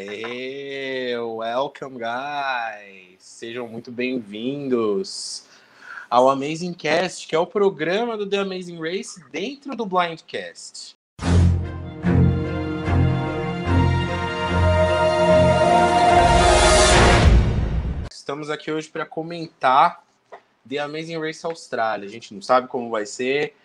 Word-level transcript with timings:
Hey, 0.00 1.18
welcome, 1.18 1.98
guys! 1.98 3.16
Sejam 3.18 3.66
muito 3.66 3.90
bem-vindos 3.90 5.44
ao 6.08 6.30
Amazing 6.30 6.72
Cast, 6.72 7.26
que 7.26 7.34
é 7.34 7.38
o 7.38 7.44
programa 7.44 8.16
do 8.16 8.24
The 8.24 8.36
Amazing 8.36 8.78
Race 8.78 9.20
dentro 9.32 9.74
do 9.74 9.84
Blindcast. 9.84 10.96
Estamos 18.08 18.50
aqui 18.50 18.70
hoje 18.70 18.88
para 18.88 19.04
comentar 19.04 20.04
The 20.68 20.78
Amazing 20.78 21.18
Race 21.18 21.44
Austrália. 21.44 22.06
A 22.06 22.10
gente 22.10 22.32
não 22.32 22.40
sabe 22.40 22.68
como 22.68 22.88
vai 22.88 23.04
ser, 23.04 23.56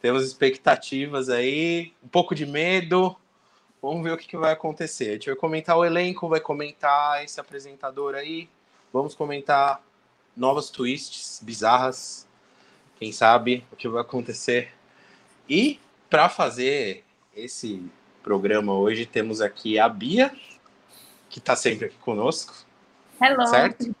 temos 0.00 0.24
expectativas 0.24 1.28
aí, 1.28 1.92
um 2.02 2.08
pouco 2.08 2.34
de 2.34 2.46
medo, 2.46 3.14
Vamos 3.86 4.02
ver 4.02 4.12
o 4.12 4.16
que, 4.16 4.26
que, 4.26 4.36
vai 4.36 4.52
acontecer. 4.52 5.10
A 5.10 5.12
gente 5.12 5.26
vai 5.26 5.36
comentar 5.36 5.78
o 5.78 5.84
elenco, 5.84 6.28
vai 6.28 6.40
comentar 6.40 7.22
esse 7.22 7.38
apresentador 7.38 8.16
aí. 8.16 8.48
Vamos 8.92 9.14
comentar 9.14 9.80
novas 10.36 10.70
twists 10.70 11.40
bizarras. 11.40 12.26
Quem 12.98 13.12
sabe 13.12 13.64
o 13.70 13.76
que 13.76 13.88
vai 13.88 14.00
acontecer. 14.00 14.72
E 15.48 15.78
para 16.10 16.28
fazer 16.28 17.04
esse 17.32 17.80
programa 18.24 18.74
hoje, 18.74 19.06
temos 19.06 19.40
aqui 19.40 19.78
a 19.78 19.88
Bia, 19.88 20.34
que 21.30 21.38
está 21.38 21.54
sempre 21.54 21.86
aqui 21.86 21.98
conosco. 21.98 22.54
Hello. 23.22 23.46
Certo? 23.46 23.94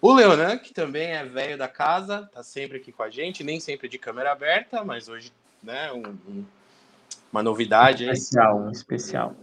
O 0.00 0.14
Leonan, 0.14 0.56
que 0.56 0.72
também 0.72 1.08
é 1.08 1.26
velho 1.26 1.58
da 1.58 1.68
casa, 1.68 2.24
está 2.26 2.42
sempre 2.42 2.78
aqui 2.78 2.90
com 2.90 3.02
a 3.02 3.10
gente, 3.10 3.44
nem 3.44 3.60
sempre 3.60 3.86
de 3.86 3.98
câmera 3.98 4.32
aberta, 4.32 4.82
mas 4.82 5.10
hoje, 5.10 5.30
né, 5.62 5.92
um, 5.92 6.16
um 6.26 6.46
uma 7.32 7.42
novidade 7.42 8.06
um 8.06 8.10
especial, 8.10 8.58
um 8.58 8.70
especial. 8.70 9.36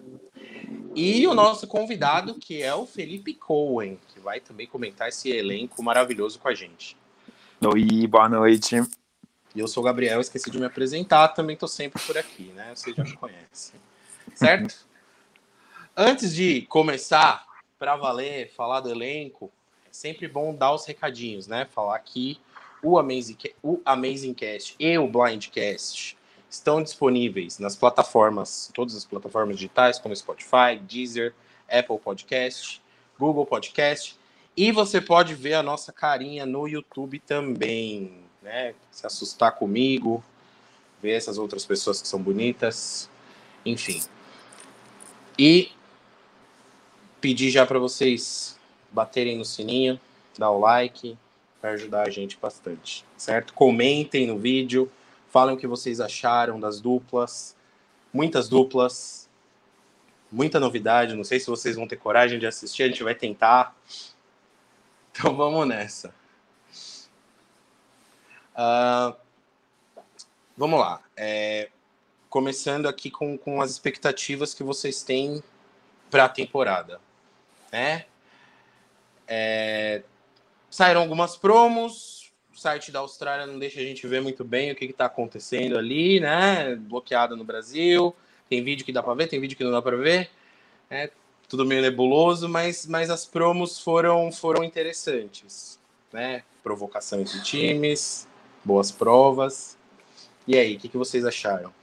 E 0.95 1.27
o 1.27 1.33
nosso 1.33 1.67
convidado, 1.67 2.35
que 2.35 2.61
é 2.61 2.73
o 2.73 2.85
Felipe 2.85 3.33
Cohen, 3.33 3.99
que 4.07 4.19
vai 4.19 4.39
também 4.39 4.65
comentar 4.65 5.09
esse 5.09 5.29
elenco 5.29 5.83
maravilhoso 5.83 6.39
com 6.39 6.47
a 6.47 6.53
gente. 6.53 6.97
Oi, 7.61 8.07
boa 8.07 8.29
noite. 8.29 8.75
E 9.53 9.59
eu 9.59 9.67
sou 9.67 9.83
o 9.83 9.85
Gabriel, 9.85 10.19
esqueci 10.21 10.49
de 10.49 10.57
me 10.57 10.65
apresentar, 10.65 11.29
também 11.29 11.53
estou 11.53 11.69
sempre 11.69 12.01
por 12.01 12.17
aqui, 12.17 12.51
né? 12.55 12.71
Você 12.73 12.93
já 12.93 13.03
me 13.03 13.13
conhece. 13.13 13.73
Certo? 14.33 14.85
Antes 15.95 16.33
de 16.33 16.63
começar 16.63 17.45
para 17.77 17.95
valer, 17.95 18.51
falar 18.51 18.81
do 18.81 18.89
elenco, 18.89 19.51
é 19.85 19.89
sempre 19.91 20.27
bom 20.27 20.53
dar 20.53 20.73
os 20.73 20.85
recadinhos, 20.85 21.47
né? 21.47 21.65
Falar 21.65 21.99
que 21.99 22.39
o 22.81 22.97
Amazing, 22.97 23.37
o 23.61 23.81
Amazing 23.85 24.33
Cast 24.33 24.75
e 24.79 24.97
o 24.97 25.07
Blindcast 25.07 26.17
estão 26.49 26.81
disponíveis 26.81 27.59
nas 27.59 27.75
plataformas, 27.75 28.71
todas 28.73 28.95
as 28.95 29.05
plataformas 29.05 29.55
digitais, 29.55 29.99
como 29.99 30.15
Spotify, 30.15 30.77
Deezer, 30.81 31.33
Apple 31.69 31.97
Podcast, 31.99 32.81
Google 33.19 33.45
Podcast. 33.45 34.17
E 34.55 34.71
você 34.71 35.01
pode 35.01 35.33
ver 35.35 35.55
a 35.55 35.63
nossa 35.63 35.91
carinha 35.91 36.45
no 36.45 36.67
YouTube 36.67 37.19
também, 37.19 38.19
né? 38.41 38.73
Se 38.91 39.05
assustar 39.05 39.53
comigo, 39.55 40.23
ver 41.01 41.11
essas 41.11 41.37
outras 41.37 41.65
pessoas 41.65 42.01
que 42.01 42.07
são 42.07 42.21
bonitas, 42.21 43.09
enfim. 43.65 44.01
E 45.37 45.71
pedir 47.19 47.49
já 47.49 47.65
para 47.65 47.79
vocês 47.79 48.57
baterem 48.91 49.37
no 49.37 49.43
sininho, 49.43 49.99
dar 50.37 50.51
o 50.51 50.59
like, 50.59 51.17
para 51.59 51.71
ajudar 51.71 52.07
a 52.07 52.09
gente 52.09 52.37
bastante, 52.41 53.03
certo? 53.17 53.53
Comentem 53.53 54.27
no 54.27 54.37
vídeo, 54.37 54.89
Falem 55.29 55.55
o 55.55 55.57
que 55.57 55.67
vocês 55.67 55.99
acharam 55.99 56.59
das 56.59 56.79
duplas. 56.79 57.55
Muitas 58.13 58.47
duplas. 58.47 59.29
Muita 60.31 60.59
novidade. 60.59 61.15
Não 61.15 61.23
sei 61.23 61.39
se 61.39 61.47
vocês 61.47 61.75
vão 61.75 61.87
ter 61.87 61.97
coragem 61.97 62.39
de 62.39 62.47
assistir. 62.47 62.83
A 62.83 62.87
gente 62.87 63.03
vai 63.03 63.15
tentar. 63.15 63.75
Então 65.11 65.35
vamos 65.37 65.67
nessa. 65.67 66.13
Uh, 68.55 69.15
vamos 70.55 70.79
lá. 70.79 71.01
É, 71.15 71.69
começando 72.29 72.87
aqui 72.87 73.09
com, 73.11 73.37
com 73.37 73.61
as 73.61 73.71
expectativas 73.71 74.53
que 74.53 74.63
vocês 74.63 75.03
têm 75.03 75.43
para 76.09 76.25
a 76.25 76.29
temporada. 76.29 76.99
Né? 77.71 78.05
É, 79.27 80.03
saíram 80.69 81.01
algumas 81.01 81.35
promos, 81.35 82.24
site 82.55 82.91
da 82.91 82.99
Austrália 82.99 83.45
não 83.45 83.59
deixa 83.59 83.79
a 83.79 83.83
gente 83.83 84.05
ver 84.07 84.21
muito 84.21 84.43
bem 84.43 84.71
o 84.71 84.75
que 84.75 84.85
está 84.85 85.05
acontecendo 85.05 85.77
ali, 85.77 86.19
né? 86.19 86.75
Bloqueado 86.75 87.35
no 87.35 87.43
Brasil. 87.43 88.15
Tem 88.49 88.63
vídeo 88.63 88.85
que 88.85 88.91
dá 88.91 89.03
para 89.03 89.13
ver, 89.13 89.27
tem 89.27 89.39
vídeo 89.39 89.57
que 89.57 89.63
não 89.63 89.71
dá 89.71 89.81
para 89.81 89.97
ver. 89.97 90.29
É 90.89 91.09
tudo 91.47 91.65
meio 91.65 91.81
nebuloso, 91.81 92.49
mas, 92.49 92.85
mas 92.85 93.09
as 93.09 93.25
promos 93.25 93.79
foram, 93.79 94.31
foram 94.31 94.63
interessantes, 94.63 95.79
né? 96.11 96.43
Provocações 96.63 97.31
de 97.31 97.43
times, 97.43 98.27
boas 98.63 98.91
provas. 98.91 99.77
E 100.47 100.57
aí, 100.57 100.75
o 100.75 100.79
que, 100.79 100.89
que 100.89 100.97
vocês 100.97 101.25
acharam? 101.25 101.73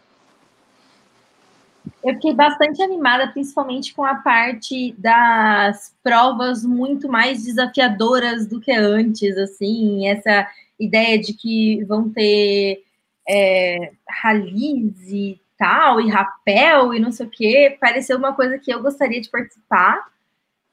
Eu 2.05 2.15
fiquei 2.15 2.35
bastante 2.35 2.83
animada, 2.83 3.29
principalmente 3.29 3.95
com 3.95 4.05
a 4.05 4.17
parte 4.17 4.95
das 4.99 5.95
provas 6.03 6.65
muito 6.65 7.09
mais 7.09 7.45
desafiadoras 7.45 8.47
do 8.47 8.61
que 8.61 8.73
antes, 8.73 9.37
assim, 9.37 10.09
essa 10.09 10.49
ideia 10.79 11.19
de 11.19 11.33
que 11.33 11.85
vão 11.85 12.11
ter 12.11 12.83
é, 13.29 13.93
ralis 14.09 15.01
e 15.09 15.41
tal, 15.57 16.01
e 16.01 16.11
rapel 16.11 16.93
e 16.93 16.99
não 16.99 17.13
sei 17.13 17.27
o 17.27 17.31
que, 17.31 17.77
pareceu 17.81 18.19
uma 18.19 18.35
coisa 18.35 18.59
que 18.59 18.73
eu 18.73 18.83
gostaria 18.83 19.21
de 19.21 19.31
participar. 19.31 20.05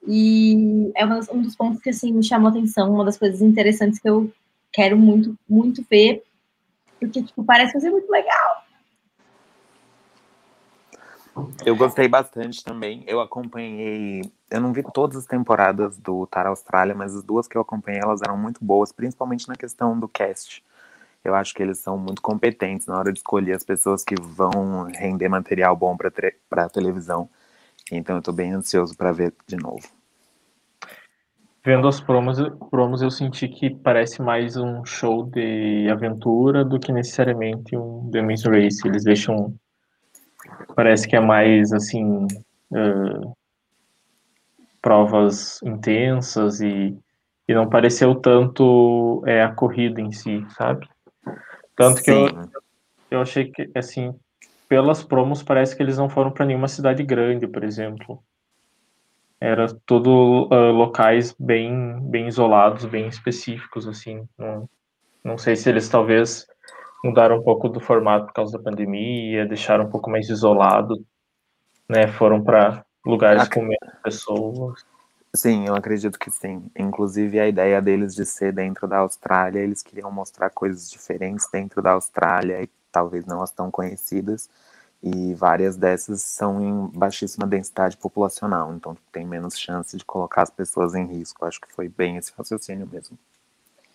E 0.06 0.90
é 0.96 1.04
um 1.06 1.42
dos 1.42 1.54
pontos 1.54 1.80
que 1.80 1.90
assim, 1.90 2.12
me 2.12 2.24
chamou 2.24 2.48
a 2.48 2.50
atenção, 2.50 2.92
uma 2.92 3.04
das 3.04 3.18
coisas 3.18 3.40
interessantes 3.40 3.98
que 3.98 4.08
eu 4.08 4.32
quero 4.72 4.96
muito, 4.96 5.36
muito 5.48 5.84
ver, 5.88 6.22
porque 6.98 7.22
tipo, 7.22 7.44
parece 7.44 7.78
ser 7.80 7.90
muito 7.90 8.10
legal. 8.10 8.64
Eu 11.64 11.76
gostei 11.76 12.08
bastante 12.08 12.64
também. 12.64 13.04
Eu 13.06 13.20
acompanhei. 13.20 14.22
Eu 14.50 14.60
não 14.60 14.72
vi 14.72 14.82
todas 14.82 15.16
as 15.16 15.26
temporadas 15.26 15.96
do 15.96 16.26
Tar 16.26 16.46
Austrália, 16.46 16.94
mas 16.94 17.14
as 17.14 17.22
duas 17.22 17.46
que 17.46 17.56
eu 17.56 17.62
acompanhei 17.62 18.00
elas 18.00 18.20
eram 18.22 18.36
muito 18.36 18.64
boas, 18.64 18.92
principalmente 18.92 19.48
na 19.48 19.54
questão 19.54 19.98
do 19.98 20.08
cast. 20.08 20.64
Eu 21.22 21.34
acho 21.34 21.54
que 21.54 21.62
eles 21.62 21.78
são 21.78 21.98
muito 21.98 22.22
competentes 22.22 22.86
na 22.86 22.98
hora 22.98 23.12
de 23.12 23.18
escolher 23.18 23.52
as 23.52 23.62
pessoas 23.62 24.02
que 24.02 24.14
vão 24.20 24.84
render 24.84 25.28
material 25.28 25.76
bom 25.76 25.96
para 25.96 26.68
televisão. 26.68 27.28
Então 27.92 28.16
eu 28.16 28.20
estou 28.20 28.34
bem 28.34 28.52
ansioso 28.52 28.96
para 28.96 29.12
ver 29.12 29.34
de 29.46 29.56
novo. 29.56 29.86
Vendo 31.62 31.86
as 31.86 32.00
promos, 32.00 32.38
promos, 32.70 33.02
eu 33.02 33.10
senti 33.10 33.46
que 33.46 33.68
parece 33.68 34.22
mais 34.22 34.56
um 34.56 34.82
show 34.82 35.24
de 35.26 35.90
aventura 35.90 36.64
do 36.64 36.80
que 36.80 36.90
necessariamente 36.90 37.76
um 37.76 38.08
The 38.10 38.22
Miss 38.22 38.44
Race. 38.44 38.80
Eles 38.88 39.04
deixam 39.04 39.54
Parece 40.74 41.08
que 41.08 41.16
é 41.16 41.20
mais 41.20 41.72
assim 41.72 42.26
uh, 42.70 43.36
provas 44.80 45.62
intensas 45.62 46.60
e, 46.60 46.96
e 47.46 47.54
não 47.54 47.68
pareceu 47.68 48.14
tanto 48.14 49.22
é, 49.26 49.42
a 49.42 49.52
corrida 49.52 50.00
em 50.00 50.12
si, 50.12 50.44
sabe? 50.56 50.88
Tanto 51.76 51.98
Sim. 51.98 52.04
que 52.04 52.10
eu, 52.10 52.50
eu 53.10 53.20
achei 53.20 53.50
que 53.50 53.70
assim 53.74 54.14
pelas 54.68 55.02
promos 55.02 55.42
parece 55.42 55.76
que 55.76 55.82
eles 55.82 55.98
não 55.98 56.08
foram 56.08 56.30
para 56.30 56.46
nenhuma 56.46 56.68
cidade 56.68 57.02
grande, 57.02 57.46
por 57.48 57.64
exemplo. 57.64 58.22
Era 59.40 59.66
tudo 59.84 60.48
uh, 60.52 60.70
locais 60.70 61.34
bem 61.38 61.98
bem 62.02 62.28
isolados, 62.28 62.84
bem 62.84 63.08
específicos 63.08 63.88
assim. 63.88 64.28
Não, 64.38 64.68
não 65.24 65.36
sei 65.36 65.56
se 65.56 65.68
eles 65.68 65.88
talvez 65.88 66.46
mudaram 67.04 67.38
um 67.38 67.42
pouco 67.42 67.68
do 67.68 67.80
formato 67.80 68.26
por 68.26 68.32
causa 68.32 68.56
da 68.56 68.62
pandemia, 68.62 69.46
deixaram 69.46 69.84
um 69.84 69.90
pouco 69.90 70.10
mais 70.10 70.28
isolado, 70.28 71.04
né? 71.88 72.08
Foram 72.08 72.42
para 72.42 72.84
lugares 73.04 73.42
Ac... 73.42 73.54
com 73.54 73.62
menos 73.62 73.94
pessoas. 74.02 74.84
Sim, 75.34 75.66
eu 75.66 75.76
acredito 75.76 76.18
que 76.18 76.30
sim. 76.30 76.64
Inclusive 76.76 77.38
a 77.38 77.48
ideia 77.48 77.80
deles 77.80 78.14
de 78.14 78.26
ser 78.26 78.52
dentro 78.52 78.88
da 78.88 78.98
Austrália, 78.98 79.60
eles 79.60 79.82
queriam 79.82 80.10
mostrar 80.10 80.50
coisas 80.50 80.90
diferentes 80.90 81.46
dentro 81.52 81.80
da 81.80 81.92
Austrália 81.92 82.62
e 82.62 82.68
talvez 82.90 83.24
não 83.24 83.40
as 83.40 83.52
tão 83.52 83.70
conhecidas. 83.70 84.50
E 85.02 85.32
várias 85.34 85.76
dessas 85.76 86.20
são 86.22 86.60
em 86.60 86.98
baixíssima 86.98 87.46
densidade 87.46 87.96
populacional, 87.96 88.74
então 88.74 88.94
tem 89.10 89.24
menos 89.24 89.58
chance 89.58 89.96
de 89.96 90.04
colocar 90.04 90.42
as 90.42 90.50
pessoas 90.50 90.94
em 90.94 91.06
risco. 91.06 91.44
Acho 91.46 91.60
que 91.60 91.72
foi 91.72 91.88
bem 91.88 92.16
esse 92.16 92.32
raciocínio 92.36 92.86
mesmo. 92.86 93.16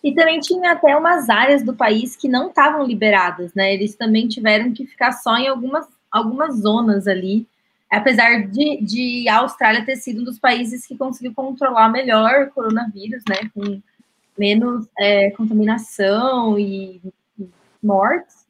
E 0.05 0.13
também 0.13 0.39
tinha 0.39 0.73
até 0.73 0.95
umas 0.95 1.31
áreas 1.31 1.63
do 1.63 1.73
país 1.73 2.15
que 2.15 2.29
não 2.29 2.49
estavam 2.49 2.85
liberadas, 2.85 3.55
né? 3.55 3.73
Eles 3.73 3.95
também 3.95 4.27
tiveram 4.27 4.71
que 4.71 4.85
ficar 4.85 5.11
só 5.13 5.35
em 5.35 5.47
algumas, 5.47 5.87
algumas 6.11 6.57
zonas 6.57 7.07
ali, 7.07 7.47
apesar 7.89 8.45
de, 8.45 8.83
de 8.83 9.27
a 9.27 9.37
Austrália 9.37 9.83
ter 9.83 9.95
sido 9.95 10.21
um 10.21 10.23
dos 10.23 10.37
países 10.37 10.85
que 10.85 10.95
conseguiu 10.95 11.33
controlar 11.33 11.89
melhor 11.89 12.43
o 12.43 12.51
coronavírus, 12.51 13.23
né? 13.27 13.49
Com 13.51 13.81
menos 14.37 14.87
é, 14.99 15.31
contaminação 15.31 16.59
e, 16.59 17.01
mortes. 17.81 18.45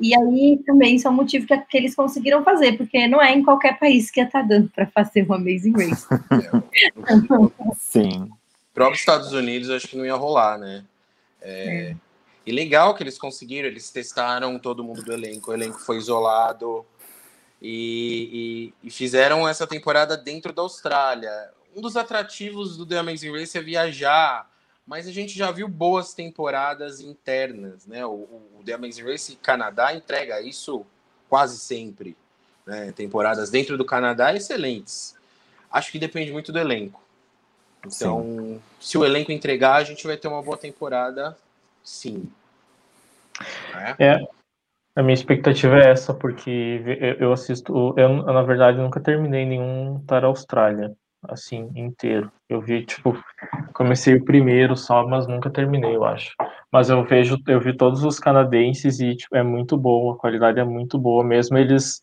E 0.00 0.16
aí 0.16 0.60
também 0.66 0.98
são 0.98 1.12
motivos 1.12 1.46
que, 1.46 1.56
que 1.58 1.76
eles 1.76 1.94
conseguiram 1.94 2.42
fazer, 2.42 2.76
porque 2.76 3.06
não 3.06 3.22
é 3.22 3.32
em 3.32 3.44
qualquer 3.44 3.78
país 3.78 4.10
que 4.10 4.18
ia 4.18 4.26
estar 4.26 4.40
tá 4.40 4.48
dando 4.48 4.68
para 4.70 4.86
fazer 4.88 5.22
uma 5.22 5.36
Amazing 5.36 5.74
Race. 5.74 6.08
Sim. 7.78 8.32
Para 8.78 8.92
os 8.92 8.98
Estados 8.98 9.32
Unidos, 9.32 9.70
acho 9.70 9.88
que 9.88 9.96
não 9.96 10.06
ia 10.06 10.14
rolar, 10.14 10.58
né? 10.58 10.84
É, 11.40 11.90
é. 11.90 11.96
E 12.46 12.52
legal 12.52 12.94
que 12.94 13.02
eles 13.02 13.18
conseguiram, 13.18 13.68
eles 13.68 13.90
testaram 13.90 14.58
todo 14.58 14.84
mundo 14.84 15.02
do 15.02 15.12
elenco, 15.12 15.50
o 15.50 15.54
elenco 15.54 15.78
foi 15.78 15.98
isolado 15.98 16.84
e, 17.60 18.72
e, 18.82 18.88
e 18.88 18.90
fizeram 18.90 19.46
essa 19.46 19.66
temporada 19.66 20.16
dentro 20.16 20.52
da 20.52 20.62
Austrália. 20.62 21.50
Um 21.76 21.80
dos 21.80 21.96
atrativos 21.96 22.76
do 22.76 22.86
The 22.86 22.98
Amazing 22.98 23.32
Race 23.32 23.56
é 23.56 23.60
viajar 23.60 24.48
mas 24.88 25.06
a 25.06 25.12
gente 25.12 25.36
já 25.36 25.50
viu 25.50 25.68
boas 25.68 26.14
temporadas 26.14 26.98
internas, 26.98 27.86
né? 27.86 28.06
O, 28.06 28.26
o 28.58 28.62
The 28.64 28.72
Amazing 28.72 29.02
Race 29.02 29.36
Canadá 29.36 29.92
entrega 29.92 30.40
isso 30.40 30.86
quase 31.28 31.58
sempre, 31.58 32.16
né? 32.66 32.90
Temporadas 32.92 33.50
dentro 33.50 33.76
do 33.76 33.84
Canadá 33.84 34.34
excelentes. 34.34 35.14
Acho 35.70 35.92
que 35.92 35.98
depende 35.98 36.32
muito 36.32 36.50
do 36.50 36.58
elenco. 36.58 37.02
Então, 37.86 38.22
sim. 38.22 38.60
se 38.80 38.98
o 38.98 39.04
elenco 39.04 39.32
entregar, 39.32 39.76
a 39.76 39.84
gente 39.84 40.06
vai 40.06 40.16
ter 40.16 40.28
uma 40.28 40.42
boa 40.42 40.56
temporada, 40.56 41.36
sim. 41.82 42.30
É. 43.98 44.06
é 44.06 44.28
a 44.96 45.02
minha 45.02 45.14
expectativa 45.14 45.78
é 45.78 45.90
essa, 45.90 46.12
porque 46.12 46.82
eu 47.20 47.32
assisto, 47.32 47.94
eu 47.96 48.22
na 48.24 48.42
verdade 48.42 48.78
nunca 48.78 48.98
terminei 48.98 49.46
nenhum 49.46 50.02
Tar 50.04 50.24
Austrália 50.24 50.96
assim, 51.22 51.70
inteiro. 51.74 52.30
Eu 52.48 52.60
vi, 52.60 52.84
tipo, 52.84 53.16
comecei 53.72 54.14
o 54.14 54.24
primeiro 54.24 54.76
só, 54.76 55.06
mas 55.06 55.26
nunca 55.26 55.50
terminei, 55.50 55.94
eu 55.94 56.04
acho. 56.04 56.32
Mas 56.70 56.90
eu 56.90 57.02
vejo, 57.04 57.38
eu 57.46 57.60
vi 57.60 57.76
todos 57.76 58.04
os 58.04 58.18
canadenses 58.18 59.00
e, 59.00 59.16
tipo, 59.16 59.36
é 59.36 59.42
muito 59.42 59.76
boa, 59.76 60.14
a 60.14 60.18
qualidade 60.18 60.60
é 60.60 60.64
muito 60.64 60.98
boa, 60.98 61.24
mesmo 61.24 61.56
eles 61.58 62.02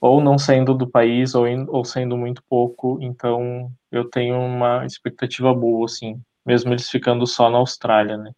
ou 0.00 0.20
não 0.20 0.38
saindo 0.38 0.74
do 0.74 0.88
país 0.88 1.34
ou, 1.34 1.44
ou 1.68 1.84
sendo 1.84 2.16
muito 2.16 2.42
pouco, 2.48 2.98
então 3.00 3.70
eu 3.90 4.04
tenho 4.04 4.38
uma 4.38 4.84
expectativa 4.84 5.52
boa, 5.54 5.86
assim, 5.86 6.20
mesmo 6.44 6.72
eles 6.72 6.90
ficando 6.90 7.26
só 7.26 7.50
na 7.50 7.58
Austrália, 7.58 8.16
né? 8.16 8.30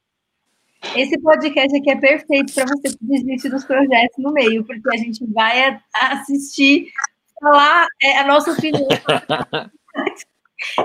Esse 0.94 1.19
podcast 1.20 1.76
aqui 1.76 1.90
é 1.90 1.96
perfeito 1.96 2.55
para 2.55 2.64
você 2.66 2.96
desistir 3.00 3.49
dos 3.49 3.64
projetos 3.64 4.16
no 4.19 4.32
meio, 4.32 4.64
porque 4.64 4.88
a 4.94 4.96
gente 4.96 5.25
vai 5.32 5.81
assistir, 5.93 6.87
falar 7.40 7.87
é, 8.00 8.19
a 8.19 8.26
nossa 8.26 8.52
opinião 8.52 8.87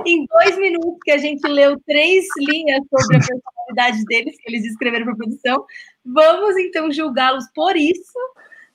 em 0.05 0.25
dois 0.25 0.57
minutos 0.57 0.99
que 1.03 1.11
a 1.11 1.17
gente 1.17 1.47
leu 1.47 1.79
três 1.85 2.25
linhas 2.39 2.81
sobre 2.89 3.17
a 3.17 3.19
personalidade 3.19 4.03
deles, 4.05 4.35
que 4.37 4.49
eles 4.49 4.65
escreveram 4.65 5.05
para 5.05 5.13
a 5.13 5.17
produção. 5.17 5.65
Vamos 6.03 6.57
então 6.57 6.91
julgá-los 6.91 7.45
por 7.53 7.75
isso. 7.75 8.19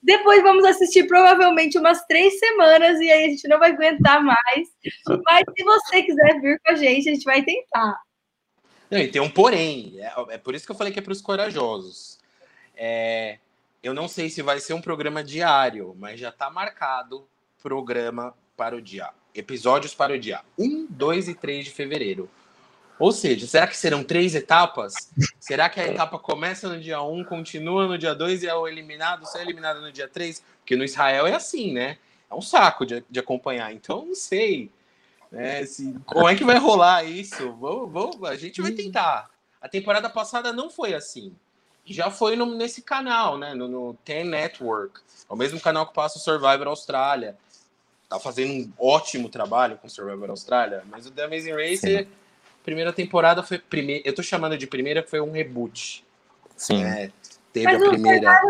Depois 0.02 0.42
vamos 0.42 0.64
assistir 0.64 1.06
provavelmente 1.06 1.78
umas 1.78 2.04
três 2.06 2.38
semanas 2.38 3.00
e 3.00 3.10
aí 3.10 3.24
a 3.24 3.28
gente 3.28 3.48
não 3.48 3.58
vai 3.58 3.72
aguentar 3.72 4.22
mais. 4.22 4.68
Mas 5.24 5.44
se 5.56 5.64
você 5.64 6.02
quiser 6.02 6.40
vir 6.40 6.60
com 6.64 6.72
a 6.72 6.74
gente, 6.76 7.08
a 7.08 7.14
gente 7.14 7.24
vai 7.24 7.42
tentar. 7.42 8.00
Não, 8.90 8.98
e 8.98 9.08
tem 9.08 9.20
um 9.20 9.30
porém. 9.30 9.96
É, 9.98 10.34
é 10.34 10.38
por 10.38 10.54
isso 10.54 10.64
que 10.64 10.72
eu 10.72 10.76
falei 10.76 10.92
que 10.92 10.98
é 10.98 11.02
para 11.02 11.12
os 11.12 11.20
corajosos. 11.20 12.18
É, 12.76 13.38
eu 13.82 13.92
não 13.92 14.08
sei 14.08 14.30
se 14.30 14.40
vai 14.40 14.60
ser 14.60 14.74
um 14.74 14.80
programa 14.80 15.22
diário, 15.22 15.94
mas 15.98 16.20
já 16.20 16.28
está 16.28 16.48
marcado 16.48 17.28
programa 17.60 18.34
para 18.56 18.76
o 18.76 18.80
dia 18.80 19.10
episódios 19.38 19.94
para 19.94 20.14
o 20.14 20.18
dia 20.18 20.40
1, 20.58 20.86
2 20.90 21.28
e 21.28 21.34
3 21.34 21.64
de 21.66 21.70
fevereiro. 21.70 22.28
Ou 22.98 23.12
seja, 23.12 23.46
será 23.46 23.66
que 23.66 23.76
serão 23.76 24.02
três 24.02 24.34
etapas? 24.34 24.94
Será 25.38 25.68
que 25.68 25.80
a 25.80 25.86
etapa 25.86 26.18
começa 26.18 26.68
no 26.68 26.80
dia 26.80 27.00
1, 27.00 27.24
continua 27.24 27.86
no 27.86 27.96
dia 27.96 28.14
2 28.14 28.42
e 28.42 28.48
é 28.48 28.54
o 28.54 28.66
eliminado, 28.66 29.24
só 29.26 29.38
é 29.38 29.42
eliminado 29.42 29.80
no 29.80 29.92
dia 29.92 30.08
3? 30.08 30.42
Porque 30.60 30.74
no 30.74 30.84
Israel 30.84 31.26
é 31.26 31.34
assim, 31.34 31.72
né? 31.72 31.98
É 32.30 32.34
um 32.34 32.42
saco 32.42 32.84
de, 32.84 33.04
de 33.08 33.20
acompanhar. 33.20 33.72
Então, 33.72 34.04
não 34.04 34.14
sei. 34.14 34.70
Né, 35.30 35.64
se, 35.66 35.94
como 36.06 36.28
é 36.28 36.34
que 36.34 36.44
vai 36.44 36.58
rolar 36.58 37.04
isso? 37.04 37.52
Vamos, 37.52 37.92
vamos, 37.92 38.24
a 38.24 38.36
gente 38.36 38.60
vai 38.60 38.72
tentar. 38.72 39.30
A 39.60 39.68
temporada 39.68 40.08
passada 40.08 40.52
não 40.52 40.68
foi 40.68 40.94
assim. 40.94 41.34
Já 41.84 42.10
foi 42.10 42.34
no, 42.36 42.46
nesse 42.54 42.82
canal, 42.82 43.38
né? 43.38 43.54
No, 43.54 43.68
no 43.68 43.94
Ten 44.04 44.24
Network. 44.24 45.00
É 45.28 45.32
o 45.32 45.36
mesmo 45.36 45.60
canal 45.60 45.86
que 45.86 45.94
passa 45.94 46.18
o 46.18 46.20
Survivor 46.20 46.66
Austrália 46.66 47.36
tá 48.08 48.18
fazendo 48.18 48.52
um 48.52 48.72
ótimo 48.78 49.28
trabalho 49.28 49.76
com 49.76 49.88
Survivor 49.88 50.30
Austrália, 50.30 50.82
mas 50.86 51.06
o 51.06 51.10
The 51.10 51.24
Amazing 51.24 51.52
Race, 51.52 52.08
primeira 52.68 52.92
temporada 52.92 53.42
foi 53.42 53.58
primeira, 53.58 54.02
eu 54.06 54.14
tô 54.14 54.22
chamando 54.22 54.58
de 54.58 54.66
primeira 54.66 55.02
foi 55.02 55.22
um 55.22 55.32
reboot. 55.32 56.04
Sim. 56.54 56.84
É, 56.84 57.10
teve 57.50 57.66
mas 57.66 57.82
a 57.82 57.88
primeira. 57.88 58.40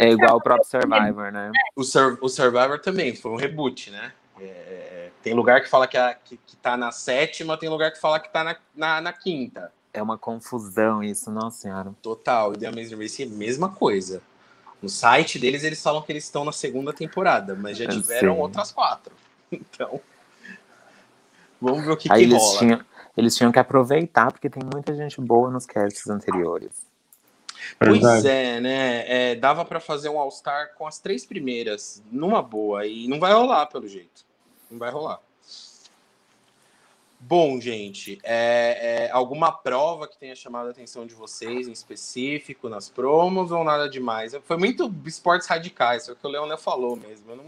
É 0.00 0.10
igual 0.10 0.36
o 0.36 0.40
próprio 0.40 0.68
Survivor, 0.68 1.30
né? 1.30 1.52
O, 1.76 1.84
Sur, 1.84 2.18
o 2.20 2.28
Survivor 2.28 2.80
também 2.80 3.14
foi 3.14 3.30
um 3.30 3.36
reboot, 3.36 3.92
né? 3.92 4.12
É, 4.40 4.44
é, 4.44 5.10
tem 5.22 5.32
lugar 5.32 5.62
que 5.62 5.68
fala 5.68 5.86
que, 5.86 5.96
a, 5.96 6.12
que, 6.12 6.36
que 6.44 6.56
tá 6.56 6.76
na 6.76 6.90
sétima, 6.90 7.56
tem 7.56 7.68
lugar 7.68 7.92
que 7.92 8.00
fala 8.00 8.18
que 8.18 8.28
tá 8.32 8.42
na, 8.42 8.56
na, 8.74 9.00
na 9.00 9.12
quinta. 9.12 9.72
É 9.94 10.02
uma 10.02 10.18
confusão 10.18 11.00
isso, 11.00 11.30
nossa 11.30 11.60
senhora. 11.60 11.94
Total, 12.02 12.54
e 12.54 12.58
The 12.58 12.66
Amazing 12.66 12.96
Race 12.96 13.22
é 13.22 13.26
a 13.26 13.28
mesma 13.28 13.68
coisa. 13.68 14.20
No 14.82 14.88
site 14.88 15.38
deles, 15.38 15.62
eles 15.62 15.80
falam 15.80 16.02
que 16.02 16.10
eles 16.10 16.24
estão 16.24 16.44
na 16.44 16.52
segunda 16.52 16.92
temporada, 16.92 17.54
mas 17.54 17.78
já 17.78 17.86
tiveram 17.86 18.38
outras 18.40 18.72
quatro. 18.72 19.14
Então, 19.50 19.98
vamos 21.58 21.82
ver 21.82 21.92
o 21.92 21.96
que, 21.96 22.12
Aí 22.12 22.18
que 22.18 22.24
eles 22.24 22.42
rola. 22.42 22.58
Tinham, 22.58 22.84
eles 23.18 23.36
tinham 23.36 23.50
que 23.50 23.58
aproveitar, 23.58 24.30
porque 24.30 24.48
tem 24.48 24.62
muita 24.62 24.94
gente 24.94 25.20
boa 25.20 25.50
nos 25.50 25.66
casts 25.66 26.08
anteriores. 26.08 26.70
Pois 27.76 28.24
é, 28.24 28.60
né? 28.60 29.32
É, 29.32 29.34
dava 29.34 29.64
para 29.64 29.80
fazer 29.80 30.08
um 30.08 30.18
All-Star 30.18 30.74
com 30.76 30.86
as 30.86 31.00
três 31.00 31.26
primeiras, 31.26 32.00
numa 32.12 32.40
boa, 32.40 32.86
e 32.86 33.08
não 33.08 33.18
vai 33.18 33.32
rolar, 33.32 33.66
pelo 33.66 33.88
jeito. 33.88 34.24
Não 34.70 34.78
vai 34.78 34.90
rolar. 34.92 35.20
Bom, 37.20 37.60
gente, 37.60 38.20
é, 38.22 39.06
é, 39.06 39.10
alguma 39.10 39.50
prova 39.50 40.06
que 40.06 40.16
tenha 40.16 40.36
chamado 40.36 40.68
a 40.68 40.70
atenção 40.70 41.04
de 41.04 41.14
vocês 41.14 41.66
em 41.66 41.72
específico 41.72 42.68
nas 42.68 42.88
promos 42.88 43.50
ou 43.50 43.64
nada 43.64 43.88
demais? 43.90 44.32
Foi 44.44 44.56
muito 44.56 44.94
esportes 45.04 45.48
radicais, 45.48 46.06
foi 46.06 46.14
o 46.14 46.16
que 46.16 46.24
o 46.24 46.30
Leonel 46.30 46.56
falou 46.56 46.94
mesmo. 46.94 47.34
Não... 47.34 47.44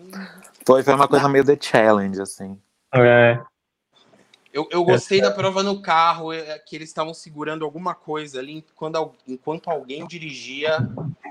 Foi, 0.66 0.82
foi 0.82 0.94
uma 0.94 1.06
coisa 1.06 1.28
meio 1.28 1.44
The 1.44 1.56
Challenge, 1.60 2.20
assim. 2.20 2.60
É. 2.92 3.40
Eu, 4.52 4.68
eu 4.70 4.84
gostei 4.84 5.20
da 5.20 5.30
prova 5.30 5.62
no 5.62 5.80
carro, 5.80 6.32
é, 6.32 6.58
que 6.58 6.74
eles 6.74 6.88
estavam 6.88 7.14
segurando 7.14 7.64
alguma 7.64 7.94
coisa 7.94 8.40
ali 8.40 8.64
quando, 8.74 9.12
enquanto 9.26 9.68
alguém 9.68 10.06
dirigia, 10.06 10.78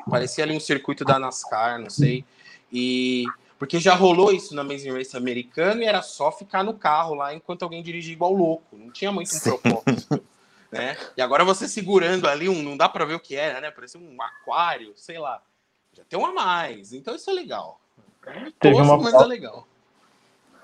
parecia 0.10 0.44
ali 0.44 0.56
um 0.56 0.60
circuito 0.60 1.04
da 1.04 1.20
NASCAR, 1.20 1.80
não 1.80 1.90
sei. 1.90 2.24
E 2.72 3.26
porque 3.60 3.78
já 3.78 3.94
rolou 3.94 4.32
isso 4.32 4.56
na 4.56 4.62
Amazing 4.62 4.94
Race 4.94 5.18
americano 5.18 5.82
e 5.82 5.86
era 5.86 6.02
só 6.02 6.32
ficar 6.32 6.64
no 6.64 6.74
carro 6.74 7.14
lá 7.14 7.34
enquanto 7.34 7.64
alguém 7.64 7.84
dirigia 7.84 8.14
igual 8.14 8.32
louco. 8.32 8.78
Não 8.78 8.90
tinha 8.90 9.12
muito 9.12 9.36
um 9.36 9.40
propósito. 9.40 10.24
né? 10.72 10.96
E 11.18 11.22
agora 11.22 11.44
você 11.44 11.68
segurando 11.68 12.26
ali, 12.26 12.48
um, 12.48 12.64
não 12.64 12.78
dá 12.78 12.88
para 12.88 13.04
ver 13.04 13.16
o 13.16 13.20
que 13.20 13.36
era, 13.36 13.60
né? 13.60 13.70
Parece 13.70 13.98
um 13.98 14.16
aquário, 14.22 14.94
sei 14.96 15.20
lá. 15.20 15.44
Já 15.92 16.06
tem 16.06 16.18
um 16.18 16.26
a 16.26 16.32
mais. 16.32 16.94
Então 16.94 17.14
isso 17.14 17.30
é 17.30 17.34
legal. 17.34 17.82
É 18.26 18.50
tosco, 18.62 18.82
uma 18.82 18.98
mas 18.98 19.10
prova... 19.10 19.26
é 19.26 19.28
legal. 19.28 19.68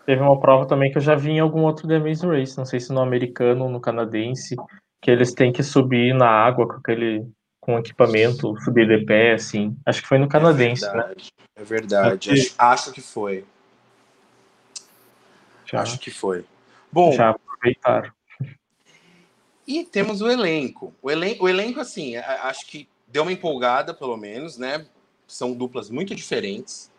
Teve 0.05 0.21
uma 0.21 0.39
prova 0.39 0.67
também 0.67 0.91
que 0.91 0.97
eu 0.97 1.01
já 1.01 1.15
vi 1.15 1.31
em 1.31 1.39
algum 1.39 1.63
outro 1.63 1.87
The 1.87 1.95
Amazing 1.95 2.27
Race, 2.27 2.57
não 2.57 2.65
sei 2.65 2.79
se 2.79 2.93
no 2.93 3.01
americano 3.01 3.65
ou 3.65 3.69
no 3.71 3.81
canadense, 3.81 4.55
que 5.01 5.09
eles 5.09 5.33
têm 5.33 5.51
que 5.51 5.63
subir 5.63 6.13
na 6.13 6.29
água 6.29 6.67
com 6.67 6.75
aquele 6.75 7.27
com 7.59 7.79
equipamento, 7.79 8.55
subir 8.61 8.87
de 8.87 9.03
pé, 9.05 9.33
assim. 9.33 9.75
Acho 9.83 10.03
que 10.03 10.07
foi 10.07 10.19
no 10.19 10.29
canadense, 10.29 10.85
é 10.85 10.91
verdade, 10.91 11.15
né? 11.15 11.45
É 11.55 11.63
verdade. 11.63 12.31
Acho, 12.31 12.55
acho, 12.59 12.91
que 12.91 13.01
foi. 13.01 13.43
Já, 15.65 15.81
acho 15.81 15.97
que 15.97 16.11
foi. 16.11 16.45
Bom. 16.91 17.11
Já 17.11 17.31
aproveitaram. 17.31 18.11
E 19.67 19.83
temos 19.83 20.21
o 20.21 20.29
elenco. 20.29 20.93
O, 21.01 21.09
elen 21.09 21.37
o 21.39 21.49
elenco, 21.49 21.79
assim, 21.79 22.15
acho 22.17 22.67
que 22.67 22.87
deu 23.07 23.23
uma 23.23 23.31
empolgada, 23.31 23.95
pelo 23.95 24.15
menos, 24.15 24.59
né? 24.59 24.85
São 25.27 25.55
duplas 25.55 25.89
muito 25.89 26.13
diferentes. 26.13 26.91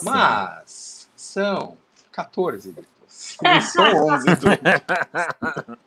Mas 0.00 1.08
Sim. 1.16 1.42
são 1.42 1.76
14 2.16 2.72
duplas. 2.72 3.36
Não 3.42 3.60
são 3.60 4.06
11 4.08 4.26
duplas. 4.36 5.78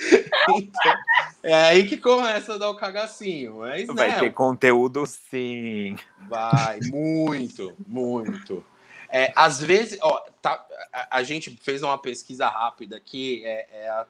então, 0.50 0.94
é 1.40 1.54
aí 1.54 1.86
que 1.86 1.96
começa 1.96 2.54
a 2.54 2.58
dar 2.58 2.70
o 2.70 2.74
cagacinho. 2.74 3.58
Mas, 3.58 3.86
vai 3.86 4.08
né, 4.08 4.18
ter 4.18 4.32
conteúdo 4.32 5.06
sim. 5.06 5.96
Vai, 6.28 6.80
muito, 6.90 7.72
muito. 7.86 8.64
É, 9.08 9.32
às 9.36 9.60
vezes, 9.60 9.98
ó, 10.02 10.20
tá, 10.42 10.66
a, 10.92 11.18
a, 11.18 11.22
gente 11.22 11.56
fez 11.62 11.80
uma 11.82 11.96
pesquisa 11.96 12.48
rápida 12.48 12.96
aqui, 12.96 13.42
é, 13.44 13.68
é, 13.72 13.88
a 13.88 14.04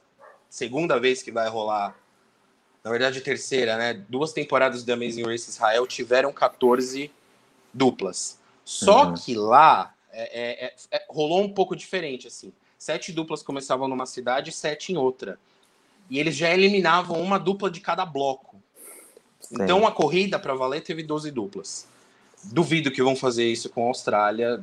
segunda 0.49 0.99
vez 0.99 1.23
que 1.23 1.31
vai 1.31 1.49
rolar, 1.51 1.95
na 2.83 2.91
verdade, 2.91 3.21
terceira, 3.21 3.77
né? 3.77 3.93
Duas 4.09 4.33
temporadas 4.33 4.85
do 4.85 4.93
Amazing 4.93 5.25
Race 5.25 5.51
Israel 5.51 5.87
tiveram 5.87 6.33
14 6.33 7.13
duplas. 7.75 8.39
Só 8.65 9.09
uhum. 9.09 9.15
que 9.15 9.35
lá 9.35 9.95
é, 10.13 10.67
é, 10.67 10.75
é, 10.91 11.05
rolou 11.09 11.43
um 11.43 11.53
pouco 11.53 11.77
diferente, 11.77 12.27
assim. 12.27 12.53
Sete 12.79 13.13
duplas 13.13 13.43
começavam 13.43 13.89
numa 13.89 14.07
cidade 14.07 14.51
e 14.51 14.53
sete 14.53 14.93
em 14.93 14.97
outra 14.97 15.39
e 16.11 16.19
eles 16.19 16.37
já 16.37 16.51
eliminavam 16.51 17.21
uma 17.21 17.39
dupla 17.39 17.71
de 17.71 17.81
cada 17.81 18.05
bloco. 18.05 18.57
Sim. 19.41 19.57
Então 19.61 19.87
a 19.87 19.93
corrida 19.93 20.39
para 20.39 20.55
valer 20.55 20.83
teve 20.83 21.03
12 21.03 21.31
duplas. 21.31 21.87
duvido 22.45 22.91
que 22.91 23.03
vão 23.03 23.17
fazer 23.17 23.45
isso 23.45 23.69
com 23.69 23.85
a 23.85 23.89
Austrália, 23.89 24.63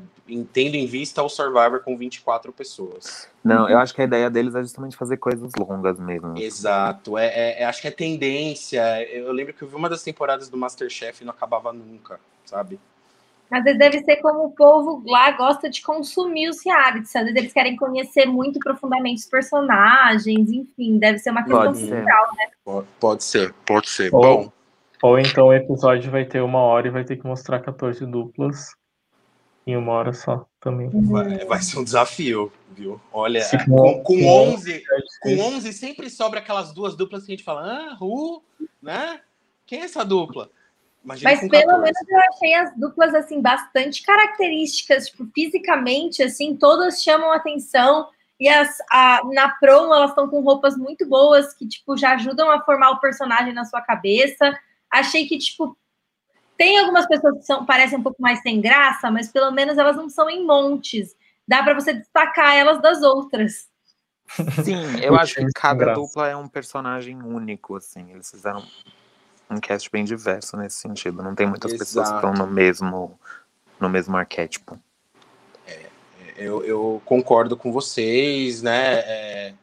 tendo 0.54 0.76
em 0.76 0.86
vista 0.86 1.22
o 1.22 1.30
Survivor 1.30 1.82
com 1.82 1.98
24 1.98 2.52
pessoas. 2.54 3.28
Não, 3.44 3.70
eu 3.70 3.78
acho 3.78 3.94
que 3.94 4.02
a 4.02 4.06
ideia 4.06 4.30
deles 4.30 4.56
é 4.56 4.62
justamente 4.62 4.96
fazer 4.96 5.18
coisas 5.18 5.52
longas 5.60 6.00
mesmo. 6.00 6.38
Exato, 6.38 7.18
é, 7.18 7.28
é, 7.28 7.62
é 7.62 7.66
acho 7.66 7.82
que 7.82 7.88
é 7.88 7.92
tendência. 7.92 9.04
Eu 9.10 9.32
lembro 9.32 9.54
que 9.54 9.62
eu 9.62 9.68
vi 9.68 9.76
uma 9.76 9.90
das 9.90 10.04
temporadas 10.04 10.50
do 10.50 10.58
Masterchef 10.58 11.22
e 11.22 11.26
não 11.26 11.34
acabava 11.34 11.72
nunca, 11.74 12.20
sabe? 12.46 12.80
Às 13.52 13.64
vezes 13.64 13.80
deve 13.80 14.00
ser 14.04 14.18
como 14.18 14.46
o 14.46 14.52
povo 14.52 15.04
lá 15.06 15.32
gosta 15.32 15.70
de 15.70 15.82
consumir 15.82 16.50
os 16.50 16.64
realities. 16.66 17.16
Às 17.16 17.24
vezes 17.26 17.38
eles 17.38 17.54
querem 17.54 17.76
conhecer 17.76 18.26
muito 18.26 18.60
profundamente 18.60 19.22
os 19.22 19.28
personagens, 19.28 20.50
enfim, 20.52 20.98
deve 20.98 21.20
ser 21.20 21.30
uma 21.32 21.44
questão 21.44 21.62
Pode 21.66 21.78
ser. 21.78 22.04
né? 22.04 22.12
Pode, 22.64 22.88
pode 23.00 23.24
ser, 23.24 23.54
pode 23.66 23.90
ser. 23.90 24.14
Ou- 24.14 24.22
Bom, 24.22 24.52
Ou 25.04 25.20
então 25.20 25.48
o 25.48 25.54
episódio 25.54 26.10
vai 26.10 26.26
ter 26.26 26.42
uma 26.42 26.60
hora 26.60 26.88
e 26.88 26.92
vai 26.92 27.04
ter 27.04 27.18
que 27.18 27.28
mostrar 27.28 27.60
14 27.60 28.04
duplas 28.06 28.74
em 29.68 29.76
uma 29.78 29.92
hora 29.94 30.14
só 30.14 30.46
também. 30.60 30.90
vai, 30.90 31.46
vai 31.46 31.62
ser 31.62 31.78
um 31.80 31.84
desafio, 31.84 32.52
viu? 32.72 33.00
Olha, 33.14 33.42
Se 33.42 33.58
com, 33.66 34.02
com 34.02 34.04
com 34.04 34.28
11, 34.28 34.84
com 35.22 35.30
Esse- 35.30 35.42
11 35.42 35.74
sempre 35.74 36.10
sobra 36.10 36.40
aquelas 36.40 36.74
duas 36.74 36.96
duplas 36.96 37.24
que 37.26 37.32
a 37.32 37.36
gente 37.36 37.44
fala, 37.44 37.62
ah, 37.64 37.94
Ru, 37.96 38.42
né? 38.82 39.22
Quem 39.68 39.82
é 39.82 39.86
essa 39.86 40.04
dupla? 40.04 40.50
Imagina 41.06 41.30
Mas 41.30 41.40
pelo 41.42 41.52
14. 41.52 41.82
menos 41.84 42.10
eu 42.10 42.20
achei 42.34 42.54
as 42.56 42.76
duplas 42.76 43.14
assim 43.14 43.40
bastante 43.40 44.02
características, 44.02 45.10
tipo, 45.10 45.28
fisicamente 45.34 46.24
assim, 46.24 46.56
todas 46.58 47.04
chamam 47.04 47.32
atenção 47.32 48.10
e 48.40 48.50
as 48.50 48.78
a- 48.90 49.22
na 49.32 49.50
promo 49.50 49.94
elas 49.94 50.10
estão 50.10 50.28
com 50.28 50.42
roupas 50.42 50.76
muito 50.76 51.08
boas 51.08 51.54
que 51.54 51.68
tipo 51.68 51.96
já 51.96 52.14
ajudam 52.16 52.50
a 52.50 52.60
formar 52.62 52.90
o 52.90 53.00
personagem 53.00 53.54
na 53.54 53.66
sua 53.66 53.82
cabeça. 53.82 54.58
Achei 54.92 55.28
que 55.28 55.38
tipo 55.38 55.78
tem 56.58 56.80
algumas 56.80 57.06
pessoas 57.06 57.38
que 57.38 57.44
são 57.44 57.66
parecem 57.66 58.00
um 58.00 58.04
pouco 58.04 58.22
mais 58.22 58.42
sem 58.42 58.60
graça, 58.60 59.12
mas 59.12 59.32
pelo 59.32 59.52
menos 59.52 59.78
elas 59.78 59.96
não 59.96 60.10
são 60.10 60.28
em 60.28 60.44
montes. 60.44 61.16
Dá 61.48 61.62
para 61.62 61.76
você 61.76 61.94
destacar 61.94 62.56
elas 62.56 62.82
das 62.82 63.04
outras. 63.04 63.70
Sim, 64.66 65.00
eu 65.04 65.16
acho 65.16 65.36
que 65.36 65.46
cada 65.54 65.94
dupla 65.94 66.28
é 66.28 66.36
um 66.36 66.48
personagem 66.48 67.22
único, 67.22 67.76
assim. 67.76 68.12
Eles 68.12 68.32
fizeram 68.32 68.64
um 69.50 69.60
cast 69.60 69.90
bem 69.92 70.04
diverso 70.04 70.58
nesse 70.58 70.78
sentido. 70.78 71.22
Não 71.22 71.36
tem 71.36 71.48
muitas 71.48 71.72
pessoas 71.72 72.10
que 72.10 72.16
Exato. 72.16 72.28
estão 72.28 72.46
no 72.46 72.52
mesmo, 72.52 73.20
no 73.80 73.90
mesmo 73.90 74.16
arquétipo. 74.18 74.80
Eu, 76.38 76.64
eu 76.66 77.02
concordo 77.06 77.56
com 77.56 77.72
vocês, 77.72 78.62
né? 78.62 79.00
É, 79.00 79.54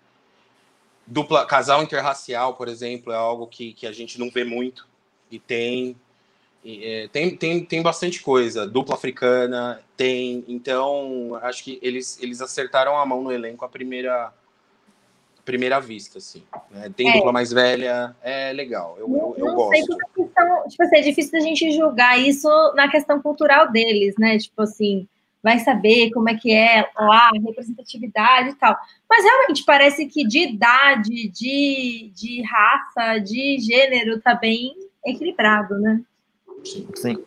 dupla, 1.07 1.45
casal 1.45 1.83
interracial, 1.83 2.55
por 2.55 2.67
exemplo, 2.67 3.13
é 3.13 3.17
algo 3.17 3.47
que, 3.47 3.75
que 3.75 3.87
a 3.87 3.93
gente 3.93 4.19
não 4.19 4.31
vê 4.31 4.43
muito 4.43 4.87
e 5.31 5.39
tem. 5.39 5.97
É, 6.65 7.09
tem, 7.13 7.37
tem, 7.37 7.65
tem 7.65 7.83
bastante 7.83 8.23
coisa. 8.23 8.67
Dupla 8.67 8.95
africana 8.95 9.83
tem. 9.97 10.45
Então, 10.49 11.39
acho 11.43 11.65
que 11.65 11.79
eles, 11.83 12.19
eles 12.23 12.41
acertaram 12.41 12.97
a 12.97 13.05
mão 13.05 13.23
no 13.23 13.33
elenco 13.33 13.65
à 13.65 13.69
primeira, 13.69 14.33
primeira 15.45 15.81
vista, 15.81 16.19
assim. 16.19 16.43
né? 16.71 16.91
Tem 16.97 17.09
É. 17.11 17.13
dupla 17.15 17.33
mais 17.33 17.53
velha, 17.53 18.15
é 18.23 18.53
legal. 18.53 18.97
Eu, 18.99 19.09
eu, 19.09 19.35
eu 19.39 19.45
não 19.55 19.69
sei 19.71 19.81
gosto. 19.83 19.99
que 20.15 20.23
questão, 20.23 20.69
tipo 20.69 20.83
assim, 20.83 20.97
é 20.97 21.01
difícil 21.01 21.33
da 21.33 21.41
gente 21.41 21.71
julgar 21.73 22.21
isso 22.21 22.49
na 22.75 22.89
questão 22.89 23.21
cultural 23.21 23.71
deles, 23.71 24.15
né? 24.19 24.39
Tipo 24.39 24.63
assim, 24.63 25.07
vai 25.43 25.59
saber 25.59 26.11
como 26.13 26.29
é 26.29 26.37
que 26.37 26.53
é 26.53 26.89
lá, 26.97 27.29
a 27.29 27.39
representatividade 27.47 28.51
e 28.51 28.55
tal. 28.55 28.77
Mas 29.11 29.25
realmente 29.25 29.65
parece 29.65 30.07
que 30.07 30.27
de 30.27 30.39
idade, 30.39 31.29
de, 31.29 32.13
de 32.15 32.43
raça, 32.43 33.19
de 33.19 33.59
gênero 33.59 34.21
tá 34.21 34.35
bem 34.35 34.73
equilibrado, 35.05 35.79
né? 35.81 36.01
Sim. 36.95 37.19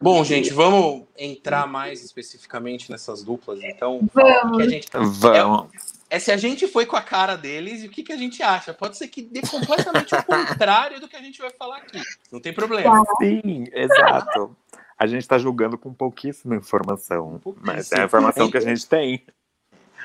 Bom, 0.00 0.24
gente, 0.24 0.52
vamos 0.52 1.06
entrar 1.16 1.66
mais 1.66 2.02
especificamente 2.02 2.90
nessas 2.90 3.22
duplas, 3.22 3.60
então. 3.62 4.00
Vamos. 4.12 4.56
Que 4.56 4.62
a 4.62 4.68
gente, 4.68 4.88
Vamos. 4.92 5.70
é 6.08 6.18
se 6.18 6.32
a 6.32 6.36
gente 6.36 6.66
foi 6.66 6.86
com 6.86 6.96
a 6.96 7.02
cara 7.02 7.36
deles 7.36 7.82
e 7.82 7.86
o 7.86 7.90
que, 7.90 8.02
que 8.02 8.12
a 8.12 8.16
gente 8.16 8.42
acha. 8.42 8.72
Pode 8.72 8.96
ser 8.96 9.08
que 9.08 9.20
dê 9.20 9.42
completamente 9.42 10.14
o 10.14 10.24
contrário 10.24 11.00
do 11.00 11.08
que 11.08 11.16
a 11.16 11.22
gente 11.22 11.40
vai 11.40 11.50
falar 11.50 11.78
aqui. 11.78 12.00
Não 12.32 12.40
tem 12.40 12.52
problema. 12.52 13.04
Sim, 13.20 13.66
exato. 13.72 14.56
A 14.98 15.06
gente 15.06 15.28
tá 15.28 15.38
julgando 15.38 15.76
com 15.76 15.92
pouquíssima 15.92 16.56
informação. 16.56 17.40
Mas 17.60 17.92
é 17.92 18.00
a 18.00 18.04
informação 18.04 18.50
que 18.50 18.56
a 18.56 18.62
gente 18.62 18.86
tem. 18.86 19.24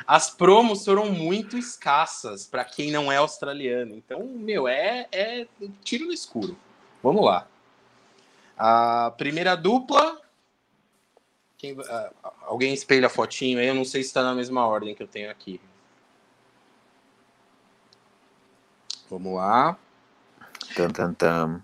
As 0.05 0.29
promos 0.29 0.84
foram 0.84 1.10
muito 1.10 1.58
escassas 1.58 2.46
para 2.46 2.65
quem 2.65 2.91
não 2.91 3.10
é 3.10 3.17
australiano. 3.17 3.96
Então, 3.96 4.27
meu, 4.27 4.67
é, 4.67 5.08
é 5.12 5.48
tiro 5.84 6.05
no 6.05 6.13
escuro. 6.13 6.58
Vamos 7.01 7.24
lá. 7.24 7.48
A 8.57 9.12
primeira 9.17 9.55
dupla. 9.55 10.21
Quem, 11.57 11.75
ah, 11.89 12.12
alguém 12.43 12.74
espelha 12.74 13.07
a 13.07 13.09
fotinho 13.09 13.59
aí? 13.59 13.67
Eu 13.67 13.75
não 13.75 13.85
sei 13.85 14.01
se 14.03 14.09
está 14.09 14.24
na 14.24 14.35
mesma 14.35 14.65
ordem 14.65 14.93
que 14.93 15.03
eu 15.03 15.07
tenho 15.07 15.29
aqui. 15.29 15.59
Vamos 19.09 19.35
lá. 19.35 19.77
Tam, 20.75 20.89
tam, 20.89 21.13
tam. 21.13 21.63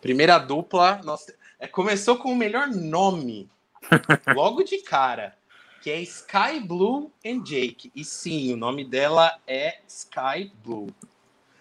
Primeira 0.00 0.38
dupla, 0.38 1.00
nossa, 1.02 1.34
é, 1.58 1.66
começou 1.66 2.16
com 2.16 2.30
o 2.32 2.36
melhor 2.36 2.68
nome, 2.68 3.50
logo 4.34 4.62
de 4.62 4.78
cara, 4.78 5.36
que 5.82 5.90
é 5.90 6.00
Sky 6.02 6.60
Blue 6.64 7.10
and 7.26 7.42
Jake. 7.42 7.90
E 7.94 8.04
sim, 8.04 8.52
o 8.52 8.56
nome 8.56 8.84
dela 8.84 9.38
é 9.46 9.80
Sky 9.88 10.52
Blue, 10.62 10.94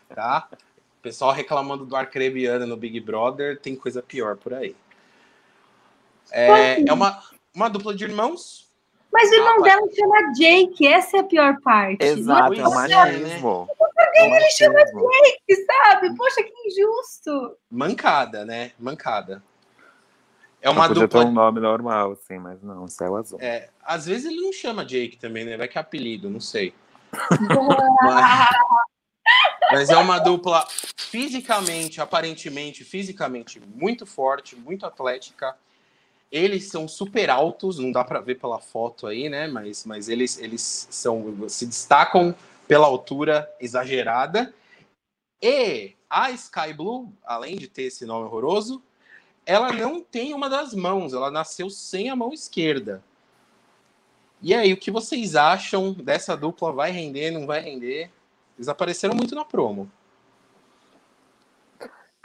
tá? 0.10 0.48
O 1.08 1.10
pessoal 1.10 1.32
reclamando 1.32 1.86
do 1.86 1.96
Arcrebiano 1.96 2.68
no 2.68 2.76
Big 2.76 3.00
Brother, 3.00 3.58
tem 3.58 3.78
coisa 3.78 4.04
pior 4.04 4.36
por 4.36 4.54
aí. 4.54 4.76
É, 6.30 6.84
é 6.86 6.92
uma, 6.92 7.24
uma 7.56 7.70
dupla 7.70 7.96
de 7.96 8.04
irmãos. 8.04 8.68
Mas 9.10 9.32
o 9.32 9.36
irmão 9.36 9.56
Rapaz. 9.60 9.74
dela 9.74 9.88
chama 9.96 10.34
Jake, 10.34 10.86
essa 10.86 11.18
é 11.18 11.20
a 11.22 11.24
pior 11.24 11.62
parte. 11.62 12.04
Exato, 12.04 12.54
é 12.56 12.68
o 12.68 12.72
é, 12.72 12.76
machismo. 12.76 13.70
É 14.16 14.24
o 14.24 14.36
ele 14.36 14.50
chama. 14.52 14.80
Jake, 14.84 15.66
sabe? 15.66 16.14
Poxa, 16.18 16.44
que 16.44 16.52
injusto. 16.68 17.58
Mancada, 17.72 18.44
né? 18.44 18.74
Mancada. 18.78 19.42
É 20.62 20.70
Uma 20.70 20.90
podia 20.90 21.08
ter 21.08 21.20
dupla. 21.20 21.26
um 21.26 21.32
nome 21.32 21.62
normal, 21.62 22.12
assim, 22.12 22.38
mas 22.38 22.62
não, 22.62 22.86
céu 22.90 23.16
azul. 23.16 23.40
É, 23.42 23.70
às 23.82 24.06
vezes 24.06 24.26
ele 24.30 24.42
não 24.42 24.52
chama 24.52 24.84
Jake 24.84 25.16
também, 25.16 25.46
né? 25.46 25.56
Vai 25.56 25.70
que 25.70 25.78
é 25.78 25.82
apelido, 25.82 26.30
não 26.30 26.42
sei. 26.42 26.74
Mas, 28.04 28.50
mas 29.72 29.90
é 29.90 29.98
uma 29.98 30.20
dupla 30.20 30.66
fisicamente, 30.98 32.02
aparentemente, 32.02 32.84
fisicamente 32.84 33.60
muito 33.60 34.06
forte, 34.06 34.56
muito 34.56 34.86
atlética. 34.86 35.56
Eles 36.32 36.70
são 36.70 36.88
super 36.88 37.30
altos, 37.30 37.80
não 37.80 37.92
dá 37.92 38.04
para 38.04 38.20
ver 38.20 38.36
pela 38.36 38.60
foto 38.60 39.08
aí, 39.08 39.30
né? 39.30 39.48
Mas, 39.48 39.86
mas 39.86 40.10
eles, 40.10 40.38
eles 40.38 40.88
são 40.90 41.48
se 41.48 41.66
destacam 41.66 42.36
pela 42.68 42.88
altura 42.88 43.50
exagerada. 43.60 44.54
E 45.42 45.94
a 46.10 46.32
Sky 46.32 46.74
Blue, 46.74 47.14
além 47.24 47.58
de 47.58 47.68
ter 47.68 47.84
esse 47.84 48.06
nome 48.06 48.26
horroroso, 48.26 48.82
ela 49.46 49.72
não 49.72 50.02
tem 50.02 50.34
uma 50.34 50.50
das 50.50 50.74
mãos, 50.74 51.14
ela 51.14 51.32
nasceu 51.32 51.70
sem 51.70 52.10
a 52.10 52.16
mão 52.16 52.34
esquerda. 52.34 53.02
E 54.42 54.54
aí, 54.54 54.72
o 54.74 54.78
que 54.78 54.92
vocês 54.92 55.36
acham 55.36 55.94
dessa 55.94 56.36
dupla? 56.36 56.72
Vai 56.72 56.92
render, 56.92 57.32
não 57.32 57.48
vai 57.48 57.62
render? 57.62 58.12
Eles 58.58 58.68
apareceram 58.68 59.16
muito 59.16 59.36
na 59.36 59.46
promo. 59.46 59.90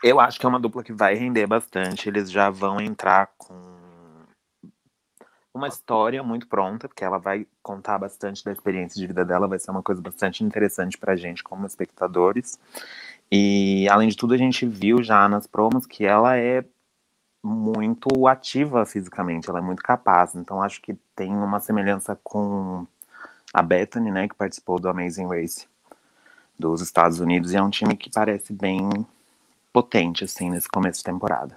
Eu 0.03 0.19
acho 0.19 0.41
que 0.41 0.47
é 0.47 0.49
uma 0.49 0.59
dupla 0.59 0.83
que 0.83 0.93
vai 0.93 1.15
render 1.15 1.47
bastante. 1.47 2.09
Eles 2.09 2.31
já 2.31 2.51
vão 2.51 2.81
entrar 2.81 3.31
com 3.39 3.55
uma 5.55 5.69
história 5.69 6.23
muito 6.23 6.49
pronta, 6.49 6.89
porque 6.89 7.05
ela 7.05 7.19
vai 7.19 7.47
contar 7.62 7.99
bastante 7.99 8.43
da 8.45 8.51
experiência 8.51 8.99
de 8.99 9.07
vida 9.07 9.25
dela, 9.25 9.47
vai 9.47 9.59
ser 9.59 9.71
uma 9.71 9.83
coisa 9.83 10.01
bastante 10.01 10.43
interessante 10.43 10.97
pra 10.97 11.15
gente 11.15 11.45
como 11.45 11.67
espectadores. 11.67 12.59
E 13.31 13.87
além 13.91 14.09
de 14.09 14.17
tudo, 14.17 14.35
a 14.35 14.39
gente 14.39 14.67
viu 14.67 15.03
já 15.03 15.29
nas 15.29 15.47
promos 15.47 15.87
que 15.87 16.05
ela 16.05 16.37
é 16.37 16.65
muito 17.43 18.27
ativa 18.27 18.87
fisicamente, 18.87 19.51
ela 19.51 19.59
é 19.59 19.62
muito 19.62 19.83
capaz. 19.83 20.35
Então 20.35 20.62
acho 20.62 20.81
que 20.81 20.95
tem 21.15 21.31
uma 21.31 21.61
semelhança 21.61 22.19
com 22.25 22.87
a 23.53 23.62
Bethany, 23.62 24.11
né, 24.11 24.29
que 24.29 24.35
participou 24.35 24.81
do 24.81 24.89
Amazing 24.89 25.29
Race 25.29 25.72
dos 26.59 26.80
Estados 26.80 27.21
Unidos, 27.21 27.52
e 27.52 27.56
é 27.56 27.62
um 27.62 27.71
time 27.71 27.97
que 27.97 28.11
parece 28.11 28.52
bem 28.52 28.88
potente, 29.73 30.25
assim, 30.25 30.50
nesse 30.50 30.68
começo 30.68 30.99
de 30.99 31.04
temporada. 31.04 31.56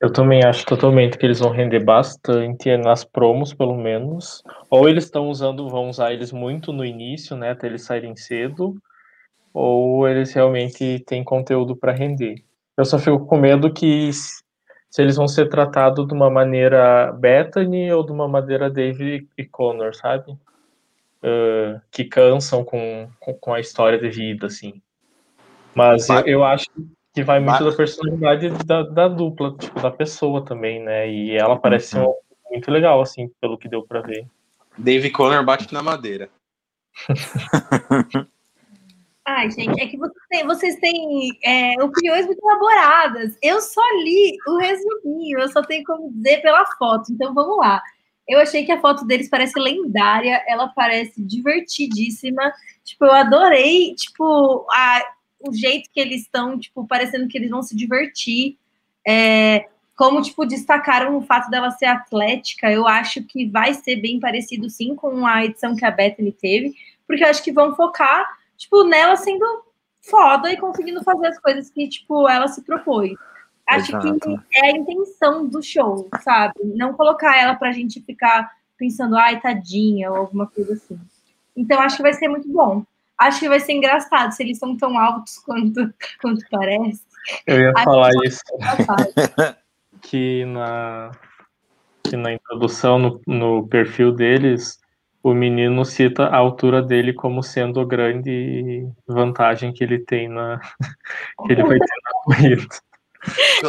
Eu 0.00 0.12
também 0.12 0.44
acho 0.44 0.66
totalmente 0.66 1.16
que 1.16 1.24
eles 1.24 1.38
vão 1.38 1.50
render 1.50 1.80
bastante 1.80 2.76
nas 2.76 3.04
promos, 3.04 3.54
pelo 3.54 3.76
menos. 3.76 4.42
Ou 4.68 4.88
eles 4.88 5.04
estão 5.04 5.28
usando, 5.28 5.68
vão 5.68 5.88
usar 5.88 6.12
eles 6.12 6.32
muito 6.32 6.72
no 6.72 6.84
início, 6.84 7.36
né, 7.36 7.50
até 7.50 7.66
eles 7.66 7.84
saírem 7.84 8.14
cedo, 8.16 8.76
ou 9.52 10.06
eles 10.06 10.32
realmente 10.32 11.02
têm 11.06 11.24
conteúdo 11.24 11.74
para 11.74 11.92
render. 11.92 12.44
Eu 12.76 12.84
só 12.84 12.98
fico 12.98 13.26
com 13.26 13.38
medo 13.38 13.72
que 13.72 14.12
se 14.12 15.02
eles 15.02 15.16
vão 15.16 15.26
ser 15.26 15.48
tratados 15.48 16.06
de 16.06 16.14
uma 16.14 16.30
maneira 16.30 17.12
Bethany 17.12 17.92
ou 17.92 18.04
de 18.04 18.12
uma 18.12 18.28
maneira 18.28 18.70
Dave 18.70 19.28
e 19.36 19.44
Connor, 19.44 19.94
sabe? 19.94 20.36
Ah, 21.22 21.80
que 21.90 22.04
cansam 22.04 22.64
com, 22.64 23.08
com, 23.18 23.34
com 23.34 23.52
a 23.54 23.60
história 23.60 23.98
de 23.98 24.08
vida, 24.08 24.46
assim. 24.46 24.80
Mas 25.74 26.08
eu, 26.08 26.20
eu 26.26 26.44
acho 26.44 26.66
que 27.14 27.22
vai 27.22 27.40
muito 27.40 27.64
da 27.64 27.72
personalidade 27.76 28.48
da, 28.64 28.82
da, 28.82 29.08
dupla, 29.08 29.56
tipo, 29.56 29.80
da 29.80 29.90
pessoa 29.90 30.44
também, 30.44 30.80
né? 30.82 31.10
E 31.10 31.36
ela 31.36 31.58
parece 31.58 31.98
uhum. 31.98 32.14
muito 32.50 32.70
legal, 32.70 33.00
assim, 33.00 33.28
pelo 33.40 33.58
que 33.58 33.68
deu 33.68 33.82
pra 33.82 34.00
ver. 34.00 34.26
Dave 34.76 35.10
Conner 35.10 35.44
bate 35.44 35.72
na 35.74 35.82
madeira. 35.82 36.30
Ai, 39.24 39.50
gente, 39.50 39.78
é 39.78 39.86
que 39.86 39.98
vocês 39.98 40.24
têm, 40.30 40.46
vocês 40.46 40.76
têm 40.76 41.38
é, 41.44 41.82
opiniões 41.82 42.24
muito 42.24 42.40
elaboradas. 42.42 43.36
Eu 43.42 43.60
só 43.60 43.82
li 44.02 44.34
o 44.46 44.56
resuminho, 44.56 45.40
eu 45.40 45.48
só 45.48 45.60
tenho 45.62 45.84
como 45.84 46.10
dizer 46.12 46.40
pela 46.40 46.64
foto. 46.78 47.12
Então 47.12 47.34
vamos 47.34 47.58
lá. 47.58 47.82
Eu 48.28 48.40
achei 48.40 48.64
que 48.64 48.72
a 48.72 48.80
foto 48.80 49.06
deles 49.06 49.28
parece 49.28 49.58
lendária, 49.58 50.44
ela 50.46 50.68
parece 50.68 51.22
divertidíssima. 51.22 52.52
Tipo, 52.84 53.06
eu 53.06 53.12
adorei, 53.12 53.94
tipo, 53.94 54.66
a, 54.70 55.02
o 55.40 55.52
jeito 55.54 55.88
que 55.92 56.00
eles 56.00 56.22
estão, 56.22 56.58
tipo, 56.58 56.86
parecendo 56.86 57.26
que 57.28 57.38
eles 57.38 57.50
vão 57.50 57.62
se 57.62 57.74
divertir. 57.74 58.58
É, 59.06 59.68
como, 59.96 60.20
tipo, 60.20 60.44
destacaram 60.44 61.16
o 61.16 61.22
fato 61.22 61.50
dela 61.50 61.70
ser 61.70 61.86
atlética, 61.86 62.70
eu 62.70 62.86
acho 62.86 63.24
que 63.24 63.46
vai 63.46 63.74
ser 63.74 63.96
bem 63.96 64.20
parecido, 64.20 64.68
sim, 64.68 64.94
com 64.94 65.26
a 65.26 65.44
edição 65.44 65.74
que 65.74 65.84
a 65.84 65.90
Bethany 65.90 66.30
teve, 66.30 66.74
porque 67.06 67.24
eu 67.24 67.28
acho 67.28 67.42
que 67.42 67.50
vão 67.50 67.74
focar 67.74 68.26
tipo, 68.58 68.84
nela 68.84 69.16
sendo 69.16 69.64
foda 70.02 70.52
e 70.52 70.56
conseguindo 70.56 71.02
fazer 71.02 71.28
as 71.28 71.38
coisas 71.38 71.70
que, 71.70 71.88
tipo, 71.88 72.28
ela 72.28 72.48
se 72.48 72.62
propôs. 72.62 73.12
Acho 73.68 73.96
Exato. 73.96 74.20
que 74.20 74.58
é 74.58 74.66
a 74.66 74.76
intenção 74.76 75.46
do 75.46 75.62
show, 75.62 76.08
sabe? 76.22 76.54
Não 76.74 76.94
colocar 76.94 77.36
ela 77.36 77.54
pra 77.54 77.70
gente 77.70 78.00
ficar 78.00 78.50
pensando, 78.78 79.16
ai, 79.16 79.40
tadinha, 79.40 80.10
ou 80.10 80.16
alguma 80.16 80.46
coisa 80.46 80.72
assim. 80.72 80.98
Então, 81.54 81.78
acho 81.80 81.96
que 81.96 82.02
vai 82.02 82.14
ser 82.14 82.28
muito 82.28 82.48
bom. 82.50 82.82
Acho 83.18 83.40
que 83.40 83.48
vai 83.48 83.60
ser 83.60 83.72
engraçado 83.72 84.32
se 84.32 84.42
eles 84.42 84.58
são 84.58 84.76
tão 84.76 84.98
altos 84.98 85.36
quanto, 85.44 85.92
quanto 86.22 86.44
parece. 86.50 87.02
Eu 87.46 87.60
ia 87.60 87.72
acho 87.74 87.84
falar 87.84 88.10
isso. 88.24 88.40
que 90.00 90.44
na, 90.46 91.10
que 92.04 92.16
na 92.16 92.32
introdução, 92.32 92.98
no, 92.98 93.20
no 93.26 93.68
perfil 93.68 94.12
deles, 94.12 94.80
o 95.22 95.34
menino 95.34 95.84
cita 95.84 96.26
a 96.26 96.36
altura 96.36 96.80
dele 96.80 97.12
como 97.12 97.42
sendo 97.42 97.80
a 97.80 97.84
grande 97.84 98.88
vantagem 99.06 99.72
que 99.72 99.84
ele 99.84 99.98
tem 99.98 100.28
na 100.28 100.58
que 101.44 101.52
ele 101.52 101.62
vai 101.64 101.78
ter 101.78 101.96
na 102.04 102.12
corrida. 102.24 102.66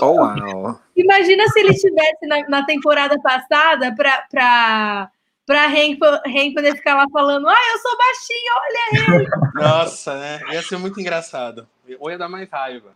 Oh, 0.02 0.12
wow. 0.12 0.80
Imagina 0.96 1.48
se 1.48 1.60
ele 1.60 1.72
estivesse 1.72 2.28
na, 2.28 2.48
na, 2.48 2.66
temporada 2.66 3.20
passada 3.20 3.94
para 3.96 4.28
para 4.30 5.12
para 5.46 5.66
Hank, 5.66 5.98
Hank 6.28 6.54
poder 6.54 6.76
ficar 6.76 6.96
lá 6.96 7.06
falando, 7.12 7.48
ah, 7.48 7.72
eu 7.74 7.80
sou 7.80 7.98
baixinho, 7.98 8.52
olha 8.62 9.16
ele. 9.18 9.30
Nossa, 9.56 10.20
né? 10.20 10.40
Ia 10.52 10.62
ser 10.62 10.78
muito 10.78 11.00
engraçado. 11.00 11.68
Ou 12.00 12.12
ia 12.12 12.20
dar 12.20 12.30
mais 12.30 12.48
raiva. 12.48 12.94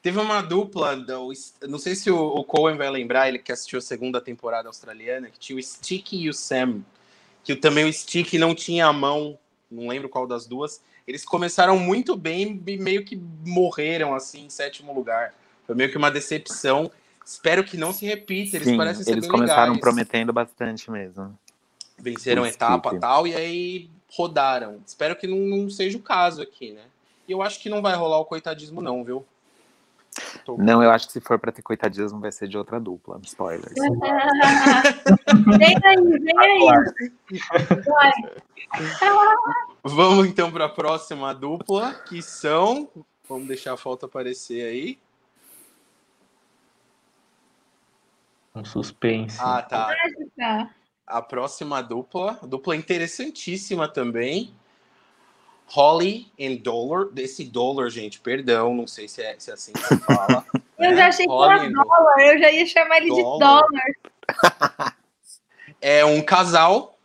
Teve 0.00 0.18
uma 0.18 0.40
dupla, 0.40 0.96
do, 0.96 1.30
não 1.68 1.78
sei 1.78 1.94
se 1.94 2.10
o, 2.10 2.18
o 2.18 2.44
Cohen 2.44 2.78
vai 2.78 2.88
lembrar, 2.88 3.28
ele 3.28 3.38
que 3.38 3.52
assistiu 3.52 3.78
a 3.78 3.82
segunda 3.82 4.22
temporada 4.22 4.68
australiana, 4.68 5.28
que 5.28 5.38
tinha 5.38 5.58
o 5.58 5.62
Sticky 5.62 6.22
e 6.22 6.30
o 6.30 6.32
Sam 6.32 6.82
que 7.44 7.56
também 7.56 7.84
o 7.84 7.92
Stick 7.92 8.34
não 8.34 8.54
tinha 8.54 8.86
a 8.86 8.92
mão, 8.92 9.38
não 9.70 9.88
lembro 9.88 10.08
qual 10.08 10.26
das 10.26 10.46
duas. 10.46 10.80
Eles 11.06 11.24
começaram 11.24 11.78
muito 11.78 12.16
bem 12.16 12.62
e 12.66 12.76
meio 12.76 13.04
que 13.04 13.20
morreram 13.44 14.14
assim 14.14 14.46
em 14.46 14.50
sétimo 14.50 14.94
lugar. 14.94 15.34
Foi 15.66 15.74
meio 15.74 15.90
que 15.90 15.96
uma 15.96 16.10
decepção. 16.10 16.90
Espero 17.24 17.64
que 17.64 17.76
não 17.76 17.92
se 17.92 18.04
repita. 18.04 18.56
Eles 18.56 18.68
Sim, 18.68 18.76
parecem 18.76 19.04
ser 19.04 19.12
Eles 19.12 19.26
começaram 19.26 19.72
legais. 19.72 19.80
prometendo 19.80 20.32
bastante 20.32 20.90
mesmo. 20.90 21.38
Venceram 21.98 22.44
etapa 22.44 22.98
tal 22.98 23.26
e 23.26 23.34
aí 23.34 23.90
rodaram. 24.10 24.80
Espero 24.84 25.16
que 25.16 25.26
não, 25.26 25.38
não 25.38 25.70
seja 25.70 25.96
o 25.96 26.02
caso 26.02 26.42
aqui, 26.42 26.72
né? 26.72 26.82
E 27.26 27.32
eu 27.32 27.42
acho 27.42 27.60
que 27.60 27.68
não 27.68 27.80
vai 27.80 27.94
rolar 27.94 28.18
o 28.18 28.24
coitadismo, 28.24 28.82
não, 28.82 29.04
viu? 29.04 29.24
Tô... 30.44 30.58
Não, 30.58 30.82
eu 30.82 30.90
acho 30.90 31.06
que 31.06 31.12
se 31.12 31.20
for 31.20 31.38
pra 31.38 31.52
ter 31.52 31.62
coitadismo, 31.62 32.20
vai 32.20 32.30
ser 32.30 32.46
de 32.48 32.58
outra 32.58 32.78
dupla. 32.78 33.18
Spoilers. 33.24 33.72
vem 35.58 35.76
aí, 35.84 36.18
vem 36.18 36.38
aí. 36.38 37.12
Vamos 39.82 40.26
então 40.26 40.52
para 40.52 40.66
a 40.66 40.68
próxima 40.68 41.32
dupla, 41.32 41.94
que 42.06 42.20
são. 42.20 42.90
Vamos 43.28 43.48
deixar 43.48 43.72
a 43.72 43.76
foto 43.76 44.04
aparecer 44.06 44.66
aí. 44.66 44.98
Um 48.54 48.64
suspense. 48.64 49.38
Ah, 49.40 49.62
tá. 49.62 49.94
A 51.06 51.22
próxima 51.22 51.82
dupla, 51.82 52.38
dupla 52.42 52.76
interessantíssima 52.76 53.88
também. 53.88 54.54
Holly 55.66 56.30
and 56.38 56.56
Dollar, 56.56 57.06
desse 57.06 57.44
dólar, 57.44 57.88
gente, 57.88 58.20
perdão, 58.20 58.74
não 58.74 58.86
sei 58.86 59.08
se 59.08 59.22
é, 59.22 59.36
se 59.38 59.50
é 59.50 59.54
assim 59.54 59.72
que 59.72 59.80
você 59.80 59.96
fala. 59.98 60.44
eu 60.78 60.94
já 60.94 61.08
achei 61.08 61.26
Holly 61.26 61.60
que 61.60 61.64
era 61.64 61.72
dólar, 61.72 62.20
eu 62.20 62.38
já 62.38 62.52
ia 62.52 62.66
chamar 62.66 62.96
ele 62.98 63.08
dólar. 63.08 63.32
de 63.32 63.38
dólar. 63.38 64.96
é 65.80 66.04
um 66.04 66.20
casal, 66.20 66.98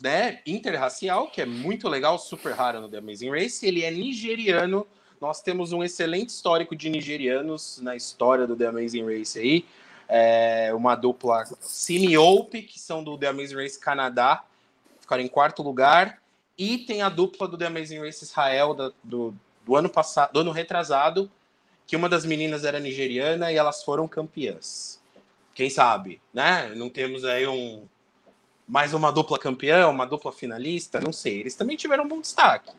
né, 0.00 0.40
interracial, 0.46 1.28
que 1.28 1.42
é 1.42 1.46
muito 1.46 1.86
legal, 1.86 2.18
super 2.18 2.54
raro 2.54 2.80
no 2.80 2.88
The 2.88 2.96
Amazing 2.96 3.30
Race. 3.30 3.66
Ele 3.66 3.84
é 3.84 3.90
nigeriano. 3.90 4.86
Nós 5.20 5.42
temos 5.42 5.72
um 5.72 5.84
excelente 5.84 6.30
histórico 6.30 6.74
de 6.74 6.88
nigerianos 6.88 7.78
na 7.82 7.94
história 7.94 8.46
do 8.46 8.56
The 8.56 8.66
Amazing 8.66 9.04
Race 9.04 9.38
aí. 9.38 9.66
É 10.16 10.72
uma 10.72 10.94
dupla 10.94 11.44
Simiope, 11.60 12.62
que 12.62 12.78
são 12.78 13.02
do 13.02 13.18
The 13.18 13.26
Amazing 13.26 13.56
Race 13.56 13.80
Canadá, 13.80 14.44
ficaram 15.00 15.24
em 15.24 15.26
quarto 15.26 15.60
lugar. 15.60 16.22
E 16.56 16.78
tem 16.78 17.02
a 17.02 17.08
dupla 17.08 17.48
do 17.48 17.58
The 17.58 17.66
Amazing 17.66 17.98
Race 17.98 18.22
Israel 18.22 18.74
da, 18.74 18.92
do, 19.02 19.34
do 19.66 19.74
ano 19.74 19.88
passado, 19.88 20.32
do 20.32 20.38
ano 20.38 20.52
retrasado, 20.52 21.28
que 21.84 21.96
uma 21.96 22.08
das 22.08 22.24
meninas 22.24 22.64
era 22.64 22.78
nigeriana 22.78 23.50
e 23.50 23.56
elas 23.56 23.82
foram 23.82 24.06
campeãs. 24.06 25.00
Quem 25.52 25.68
sabe, 25.68 26.20
né? 26.32 26.72
Não 26.76 26.88
temos 26.88 27.24
aí 27.24 27.46
um 27.48 27.84
mais 28.68 28.94
uma 28.94 29.10
dupla 29.10 29.36
campeã, 29.36 29.88
uma 29.88 30.06
dupla 30.06 30.32
finalista, 30.32 31.00
não 31.00 31.12
sei. 31.12 31.40
Eles 31.40 31.56
também 31.56 31.76
tiveram 31.76 32.04
um 32.04 32.08
bom 32.08 32.20
destaque. 32.20 32.70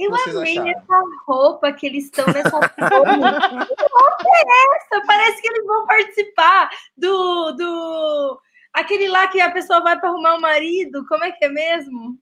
Eu 0.00 0.14
amei 0.14 0.58
acharam? 0.58 0.70
essa 0.70 1.02
roupa 1.26 1.72
que 1.72 1.86
eles 1.86 2.04
estão 2.04 2.26
nessa 2.26 2.48
roupa. 2.48 2.68
que 2.78 2.88
roupa 2.88 4.24
é 4.24 4.76
essa? 4.76 5.06
Parece 5.06 5.42
que 5.42 5.48
eles 5.48 5.66
vão 5.66 5.86
participar 5.86 6.70
do, 6.96 7.52
do 7.52 8.40
aquele 8.72 9.08
lá 9.08 9.28
que 9.28 9.40
a 9.40 9.50
pessoa 9.50 9.80
vai 9.80 9.98
para 9.98 10.08
arrumar 10.08 10.36
o 10.36 10.40
marido. 10.40 11.06
Como 11.06 11.24
é 11.24 11.32
que 11.32 11.44
é 11.44 11.48
mesmo? 11.48 12.18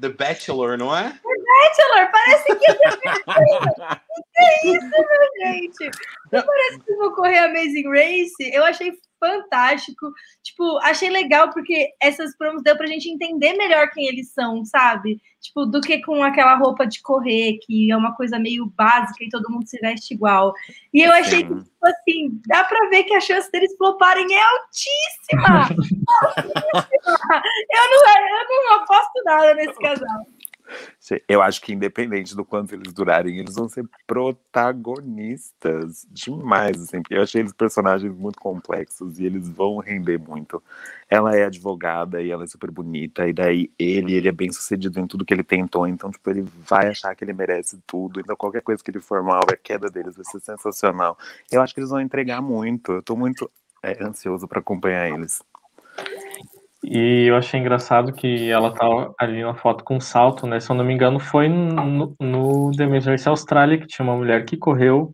The 0.00 0.08
Bachelor, 0.08 0.76
não 0.76 0.96
é? 0.96 1.10
The 1.10 1.18
Bachelor, 1.22 2.10
parece 2.10 2.56
que 2.56 2.70
é 2.70 2.74
que 4.34 4.42
é 4.42 4.66
isso, 4.66 4.90
meu 4.90 5.52
gente? 5.52 5.90
Não 6.32 6.42
parece 6.42 6.80
que 6.80 6.94
vou 6.94 7.12
correr 7.14 7.38
Amazing 7.38 7.88
Race. 7.88 8.34
Eu 8.52 8.64
achei 8.64 8.98
fantástico. 9.18 10.10
Tipo, 10.42 10.78
achei 10.78 11.10
legal 11.10 11.50
porque 11.50 11.90
essas 12.00 12.36
promos 12.36 12.62
deu 12.62 12.76
pra 12.76 12.86
gente 12.86 13.10
entender 13.10 13.54
melhor 13.54 13.90
quem 13.90 14.06
eles 14.06 14.32
são, 14.32 14.64
sabe? 14.64 15.20
Tipo, 15.40 15.66
do 15.66 15.80
que 15.80 16.00
com 16.02 16.22
aquela 16.22 16.56
roupa 16.56 16.86
de 16.86 17.00
correr, 17.02 17.58
que 17.62 17.90
é 17.90 17.96
uma 17.96 18.14
coisa 18.14 18.38
meio 18.38 18.66
básica 18.76 19.24
e 19.24 19.28
todo 19.28 19.50
mundo 19.50 19.66
se 19.66 19.78
veste 19.80 20.14
igual. 20.14 20.52
E 20.92 21.02
eu 21.02 21.12
achei 21.12 21.44
que, 21.44 21.54
tipo 21.54 21.86
assim, 21.86 22.40
dá 22.46 22.64
pra 22.64 22.88
ver 22.88 23.04
que 23.04 23.14
a 23.14 23.20
chance 23.20 23.50
deles 23.50 23.76
floparem 23.76 24.26
é 24.34 24.42
altíssima! 24.42 25.68
eu, 26.74 27.82
não, 27.90 28.08
eu 28.30 28.64
não 28.64 28.74
aposto 28.76 29.22
nada 29.24 29.54
nesse 29.54 29.78
casal. 29.78 30.26
Eu 31.28 31.42
acho 31.42 31.60
que 31.60 31.72
independente 31.72 32.36
do 32.36 32.44
quanto 32.44 32.74
eles 32.74 32.92
durarem, 32.92 33.38
eles 33.38 33.54
vão 33.54 33.68
ser 33.68 33.88
protagonistas 34.06 36.06
demais. 36.10 36.82
Assim, 36.82 37.02
eu 37.10 37.22
achei 37.22 37.40
eles 37.40 37.52
personagens 37.52 38.14
muito 38.14 38.38
complexos 38.38 39.18
e 39.18 39.26
eles 39.26 39.48
vão 39.48 39.78
render 39.78 40.18
muito. 40.18 40.62
Ela 41.08 41.36
é 41.36 41.44
advogada 41.44 42.20
e 42.20 42.30
ela 42.30 42.44
é 42.44 42.46
super 42.46 42.70
bonita, 42.70 43.26
e 43.26 43.32
daí 43.32 43.70
ele, 43.78 44.14
ele 44.14 44.28
é 44.28 44.32
bem 44.32 44.52
sucedido 44.52 45.00
em 45.00 45.06
tudo 45.06 45.24
que 45.24 45.32
ele 45.32 45.42
tentou, 45.42 45.86
então 45.86 46.10
tipo, 46.10 46.28
ele 46.28 46.42
vai 46.68 46.88
achar 46.88 47.14
que 47.14 47.24
ele 47.24 47.32
merece 47.32 47.78
tudo. 47.86 48.20
Então 48.20 48.36
qualquer 48.36 48.62
coisa 48.62 48.82
que 48.82 48.90
ele 48.90 49.00
for 49.00 49.22
mal, 49.22 49.40
a 49.50 49.56
queda 49.56 49.88
deles 49.88 50.16
vai 50.16 50.24
ser 50.26 50.40
sensacional. 50.40 51.16
Eu 51.50 51.62
acho 51.62 51.72
que 51.72 51.80
eles 51.80 51.90
vão 51.90 52.00
entregar 52.00 52.42
muito. 52.42 52.92
Eu 52.92 53.02
tô 53.02 53.16
muito 53.16 53.50
é, 53.82 54.04
ansioso 54.04 54.46
para 54.46 54.60
acompanhar 54.60 55.08
eles. 55.08 55.42
E 56.82 57.26
eu 57.26 57.36
achei 57.36 57.58
engraçado 57.58 58.12
que 58.12 58.48
ela 58.50 58.72
tá 58.72 58.86
ali 59.18 59.42
na 59.42 59.54
foto 59.54 59.82
com 59.82 60.00
salto, 60.00 60.46
né? 60.46 60.60
Se 60.60 60.70
eu 60.70 60.76
não 60.76 60.84
me 60.84 60.94
engano, 60.94 61.18
foi 61.18 61.48
no, 61.48 62.14
no 62.20 62.70
The 62.76 62.86
Race 62.86 63.28
Austrália 63.28 63.78
que 63.78 63.86
tinha 63.86 64.04
uma 64.04 64.16
mulher 64.16 64.44
que 64.44 64.56
correu 64.56 65.12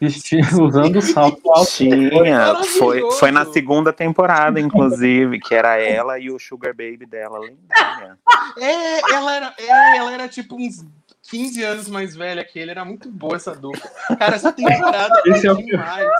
vestindo, 0.00 0.42
usando 0.62 1.02
salto 1.02 1.40
alto. 1.50 1.70
Tinha, 1.70 2.54
foi, 2.78 3.10
foi 3.12 3.30
na 3.30 3.44
segunda 3.46 3.92
temporada, 3.92 4.60
inclusive, 4.60 5.40
que 5.40 5.54
era 5.54 5.76
ela 5.76 6.18
e 6.18 6.30
o 6.30 6.38
Sugar 6.38 6.72
Baby 6.72 7.06
dela, 7.06 7.38
lendária. 7.38 8.18
É, 8.58 9.14
ela 9.14 9.34
era, 9.34 9.54
é, 9.58 9.96
ela 9.96 10.12
era 10.12 10.28
tipo 10.28 10.56
uns 10.56 10.84
15 11.30 11.62
anos 11.62 11.88
mais 11.88 12.14
velha 12.14 12.44
que 12.44 12.58
ele, 12.58 12.70
era 12.70 12.84
muito 12.84 13.10
boa 13.10 13.36
essa 13.36 13.54
dupla. 13.54 13.90
Cara, 14.18 14.36
essa 14.36 14.52
temporada 14.52 15.22
Esse 15.26 15.48
é 15.48 15.54
demais. 15.54 16.10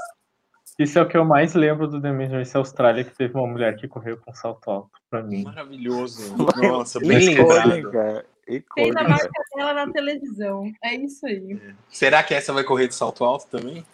Isso 0.82 0.98
é 0.98 1.02
o 1.02 1.08
que 1.08 1.16
eu 1.16 1.24
mais 1.24 1.54
lembro 1.54 1.86
do 1.86 2.00
The 2.00 2.10
Race 2.26 2.56
Austrália, 2.56 3.04
que 3.04 3.14
teve 3.16 3.34
uma 3.34 3.46
mulher 3.46 3.76
que 3.76 3.86
correu 3.86 4.16
com 4.16 4.34
salto 4.34 4.70
alto, 4.70 4.90
pra 5.10 5.22
mim. 5.22 5.44
Maravilhoso. 5.44 6.34
Nossa, 6.56 6.98
bem 7.00 7.34
lembrado. 7.34 8.24
E 8.48 8.60
Fez 8.74 8.90
a 8.90 8.94
coisa. 9.04 9.08
marca 9.08 9.30
dela 9.54 9.72
na 9.72 9.92
televisão. 9.92 10.72
É 10.82 10.94
isso 10.96 11.24
aí. 11.24 11.58
Será 11.88 12.22
que 12.24 12.34
essa 12.34 12.52
vai 12.52 12.64
correr 12.64 12.88
de 12.88 12.94
salto 12.94 13.22
alto 13.24 13.46
também? 13.46 13.84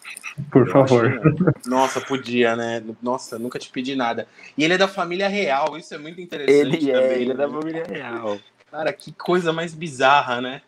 Por 0.51 0.65
Eu 0.65 0.71
favor. 0.73 1.21
Nossa, 1.67 2.01
podia, 2.01 2.55
né? 2.55 2.83
Nossa, 3.01 3.37
nunca 3.37 3.59
te 3.59 3.69
pedi 3.69 3.95
nada. 3.95 4.27
E 4.57 4.63
ele 4.63 4.73
é 4.73 4.77
da 4.77 4.87
família 4.87 5.27
real, 5.27 5.77
isso 5.77 5.93
é 5.93 5.99
muito 5.99 6.19
interessante 6.19 6.59
Ele 6.59 6.89
é, 6.91 6.93
também. 6.99 7.21
ele 7.21 7.31
é 7.31 7.35
da 7.35 7.47
né? 7.47 7.53
família 7.53 7.83
real. 7.87 8.39
Cara, 8.71 8.91
que 8.91 9.11
coisa 9.11 9.53
mais 9.53 9.73
bizarra, 9.75 10.41
né? 10.41 10.61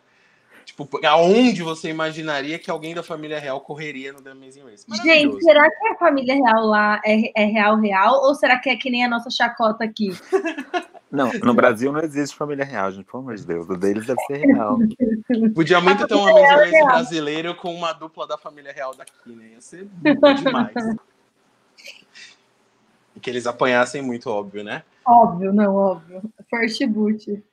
Tipo, 0.66 0.88
aonde 1.06 1.64
você 1.64 1.90
imaginaria 1.90 2.58
que 2.60 2.70
alguém 2.70 2.94
da 2.94 3.04
família 3.04 3.40
real 3.40 3.62
correria 3.62 4.14
no 4.14 4.22
The 4.22 4.32
Amazing 4.32 4.64
Race? 4.64 4.86
Gente, 5.04 5.44
será 5.44 5.70
que 5.70 5.88
a 5.88 5.96
família 5.96 6.36
real 6.36 6.66
lá 6.66 7.02
é, 7.06 7.44
é 7.44 7.46
real, 7.46 7.78
real? 7.80 8.22
Ou 8.24 8.36
será 8.36 8.60
que 8.60 8.70
é 8.70 8.76
que 8.76 8.90
nem 8.90 9.04
a 9.04 9.10
nossa 9.10 9.30
chacota 9.30 9.84
aqui? 9.84 10.10
Não, 11.12 11.30
no 11.44 11.54
Brasil 11.54 11.92
não 11.92 12.00
existe 12.00 12.38
família 12.38 12.64
real, 12.64 12.90
gente. 12.90 13.04
Pelo 13.04 13.22
amor 13.22 13.36
de 13.36 13.46
Deus. 13.46 13.70
O 13.70 13.76
deles 13.76 14.06
deve 14.06 14.22
ser 14.22 14.38
real. 14.38 14.80
Podia 15.54 15.82
muito 15.82 16.08
ter 16.08 16.16
um 16.16 16.26
Amazing 16.26 16.56
Race 16.56 16.86
brasileiro 16.86 17.54
com 17.54 17.76
uma 17.76 17.92
dupla 17.92 18.26
da 18.26 18.38
família 18.38 18.72
real 18.72 18.96
daqui, 18.96 19.12
né? 19.30 19.50
Ia 19.52 19.62
ser 19.62 19.90
demais. 20.42 20.72
E 23.14 23.20
que 23.20 23.30
eles 23.30 23.46
apanhassem 23.46 24.02
muito, 24.02 24.30
óbvio, 24.30 24.64
né? 24.64 24.84
Óbvio, 25.06 25.52
não, 25.52 25.76
óbvio. 25.76 26.22
First 26.50 26.86
boot. 26.88 27.44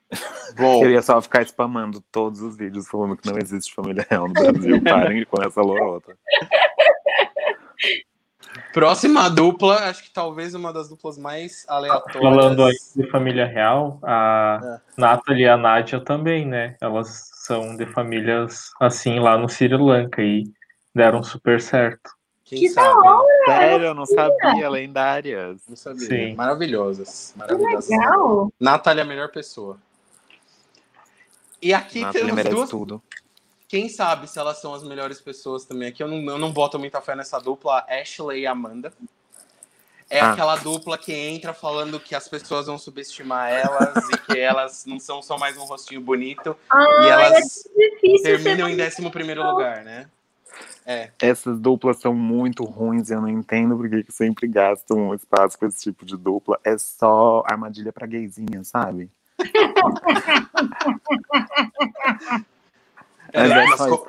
Bom, 0.57 0.83
Eu 0.83 0.91
ia 0.91 1.01
só 1.01 1.21
ficar 1.21 1.41
spamando 1.43 2.01
todos 2.11 2.41
os 2.41 2.57
vídeos 2.57 2.87
falando 2.87 3.15
que 3.15 3.29
não 3.29 3.37
existe 3.37 3.73
família 3.73 4.05
real 4.09 4.27
no 4.27 4.33
Brasil. 4.33 4.81
Parem 4.83 5.23
com 5.25 5.41
essa 5.41 5.61
lorota. 5.61 6.17
próxima 8.73 9.29
dupla, 9.29 9.75
acho 9.89 10.03
que 10.03 10.11
talvez 10.11 10.53
uma 10.55 10.73
das 10.73 10.89
duplas 10.89 11.17
mais 11.17 11.65
aleatórias. 11.67 12.21
Falando 12.23 12.63
aí 12.65 12.75
de 12.95 13.07
família 13.09 13.45
real, 13.45 13.99
a 14.03 14.59
É. 14.63 14.79
Nathalie 14.97 15.43
e 15.45 15.49
a 15.49 15.57
Nádia 15.57 15.99
também, 15.99 16.45
né? 16.45 16.75
Elas 16.81 17.29
são 17.45 17.75
de 17.75 17.85
famílias 17.85 18.71
assim 18.79 19.19
lá 19.19 19.37
no 19.37 19.47
Sri 19.47 19.67
Lanka 19.75 20.21
e 20.21 20.43
deram 20.93 21.21
super 21.23 21.61
certo. 21.61 22.11
Quem 22.43 22.61
Que 22.61 22.69
sabe? 22.69 23.07
Sério, 23.45 23.85
eu 23.87 23.93
não 23.93 24.07
sabia. 24.07 24.67
Lendárias. 24.69 25.61
Não 25.69 25.75
sabia. 25.75 26.07
Sim. 26.07 26.33
Maravilhosas. 26.35 27.31
Que 27.33 27.39
Maravilhosas. 27.39 27.89
legal. 27.91 28.51
Natália 28.59 29.01
é 29.01 29.03
a 29.03 29.07
melhor 29.07 29.29
pessoa. 29.29 29.77
E 31.61 31.73
aqui 31.73 31.99
ele 31.99 32.11
temos 32.11 32.33
merece 32.33 32.55
duas. 32.55 32.69
tudo. 32.69 33.01
Quem 33.67 33.87
sabe 33.87 34.27
se 34.27 34.39
elas 34.39 34.59
são 34.59 34.73
as 34.73 34.83
melhores 34.83 35.21
pessoas 35.21 35.63
também. 35.65 35.89
Aqui 35.89 36.01
eu 36.01 36.07
não, 36.07 36.17
eu 36.33 36.37
não 36.39 36.51
boto 36.51 36.79
muita 36.79 37.01
fé 37.01 37.15
nessa 37.15 37.39
dupla, 37.39 37.85
Ashley 37.87 38.41
e 38.41 38.47
Amanda. 38.47 38.91
É 40.09 40.19
Ah. 40.21 40.31
aquela 40.31 40.55
dupla 40.55 40.97
que 40.97 41.13
entra 41.13 41.53
falando 41.53 41.99
que 41.99 42.15
as 42.15 42.27
pessoas 42.27 42.65
vão 42.65 42.79
subestimar 42.79 43.51
elas 43.51 44.09
e 44.09 44.17
que 44.17 44.39
elas 44.39 44.85
não 44.87 44.99
são 44.99 45.21
só 45.21 45.37
mais 45.37 45.55
um 45.55 45.65
rostinho 45.65 46.01
bonito. 46.01 46.57
Ah, 46.67 46.83
e 47.03 47.07
elas 47.09 47.69
difícil 47.77 48.23
terminam 48.23 48.67
em 48.67 48.73
11 48.81 49.09
primeiro 49.11 49.43
lugar, 49.47 49.83
né? 49.83 50.09
É. 50.83 51.11
Essas 51.21 51.59
duplas 51.59 51.99
são 51.99 52.11
muito 52.15 52.63
ruins, 52.63 53.11
eu 53.11 53.21
não 53.21 53.29
entendo 53.29 53.77
porque 53.77 54.03
que 54.03 54.11
sempre 54.11 54.47
gastam 54.47 55.13
espaço 55.13 55.59
com 55.59 55.67
esse 55.67 55.79
tipo 55.83 56.03
de 56.03 56.17
dupla. 56.17 56.59
É 56.63 56.75
só 56.79 57.43
armadilha 57.45 57.93
pra 57.93 58.07
gayzinha, 58.07 58.63
sabe? 58.63 59.11
Mas 63.33 63.51
é 63.51 63.55
nas, 63.55 63.77
só 63.77 63.97
co- 63.97 64.07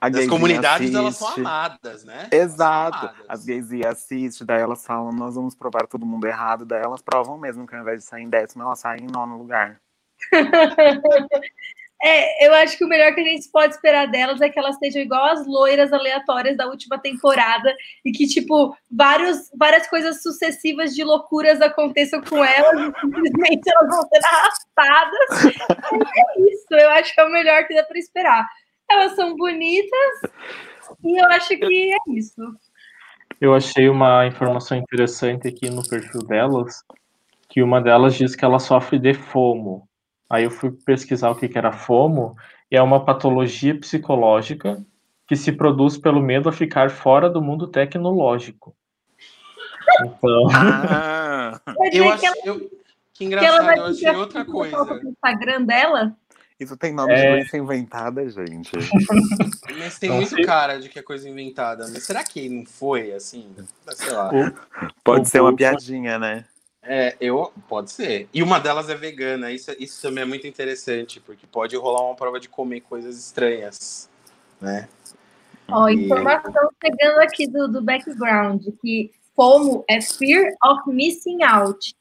A 0.00 0.06
nas 0.08 0.12
gayzinha 0.12 0.30
comunidades 0.30 0.94
elas 0.94 1.16
são 1.16 1.28
assiste. 1.28 1.40
amadas, 1.40 2.04
né? 2.04 2.28
Exato. 2.32 2.98
amadas. 2.98 3.26
As 3.28 3.44
gaysinhas 3.44 3.86
assistem, 3.92 4.46
daí 4.46 4.60
elas 4.60 4.84
falam, 4.86 5.12
nós 5.12 5.34
vamos 5.34 5.54
provar 5.54 5.86
todo 5.86 6.06
mundo 6.06 6.26
errado, 6.26 6.64
daí 6.64 6.82
elas 6.82 7.02
provam 7.02 7.36
mesmo 7.38 7.66
que 7.66 7.74
ao 7.74 7.82
invés 7.82 8.00
de 8.02 8.06
sair 8.06 8.22
em 8.22 8.28
décimo, 8.28 8.62
elas 8.62 8.78
saem 8.78 9.04
em 9.04 9.10
nono 9.10 9.36
lugar. 9.38 9.80
É, 12.04 12.46
eu 12.46 12.52
acho 12.54 12.76
que 12.76 12.84
o 12.84 12.88
melhor 12.88 13.14
que 13.14 13.20
a 13.20 13.24
gente 13.24 13.48
pode 13.48 13.74
esperar 13.74 14.06
delas 14.08 14.40
é 14.40 14.48
que 14.48 14.58
elas 14.58 14.76
sejam 14.78 15.00
igual 15.00 15.24
as 15.24 15.46
loiras 15.46 15.92
aleatórias 15.92 16.56
da 16.56 16.66
última 16.66 16.98
temporada 16.98 17.72
e 18.04 18.10
que, 18.10 18.26
tipo, 18.26 18.76
vários, 18.90 19.48
várias 19.56 19.86
coisas 19.86 20.20
sucessivas 20.20 20.94
de 20.96 21.04
loucuras 21.04 21.60
aconteçam 21.60 22.20
com 22.20 22.44
elas 22.44 22.80
e 22.80 23.00
simplesmente 23.00 23.70
elas 23.70 23.88
vão 23.88 24.02
ser 24.08 24.20
arrastadas. 24.24 25.54
é 25.94 26.40
isso, 26.40 26.66
eu 26.72 26.90
acho 26.90 27.14
que 27.14 27.20
é 27.20 27.24
o 27.24 27.30
melhor 27.30 27.66
que 27.68 27.74
dá 27.74 27.84
para 27.84 27.98
esperar. 27.98 28.48
Elas 28.90 29.14
são 29.14 29.36
bonitas 29.36 30.20
e 31.04 31.22
eu 31.22 31.26
acho 31.30 31.56
que 31.56 31.92
é 31.92 32.12
isso. 32.12 32.42
Eu 33.40 33.54
achei 33.54 33.88
uma 33.88 34.26
informação 34.26 34.76
interessante 34.76 35.46
aqui 35.46 35.70
no 35.70 35.88
perfil 35.88 36.22
delas, 36.26 36.82
que 37.48 37.62
uma 37.62 37.80
delas 37.80 38.16
diz 38.16 38.34
que 38.34 38.44
ela 38.44 38.58
sofre 38.58 38.98
de 38.98 39.14
FOMO. 39.14 39.88
Aí 40.32 40.44
eu 40.44 40.50
fui 40.50 40.70
pesquisar 40.72 41.28
o 41.30 41.34
que 41.34 41.46
que 41.46 41.58
era 41.58 41.70
FOMO, 41.72 42.34
e 42.70 42.76
é 42.76 42.80
uma 42.82 43.04
patologia 43.04 43.78
psicológica 43.78 44.82
que 45.28 45.36
se 45.36 45.52
produz 45.52 45.98
pelo 45.98 46.22
medo 46.22 46.48
a 46.48 46.52
ficar 46.52 46.90
fora 46.90 47.28
do 47.28 47.42
mundo 47.42 47.66
tecnológico. 47.68 48.74
Então, 50.00 50.46
Ah! 50.50 51.60
Eu 51.92 52.16
que 52.16 52.26
acho. 52.26 52.38
Eu, 52.46 52.60
que 52.60 52.70
que 53.12 53.24
engraçado, 53.26 53.54
ela 53.56 53.62
vai 53.62 53.78
eu 53.78 53.84
achei 53.84 53.96
ficar 53.98 54.16
outra 54.16 54.44
foto 54.46 54.52
coisa. 54.52 54.84
no 55.04 55.10
Instagram 55.10 55.62
dela? 55.64 56.16
Isso 56.58 56.76
tem 56.78 56.94
nome 56.94 57.12
É. 57.12 57.16
de 57.16 57.28
doença 57.28 57.56
inventada, 57.58 58.26
gente. 58.30 58.70
Mas 59.78 59.98
tem 59.98 60.08
Não 60.08 60.16
muito 60.16 60.30
sei. 60.30 60.44
cara 60.46 60.80
de 60.80 60.88
que 60.88 60.98
é 60.98 61.02
coisa 61.02 61.28
inventada. 61.28 61.84
Mas 61.92 62.04
será 62.04 62.24
que 62.24 62.48
não 62.48 62.64
foi 62.64 63.12
assim? 63.12 63.54
Sei 63.90 64.12
lá. 64.12 64.30
Pode 65.04 65.22
O 65.22 65.24
ser 65.26 65.40
uma 65.42 65.54
piadinha, 65.54 66.18
né? 66.18 66.44
É, 66.82 67.16
eu. 67.20 67.52
Pode 67.68 67.92
ser. 67.92 68.28
E 68.34 68.42
uma 68.42 68.58
delas 68.58 68.90
é 68.90 68.94
vegana. 68.94 69.52
Isso, 69.52 69.70
isso 69.78 70.02
também 70.02 70.22
é 70.22 70.26
muito 70.26 70.46
interessante, 70.46 71.20
porque 71.20 71.46
pode 71.46 71.76
rolar 71.76 72.04
uma 72.04 72.16
prova 72.16 72.40
de 72.40 72.48
comer 72.48 72.80
coisas 72.80 73.18
estranhas. 73.18 74.10
Né? 74.60 74.88
Ó, 75.68 75.88
E- 75.88 76.04
informação 76.06 76.70
chegando 76.84 77.18
aqui 77.20 77.46
do, 77.46 77.68
do 77.68 77.80
background, 77.80 78.66
que 78.80 79.12
FOMO 79.36 79.84
é 79.88 80.00
Fear 80.00 80.52
of 80.62 80.82
Missing 80.88 81.42
Out. 81.42 81.94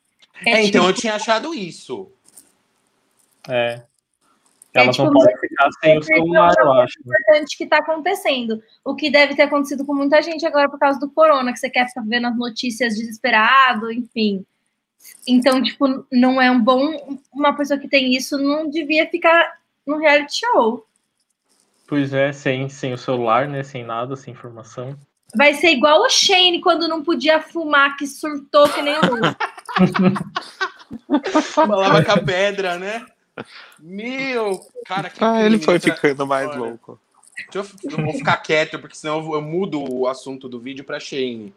É, 0.45 0.63
então 0.63 0.85
eu 0.85 0.89
tipo, 0.89 1.01
tinha 1.01 1.15
achado 1.15 1.53
isso. 1.53 2.11
é. 3.47 3.83
É 4.73 4.79
Elas 4.83 4.95
tipo 4.95 5.07
não 5.07 5.13
podem 5.13 5.37
ficar 5.37 5.69
sem 5.81 5.97
o 5.97 6.01
celular, 6.01 6.53
eu 6.57 6.71
acho. 6.71 6.97
importante 7.01 7.57
que 7.57 7.65
está 7.65 7.79
acontecendo. 7.79 8.63
O 8.85 8.95
que 8.95 9.11
deve 9.11 9.35
ter 9.35 9.43
acontecido 9.43 9.85
com 9.85 9.93
muita 9.93 10.21
gente 10.21 10.45
agora 10.45 10.69
por 10.69 10.79
causa 10.79 10.97
do 10.97 11.09
corona, 11.09 11.51
que 11.51 11.59
você 11.59 11.69
quer 11.69 11.87
ficar 11.89 12.05
vendo 12.05 12.27
as 12.27 12.37
notícias 12.37 12.95
desesperado, 12.95 13.91
enfim. 13.91 14.45
Então, 15.27 15.61
tipo, 15.61 16.05
não 16.11 16.41
é 16.41 16.49
um 16.49 16.59
bom. 16.59 17.19
Uma 17.33 17.55
pessoa 17.55 17.79
que 17.79 17.87
tem 17.87 18.15
isso 18.15 18.37
não 18.37 18.69
devia 18.69 19.07
ficar 19.09 19.59
no 19.85 19.97
reality 19.97 20.39
show. 20.39 20.85
Pois 21.87 22.13
é, 22.13 22.31
sem, 22.31 22.69
sem 22.69 22.93
o 22.93 22.97
celular, 22.97 23.47
né? 23.47 23.63
Sem 23.63 23.83
nada, 23.83 24.15
sem 24.15 24.33
informação. 24.33 24.95
Vai 25.35 25.53
ser 25.53 25.69
igual 25.71 26.01
o 26.01 26.09
Shane 26.09 26.59
quando 26.61 26.87
não 26.87 27.03
podia 27.03 27.39
fumar, 27.41 27.95
que 27.97 28.05
surtou 28.07 28.67
que 28.69 28.81
nem 28.81 28.95
o. 28.97 29.01
Falava 31.41 32.03
com 32.03 32.11
a 32.11 32.17
pedra, 32.21 32.77
né? 32.77 33.05
Meu, 33.79 34.59
cara, 34.85 35.09
que 35.09 35.23
Ah, 35.23 35.41
ele 35.41 35.57
foi 35.59 35.75
nessa 35.75 35.93
ficando 35.93 36.27
mais 36.27 36.45
história. 36.49 36.69
louco. 36.71 36.99
Deixa 37.51 37.71
eu, 37.85 37.91
eu 37.97 38.05
vou 38.05 38.13
ficar 38.13 38.37
quieto, 38.37 38.77
porque 38.79 38.95
senão 38.95 39.17
eu, 39.17 39.23
vou- 39.23 39.35
eu 39.35 39.41
mudo 39.41 39.81
o 39.81 40.07
assunto 40.07 40.47
do 40.49 40.59
vídeo 40.59 40.83
pra 40.83 40.99
Shane. 40.99 41.53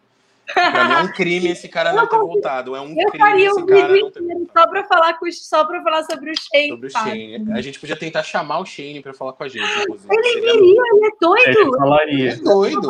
Pra 0.53 0.85
mim 0.85 0.95
é 0.95 0.99
um 0.99 1.13
crime 1.13 1.49
esse 1.49 1.69
cara 1.69 1.93
não 1.93 2.07
ter 2.07 2.19
voltado. 2.19 2.77
É 2.77 2.81
um 2.81 2.91
Eu 2.91 3.09
crime 3.09 3.19
faria 3.19 3.49
esse 3.49 3.61
um 3.61 3.67
cara 3.67 3.89
vídeo 3.89 4.05
não 4.05 4.11
ter 4.11 4.21
voltado. 4.23 4.51
só 4.53 4.69
pra 4.69 4.85
falar, 4.85 5.15
com, 5.19 5.33
só 5.33 5.65
pra 5.65 5.83
falar 5.83 6.03
sobre 6.05 6.31
o 6.31 6.35
Shane. 6.37 6.69
Sobre 6.69 6.87
o 6.87 6.91
fácil. 6.91 7.11
Shane. 7.11 7.53
A 7.53 7.61
gente 7.63 7.81
podia 7.81 7.97
tentar 7.97 8.23
chamar 8.23 8.59
o 8.59 8.67
Shane 8.67 9.01
pra 9.01 9.15
falar 9.15 9.33
com 9.33 9.45
a 9.45 9.49
gente, 9.49 9.65
inclusive. 9.83 10.15
Ele 10.15 10.41
viria, 10.41 10.83
ele 10.93 11.07
é 11.07 11.11
doido. 11.21 11.49
Ele 11.49 11.61
é 11.61 11.79
falaria. 11.79 12.37
doido. 12.37 12.89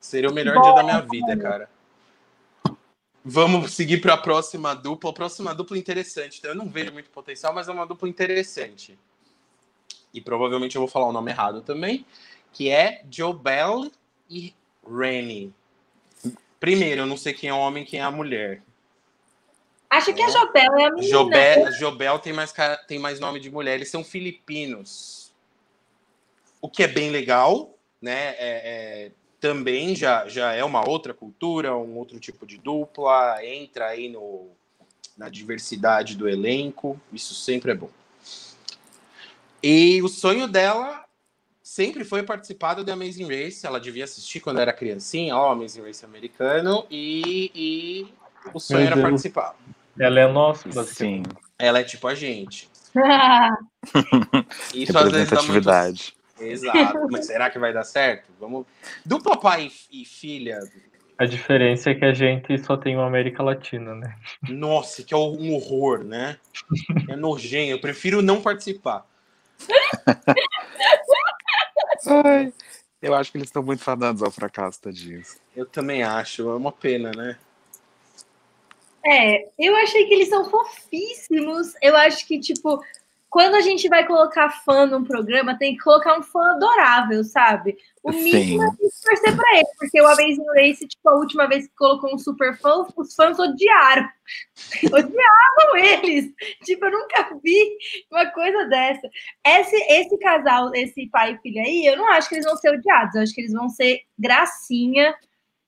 Seria 0.00 0.30
o 0.30 0.32
melhor 0.32 0.60
dia 0.62 0.72
da 0.72 0.82
minha 0.82 1.00
vida, 1.00 1.36
cara. 1.36 1.68
Vamos 3.24 3.72
seguir 3.72 4.00
para 4.00 4.14
a 4.14 4.18
próxima 4.18 4.72
dupla. 4.72 5.10
A 5.10 5.12
próxima 5.12 5.54
dupla 5.54 5.76
interessante. 5.76 6.40
Eu 6.44 6.54
não 6.54 6.68
vejo 6.68 6.92
muito 6.92 7.10
potencial, 7.10 7.52
mas 7.52 7.68
é 7.68 7.72
uma 7.72 7.84
dupla 7.84 8.08
interessante. 8.08 8.96
E 10.14 10.20
provavelmente 10.20 10.76
eu 10.76 10.80
vou 10.80 10.88
falar 10.88 11.08
o 11.08 11.12
nome 11.12 11.30
errado 11.30 11.60
também, 11.60 12.06
que 12.52 12.70
é 12.70 13.02
Joe 13.10 13.34
Bell 13.34 13.90
e 14.30 14.54
Rennie. 14.88 15.52
Primeiro, 16.58 17.02
eu 17.02 17.06
não 17.06 17.16
sei 17.16 17.32
quem 17.32 17.50
é 17.50 17.54
o 17.54 17.58
homem 17.58 17.84
quem 17.84 18.00
é 18.00 18.02
a 18.02 18.10
mulher. 18.10 18.62
Acho 19.88 20.12
que 20.12 20.22
a 20.22 20.28
Jobel 20.28 20.78
é 20.78 20.84
a 20.86 20.90
menina. 20.90 21.08
Jobel, 21.08 21.72
Jobel 21.78 22.18
tem, 22.18 22.32
mais, 22.32 22.52
tem 22.86 22.98
mais 22.98 23.20
nome 23.20 23.40
de 23.40 23.50
mulher. 23.50 23.76
Eles 23.76 23.90
são 23.90 24.02
filipinos. 24.02 25.32
O 26.60 26.68
que 26.68 26.82
é 26.82 26.88
bem 26.88 27.10
legal, 27.10 27.74
né? 28.00 28.30
É- 28.30 28.36
é- 28.38 29.12
também 29.38 29.94
já, 29.94 30.26
já 30.28 30.52
é 30.52 30.64
uma 30.64 30.88
outra 30.88 31.14
cultura, 31.14 31.76
um 31.76 31.96
outro 31.96 32.18
tipo 32.18 32.44
de 32.46 32.58
dupla. 32.58 33.44
Entra 33.44 33.88
aí 33.88 34.08
no, 34.08 34.50
na 35.16 35.28
diversidade 35.28 36.16
do 36.16 36.28
elenco. 36.28 37.00
Isso 37.12 37.34
sempre 37.34 37.70
é 37.70 37.74
bom. 37.74 37.90
E 39.62 40.02
o 40.02 40.08
sonho 40.08 40.48
dela 40.48 41.05
sempre 41.76 42.04
foi 42.04 42.22
participar 42.22 42.72
do 42.72 42.82
The 42.82 42.92
Amazing 42.92 43.28
Race. 43.28 43.66
Ela 43.66 43.78
devia 43.78 44.04
assistir 44.04 44.40
quando 44.40 44.60
era 44.60 44.72
criancinha, 44.72 45.36
ó, 45.36 45.52
Amazing 45.52 45.82
Race 45.82 46.02
americano. 46.06 46.86
E, 46.90 47.50
e 47.54 48.06
o 48.54 48.58
sonho 48.58 48.80
Meu 48.80 48.86
era 48.86 48.96
Deus. 48.96 49.08
participar. 49.10 49.54
Ela 49.98 50.20
é 50.20 50.32
nossa, 50.32 50.70
Sim. 50.70 50.74
basicamente. 50.74 51.28
Ela 51.58 51.80
é 51.80 51.84
tipo 51.84 52.08
a 52.08 52.14
gente. 52.14 52.70
Isso 54.74 54.96
às 54.96 55.12
vezes 55.12 55.30
dá 55.30 55.42
muito... 55.42 56.16
Exato. 56.38 57.08
Mas 57.10 57.26
será 57.26 57.50
que 57.50 57.58
vai 57.58 57.74
dar 57.74 57.84
certo? 57.84 58.30
Vamos. 58.40 58.64
Dupla 59.04 59.36
pai 59.36 59.70
e 59.92 60.04
filha. 60.06 60.60
A 61.18 61.26
diferença 61.26 61.90
é 61.90 61.94
que 61.94 62.04
a 62.04 62.12
gente 62.14 62.58
só 62.58 62.76
tem 62.76 62.96
uma 62.96 63.06
América 63.06 63.42
Latina, 63.42 63.94
né? 63.94 64.16
Nossa, 64.48 65.02
que 65.02 65.12
é 65.12 65.16
um 65.16 65.54
horror, 65.54 66.04
né? 66.04 66.38
É 67.08 67.16
nojento. 67.16 67.70
Eu 67.70 67.80
prefiro 67.80 68.22
não 68.22 68.40
participar. 68.40 69.06
Ai, 72.06 72.52
eu 73.02 73.14
acho 73.14 73.30
que 73.30 73.38
eles 73.38 73.48
estão 73.48 73.62
muito 73.62 73.82
fadados 73.82 74.22
ao 74.22 74.30
fracasso, 74.30 74.80
tadinhos. 74.80 75.36
Eu 75.54 75.66
também 75.66 76.02
acho. 76.02 76.48
É 76.48 76.54
uma 76.54 76.72
pena, 76.72 77.10
né? 77.12 77.38
É, 79.04 79.48
eu 79.58 79.76
achei 79.76 80.06
que 80.06 80.14
eles 80.14 80.28
são 80.28 80.50
fofíssimos. 80.50 81.74
Eu 81.80 81.96
acho 81.96 82.26
que, 82.26 82.40
tipo, 82.40 82.82
quando 83.36 83.54
a 83.54 83.60
gente 83.60 83.86
vai 83.86 84.06
colocar 84.06 84.48
fã 84.48 84.86
num 84.86 85.04
programa, 85.04 85.58
tem 85.58 85.76
que 85.76 85.84
colocar 85.84 86.18
um 86.18 86.22
fã 86.22 86.52
adorável, 86.52 87.22
sabe? 87.22 87.76
O 88.02 88.10
mínimo 88.10 88.62
é 88.62 88.70
torcer 88.78 89.36
pra 89.36 89.58
ele, 89.58 89.68
porque 89.78 90.00
o 90.00 90.06
Amazing 90.06 90.46
Race, 90.54 90.88
tipo, 90.88 91.06
a 91.06 91.16
última 91.16 91.46
vez 91.46 91.66
que 91.66 91.74
colocou 91.74 92.14
um 92.14 92.18
super 92.18 92.56
fã, 92.56 92.86
os 92.96 93.14
fãs 93.14 93.38
odiaram. 93.38 94.08
Odiavam 94.90 95.76
eles. 95.76 96.32
Tipo, 96.64 96.86
eu 96.86 96.92
nunca 96.92 97.38
vi 97.44 97.76
uma 98.10 98.24
coisa 98.30 98.64
dessa. 98.70 99.06
Esse, 99.46 99.76
esse 99.76 100.16
casal, 100.16 100.74
esse 100.74 101.06
pai 101.10 101.34
e 101.34 101.38
filha 101.42 101.60
aí, 101.60 101.84
eu 101.84 101.98
não 101.98 102.10
acho 102.12 102.30
que 102.30 102.36
eles 102.36 102.46
vão 102.46 102.56
ser 102.56 102.70
odiados, 102.70 103.16
eu 103.16 103.22
acho 103.22 103.34
que 103.34 103.42
eles 103.42 103.52
vão 103.52 103.68
ser 103.68 104.00
gracinha. 104.18 105.14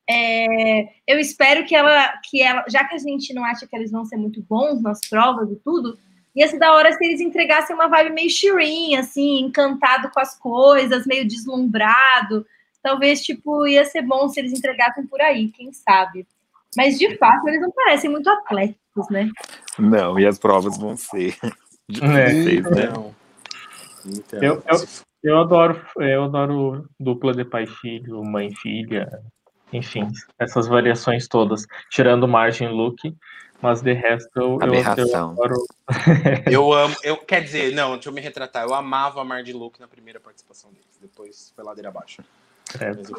É, 0.08 0.88
eu 1.06 1.18
espero 1.20 1.66
que 1.66 1.76
ela, 1.76 2.14
que 2.30 2.40
ela, 2.40 2.64
já 2.66 2.82
que 2.84 2.94
a 2.94 2.98
gente 2.98 3.34
não 3.34 3.44
acha 3.44 3.66
que 3.66 3.76
eles 3.76 3.90
vão 3.90 4.06
ser 4.06 4.16
muito 4.16 4.42
bons 4.42 4.80
nas 4.80 5.00
provas 5.06 5.50
e 5.52 5.56
tudo, 5.56 5.98
ia 6.38 6.48
ser 6.48 6.58
da 6.58 6.72
hora 6.72 6.92
se 6.92 7.04
eles 7.04 7.20
entregassem 7.20 7.74
uma 7.74 7.88
vibe 7.88 8.10
meio 8.14 8.30
Shirin, 8.30 8.96
assim, 8.96 9.40
encantado 9.40 10.10
com 10.10 10.20
as 10.20 10.38
coisas, 10.38 11.06
meio 11.06 11.26
deslumbrado. 11.26 12.46
Talvez, 12.82 13.22
tipo, 13.22 13.66
ia 13.66 13.84
ser 13.84 14.02
bom 14.02 14.28
se 14.28 14.38
eles 14.40 14.52
entregassem 14.52 15.06
por 15.06 15.20
aí, 15.20 15.48
quem 15.48 15.72
sabe. 15.72 16.26
Mas, 16.76 16.98
de 16.98 17.16
fato, 17.18 17.48
eles 17.48 17.60
não 17.60 17.72
parecem 17.72 18.08
muito 18.10 18.30
atléticos, 18.30 19.08
né? 19.10 19.30
Não, 19.78 20.18
e 20.18 20.26
as 20.26 20.38
provas 20.38 20.78
vão 20.78 20.96
ser 20.96 21.36
difíceis, 21.88 22.70
né? 22.70 22.84
Então, 22.84 23.14
então, 24.06 24.42
Eu- 24.42 24.62
eu- 24.70 25.08
Eu 25.20 25.36
adoro, 25.40 25.84
eu 25.96 26.22
adoro 26.24 26.88
dupla 26.98 27.34
de 27.34 27.44
pai 27.44 27.64
e 27.64 27.66
filho, 27.66 28.22
mãe 28.24 28.50
e 28.50 28.54
filha, 28.54 29.20
enfim, 29.72 30.06
essas 30.38 30.68
variações 30.68 31.26
todas, 31.26 31.66
tirando 31.90 32.28
margem 32.28 32.68
look, 32.68 33.12
mas 33.60 33.80
de 33.80 33.92
resto 33.92 34.30
eu, 34.36 34.42
eu, 34.42 34.58
eu 34.60 34.62
Aberração. 34.62 35.32
adoro. 35.32 35.64
Eu 36.46 36.72
amo, 36.72 36.94
eu 37.02 37.16
quer 37.16 37.42
dizer, 37.42 37.74
não, 37.74 37.92
deixa 37.94 38.08
eu 38.08 38.12
me 38.12 38.20
retratar. 38.20 38.62
Eu 38.64 38.74
amava 38.74 39.20
a 39.20 39.24
Mardi 39.24 39.52
Luke 39.52 39.80
na 39.80 39.88
primeira 39.88 40.20
participação 40.20 40.70
deles, 40.70 40.98
depois 41.00 41.52
foi 41.54 41.64
ladeira 41.64 41.88
abaixo. 41.88 42.22
É, 42.80 42.90
Mas. 42.94 43.10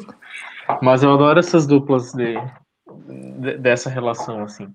Mas 0.80 1.02
eu 1.02 1.12
adoro 1.12 1.38
essas 1.38 1.66
duplas 1.66 2.12
de, 2.12 2.34
de- 3.40 3.58
dessa 3.58 3.90
relação, 3.90 4.42
assim. 4.42 4.72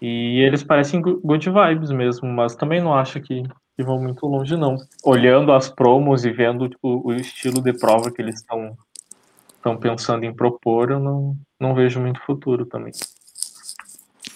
E 0.00 0.40
eles 0.40 0.62
parecem 0.62 1.00
go- 1.00 1.20
good 1.22 1.50
vibes 1.50 1.90
mesmo, 1.90 2.28
mas 2.28 2.54
também 2.54 2.80
não 2.80 2.94
acho 2.94 3.20
que, 3.20 3.42
que 3.76 3.82
vão 3.82 4.00
muito 4.00 4.26
longe, 4.26 4.56
não. 4.56 4.76
Olhando 5.04 5.52
as 5.52 5.68
promos 5.68 6.24
e 6.24 6.30
vendo 6.30 6.68
tipo, 6.68 7.02
o 7.06 7.12
estilo 7.12 7.60
de 7.60 7.72
prova 7.72 8.10
que 8.10 8.22
eles 8.22 8.36
estão 8.36 8.76
estão 9.56 9.76
pensando 9.76 10.24
em 10.24 10.34
propor, 10.34 10.90
eu 10.90 11.00
não, 11.00 11.36
não 11.60 11.74
vejo 11.74 12.00
muito 12.00 12.20
futuro 12.24 12.64
também. 12.64 12.92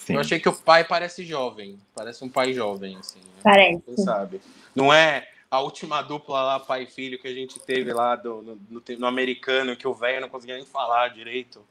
Sim. 0.05 0.15
Eu 0.15 0.19
achei 0.19 0.39
que 0.39 0.49
o 0.49 0.53
pai 0.53 0.83
parece 0.83 1.23
jovem, 1.23 1.79
parece 1.95 2.23
um 2.25 2.29
pai 2.29 2.53
jovem, 2.53 2.97
assim. 2.97 3.19
né? 3.19 3.41
Parece. 3.41 3.81
Quem 3.85 3.97
sabe? 3.97 4.41
Não 4.75 4.93
é 4.93 5.27
a 5.49 5.61
última 5.61 6.01
dupla 6.01 6.41
lá, 6.41 6.59
pai 6.59 6.83
e 6.83 6.87
filho, 6.87 7.17
que 7.17 7.27
a 7.27 7.33
gente 7.33 7.57
teve 7.59 7.93
lá 7.93 8.15
do- 8.17 8.41
no, 8.41 8.59
no, 8.69 8.83
no 8.99 9.07
americano, 9.07 9.77
que 9.77 9.87
o 9.87 9.93
velho 9.93 10.19
não 10.19 10.27
conseguia 10.27 10.55
nem 10.55 10.65
falar 10.65 11.09
direito. 11.09 11.61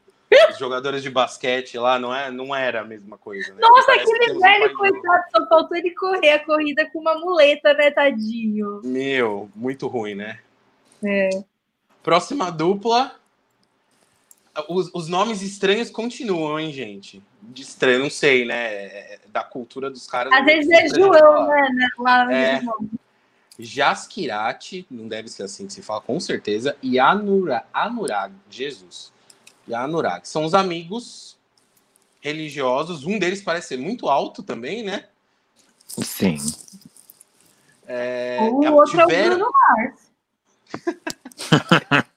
Os 0.51 0.57
jogadores 0.57 1.03
de 1.03 1.11
basquete 1.11 1.77
lá, 1.77 1.99
não, 1.99 2.15
é, 2.15 2.31
não 2.31 2.55
era 2.55 2.81
a 2.81 2.85
mesma 2.85 3.19
coisa. 3.19 3.53
Né? 3.53 3.61
Nossa, 3.61 3.93
aquele 3.93 4.33
um 4.33 4.41
velho, 4.41 4.71
jovem. 4.71 4.77
coitado, 4.77 5.25
só 5.31 5.47
faltou 5.47 5.77
ele 5.77 5.91
correr 5.91 6.31
a 6.31 6.45
corrida 6.45 6.89
com 6.91 7.01
uma 7.01 7.15
muleta, 7.19 7.75
né, 7.75 7.91
tadinho? 7.91 8.81
Meu, 8.83 9.51
muito 9.55 9.87
ruim, 9.89 10.15
né? 10.15 10.39
É. 11.05 11.29
Próxima 12.03 12.51
dupla. 12.51 13.15
Os, 14.69 14.91
os 14.93 15.09
nomes 15.09 15.41
estranhos 15.43 15.91
continuam, 15.91 16.59
hein, 16.61 16.73
gente? 16.73 17.23
De 17.41 17.63
estranho, 17.63 18.01
não 18.01 18.11
sei, 18.11 18.45
né? 18.45 18.55
É 18.75 19.21
Da 19.29 19.43
cultura 19.43 19.91
dos 19.91 20.07
caras. 20.07 20.33
Às 20.33 20.45
vezes 20.45 20.71
é 20.71 20.85
estranho 20.87 21.07
João, 21.07 21.21
falar. 21.21 21.47
né, 21.49 21.69
né, 21.75 21.89
lá 21.99 22.33
É. 22.33 22.61
no 22.63 22.91
Jaskirati, 23.59 24.87
não 24.91 25.09
deve 25.09 25.29
ser 25.29 25.43
assim 25.45 25.67
que 25.67 25.73
se 25.73 25.83
fala, 25.83 26.01
com 26.01 26.19
certeza, 26.19 26.77
e 26.83 26.99
Anura, 26.99 27.65
Anurag, 27.73 28.35
Jesus. 28.51 29.13
E 29.69 29.75
Anurag. 29.75 30.27
São 30.29 30.45
os 30.45 30.55
amigos 30.55 31.39
religiosos. 32.21 33.05
Um 33.05 33.19
deles 33.19 33.43
parece 33.43 33.69
ser 33.69 33.79
muito 33.79 34.09
alto 34.09 34.43
também, 34.43 34.83
né? 34.83 35.07
Sim. 35.87 36.37
É, 37.87 38.39
O 38.41 38.55
outro 38.75 39.01
é 39.01 39.05
o 39.05 39.07
tiveram, 39.09 39.37
Bruno 39.39 39.53
Mars. 39.53 40.13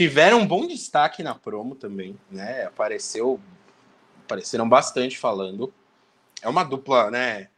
tiveram 0.00 0.38
um 0.38 0.46
bom 0.46 0.66
destaque 0.66 1.22
na 1.22 1.34
promo 1.34 1.74
também, 1.74 2.18
né? 2.30 2.64
Apareceu, 2.64 3.38
apareceram 4.24 4.66
bastante 4.66 5.18
falando. 5.18 5.70
É 6.40 6.48
uma 6.48 6.64
dupla, 6.64 7.10
né? 7.10 7.48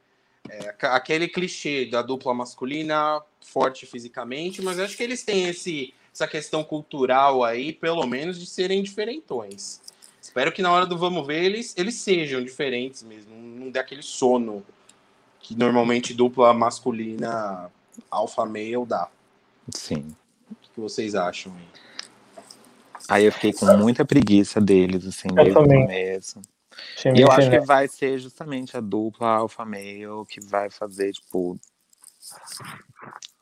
É 0.51 0.75
aquele 0.89 1.29
clichê 1.29 1.87
da 1.87 2.03
dupla 2.03 2.35
masculina 2.35 3.23
forte 3.41 3.87
fisicamente, 3.87 4.61
mas 4.61 4.81
acho 4.81 4.97
que 4.97 5.05
eles 5.05 5.23
têm 5.23 5.45
esse, 5.45 5.95
essa 6.13 6.27
questão 6.27 6.65
cultural 6.65 7.45
aí, 7.45 7.73
pelo 7.73 8.05
menos, 8.09 8.41
de 8.41 8.47
serem 8.47 8.83
diferentões. 8.83 9.81
Espero 10.21 10.51
que 10.51 10.63
na 10.63 10.73
hora 10.73 10.85
do 10.85 10.99
vamos 10.99 11.25
ver 11.25 11.45
eles, 11.45 11.73
eles 11.79 11.95
sejam 11.95 12.43
diferentes 12.43 13.05
mesmo, 13.05 13.37
não 13.37 13.71
dê 13.71 13.79
aquele 13.79 14.03
sono 14.03 14.67
que 15.39 15.55
normalmente 15.55 16.13
dupla 16.13 16.53
masculina 16.53 17.71
alfa 18.11 18.45
male 18.45 18.85
dá. 18.85 19.09
Sim. 19.73 20.17
O 20.51 20.57
que 20.75 20.81
vocês 20.81 21.15
acham 21.15 21.55
aí? 21.55 21.92
Aí 23.09 23.25
eu 23.25 23.33
fiquei 23.33 23.53
com 23.53 23.67
muita 23.77 24.05
preguiça 24.05 24.61
deles, 24.61 25.07
assim, 25.07 25.29
Eu 25.31 25.45
desde 25.45 25.59
o 25.59 25.65
começo. 25.65 26.41
E 27.05 27.21
eu 27.21 27.29
acho 27.29 27.37
que 27.37 27.43
genérico. 27.45 27.67
vai 27.67 27.89
ser 27.89 28.19
justamente 28.19 28.77
a 28.77 28.81
dupla 28.81 29.29
alfa 29.29 29.65
male 29.65 30.07
que 30.29 30.41
vai 30.41 30.71
fazer, 30.71 31.13
tipo, 31.13 31.59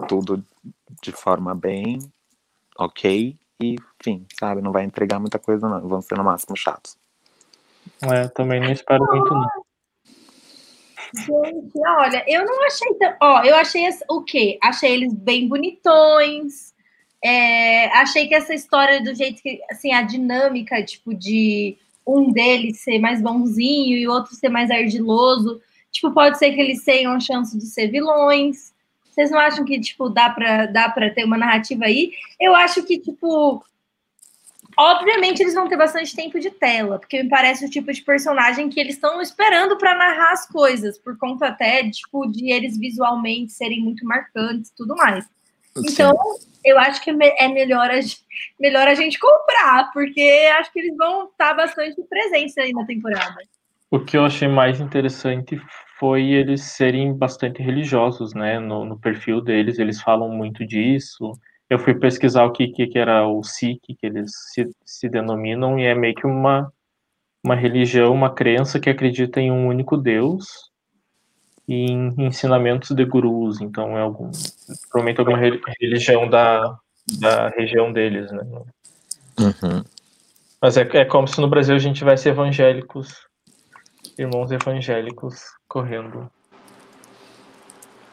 tudo 0.08 0.44
de 1.02 1.12
forma 1.12 1.54
bem 1.54 1.98
ok 2.78 3.36
e, 3.60 3.76
enfim, 4.00 4.26
sabe? 4.38 4.62
Não 4.62 4.72
vai 4.72 4.84
entregar 4.84 5.20
muita 5.20 5.38
coisa, 5.38 5.68
não. 5.68 5.86
Vão 5.86 6.00
ser 6.00 6.16
no 6.16 6.24
máximo 6.24 6.56
chatos. 6.56 6.96
É, 8.02 8.28
também 8.28 8.60
não 8.60 8.72
espero 8.72 9.04
muito, 9.04 9.32
não. 9.32 9.48
Gente, 11.14 11.72
olha, 11.86 12.24
eu 12.26 12.44
não 12.44 12.66
achei 12.66 12.94
tão. 12.94 13.16
Ó, 13.20 13.42
eu 13.42 13.54
achei 13.56 13.88
o 14.08 14.22
quê? 14.22 14.58
Achei 14.62 14.92
eles 14.92 15.12
bem 15.12 15.48
bonitões. 15.48 16.69
É, 17.22 17.86
achei 17.98 18.26
que 18.26 18.34
essa 18.34 18.54
história 18.54 19.02
do 19.02 19.14
jeito 19.14 19.42
que, 19.42 19.60
assim, 19.70 19.92
a 19.92 20.02
dinâmica, 20.02 20.82
tipo, 20.84 21.14
de 21.14 21.76
um 22.06 22.32
deles 22.32 22.80
ser 22.80 22.98
mais 22.98 23.20
bonzinho 23.20 23.96
e 23.96 24.08
o 24.08 24.12
outro 24.12 24.34
ser 24.34 24.48
mais 24.48 24.70
ardiloso, 24.70 25.60
tipo, 25.90 26.12
pode 26.12 26.38
ser 26.38 26.52
que 26.52 26.60
eles 26.60 26.82
tenham 26.84 27.20
chance 27.20 27.56
de 27.56 27.66
ser 27.66 27.88
vilões. 27.88 28.72
Vocês 29.10 29.30
não 29.30 29.38
acham 29.38 29.64
que, 29.64 29.78
tipo, 29.80 30.08
dá 30.08 30.30
pra, 30.30 30.66
dá 30.66 30.88
pra 30.88 31.10
ter 31.10 31.24
uma 31.24 31.36
narrativa 31.36 31.84
aí? 31.84 32.12
Eu 32.40 32.54
acho 32.54 32.82
que, 32.84 32.98
tipo, 32.98 33.62
Obviamente, 34.78 35.42
eles 35.42 35.52
vão 35.52 35.68
ter 35.68 35.76
bastante 35.76 36.14
tempo 36.14 36.38
de 36.38 36.50
tela, 36.50 36.98
porque 36.98 37.22
me 37.22 37.28
parece 37.28 37.66
o 37.66 37.68
tipo 37.68 37.92
de 37.92 38.00
personagem 38.02 38.70
que 38.70 38.80
eles 38.80 38.94
estão 38.94 39.20
esperando 39.20 39.76
para 39.76 39.94
narrar 39.94 40.32
as 40.32 40.46
coisas, 40.46 40.96
por 40.96 41.18
conta 41.18 41.48
até 41.48 41.90
tipo, 41.90 42.26
de 42.26 42.50
eles 42.50 42.78
visualmente 42.78 43.52
serem 43.52 43.82
muito 43.82 44.06
marcantes 44.06 44.70
e 44.70 44.74
tudo 44.74 44.96
mais. 44.96 45.26
Então, 45.76 46.14
eu 46.64 46.78
acho 46.78 47.02
que 47.02 47.10
é 47.10 47.44
é 47.44 47.48
melhor 47.48 47.90
a, 47.90 48.00
gente- 48.00 48.24
melhor 48.58 48.86
a 48.86 48.94
gente 48.94 49.18
comprar, 49.18 49.90
porque 49.92 50.50
acho 50.58 50.72
que 50.72 50.80
eles 50.80 50.96
vão 50.96 51.26
estar 51.26 51.54
bastante 51.54 52.02
presentes 52.08 52.56
aí 52.58 52.72
na 52.72 52.84
temporada. 52.84 53.36
O 53.90 53.98
que 53.98 54.16
eu 54.16 54.24
achei 54.24 54.46
mais 54.46 54.80
interessante 54.80 55.60
foi 55.98 56.30
eles 56.30 56.62
serem 56.62 57.12
bastante 57.12 57.60
religiosos, 57.60 58.32
né? 58.34 58.58
No, 58.58 58.84
no 58.84 58.98
perfil 58.98 59.40
deles, 59.40 59.78
eles 59.78 60.00
falam 60.00 60.28
muito 60.28 60.64
disso. 60.66 61.32
Eu 61.68 61.78
fui 61.78 61.94
pesquisar 61.94 62.44
o 62.44 62.52
que, 62.52 62.68
que, 62.68 62.86
que 62.86 62.98
era 62.98 63.26
o 63.26 63.42
Sikh, 63.42 63.80
que 63.98 64.06
eles 64.06 64.30
se, 64.52 64.68
se 64.84 65.08
denominam, 65.08 65.78
e 65.78 65.84
é 65.84 65.94
meio 65.94 66.14
que 66.14 66.26
uma, 66.26 66.72
uma 67.44 67.54
religião, 67.54 68.12
uma 68.12 68.32
crença 68.32 68.78
que 68.80 68.90
acredita 68.90 69.40
em 69.40 69.50
um 69.50 69.66
único 69.66 69.96
Deus 69.96 70.69
e 71.70 71.86
em 71.86 72.12
ensinamentos 72.18 72.90
de 72.90 73.04
gurus. 73.04 73.60
Então, 73.60 73.96
é 73.96 74.00
algum, 74.00 74.28
provavelmente 74.90 75.20
alguma 75.20 75.38
re- 75.38 75.60
religião 75.80 76.28
da, 76.28 76.76
da 77.20 77.48
região 77.50 77.92
deles, 77.92 78.32
né? 78.32 78.42
Uhum. 79.38 79.84
Mas 80.60 80.76
é, 80.76 80.82
é 80.94 81.04
como 81.04 81.28
se 81.28 81.40
no 81.40 81.48
Brasil 81.48 81.76
a 81.76 81.78
gente 81.78 81.98
tivesse 81.98 82.28
evangélicos, 82.28 83.14
irmãos 84.18 84.50
evangélicos 84.50 85.44
correndo. 85.68 86.28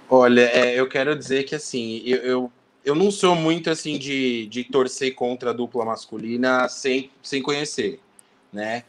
Olha, 0.08 0.41
é, 0.41 0.80
eu 0.80 0.88
quero 0.88 1.17
dizer 1.17 1.43
que 1.43 1.56
assim, 1.56 2.04
eu, 2.06 2.17
eu, 2.20 2.52
eu, 2.86 2.93
não 2.93 3.10
sou 3.10 3.36
muito 3.36 3.72
assim 3.72 3.98
de, 3.98 4.46
de 4.46 4.65
torcer 4.65 5.15
contra 5.15 5.50
a 5.50 5.54
dupla 5.54 5.84
masculina 5.84 6.70
sem, 6.70 7.10
sem 7.24 7.41
conhecer, 7.41 8.00
né? 8.54 8.84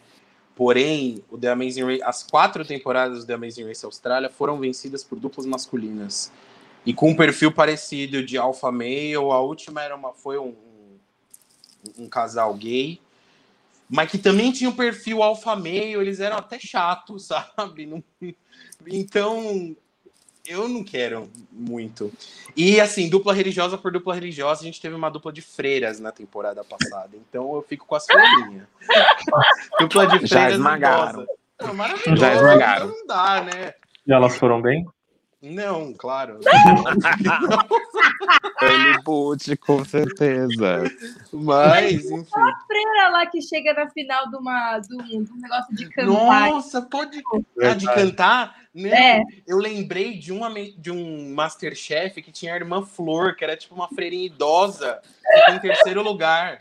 Porém, 0.58 1.22
o 1.30 1.38
The 1.38 1.50
Amazing 1.50 1.84
Race, 1.84 2.02
as 2.02 2.24
quatro 2.24 2.64
temporadas 2.64 3.20
do 3.20 3.26
The 3.28 3.34
Amazing 3.34 3.66
Race 3.66 3.86
Austrália 3.86 4.28
foram 4.28 4.58
vencidas 4.58 5.04
por 5.04 5.16
duplas 5.16 5.46
masculinas. 5.46 6.32
E 6.84 6.92
com 6.92 7.10
um 7.10 7.14
perfil 7.14 7.52
parecido 7.52 8.24
de 8.24 8.36
alpha 8.36 8.72
male, 8.72 9.14
a 9.14 9.38
última 9.38 9.84
era 9.84 9.94
uma, 9.94 10.12
foi 10.12 10.36
um, 10.36 10.56
um, 11.96 12.02
um 12.02 12.08
casal 12.08 12.52
gay, 12.54 13.00
mas 13.88 14.10
que 14.10 14.18
também 14.18 14.50
tinha 14.50 14.68
um 14.68 14.74
perfil 14.74 15.22
alfa 15.22 15.54
meio, 15.54 16.02
eles 16.02 16.18
eram 16.18 16.38
até 16.38 16.58
chatos, 16.58 17.26
sabe? 17.54 17.86
Não... 17.86 18.02
Então, 18.84 19.76
eu 20.48 20.68
não 20.68 20.82
quero 20.82 21.30
muito. 21.52 22.12
E 22.56 22.80
assim, 22.80 23.08
dupla 23.08 23.34
religiosa 23.34 23.76
por 23.76 23.92
dupla 23.92 24.14
religiosa, 24.14 24.62
a 24.62 24.64
gente 24.64 24.80
teve 24.80 24.94
uma 24.94 25.10
dupla 25.10 25.32
de 25.32 25.42
freiras 25.42 26.00
na 26.00 26.10
temporada 26.10 26.64
passada. 26.64 27.10
Então 27.14 27.54
eu 27.54 27.62
fico 27.62 27.86
com 27.86 27.94
as 27.94 28.06
freirinhas. 28.06 28.66
dupla 29.78 30.06
de 30.06 30.26
freiras. 30.26 30.30
Já 30.30 30.50
esmagaram. 30.50 31.26
Não, 31.60 31.74
maravilhoso. 31.74 32.16
Já 32.16 32.34
esmagaram. 32.34 32.86
Não 32.88 33.06
dá, 33.06 33.42
né? 33.42 33.74
E 34.06 34.12
elas 34.12 34.36
foram 34.36 34.62
bem? 34.62 34.86
Não, 35.40 35.94
claro. 35.94 36.40
Ele 38.60 39.02
boot, 39.04 39.56
com 39.58 39.84
certeza. 39.84 40.84
Mas, 41.32 42.10
enfim. 42.10 42.24
A 42.34 42.58
freira 42.66 43.08
lá 43.10 43.24
que 43.26 43.40
chega 43.40 43.72
na 43.72 43.88
final 43.88 44.28
de, 44.28 44.36
uma, 44.36 44.80
de, 44.80 44.94
um, 44.94 45.22
de 45.22 45.32
um 45.32 45.36
negócio 45.36 45.76
de 45.76 45.88
cantar. 45.90 46.50
Nossa, 46.50 46.82
pode. 46.82 47.22
Ah, 47.62 47.74
de 47.74 47.86
cantar? 47.86 48.56
Não, 48.74 48.90
é. 48.90 49.22
Eu 49.46 49.58
lembrei 49.58 50.18
de, 50.18 50.32
uma, 50.32 50.52
de 50.76 50.90
um 50.90 51.32
Masterchef 51.32 52.20
que 52.20 52.32
tinha 52.32 52.54
a 52.54 52.56
irmã 52.56 52.84
Flor, 52.84 53.36
que 53.36 53.44
era 53.44 53.56
tipo 53.56 53.76
uma 53.76 53.88
freirinha 53.88 54.26
idosa, 54.26 55.00
em 55.50 55.58
terceiro 55.60 56.02
lugar. 56.02 56.58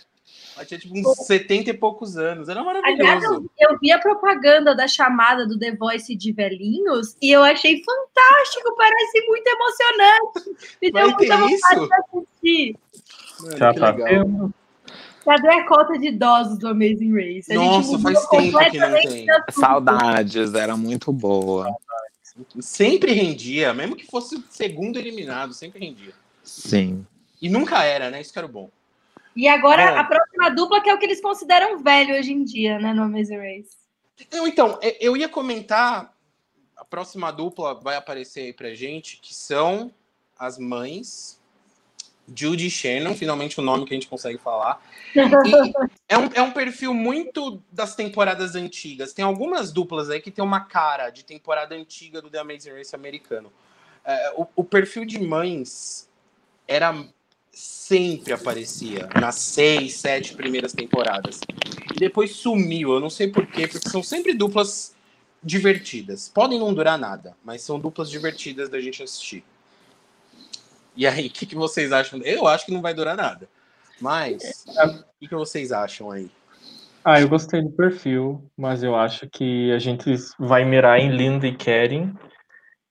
Ela 0.58 0.66
tinha 0.66 0.80
tipo 0.80 0.98
uns 0.98 1.26
70 1.26 1.70
e 1.70 1.74
poucos 1.74 2.18
anos. 2.18 2.50
Era 2.50 2.64
maravilhoso. 2.64 3.02
Aliás, 3.02 3.24
eu, 3.24 3.50
eu, 3.60 3.80
vi 3.80 3.92
a 3.92 4.00
propaganda 4.00 4.76
da 4.76 4.88
chamada 4.88 5.46
do 5.46 5.58
The 5.58 5.76
Voice 5.76 6.16
de 6.16 6.32
velhinhos 6.32 7.16
e 7.22 7.32
eu 7.32 7.44
achei 7.44 7.84
fantástico. 7.84 8.76
Parece 8.76 9.26
muito 9.28 9.48
emocionante. 9.48 10.68
Me 10.82 10.92
deu 10.92 11.12
muita 11.12 11.38
vontade 11.38 11.54
isso? 11.54 11.88
de 11.88 11.94
assistir. 11.94 12.76
Mano, 13.40 13.58
Já 13.58 13.74
tá 13.74 13.92
vendo? 13.92 14.54
Cadê 15.24 15.50
a 15.50 15.68
cota 15.68 16.00
de 16.00 16.08
idosos 16.08 16.58
do 16.58 16.70
Amazing 16.70 17.14
Race? 17.14 17.52
A 17.52 17.56
Nossa, 17.56 18.00
faz 18.00 18.26
tempo 18.28 18.58
que 18.72 18.78
não 18.80 19.02
tem. 19.02 19.28
Saudades, 19.52 20.54
era 20.54 20.76
muito 20.76 21.12
boa. 21.12 21.76
Sempre 22.60 23.14
rendia, 23.14 23.74
mesmo 23.74 23.96
que 23.96 24.08
fosse 24.08 24.44
segundo 24.50 24.98
eliminado, 24.98 25.54
sempre 25.54 25.86
rendia. 25.86 26.14
Sim. 26.44 27.06
E 27.42 27.50
nunca 27.50 27.84
era, 27.84 28.10
né? 28.10 28.22
Isso 28.22 28.32
que 28.32 28.40
era 28.40 28.48
o 28.48 28.52
bom. 28.52 28.70
E 29.38 29.48
agora 29.48 29.84
é. 29.84 29.98
a 29.98 30.04
próxima 30.04 30.50
dupla, 30.50 30.82
que 30.82 30.90
é 30.90 30.94
o 30.94 30.98
que 30.98 31.06
eles 31.06 31.22
consideram 31.22 31.78
velho 31.78 32.16
hoje 32.16 32.34
em 32.34 32.44
dia, 32.44 32.80
né, 32.80 32.92
no 32.92 33.04
Amazing 33.04 33.38
Race. 33.38 33.78
então, 34.48 34.80
é, 34.82 34.98
eu 35.00 35.16
ia 35.16 35.30
comentar, 35.30 36.12
a 36.76 36.84
próxima 36.84 37.32
dupla 37.32 37.76
vai 37.76 37.96
aparecer 37.96 38.42
aí 38.42 38.54
pra 38.54 38.74
gente, 38.74 39.20
que 39.22 39.36
são 39.36 39.94
as 40.40 40.58
mães 40.58 41.40
Judy 42.36 42.70
Shannon, 42.70 43.16
finalmente 43.16 43.60
o 43.60 43.64
nome 43.64 43.86
que 43.86 43.94
a 43.94 43.96
gente 43.96 44.08
consegue 44.08 44.38
falar. 44.38 44.82
é, 46.10 46.18
um, 46.18 46.30
é 46.34 46.42
um 46.42 46.52
perfil 46.52 46.94
muito 46.94 47.62
das 47.72 47.96
temporadas 47.96 48.56
antigas. 48.56 49.14
Tem 49.14 49.24
algumas 49.24 49.72
duplas 49.72 50.10
aí 50.10 50.20
que 50.20 50.32
tem 50.32 50.44
uma 50.44 50.62
cara 50.62 51.10
de 51.10 51.24
temporada 51.24 51.76
antiga 51.76 52.22
do 52.22 52.30
The 52.30 52.40
Amazing 52.40 52.72
Race 52.72 52.96
americano. 52.96 53.52
É, 54.04 54.34
o, 54.36 54.48
o 54.56 54.64
perfil 54.64 55.06
de 55.06 55.20
mães 55.20 56.10
era 56.68 56.94
sempre 57.58 58.34
aparecia 58.34 59.10
nas 59.20 59.36
seis, 59.36 59.96
sete 59.96 60.36
primeiras 60.36 60.74
temporadas. 60.74 61.40
E 61.96 62.00
depois 62.00 62.36
sumiu, 62.36 62.94
eu 62.94 63.00
não 63.00 63.10
sei 63.10 63.30
porquê, 63.30 63.68
porque 63.68 63.90
são 63.90 64.04
sempre 64.04 64.34
duplas 64.34 64.96
divertidas. 65.42 66.30
Podem 66.30 66.60
não 66.60 66.74
durar 66.74 67.00
nada, 67.00 67.36
mas 67.44 67.62
são 67.62 67.80
duplas 67.80 68.10
divertidas 68.10 68.70
da 68.70 68.80
gente 68.80 69.02
assistir. 69.02 69.44
E 70.96 71.08
aí, 71.08 71.28
o 71.28 71.30
que, 71.30 71.46
que, 71.46 71.56
vocês 71.56 71.92
acham? 71.92 72.20
Eu 72.24 72.48
acho 72.48 72.66
que 72.66 72.74
não 72.74 72.82
vai 72.82 72.94
durar 72.94 73.16
nada. 73.16 73.48
Mas, 74.00 74.66
o 74.68 75.04
que, 75.20 75.28
que 75.28 75.36
vocês 75.36 75.72
acham 75.72 76.12
aí? 76.12 76.30
Ah, 77.04 77.22
eu 77.22 77.30
gostei 77.30 77.62
do 77.62 77.72
perfil, 77.72 78.44
mas 78.58 78.84
eu 78.84 78.96
acho 78.96 79.30
que 79.30 79.72
a 79.72 79.80
gente 79.80 80.14
vai 80.38 80.66
mirar 80.66 81.00
em 81.00 81.16
Linda 81.16 81.48
e 81.48 81.56
Karen 81.56 82.14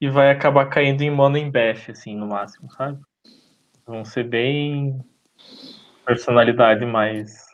e 0.01 0.09
vai 0.09 0.31
acabar 0.31 0.67
caindo 0.67 1.03
em 1.03 1.11
Mona 1.11 1.39
e 1.39 1.51
Beth, 1.51 1.91
assim, 1.91 2.17
no 2.17 2.27
máximo, 2.27 2.71
sabe? 2.73 2.99
Vão 3.87 4.05
ser 4.05 4.25
bem 4.25 5.05
personalidade 6.05 6.85
mais 6.85 7.47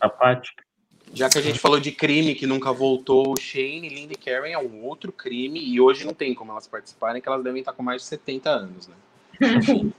apática. 0.00 0.64
Já 1.12 1.28
que 1.30 1.38
a 1.38 1.42
gente 1.42 1.58
falou 1.58 1.80
de 1.80 1.92
crime 1.92 2.34
que 2.34 2.46
nunca 2.46 2.72
voltou, 2.72 3.38
Shane, 3.38 3.88
Linda 3.88 4.12
e 4.12 4.16
Karen 4.16 4.50
é 4.50 4.58
um 4.58 4.84
outro 4.84 5.12
crime 5.12 5.60
e 5.60 5.80
hoje 5.80 6.04
não 6.04 6.12
tem 6.12 6.34
como 6.34 6.52
elas 6.52 6.66
participarem, 6.66 7.22
que 7.22 7.28
elas 7.28 7.42
devem 7.42 7.60
estar 7.60 7.72
com 7.72 7.82
mais 7.82 8.02
de 8.02 8.08
70 8.08 8.50
anos, 8.50 8.88
né? 8.88 8.96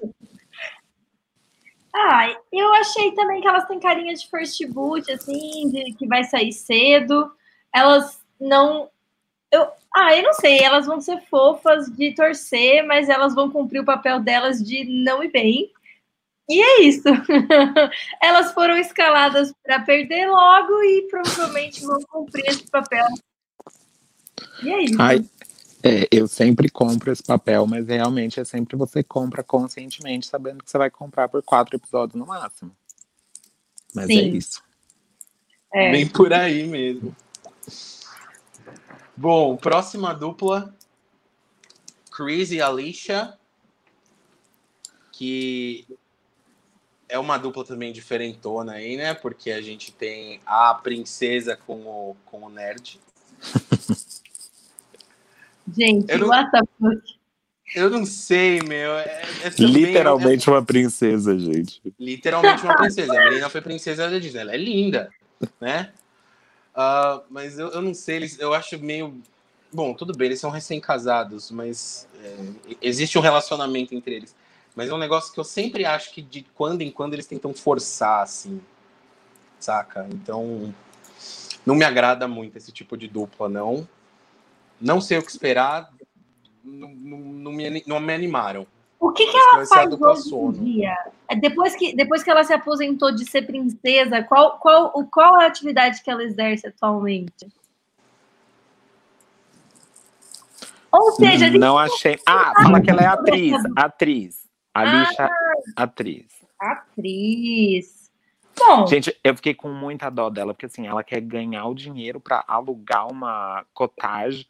ah, 1.96 2.36
eu 2.52 2.74
achei 2.76 3.12
também 3.14 3.42
que 3.42 3.48
elas 3.48 3.66
têm 3.68 3.80
carinha 3.80 4.14
de 4.14 4.30
first 4.30 4.64
boot, 4.68 5.12
assim, 5.12 5.70
de 5.70 5.94
que 5.94 6.08
vai 6.08 6.24
sair 6.24 6.52
cedo. 6.52 7.32
Elas 7.74 8.24
não. 8.40 8.90
Eu, 9.52 9.68
ah, 9.96 10.16
eu 10.16 10.24
não 10.24 10.34
sei, 10.34 10.60
elas 10.60 10.86
vão 10.86 11.00
ser 11.00 11.22
fofas 11.30 11.88
de 11.88 12.14
torcer, 12.14 12.86
mas 12.86 13.10
elas 13.10 13.34
vão 13.34 13.50
cumprir 13.50 13.80
o 13.80 13.86
papel 13.86 14.20
delas 14.20 14.64
de 14.64 14.84
não 14.86 15.24
ir 15.24 15.32
bem. 15.32 15.72
E 16.50 16.62
é 16.62 16.82
isso. 16.84 17.04
elas 18.22 18.54
foram 18.54 18.78
escaladas 18.78 19.54
para 19.64 19.82
perder 19.82 20.28
logo 20.28 20.82
e 20.84 21.08
provavelmente 21.10 21.86
vão 21.86 22.00
cumprir 22.04 22.46
esse 22.48 22.70
papel. 22.70 23.08
E 24.64 24.70
é 24.70 24.84
isso. 24.84 25.02
Ai, 25.02 25.26
é, 25.84 26.08
eu 26.12 26.28
sempre 26.28 26.70
compro 26.70 27.12
esse 27.12 27.24
papel, 27.24 27.68
mas 27.68 27.88
realmente 27.88 28.40
é 28.40 28.46
sempre 28.46 28.76
você 28.76 29.04
compra 29.04 29.44
conscientemente, 29.44 30.28
sabendo 30.28 30.64
que 30.64 30.70
você 30.70 30.78
vai 30.78 30.90
comprar 30.90 31.28
por 31.30 31.44
quatro 31.44 31.76
episódios 31.76 32.20
no 32.20 32.26
máximo. 32.26 32.72
Mas 33.94 34.06
é 34.06 34.14
Sim. 34.14 34.20
é 34.20 34.24
isso. 34.24 34.64
É. 35.74 35.92
Bem 35.92 36.08
por 36.08 36.34
aí 36.34 36.66
mesmo. 36.66 37.16
Bom, 39.18 39.58
próxima 39.58 40.14
dupla. 40.14 40.74
Chris 42.12 42.52
e 42.52 42.62
Alicia. 42.62 43.34
Que 45.12 45.88
é 47.10 47.18
uma 47.18 47.38
dupla 47.38 47.66
também 47.66 47.92
diferentona 47.92 48.74
aí, 48.74 48.96
né? 48.96 49.16
Porque 49.16 49.52
a 49.52 49.62
gente 49.62 49.92
tem 49.92 50.40
a 50.46 50.76
princesa 50.76 51.58
com 51.58 51.82
o, 51.82 52.16
com 52.26 52.44
o 52.44 52.50
nerd. 52.50 53.00
Gente, 55.76 56.10
eu 56.10 56.20
não, 56.20 56.30
what 56.30 56.50
the 56.50 56.60
fuck? 56.80 57.18
Eu 57.76 57.90
não 57.90 58.06
sei, 58.06 58.62
meu. 58.62 58.94
É, 58.94 59.22
é 59.44 59.50
Literalmente 59.60 60.48
é, 60.48 60.52
uma 60.54 60.64
princesa, 60.64 61.38
gente. 61.38 61.82
Literalmente 62.00 62.64
uma 62.64 62.78
princesa. 62.78 63.20
A 63.20 63.26
menina 63.26 63.50
foi 63.50 63.60
princesa 63.60 64.10
da 64.10 64.18
Disney. 64.18 64.40
Ela 64.40 64.54
é 64.54 64.58
linda, 64.58 65.10
né? 65.60 65.92
Uh, 66.78 67.24
mas 67.28 67.58
eu, 67.58 67.70
eu 67.70 67.82
não 67.82 67.94
sei, 67.94 68.18
eles, 68.18 68.40
eu 68.40 68.54
acho 68.54 68.78
meio. 68.78 69.20
Bom, 69.74 69.96
tudo 69.96 70.16
bem, 70.16 70.28
eles 70.28 70.40
são 70.40 70.52
recém-casados, 70.52 71.50
mas 71.50 72.08
é, 72.24 72.38
existe 72.82 73.18
um 73.18 73.22
relacionamento 73.22 73.96
entre 73.96 74.14
eles. 74.14 74.36
Mas 74.76 74.90
é 74.90 74.94
um 74.94 74.98
negócio 74.98 75.34
que 75.34 75.40
eu 75.40 75.44
sempre 75.44 75.86
acho 75.86 76.14
que 76.14 76.22
de 76.22 76.46
quando 76.54 76.84
em 76.84 76.92
quando 76.92 77.14
eles 77.14 77.26
tentam 77.26 77.52
forçar, 77.52 78.22
assim. 78.22 78.62
Saca? 79.60 80.08
Então. 80.12 80.74
Não 81.66 81.76
me 81.76 81.84
agrada 81.84 82.30
muito 82.30 82.58
esse 82.58 82.72
tipo 82.72 82.96
de 82.96 83.10
dupla, 83.10 83.50
não. 83.50 83.86
Não 84.80 85.02
sei 85.02 85.18
o 85.18 85.24
que 85.24 85.32
esperar. 85.32 85.92
Não, 86.64 86.90
não, 86.90 87.18
não 87.18 87.52
me, 87.52 87.84
não 87.86 88.00
me 88.00 88.14
animaram. 88.14 88.66
O 89.08 89.14
que, 89.14 89.26
que 89.26 89.38
ela 89.38 89.66
faz 89.66 89.94
hoje 89.94 90.36
em 90.36 90.52
dia? 90.52 90.98
É, 91.30 91.36
depois 91.38 91.74
que, 91.78 91.96
depois 91.96 92.24
que 92.24 92.30
ela 92.30 92.44
se 92.44 92.52
aposentou 92.52 93.10
de 93.16 93.24
ser 93.24 93.44
princesa, 93.44 94.22
qual, 94.24 94.60
qual, 94.60 94.92
qual 95.06 95.36
a 95.36 95.46
atividade 95.46 96.04
que 96.04 96.12
ela 96.12 96.22
exerce 96.22 96.68
atualmente? 96.68 97.48
Ou 100.92 101.12
seja, 101.14 101.50
não 101.52 101.78
achei. 101.78 102.20
Ah, 102.26 102.52
fala 102.62 102.82
que 102.82 102.90
ela 102.90 103.02
é 103.02 103.06
atriz. 103.06 103.56
Atriz. 103.78 104.48
Alicia, 104.74 105.26
ah, 105.26 105.84
atriz. 105.84 106.26
Atriz. 106.60 108.12
Bom. 108.60 108.88
Gente, 108.88 109.18
eu 109.24 109.36
fiquei 109.36 109.54
com 109.54 109.70
muita 109.70 110.10
dó 110.10 110.30
dela, 110.30 110.54
porque 110.54 110.66
assim, 110.66 110.86
ela 110.86 111.04
quer 111.04 111.22
ganhar 111.22 111.66
o 111.66 111.74
dinheiro 111.74 112.20
para 112.20 112.44
alugar 112.46 113.10
uma 113.10 113.66
cottage 113.74 114.46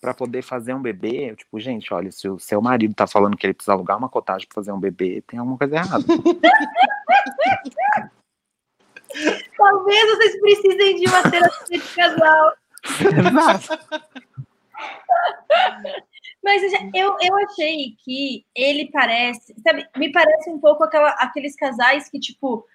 para 0.00 0.14
poder 0.14 0.42
fazer 0.42 0.74
um 0.74 0.82
bebê, 0.82 1.34
tipo, 1.34 1.58
gente, 1.58 1.92
olha, 1.92 2.12
se 2.12 2.28
o 2.28 2.38
seu 2.38 2.60
marido 2.60 2.94
tá 2.94 3.06
falando 3.06 3.36
que 3.36 3.46
ele 3.46 3.54
precisa 3.54 3.72
alugar 3.72 3.96
uma 3.96 4.08
cotagem 4.08 4.46
para 4.46 4.54
fazer 4.54 4.72
um 4.72 4.80
bebê, 4.80 5.22
tem 5.26 5.38
alguma 5.38 5.58
coisa 5.58 5.76
errada. 5.76 6.04
Talvez 9.56 10.16
vocês 10.16 10.40
precisem 10.40 10.96
de 10.96 11.08
uma 11.08 11.22
terapia 11.22 11.78
de 11.78 11.94
casal. 11.94 12.52
Exato. 13.00 13.78
Mas 16.44 16.62
eu, 16.94 17.16
eu 17.20 17.38
achei 17.38 17.96
que 18.04 18.44
ele 18.54 18.90
parece, 18.92 19.54
sabe, 19.62 19.88
me 19.96 20.12
parece 20.12 20.50
um 20.50 20.60
pouco 20.60 20.84
aquela, 20.84 21.10
aqueles 21.12 21.56
casais 21.56 22.08
que, 22.08 22.20
tipo, 22.20 22.66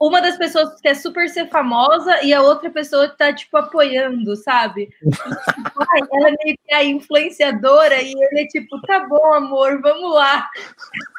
uma 0.00 0.22
das 0.22 0.38
pessoas 0.38 0.80
quer 0.80 0.94
super 0.94 1.28
ser 1.28 1.50
famosa 1.50 2.24
e 2.24 2.32
a 2.32 2.40
outra 2.40 2.70
pessoa 2.70 3.06
tá, 3.06 3.34
tipo, 3.34 3.54
apoiando, 3.58 4.34
sabe? 4.34 4.88
ela 6.12 6.28
é 6.28 6.36
meio 6.42 6.56
que 6.66 6.74
a 6.74 6.82
influenciadora 6.82 8.00
e 8.00 8.12
ele 8.12 8.40
é 8.40 8.46
tipo, 8.46 8.80
tá 8.82 9.06
bom, 9.06 9.34
amor, 9.34 9.82
vamos 9.82 10.14
lá. 10.14 10.48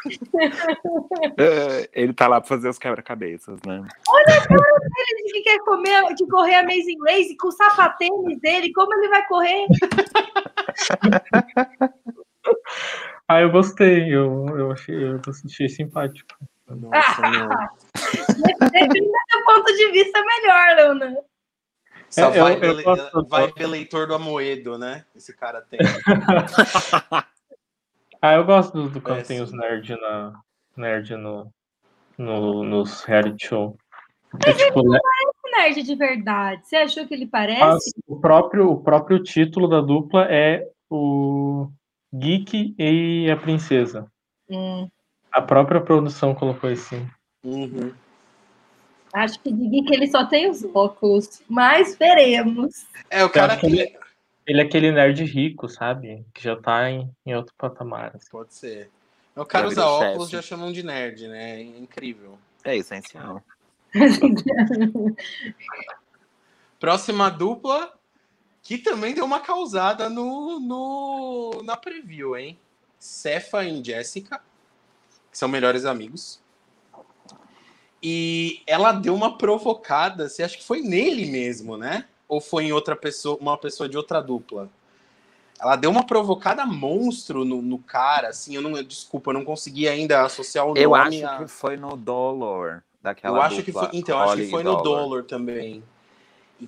É, 1.38 1.88
ele 1.93 2.13
tá 2.13 2.27
lá 2.27 2.41
pra 2.41 2.47
fazer 2.47 2.67
os 2.67 2.79
quebra-cabeças, 2.79 3.59
né? 3.65 3.86
Olha 4.07 4.38
a 4.38 4.47
cara 4.47 4.79
dele 4.79 5.32
que 5.32 5.41
quer 5.41 5.59
comer, 5.59 6.15
que 6.15 6.25
correr 6.27 6.55
Amazing 6.55 6.97
Race 7.05 7.38
com 7.38 7.49
o 7.49 7.51
sapatênis 7.51 8.39
dele, 8.39 8.73
como 8.73 8.91
ele 8.95 9.09
vai 9.09 9.27
correr? 9.27 9.67
ah, 13.27 13.41
eu 13.41 13.51
gostei, 13.51 14.11
eu, 14.13 14.47
eu, 14.57 14.71
achei, 14.71 14.95
eu 14.95 15.21
achei 15.27 15.69
simpático. 15.69 16.34
Nossa, 16.76 17.22
Depende 18.59 18.99
do 19.01 19.45
ponto 19.45 19.76
de 19.76 19.91
vista 19.91 20.24
melhor, 20.24 20.76
Leona. 20.76 21.17
Só 22.09 22.34
é, 22.34 22.39
vai, 22.39 22.55
eu, 22.55 22.80
eu 22.82 23.26
vai 23.28 23.51
ver 23.53 23.67
leitor 23.67 24.07
do 24.07 24.15
Amoedo, 24.15 24.78
né? 24.78 25.05
Esse 25.15 25.34
cara 25.36 25.61
tem. 25.61 25.80
ah, 28.22 28.34
eu 28.34 28.43
gosto 28.43 28.74
do, 28.74 28.89
do 28.89 29.01
quando 29.01 29.26
tem 29.26 29.41
os 29.41 29.53
nerds 29.53 29.97
na, 29.99 30.34
nerd 30.76 31.15
no, 31.15 31.49
no, 32.17 32.63
nos 32.63 33.03
reality 33.03 33.47
show. 33.47 33.78
Mas 34.34 34.59
é, 34.59 34.65
tipo, 34.65 34.80
ele 34.80 34.89
não 34.89 34.99
parece 34.99 35.57
nerd 35.57 35.84
de 35.84 35.95
verdade. 35.95 36.67
Você 36.67 36.76
achou 36.76 37.07
que 37.07 37.13
ele 37.13 37.28
parece? 37.28 37.91
o, 38.05 38.19
próprio, 38.19 38.69
o 38.69 38.84
próprio 38.84 39.24
título 39.24 39.69
da 39.69 39.80
dupla 39.80 40.26
é 40.30 40.67
o 40.89 41.69
Geek 42.13 42.76
e 42.78 43.32
a 43.32 43.38
Princesa. 43.38 44.11
Hum. 44.49 44.89
A 45.32 45.41
própria 45.41 45.79
produção 45.79 46.36
colocou 46.36 46.69
assim. 46.69 47.07
Uhum. 47.43 47.93
Acho 49.13 49.39
que 49.39 49.51
diga 49.51 49.88
que 49.88 49.93
ele 49.93 50.07
só 50.07 50.25
tem 50.25 50.49
os 50.49 50.63
óculos, 50.73 51.41
mas 51.49 51.95
veremos. 51.95 52.86
É, 53.09 53.23
o 53.23 53.29
cara 53.29 53.57
que. 53.57 53.65
Ele, 53.65 53.97
ele, 54.47 54.61
é 54.61 54.63
aquele 54.63 54.91
nerd 54.91 55.23
rico, 55.23 55.67
sabe? 55.67 56.25
Que 56.34 56.43
já 56.43 56.55
tá 56.55 56.89
em, 56.89 57.09
em 57.25 57.36
outro 57.36 57.53
patamar. 57.57 58.11
Assim. 58.15 58.29
Pode 58.32 58.53
ser. 58.53 58.89
O 59.36 59.45
cara 59.45 59.67
usa 59.67 59.86
óculos 59.86 60.29
já 60.29 60.41
chamam 60.41 60.71
de 60.71 60.84
nerd, 60.84 61.27
né? 61.27 61.59
É 61.59 61.61
incrível. 61.61 62.38
É 62.63 62.75
essencial. 62.75 63.41
Próxima 66.79 67.29
dupla, 67.29 67.93
que 68.61 68.77
também 68.77 69.13
deu 69.13 69.25
uma 69.25 69.39
causada 69.39 70.09
no, 70.09 70.59
no, 70.59 71.61
na 71.63 71.77
preview, 71.77 72.38
hein? 72.38 72.57
Cefa 72.99 73.63
e 73.63 73.84
Jessica 73.84 74.41
que 75.32 75.38
são 75.38 75.47
melhores 75.47 75.86
amigos. 75.86 76.39
E 78.03 78.61
ela 78.65 78.91
deu 78.91 79.13
uma 79.13 79.38
provocada, 79.38 80.27
você 80.27 80.43
acha 80.43 80.57
que 80.57 80.63
foi 80.63 80.82
nele 80.82 81.25
mesmo, 81.25 81.77
né? 81.77 82.05
Ou 82.27 82.41
foi 82.41 82.65
em 82.65 82.71
outra 82.71 82.95
pessoa, 82.95 83.38
uma 83.39 83.57
pessoa 83.57 83.88
de 83.88 83.95
outra 83.95 84.19
dupla? 84.19 84.69
Ela 85.59 85.75
deu 85.75 85.91
uma 85.91 86.03
provocada 86.03 86.65
monstro 86.65 87.45
no, 87.45 87.61
no 87.61 87.77
cara, 87.77 88.29
assim, 88.29 88.55
eu 88.55 88.61
não, 88.63 88.82
desculpa, 88.84 89.29
eu 89.29 89.36
não 89.36 89.45
consegui 89.45 89.88
ainda 89.88 90.23
associar 90.23 90.65
o 90.65 90.75
eu 90.75 90.89
nome. 90.89 91.21
Eu 91.21 91.27
acho 91.27 91.36
a... 91.36 91.38
que 91.38 91.47
foi 91.47 91.77
no 91.77 91.95
Dollar 91.95 92.84
daquela 93.01 93.38
Eu 93.38 93.41
acho 93.43 93.57
dupla, 93.57 93.65
que 93.65 93.71
foi, 93.71 93.99
então, 93.99 94.17
eu 94.17 94.23
acho 94.23 94.36
que 94.38 94.49
foi 94.49 94.63
no 94.63 94.82
Dollar, 94.82 95.03
Dollar 95.03 95.23
também. 95.23 95.84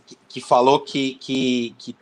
Que, 0.05 0.17
que, 0.27 0.41
falou 0.41 0.79
que, 0.79 1.15
que, 1.15 1.75
que 1.79 1.95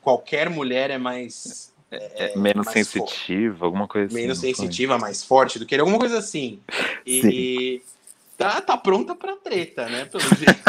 qualquer 0.00 0.50
mulher 0.50 0.90
é 0.90 0.98
mais 0.98 1.71
é, 1.92 2.32
é, 2.32 2.38
menos 2.38 2.68
sensitiva, 2.68 3.66
alguma 3.66 3.86
coisa 3.86 4.14
menos 4.14 4.38
assim. 4.38 4.46
Menos 4.46 4.58
sensitiva, 4.58 4.98
mais 4.98 5.22
forte 5.22 5.58
do 5.58 5.66
que 5.66 5.74
ele, 5.74 5.82
alguma 5.82 5.98
coisa 5.98 6.18
assim. 6.18 6.60
E 7.04 7.82
tá, 8.38 8.60
tá 8.60 8.76
pronta 8.76 9.14
pra 9.14 9.36
treta, 9.36 9.88
né? 9.88 10.04
Pelo 10.06 10.22
jeito. 10.22 10.62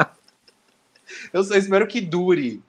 eu 1.32 1.44
só 1.44 1.54
espero 1.56 1.86
que 1.86 2.00
dure. 2.00 2.62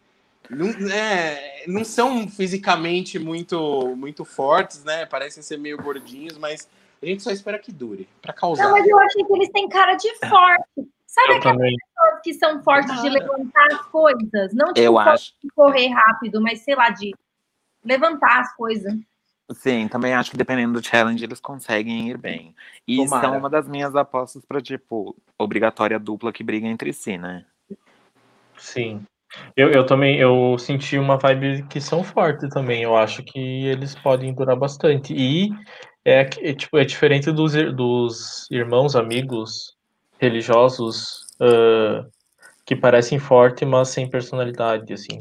Não, 0.50 0.68
é, 0.92 1.64
não 1.68 1.86
são 1.86 2.28
fisicamente 2.28 3.18
muito, 3.18 3.96
muito 3.96 4.26
fortes, 4.26 4.84
né? 4.84 5.06
Parecem 5.06 5.42
ser 5.42 5.58
meio 5.58 5.78
gordinhos, 5.78 6.38
mas 6.38 6.68
a 7.02 7.06
gente 7.06 7.24
só 7.24 7.32
espera 7.32 7.58
que 7.58 7.72
dure, 7.72 8.08
para 8.22 8.34
causar. 8.34 8.64
Não, 8.64 8.72
mas 8.72 8.86
eu 8.86 9.00
achei 9.00 9.24
que 9.24 9.34
eles 9.34 9.50
têm 9.50 9.70
cara 9.70 9.94
de 9.94 10.10
forte. 10.28 10.90
Sabe 11.06 11.34
eu 11.34 11.38
aquelas 11.38 11.58
também. 11.58 11.76
pessoas 11.78 12.22
que 12.24 12.34
são 12.34 12.64
fortes 12.64 13.02
de 13.02 13.10
levantar 13.10 13.68
as 13.72 13.82
coisas? 13.88 14.54
Não 14.54 14.68
tipo 14.74 14.80
eu 14.80 14.98
acho. 14.98 15.34
de 15.44 15.50
correr 15.52 15.88
rápido, 15.90 16.42
mas 16.42 16.62
sei 16.62 16.76
lá, 16.76 16.90
de 16.90 17.14
levantar 17.84 18.42
as 18.42 18.56
coisas. 18.56 18.94
Sim, 19.54 19.88
também 19.88 20.14
acho 20.14 20.32
que 20.32 20.38
dependendo 20.38 20.80
do 20.80 20.86
challenge 20.86 21.24
eles 21.24 21.40
conseguem 21.40 22.10
ir 22.10 22.18
bem. 22.18 22.56
E 22.88 22.98
Tomara. 22.98 23.28
são 23.28 23.38
uma 23.38 23.50
das 23.50 23.68
minhas 23.68 23.96
apostas 23.96 24.46
para 24.46 24.62
tipo 24.62 25.16
obrigatória 25.38 26.00
dupla 26.00 26.32
que 26.32 26.44
briga 26.44 26.68
entre 26.68 26.94
si, 26.94 27.18
né? 27.18 27.46
Sim. 28.58 29.06
Eu, 29.56 29.72
eu 29.72 29.86
também 29.86 30.20
eu 30.20 30.58
senti 30.58 30.98
uma 30.98 31.18
vibe 31.18 31.64
que 31.70 31.80
são 31.80 32.04
fortes 32.04 32.50
também. 32.50 32.84
Eu 32.84 32.96
acho 32.96 33.24
que 33.24 33.66
eles 33.66 33.96
podem 33.96 34.34
durar 34.34 34.56
bastante. 34.56 35.14
E 35.14 35.50
é, 36.06 36.22
é 36.22 36.54
tipo 36.54 36.78
é 36.78 36.86
diferente 36.86 37.32
dos, 37.32 37.54
dos 37.74 38.48
irmãos 38.52 38.96
amigos 38.96 39.76
religiosos 40.20 41.26
uh, 41.42 42.10
que 42.66 42.76
parecem 42.76 43.20
fortes, 43.20 43.68
mas 43.68 43.90
sem 43.90 44.10
personalidade, 44.10 44.94
assim. 44.94 45.18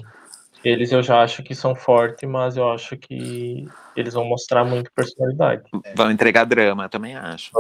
Eles 0.63 0.93
eu 0.93 1.03
já 1.03 1.23
acho 1.23 1.43
que 1.43 1.55
são 1.55 1.75
fortes, 1.75 2.29
mas 2.29 2.57
eu 2.57 2.71
acho 2.71 2.97
que 2.97 3.67
eles 3.97 4.15
vão 4.15 4.25
mostrar 4.25 4.65
muito 4.65 4.91
personalidade. 4.93 5.63
Vão 5.95 6.11
entregar 6.11 6.45
drama, 6.45 6.89
também 6.89 7.17
acho. 7.17 7.51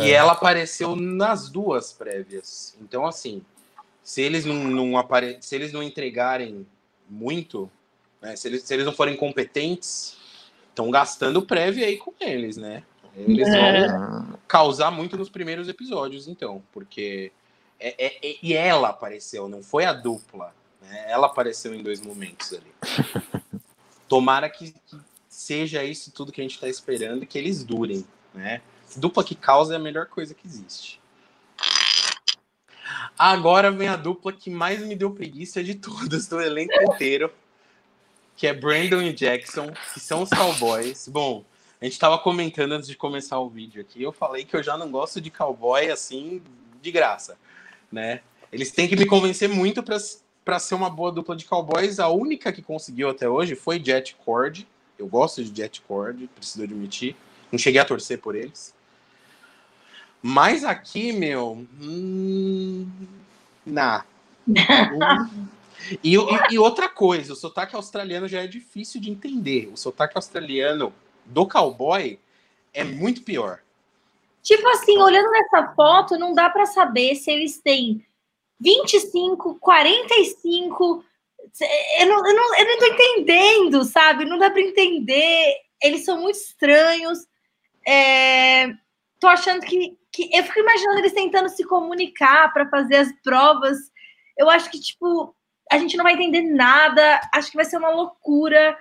e 0.00 0.10
é. 0.10 0.14
ela 0.14 0.32
apareceu 0.32 0.96
nas 0.96 1.48
duas 1.48 1.92
prévias. 1.92 2.76
Então, 2.80 3.06
assim, 3.06 3.42
se 4.02 4.22
eles 4.22 4.44
não, 4.44 4.54
não 4.54 4.98
apare... 4.98 5.38
se 5.40 5.54
eles 5.54 5.72
não 5.72 5.82
entregarem 5.82 6.66
muito, 7.08 7.70
né, 8.20 8.34
se, 8.34 8.48
eles, 8.48 8.62
se 8.62 8.74
eles 8.74 8.86
não 8.86 8.92
forem 8.92 9.16
competentes, 9.16 10.16
estão 10.68 10.90
gastando 10.90 11.42
prévia 11.42 11.86
aí 11.86 11.96
com 11.96 12.12
eles, 12.20 12.56
né? 12.56 12.82
Eles 13.16 13.46
é. 13.48 13.88
vão 13.88 14.38
causar 14.48 14.90
muito 14.90 15.16
nos 15.16 15.28
primeiros 15.28 15.68
episódios, 15.68 16.26
então, 16.26 16.62
porque 16.72 17.30
é, 17.78 18.06
é, 18.06 18.30
é, 18.30 18.36
e 18.42 18.54
ela 18.54 18.88
apareceu, 18.88 19.48
não 19.48 19.62
foi 19.62 19.84
a 19.84 19.92
dupla. 19.92 20.54
Né? 20.82 21.10
Ela 21.10 21.26
apareceu 21.26 21.74
em 21.74 21.82
dois 21.82 22.00
momentos 22.00 22.52
ali. 22.52 22.72
Tomara 24.08 24.48
que, 24.50 24.72
que, 24.72 24.96
seja 25.28 25.82
isso 25.82 26.12
tudo 26.12 26.30
que 26.30 26.40
a 26.40 26.44
gente 26.44 26.54
está 26.54 26.68
esperando 26.68 27.22
e 27.22 27.26
que 27.26 27.38
eles 27.38 27.64
durem. 27.64 28.04
Né? 28.34 28.60
Dupla 28.96 29.24
que 29.24 29.34
causa 29.34 29.74
é 29.74 29.76
a 29.76 29.80
melhor 29.80 30.06
coisa 30.06 30.34
que 30.34 30.46
existe. 30.46 31.00
Agora 33.18 33.70
vem 33.70 33.88
a 33.88 33.96
dupla 33.96 34.32
que 34.32 34.50
mais 34.50 34.80
me 34.80 34.94
deu 34.94 35.10
preguiça 35.10 35.62
de 35.62 35.74
todas 35.74 36.26
do 36.26 36.40
elenco 36.40 36.74
inteiro, 36.82 37.32
que 38.36 38.46
é 38.46 38.52
Brandon 38.52 39.02
e 39.02 39.12
Jackson, 39.12 39.72
que 39.94 40.00
são 40.00 40.22
os 40.22 40.30
cowboys. 40.30 41.08
Bom, 41.08 41.44
a 41.80 41.84
gente 41.84 41.94
estava 41.94 42.18
comentando 42.18 42.72
antes 42.72 42.88
de 42.88 42.96
começar 42.96 43.38
o 43.38 43.48
vídeo 43.48 43.80
aqui, 43.80 44.02
eu 44.02 44.12
falei 44.12 44.44
que 44.44 44.56
eu 44.56 44.62
já 44.62 44.76
não 44.76 44.90
gosto 44.90 45.20
de 45.20 45.30
cowboy 45.30 45.90
assim 45.90 46.42
de 46.80 46.90
graça, 46.90 47.38
né? 47.90 48.22
Eles 48.52 48.70
têm 48.70 48.88
que 48.88 48.96
me 48.96 49.06
convencer 49.06 49.48
muito 49.48 49.82
para 49.82 49.96
para 50.44 50.58
ser 50.58 50.74
uma 50.74 50.90
boa 50.90 51.12
dupla 51.12 51.36
de 51.36 51.44
cowboys, 51.44 52.00
a 52.00 52.08
única 52.08 52.52
que 52.52 52.62
conseguiu 52.62 53.08
até 53.10 53.28
hoje 53.28 53.54
foi 53.54 53.82
Jet 53.82 54.16
Cord. 54.24 54.66
Eu 54.98 55.06
gosto 55.06 55.42
de 55.42 55.54
Jet 55.56 55.80
Cord, 55.82 56.28
preciso 56.34 56.64
admitir. 56.64 57.16
Não 57.50 57.58
cheguei 57.58 57.80
a 57.80 57.84
torcer 57.84 58.18
por 58.18 58.34
eles. 58.34 58.74
Mas 60.20 60.64
aqui, 60.64 61.12
meu. 61.12 61.66
Hum, 61.80 62.88
nah. 63.66 64.04
e, 66.02 66.16
e, 66.16 66.18
e, 66.50 66.58
outra 66.58 66.88
coisa, 66.88 67.32
o 67.32 67.36
sotaque 67.36 67.76
australiano 67.76 68.26
já 68.26 68.42
é 68.42 68.46
difícil 68.46 69.00
de 69.00 69.10
entender. 69.10 69.70
O 69.72 69.76
sotaque 69.76 70.16
australiano 70.16 70.92
do 71.24 71.46
cowboy 71.46 72.18
é 72.72 72.84
muito 72.84 73.22
pior. 73.22 73.60
Tipo 74.42 74.68
assim, 74.68 74.98
olhando 74.98 75.30
nessa 75.30 75.72
foto, 75.74 76.18
não 76.18 76.34
dá 76.34 76.50
para 76.50 76.66
saber 76.66 77.14
se 77.14 77.30
eles 77.30 77.58
têm 77.58 78.04
25, 78.62 79.58
45. 79.58 81.04
Eu 81.98 82.06
não, 82.06 82.26
eu 82.26 82.34
não, 82.34 82.58
eu 82.58 82.66
não 82.66 82.78
tô 82.78 82.86
entendendo, 82.86 83.84
sabe? 83.84 84.24
Não 84.24 84.38
dá 84.38 84.50
para 84.50 84.60
entender. 84.60 85.56
Eles 85.82 86.04
são 86.04 86.20
muito 86.20 86.36
estranhos. 86.36 87.26
É, 87.86 88.68
tô 89.18 89.26
achando 89.26 89.60
que, 89.66 89.98
que. 90.12 90.30
Eu 90.32 90.44
fico 90.44 90.60
imaginando 90.60 91.00
eles 91.00 91.12
tentando 91.12 91.48
se 91.48 91.64
comunicar 91.64 92.52
para 92.52 92.68
fazer 92.68 92.96
as 92.96 93.12
provas. 93.22 93.78
Eu 94.38 94.48
acho 94.48 94.70
que, 94.70 94.80
tipo, 94.80 95.34
a 95.70 95.78
gente 95.78 95.96
não 95.96 96.04
vai 96.04 96.14
entender 96.14 96.42
nada. 96.42 97.20
Acho 97.34 97.50
que 97.50 97.56
vai 97.56 97.64
ser 97.64 97.78
uma 97.78 97.90
loucura. 97.90 98.78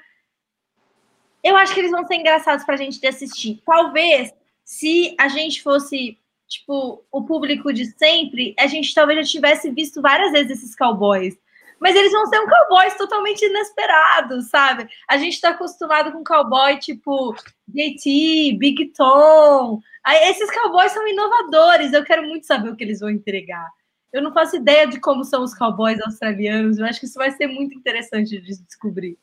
Eu 1.43 1.55
acho 1.57 1.73
que 1.73 1.79
eles 1.79 1.91
vão 1.91 2.05
ser 2.05 2.15
engraçados 2.15 2.63
pra 2.63 2.77
gente 2.77 3.01
de 3.01 3.07
assistir. 3.07 3.63
Talvez, 3.65 4.31
se 4.63 5.15
a 5.19 5.27
gente 5.27 5.63
fosse 5.63 6.20
tipo, 6.51 7.03
o 7.09 7.23
público 7.23 7.71
de 7.71 7.85
sempre, 7.97 8.53
a 8.59 8.67
gente 8.67 8.93
talvez 8.93 9.25
já 9.25 9.31
tivesse 9.31 9.71
visto 9.71 10.01
várias 10.01 10.31
vezes 10.33 10.57
esses 10.57 10.75
cowboys. 10.75 11.37
Mas 11.79 11.95
eles 11.95 12.11
vão 12.11 12.27
ser 12.27 12.39
um 12.39 12.47
cowboys 12.47 12.95
totalmente 12.95 13.43
inesperados, 13.43 14.49
sabe? 14.49 14.87
A 15.09 15.17
gente 15.17 15.41
tá 15.41 15.49
acostumado 15.49 16.11
com 16.11 16.23
cowboy 16.23 16.77
tipo 16.77 17.33
JT, 17.67 18.57
Big 18.59 18.93
Tom. 18.93 19.79
Aí, 20.03 20.29
esses 20.29 20.51
cowboys 20.51 20.91
são 20.91 21.07
inovadores. 21.07 21.93
Eu 21.93 22.03
quero 22.03 22.27
muito 22.27 22.45
saber 22.45 22.69
o 22.69 22.75
que 22.75 22.83
eles 22.83 22.99
vão 22.99 23.09
entregar. 23.09 23.67
Eu 24.13 24.21
não 24.21 24.33
faço 24.33 24.57
ideia 24.57 24.85
de 24.85 24.99
como 24.99 25.23
são 25.23 25.41
os 25.41 25.57
cowboys 25.57 25.99
australianos. 26.01 26.77
Eu 26.77 26.85
acho 26.85 26.99
que 26.99 27.05
isso 27.05 27.17
vai 27.17 27.31
ser 27.31 27.47
muito 27.47 27.75
interessante 27.75 28.39
de 28.39 28.63
descobrir. 28.63 29.17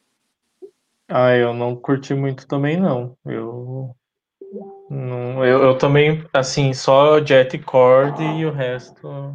Ah, 1.06 1.36
eu 1.36 1.54
não 1.54 1.76
curti 1.76 2.12
muito 2.12 2.46
também, 2.46 2.78
não. 2.78 3.16
Eu. 3.24 3.94
Eu, 4.90 5.62
eu 5.62 5.78
também, 5.78 6.24
assim, 6.32 6.72
só 6.72 7.24
Jet 7.24 7.58
Cord 7.58 8.22
e 8.22 8.46
o 8.46 8.52
resto. 8.52 9.34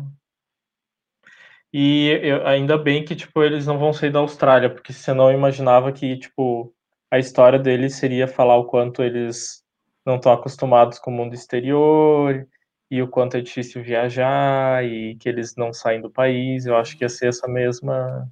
E 1.71 2.07
eu, 2.21 2.45
ainda 2.45 2.77
bem 2.77 3.03
que, 3.03 3.15
tipo, 3.15 3.43
eles 3.43 3.65
não 3.65 3.77
vão 3.77 3.93
sair 3.93 4.11
da 4.11 4.19
Austrália, 4.19 4.69
porque 4.69 4.93
senão 4.93 5.29
eu 5.29 5.37
imaginava 5.37 5.91
que, 5.91 6.17
tipo, 6.17 6.73
a 7.09 7.19
história 7.19 7.59
deles 7.59 7.95
seria 7.95 8.27
falar 8.27 8.57
o 8.57 8.65
quanto 8.65 9.03
eles 9.03 9.63
não 10.05 10.15
estão 10.15 10.33
acostumados 10.33 10.99
com 10.99 11.11
o 11.11 11.13
mundo 11.13 11.33
exterior 11.33 12.47
e 12.89 13.01
o 13.01 13.07
quanto 13.07 13.37
é 13.37 13.41
difícil 13.41 13.83
viajar 13.83 14.83
e 14.85 15.15
que 15.15 15.29
eles 15.29 15.55
não 15.55 15.71
saem 15.71 16.01
do 16.01 16.09
país. 16.09 16.65
Eu 16.65 16.75
acho 16.77 16.97
que 16.97 17.03
ia 17.03 17.09
ser 17.09 17.27
essa 17.27 17.47
mesma 17.47 18.27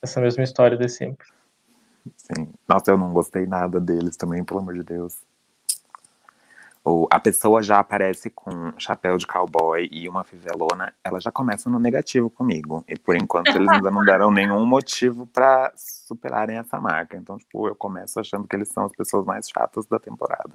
essa 0.00 0.20
mesma 0.20 0.42
história 0.42 0.76
de 0.76 0.88
sempre. 0.88 1.26
Sim. 2.16 2.52
Nossa, 2.68 2.90
eu 2.90 2.98
não 2.98 3.12
gostei 3.12 3.46
nada 3.46 3.80
deles 3.80 4.16
também, 4.16 4.42
pelo 4.42 4.58
amor 4.58 4.74
de 4.74 4.82
Deus. 4.82 5.16
Ou 6.84 7.06
a 7.10 7.20
pessoa 7.20 7.62
já 7.62 7.78
aparece 7.78 8.28
com 8.28 8.72
chapéu 8.76 9.16
de 9.16 9.26
cowboy 9.26 9.88
e 9.92 10.08
uma 10.08 10.24
fivelona, 10.24 10.92
ela 11.04 11.20
já 11.20 11.30
começa 11.30 11.70
no 11.70 11.78
negativo 11.78 12.28
comigo. 12.28 12.84
E 12.88 12.98
por 12.98 13.14
enquanto 13.14 13.54
eles 13.54 13.68
ainda 13.68 13.90
não 13.90 14.04
deram 14.04 14.32
nenhum 14.32 14.66
motivo 14.66 15.26
para 15.26 15.72
superarem 15.76 16.58
essa 16.58 16.80
marca. 16.80 17.16
Então, 17.16 17.38
tipo, 17.38 17.68
eu 17.68 17.76
começo 17.76 18.18
achando 18.18 18.48
que 18.48 18.56
eles 18.56 18.68
são 18.68 18.84
as 18.84 18.92
pessoas 18.92 19.24
mais 19.24 19.48
chatas 19.48 19.86
da 19.86 20.00
temporada. 20.00 20.54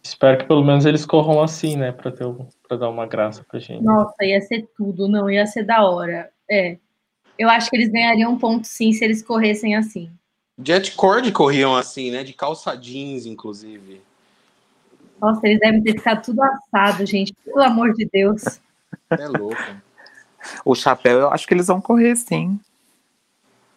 Espero 0.00 0.38
que 0.38 0.44
pelo 0.44 0.64
menos 0.64 0.84
eles 0.84 1.04
corram 1.04 1.42
assim, 1.42 1.76
né? 1.76 1.90
Pra, 1.90 2.12
ter, 2.12 2.26
pra 2.68 2.76
dar 2.76 2.88
uma 2.88 3.06
graça 3.06 3.44
pra 3.48 3.58
gente. 3.58 3.82
Nossa, 3.82 4.24
ia 4.24 4.40
ser 4.40 4.68
tudo, 4.76 5.08
não, 5.08 5.28
ia 5.28 5.46
ser 5.46 5.64
da 5.64 5.84
hora. 5.84 6.30
É. 6.48 6.78
Eu 7.36 7.48
acho 7.48 7.68
que 7.68 7.76
eles 7.76 7.90
ganhariam 7.90 8.32
um 8.32 8.38
ponto 8.38 8.66
sim 8.66 8.92
se 8.92 9.04
eles 9.04 9.22
corressem 9.22 9.74
assim. 9.74 10.10
Jet 10.62 10.94
Cord 10.94 11.30
corriam 11.32 11.74
assim, 11.74 12.10
né? 12.10 12.22
De 12.22 12.32
calça 12.32 12.76
jeans, 12.76 13.26
inclusive. 13.26 14.02
Nossa, 15.22 15.46
eles 15.46 15.60
devem 15.60 15.80
ter 15.80 15.92
ficado 15.92 16.24
tudo 16.24 16.42
assado, 16.42 17.06
gente. 17.06 17.32
Pelo 17.44 17.62
amor 17.62 17.94
de 17.94 18.04
Deus. 18.06 18.42
É 19.08 19.28
louco. 19.28 19.56
O 20.64 20.74
chapéu, 20.74 21.20
eu 21.20 21.30
acho 21.30 21.46
que 21.46 21.54
eles 21.54 21.68
vão 21.68 21.80
correr 21.80 22.16
sim. 22.16 22.58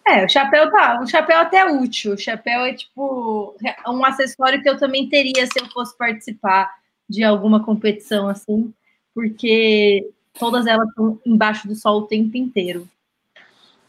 É, 0.07 0.25
o 0.25 0.29
chapéu 0.29 0.71
tá. 0.71 0.99
O 0.99 1.05
chapéu 1.05 1.37
até 1.37 1.57
é 1.57 1.65
útil. 1.65 2.13
O 2.13 2.17
chapéu 2.17 2.61
é 2.61 2.73
tipo 2.73 3.55
um 3.87 4.03
acessório 4.03 4.59
que 4.59 4.67
eu 4.67 4.79
também 4.79 5.07
teria 5.07 5.45
se 5.45 5.59
eu 5.59 5.67
fosse 5.67 5.95
participar 5.95 6.73
de 7.07 7.23
alguma 7.23 7.63
competição 7.63 8.27
assim, 8.27 8.73
porque 9.13 10.09
todas 10.39 10.65
elas 10.65 10.87
estão 10.89 11.19
embaixo 11.23 11.67
do 11.67 11.75
sol 11.75 11.99
o 11.99 12.07
tempo 12.07 12.35
inteiro. 12.35 12.89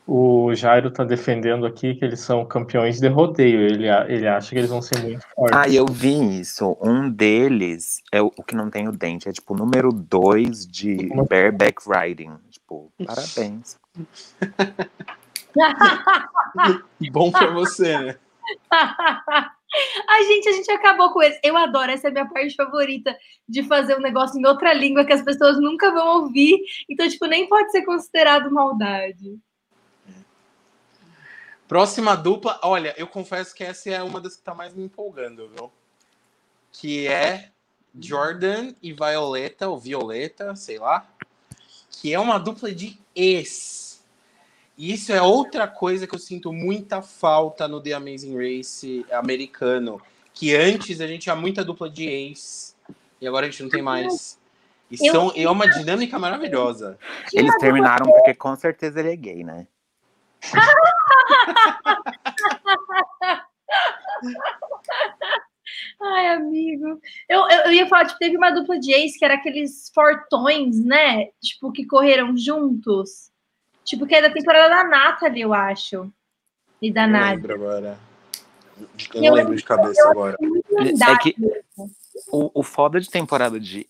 O 0.07 0.55
Jairo 0.55 0.91
tá 0.91 1.03
defendendo 1.03 1.67
aqui 1.67 1.97
que 1.97 2.05
eles 2.05 2.21
são 2.21 2.47
campeões 2.47 3.01
de 3.01 3.09
rodeio. 3.09 3.61
Ele, 3.61 3.89
ele 3.89 4.29
acha 4.29 4.51
que 4.51 4.59
eles 4.59 4.71
vão 4.71 4.81
ser 4.81 5.03
muito 5.03 5.27
fortes. 5.35 5.59
Ah, 5.59 5.69
eu 5.69 5.85
vi 5.85 6.41
isso. 6.41 6.77
Um 6.81 7.11
deles 7.11 8.01
é 8.13 8.23
o, 8.23 8.31
o 8.37 8.45
que 8.45 8.55
não 8.55 8.71
tem 8.71 8.87
o 8.87 8.93
dente. 8.93 9.29
É 9.29 9.33
tipo 9.33 9.55
o 9.55 9.57
número 9.57 9.93
2 9.93 10.65
de 10.65 11.09
bareback 11.29 11.83
riding. 11.89 12.37
Tipo, 12.51 12.93
parabéns. 13.05 13.77
Bom 17.11 17.33
pra 17.33 17.49
você, 17.49 17.99
né? 17.99 18.17
Ai, 20.09 20.25
gente, 20.25 20.49
a 20.49 20.53
gente 20.53 20.71
acabou 20.71 21.13
com 21.13 21.21
esse. 21.21 21.41
Eu 21.43 21.57
adoro, 21.57 21.91
essa 21.91 22.07
é 22.07 22.11
a 22.11 22.13
minha 22.13 22.29
parte 22.29 22.55
favorita 22.55 23.13
de 23.49 23.65
fazer 23.65 23.97
um 23.97 24.01
negócio 24.01 24.41
em 24.41 24.47
outra 24.47 24.73
língua 24.73 25.05
que 25.05 25.13
as 25.13 25.23
pessoas 25.23 25.61
nunca 25.61 25.91
vão 25.91 26.23
ouvir. 26.23 26.61
Então, 26.89 27.09
tipo, 27.09 27.27
nem 27.27 27.49
pode 27.49 27.73
ser 27.73 27.85
considerado 27.85 28.53
maldade. 28.53 29.37
Próxima 31.69 32.17
dupla, 32.17 32.61
olha, 32.63 32.95
eu 32.97 33.07
confesso 33.09 33.55
que 33.55 33.65
essa 33.65 33.91
é 33.91 34.03
uma 34.03 34.21
das 34.21 34.37
que 34.37 34.43
tá 34.43 34.55
mais 34.55 34.73
me 34.73 34.85
empolgando, 34.85 35.49
viu? 35.49 35.71
Que 36.71 37.09
é 37.09 37.51
Jordan 37.99 38.73
e 38.81 38.93
Violeta, 38.93 39.69
ou 39.69 39.79
Violeta, 39.79 40.55
sei 40.55 40.79
lá. 40.79 41.07
Que 41.91 42.15
é 42.15 42.21
uma 42.21 42.39
dupla 42.39 42.73
de 42.73 42.99
ex. 43.15 44.01
E 44.79 44.93
isso 44.93 45.13
é 45.13 45.21
outra 45.21 45.67
coisa 45.67 46.07
que 46.07 46.15
eu 46.15 46.19
sinto 46.19 46.53
muita 46.53 47.03
falta 47.03 47.67
no 47.67 47.81
The 47.81 47.95
Amazing 47.95 48.37
Race 48.37 49.05
americano. 49.11 50.01
Que 50.33 50.55
antes 50.55 51.01
a 51.01 51.07
gente 51.07 51.23
tinha 51.23 51.35
muita 51.35 51.65
dupla 51.65 51.91
de 51.91 52.07
ex. 52.07 52.77
E 53.21 53.27
agora 53.27 53.47
a 53.47 53.51
gente 53.51 53.63
não 53.63 53.71
tem 53.71 53.83
mais. 53.83 54.39
E 54.89 54.99
são, 54.99 55.33
é 55.35 55.51
uma 55.51 55.69
dinâmica 55.69 56.17
maravilhosa. 56.17 56.97
Eles 57.33 57.57
terminaram 57.57 58.07
porque 58.07 58.35
com 58.35 58.55
certeza 58.55 59.01
ele 59.01 59.13
é 59.13 59.17
gay, 59.17 59.43
né? 59.43 59.67
Ai, 66.01 66.29
amigo. 66.29 67.01
Eu, 67.29 67.41
eu, 67.49 67.61
eu, 67.67 67.73
ia 67.73 67.89
falar, 67.89 68.07
tipo, 68.07 68.19
teve 68.19 68.37
uma 68.37 68.51
dupla 68.51 68.79
de 68.79 68.93
ex 68.93 69.17
que 69.17 69.25
era 69.25 69.35
aqueles 69.35 69.91
fortões, 69.95 70.85
né? 70.85 71.29
Tipo, 71.43 71.73
que 71.73 71.87
correram 71.87 72.37
juntos. 72.37 73.31
Tipo, 73.85 74.07
que 74.07 74.15
é 74.15 74.23
da 74.23 74.31
temporada 74.31 74.69
da 74.69 74.85
Nathalie, 74.85 75.43
eu 75.43 75.53
acho. 75.53 76.11
E 76.81 76.93
da 76.93 77.07
Nádia. 77.07 77.31
Eu 77.31 77.37
lembro 77.37 77.55
agora. 77.55 77.99
Eu 79.15 79.23
não 79.23 79.33
lembro 79.33 79.57
de 79.57 79.65
cabeça 79.65 80.11
agora. 80.11 80.37
É 80.79 81.19
que 81.23 81.35
o, 82.31 82.61
o 82.61 82.63
foda 82.63 83.01
de 83.01 83.09
temporada 83.09 83.59
de. 83.59 83.87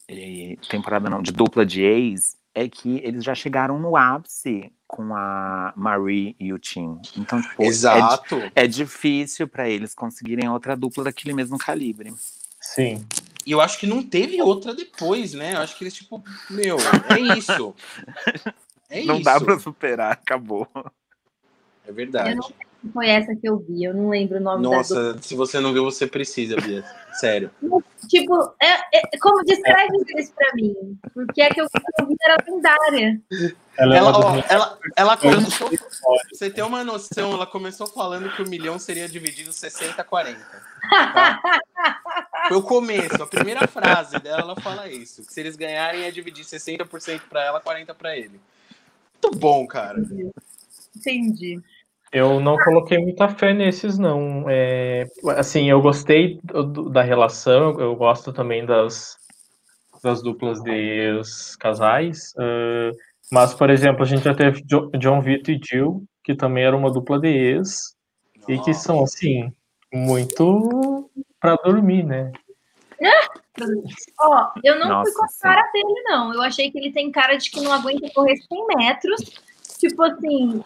Temporada 0.68 1.10
não, 1.10 1.20
de 1.20 1.32
dupla 1.32 1.66
de 1.66 1.82
ex 1.82 2.36
é 2.54 2.68
que 2.68 3.00
eles 3.04 3.24
já 3.24 3.34
chegaram 3.34 3.78
no 3.78 3.96
ápice 3.96 4.72
com 4.86 5.14
a 5.14 5.72
Marie 5.76 6.36
e 6.38 6.52
o 6.52 6.58
Tim. 6.58 7.00
Então, 7.16 7.40
tipo, 7.42 7.62
Exato. 7.62 8.36
É, 8.36 8.64
é 8.64 8.66
difícil 8.66 9.48
para 9.48 9.68
eles 9.68 9.94
conseguirem 9.94 10.48
outra 10.48 10.76
dupla 10.76 11.04
daquele 11.04 11.34
mesmo 11.34 11.58
calibre. 11.58 12.14
Sim. 12.60 13.04
E 13.44 13.52
eu 13.52 13.60
acho 13.60 13.78
que 13.78 13.86
não 13.86 14.02
teve 14.02 14.40
outra 14.42 14.74
depois, 14.74 15.34
né? 15.34 15.54
Eu 15.54 15.58
acho 15.58 15.76
que 15.76 15.84
eles, 15.84 15.94
tipo, 15.94 16.22
meu, 16.50 16.76
é 17.08 17.36
isso. 17.36 17.74
É 18.88 19.02
não 19.04 19.16
isso. 19.16 19.24
dá 19.24 19.40
pra 19.40 19.58
superar, 19.58 20.12
acabou. 20.12 20.68
É 21.88 21.90
verdade. 21.90 22.30
Eu 22.30 22.36
não 22.36 22.52
foi 22.92 23.08
essa 23.08 23.34
que 23.34 23.48
eu 23.48 23.58
vi, 23.58 23.84
eu 23.84 23.94
não 23.94 24.08
lembro 24.10 24.38
o 24.38 24.40
nome 24.40 24.62
Nossa, 24.62 25.14
da 25.14 25.22
se 25.22 25.34
você 25.34 25.60
não 25.60 25.72
viu, 25.72 25.84
você 25.84 26.06
precisa, 26.06 26.56
Bia. 26.56 26.84
Sério. 27.14 27.50
Tipo, 28.08 28.34
é, 28.62 28.98
é, 28.98 29.18
como 29.20 29.42
descreve 29.42 29.96
isso 30.16 30.32
pra 30.32 30.54
mim? 30.54 30.96
Porque 31.12 31.42
é 31.42 31.48
que 31.48 31.60
eu, 31.60 31.66
eu 31.98 32.06
vi 32.06 32.14
era 32.22 32.36
lendária. 32.46 33.20
Ela, 33.76 33.94
é 33.94 33.98
Ela, 33.98 34.18
ó, 34.18 34.42
ela, 34.48 34.78
ela 34.94 35.16
começou. 35.16 35.68
pra 35.68 35.78
Você 36.32 36.48
ter 36.48 36.62
uma 36.62 36.84
noção, 36.84 37.32
ela 37.32 37.46
começou 37.46 37.88
falando 37.88 38.30
que 38.30 38.42
o 38.42 38.48
milhão 38.48 38.78
seria 38.78 39.08
dividido 39.08 39.52
60 39.52 40.00
a 40.00 40.04
40. 40.04 40.38
tá? 40.88 41.40
Foi 42.48 42.56
o 42.56 42.62
começo, 42.62 43.20
a 43.20 43.26
primeira 43.26 43.66
frase 43.66 44.20
dela, 44.20 44.42
ela 44.42 44.60
fala 44.60 44.88
isso. 44.88 45.26
Que 45.26 45.32
se 45.32 45.40
eles 45.40 45.56
ganharem 45.56 46.04
é 46.04 46.10
dividir 46.12 46.44
60% 46.44 47.22
pra 47.28 47.44
ela, 47.44 47.60
40% 47.60 47.94
pra 47.94 48.16
ele. 48.16 48.40
Muito 49.20 49.36
bom, 49.36 49.66
cara. 49.66 50.00
Entendi. 50.94 51.60
Eu 52.16 52.40
não 52.40 52.56
coloquei 52.56 52.96
muita 52.96 53.28
fé 53.28 53.52
nesses, 53.52 53.98
não. 53.98 54.48
É, 54.48 55.04
assim, 55.36 55.68
eu 55.68 55.82
gostei 55.82 56.40
do- 56.42 56.88
da 56.88 57.02
relação, 57.02 57.78
eu 57.78 57.94
gosto 57.94 58.32
também 58.32 58.64
das, 58.64 59.18
das 60.02 60.22
duplas 60.22 60.62
de 60.62 61.20
casais. 61.60 62.32
ah, 62.38 62.90
mas, 63.30 63.52
por 63.52 63.68
exemplo, 63.68 64.02
a 64.02 64.06
gente 64.06 64.22
já 64.24 64.34
teve 64.34 64.62
Jo- 64.64 64.90
John 64.98 65.20
Vito 65.20 65.50
e 65.50 65.60
Jill, 65.62 66.04
que 66.24 66.34
também 66.34 66.64
era 66.64 66.74
uma 66.74 66.90
dupla 66.90 67.20
de 67.20 67.28
ex, 67.28 67.94
e 68.48 68.58
que 68.60 68.72
são, 68.72 69.02
assim, 69.02 69.52
muito 69.92 71.10
pra 71.38 71.54
dormir, 71.56 72.02
né? 72.02 72.32
Ó, 74.20 74.52
eu 74.64 74.76
não 74.78 74.86
fui 74.86 74.90
Nossa, 74.90 75.12
com 75.14 75.24
a 75.24 75.28
sim. 75.28 75.38
cara 75.42 75.70
dele, 75.70 76.02
não. 76.04 76.32
Eu 76.32 76.40
achei 76.40 76.70
que 76.70 76.78
ele 76.78 76.92
tem 76.92 77.10
cara 77.12 77.36
de 77.36 77.50
que 77.50 77.60
não 77.60 77.72
aguenta 77.72 78.08
correr 78.14 78.36
100 78.36 78.66
metros. 78.68 79.20
Tipo 79.78 80.02
assim, 80.04 80.64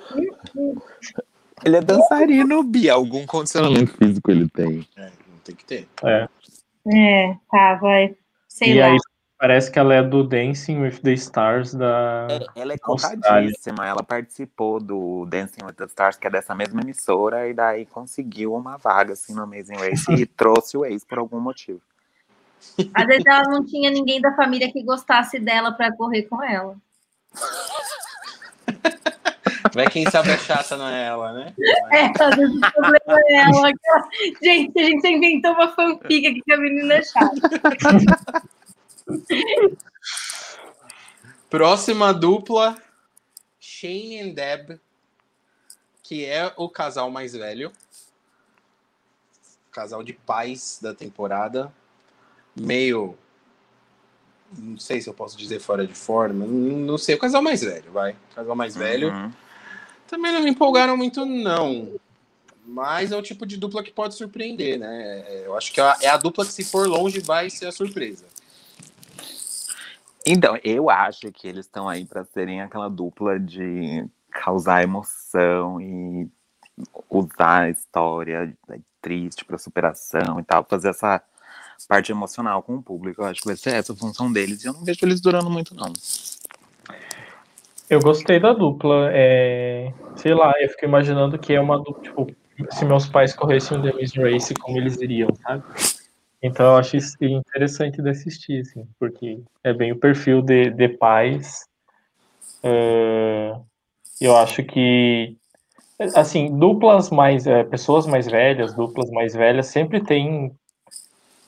Ele 1.64 1.76
é 1.76 1.80
dançarino, 1.80 2.62
Bia. 2.62 2.94
Algum 2.94 3.26
condicionamento 3.26 3.92
físico 3.96 4.30
ele 4.30 4.48
tem. 4.48 4.86
É, 4.96 5.02
não 5.02 5.38
tem 5.44 5.54
que 5.54 5.64
ter. 5.64 5.88
é, 6.04 7.36
tá, 7.50 7.74
vai. 7.76 8.16
Sei 8.48 8.72
e 8.72 8.80
lá. 8.80 8.86
aí 8.86 8.98
parece 9.40 9.70
que 9.70 9.78
ela 9.78 9.94
é 9.94 10.02
do 10.02 10.22
Dancing 10.22 10.82
with 10.82 11.00
the 11.02 11.12
Stars 11.14 11.72
da. 11.72 12.28
Ela 12.54 12.74
é 12.74 12.76
Austrália. 12.82 13.18
cotadíssima. 13.18 13.86
Ela 13.86 14.02
participou 14.02 14.78
do 14.78 15.26
Dancing 15.26 15.64
with 15.64 15.72
the 15.72 15.86
Stars, 15.86 16.16
que 16.16 16.26
é 16.26 16.30
dessa 16.30 16.54
mesma 16.54 16.82
emissora, 16.82 17.48
e 17.48 17.54
daí 17.54 17.86
conseguiu 17.86 18.54
uma 18.54 18.76
vaga 18.76 19.14
assim, 19.14 19.34
no 19.34 19.42
Amazing 19.42 19.76
Race 19.76 20.12
e 20.12 20.26
trouxe 20.26 20.76
o 20.76 20.84
ex 20.84 21.02
por 21.04 21.18
algum 21.18 21.40
motivo. 21.40 21.80
Às 22.94 23.06
vezes 23.06 23.24
ela 23.24 23.44
não 23.44 23.64
tinha 23.64 23.90
ninguém 23.90 24.20
da 24.20 24.36
família 24.36 24.70
que 24.70 24.82
gostasse 24.82 25.40
dela 25.40 25.72
pra 25.72 25.96
correr 25.96 26.24
com 26.24 26.42
ela. 26.42 26.76
Vai 29.74 29.88
quem 29.88 30.08
sabe 30.10 30.30
a 30.30 30.38
chata 30.38 30.76
não 30.76 30.88
é 30.88 31.06
ela, 31.06 31.32
né? 31.32 31.54
É, 31.92 32.06
às 32.22 32.36
vezes 32.36 32.56
o 32.56 32.60
problema 32.60 33.20
é 33.28 33.34
ela. 33.34 33.70
Gente, 34.42 34.78
a 34.78 34.84
gente 34.84 35.08
inventou 35.08 35.52
uma 35.52 35.68
fanfic 35.74 36.26
aqui 36.26 36.42
que 36.42 36.52
a 36.52 36.56
menina 36.56 36.94
é 36.94 37.02
chata. 37.02 37.50
Próxima 41.48 42.14
dupla, 42.14 42.76
Shane 43.58 44.20
and 44.20 44.34
Deb, 44.34 44.80
que 46.02 46.24
é 46.24 46.52
o 46.56 46.68
casal 46.68 47.10
mais 47.10 47.32
velho. 47.32 47.72
Casal 49.72 50.02
de 50.02 50.12
pais 50.12 50.78
da 50.80 50.94
temporada. 50.94 51.72
Meio. 52.54 53.16
Não 54.56 54.78
sei 54.78 55.00
se 55.00 55.08
eu 55.08 55.14
posso 55.14 55.36
dizer 55.36 55.60
fora 55.60 55.86
de 55.86 55.94
forma. 55.94 56.44
Não 56.46 56.98
sei. 56.98 57.14
O 57.14 57.18
casal 57.18 57.40
mais 57.42 57.62
velho, 57.62 57.90
vai. 57.92 58.12
O 58.12 58.34
casal 58.34 58.56
mais 58.56 58.74
velho. 58.74 59.32
Também 60.10 60.32
não 60.32 60.42
me 60.42 60.50
empolgaram 60.50 60.96
muito, 60.96 61.24
não. 61.24 61.94
Mas 62.66 63.12
é 63.12 63.16
o 63.16 63.22
tipo 63.22 63.46
de 63.46 63.56
dupla 63.56 63.80
que 63.80 63.92
pode 63.92 64.16
surpreender, 64.16 64.76
né? 64.76 65.42
Eu 65.44 65.56
acho 65.56 65.72
que 65.72 65.80
é 65.80 65.84
a- 65.84 65.98
é 66.02 66.18
dupla 66.18 66.44
que, 66.44 66.52
se 66.52 66.64
for 66.64 66.88
longe, 66.88 67.20
vai 67.20 67.48
ser 67.48 67.66
a 67.66 67.72
surpresa. 67.72 68.24
Então, 70.26 70.58
eu 70.64 70.90
acho 70.90 71.30
que 71.30 71.46
eles 71.46 71.64
estão 71.64 71.88
aí 71.88 72.04
para 72.04 72.24
serem 72.24 72.60
aquela 72.60 72.90
dupla 72.90 73.38
de 73.38 74.04
causar 74.30 74.82
emoção 74.82 75.80
e 75.80 76.28
usar 77.08 77.62
a 77.62 77.70
história 77.70 78.52
triste 79.00 79.44
para 79.44 79.58
superação 79.58 80.40
e 80.40 80.42
tal, 80.42 80.66
fazer 80.68 80.88
essa 80.88 81.22
parte 81.88 82.10
emocional 82.12 82.62
com 82.62 82.76
o 82.76 82.82
público. 82.82 83.22
Eu 83.22 83.26
acho 83.26 83.40
que 83.42 83.46
vai 83.46 83.56
ser 83.56 83.74
essa 83.74 83.92
a 83.92 83.96
função 83.96 84.30
deles 84.30 84.62
e 84.64 84.66
eu 84.66 84.72
não 84.72 84.84
vejo 84.84 84.98
eles 85.02 85.20
durando 85.20 85.48
muito, 85.48 85.74
não. 85.74 85.92
Eu 87.90 87.98
gostei 87.98 88.38
da 88.38 88.52
dupla. 88.52 89.10
É... 89.12 89.92
Sei 90.14 90.32
lá, 90.32 90.54
eu 90.60 90.68
fico 90.68 90.84
imaginando 90.84 91.36
que 91.36 91.52
é 91.52 91.60
uma 91.60 91.76
dupla, 91.76 92.02
tipo, 92.02 92.26
se 92.70 92.84
meus 92.84 93.08
pais 93.08 93.34
corressem 93.34 93.76
um 93.76 93.82
The 93.82 93.90
Race, 93.90 94.54
como 94.54 94.78
eles 94.78 95.00
iriam, 95.00 95.28
sabe? 95.42 95.64
Então 96.40 96.66
eu 96.66 96.76
acho 96.76 96.96
interessante 97.20 98.00
de 98.00 98.08
assistir, 98.08 98.60
assim, 98.60 98.86
porque 98.98 99.42
é 99.64 99.74
bem 99.74 99.92
o 99.92 99.98
perfil 99.98 100.40
de, 100.40 100.70
de 100.70 100.88
pais. 100.88 101.66
É, 102.62 103.54
Eu 104.20 104.36
acho 104.36 104.62
que, 104.62 105.36
assim, 106.14 106.56
duplas 106.56 107.10
mais, 107.10 107.46
é, 107.46 107.64
pessoas 107.64 108.06
mais 108.06 108.26
velhas, 108.26 108.72
duplas 108.74 109.10
mais 109.10 109.34
velhas, 109.34 109.66
sempre 109.66 110.00
tem 110.00 110.52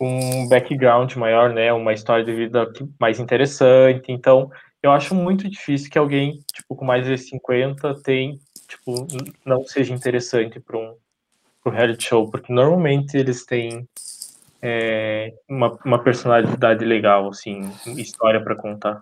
um 0.00 0.48
background 0.48 1.14
maior, 1.14 1.50
né? 1.50 1.72
Uma 1.72 1.92
história 1.92 2.24
de 2.24 2.32
vida 2.34 2.70
mais 2.98 3.20
interessante. 3.20 4.10
Então, 4.10 4.50
eu 4.82 4.90
acho 4.90 5.14
muito 5.14 5.48
difícil 5.48 5.90
que 5.90 5.98
alguém, 5.98 6.40
tipo, 6.52 6.74
com 6.74 6.84
mais 6.84 7.06
de 7.06 7.16
50 7.16 8.02
tem, 8.02 8.40
tipo, 8.66 9.06
não 9.44 9.64
seja 9.64 9.94
interessante 9.94 10.58
para 10.58 10.78
um 10.78 10.96
pro 11.62 11.72
reality 11.72 12.04
show, 12.04 12.28
porque 12.28 12.52
normalmente 12.52 13.16
eles 13.16 13.44
têm 13.46 13.88
é, 14.60 15.32
uma, 15.48 15.78
uma 15.84 16.02
personalidade 16.02 16.84
legal, 16.84 17.28
assim, 17.28 17.70
história 17.96 18.42
para 18.42 18.56
contar. 18.56 19.00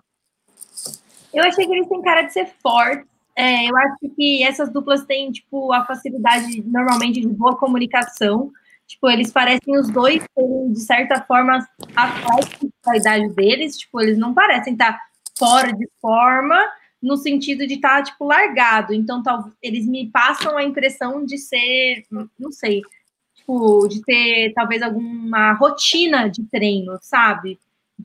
Eu 1.33 1.43
achei 1.43 1.65
que 1.65 1.73
eles 1.73 1.87
têm 1.87 2.01
cara 2.01 2.21
de 2.23 2.33
ser 2.33 2.47
fortes. 2.61 3.09
É, 3.35 3.67
eu 3.67 3.75
acho 3.77 4.15
que 4.15 4.43
essas 4.43 4.71
duplas 4.71 5.03
têm, 5.05 5.31
tipo, 5.31 5.73
a 5.73 5.85
facilidade, 5.85 6.61
normalmente, 6.63 7.21
de 7.21 7.27
boa 7.27 7.57
comunicação. 7.57 8.51
Tipo, 8.85 9.09
eles 9.09 9.31
parecem 9.31 9.79
os 9.79 9.89
dois 9.89 10.21
de 10.69 10.79
certa 10.81 11.21
forma, 11.21 11.65
atléticos 11.95 12.69
da 12.85 12.97
idade 12.97 13.29
deles. 13.29 13.77
Tipo, 13.77 14.01
eles 14.01 14.17
não 14.17 14.33
parecem 14.33 14.73
estar 14.73 14.99
fora 15.41 15.73
de 15.73 15.89
forma, 15.99 16.59
no 17.01 17.17
sentido 17.17 17.65
de 17.65 17.73
estar, 17.73 18.03
tipo, 18.03 18.25
largado. 18.25 18.93
Então, 18.93 19.23
tal, 19.23 19.51
eles 19.61 19.87
me 19.87 20.07
passam 20.11 20.55
a 20.55 20.63
impressão 20.63 21.25
de 21.25 21.39
ser, 21.39 22.05
não 22.11 22.51
sei, 22.51 22.81
tipo, 23.33 23.87
de 23.87 24.03
ter, 24.03 24.53
talvez, 24.53 24.83
alguma 24.83 25.53
rotina 25.53 26.29
de 26.29 26.43
treino, 26.43 26.99
sabe? 27.01 27.59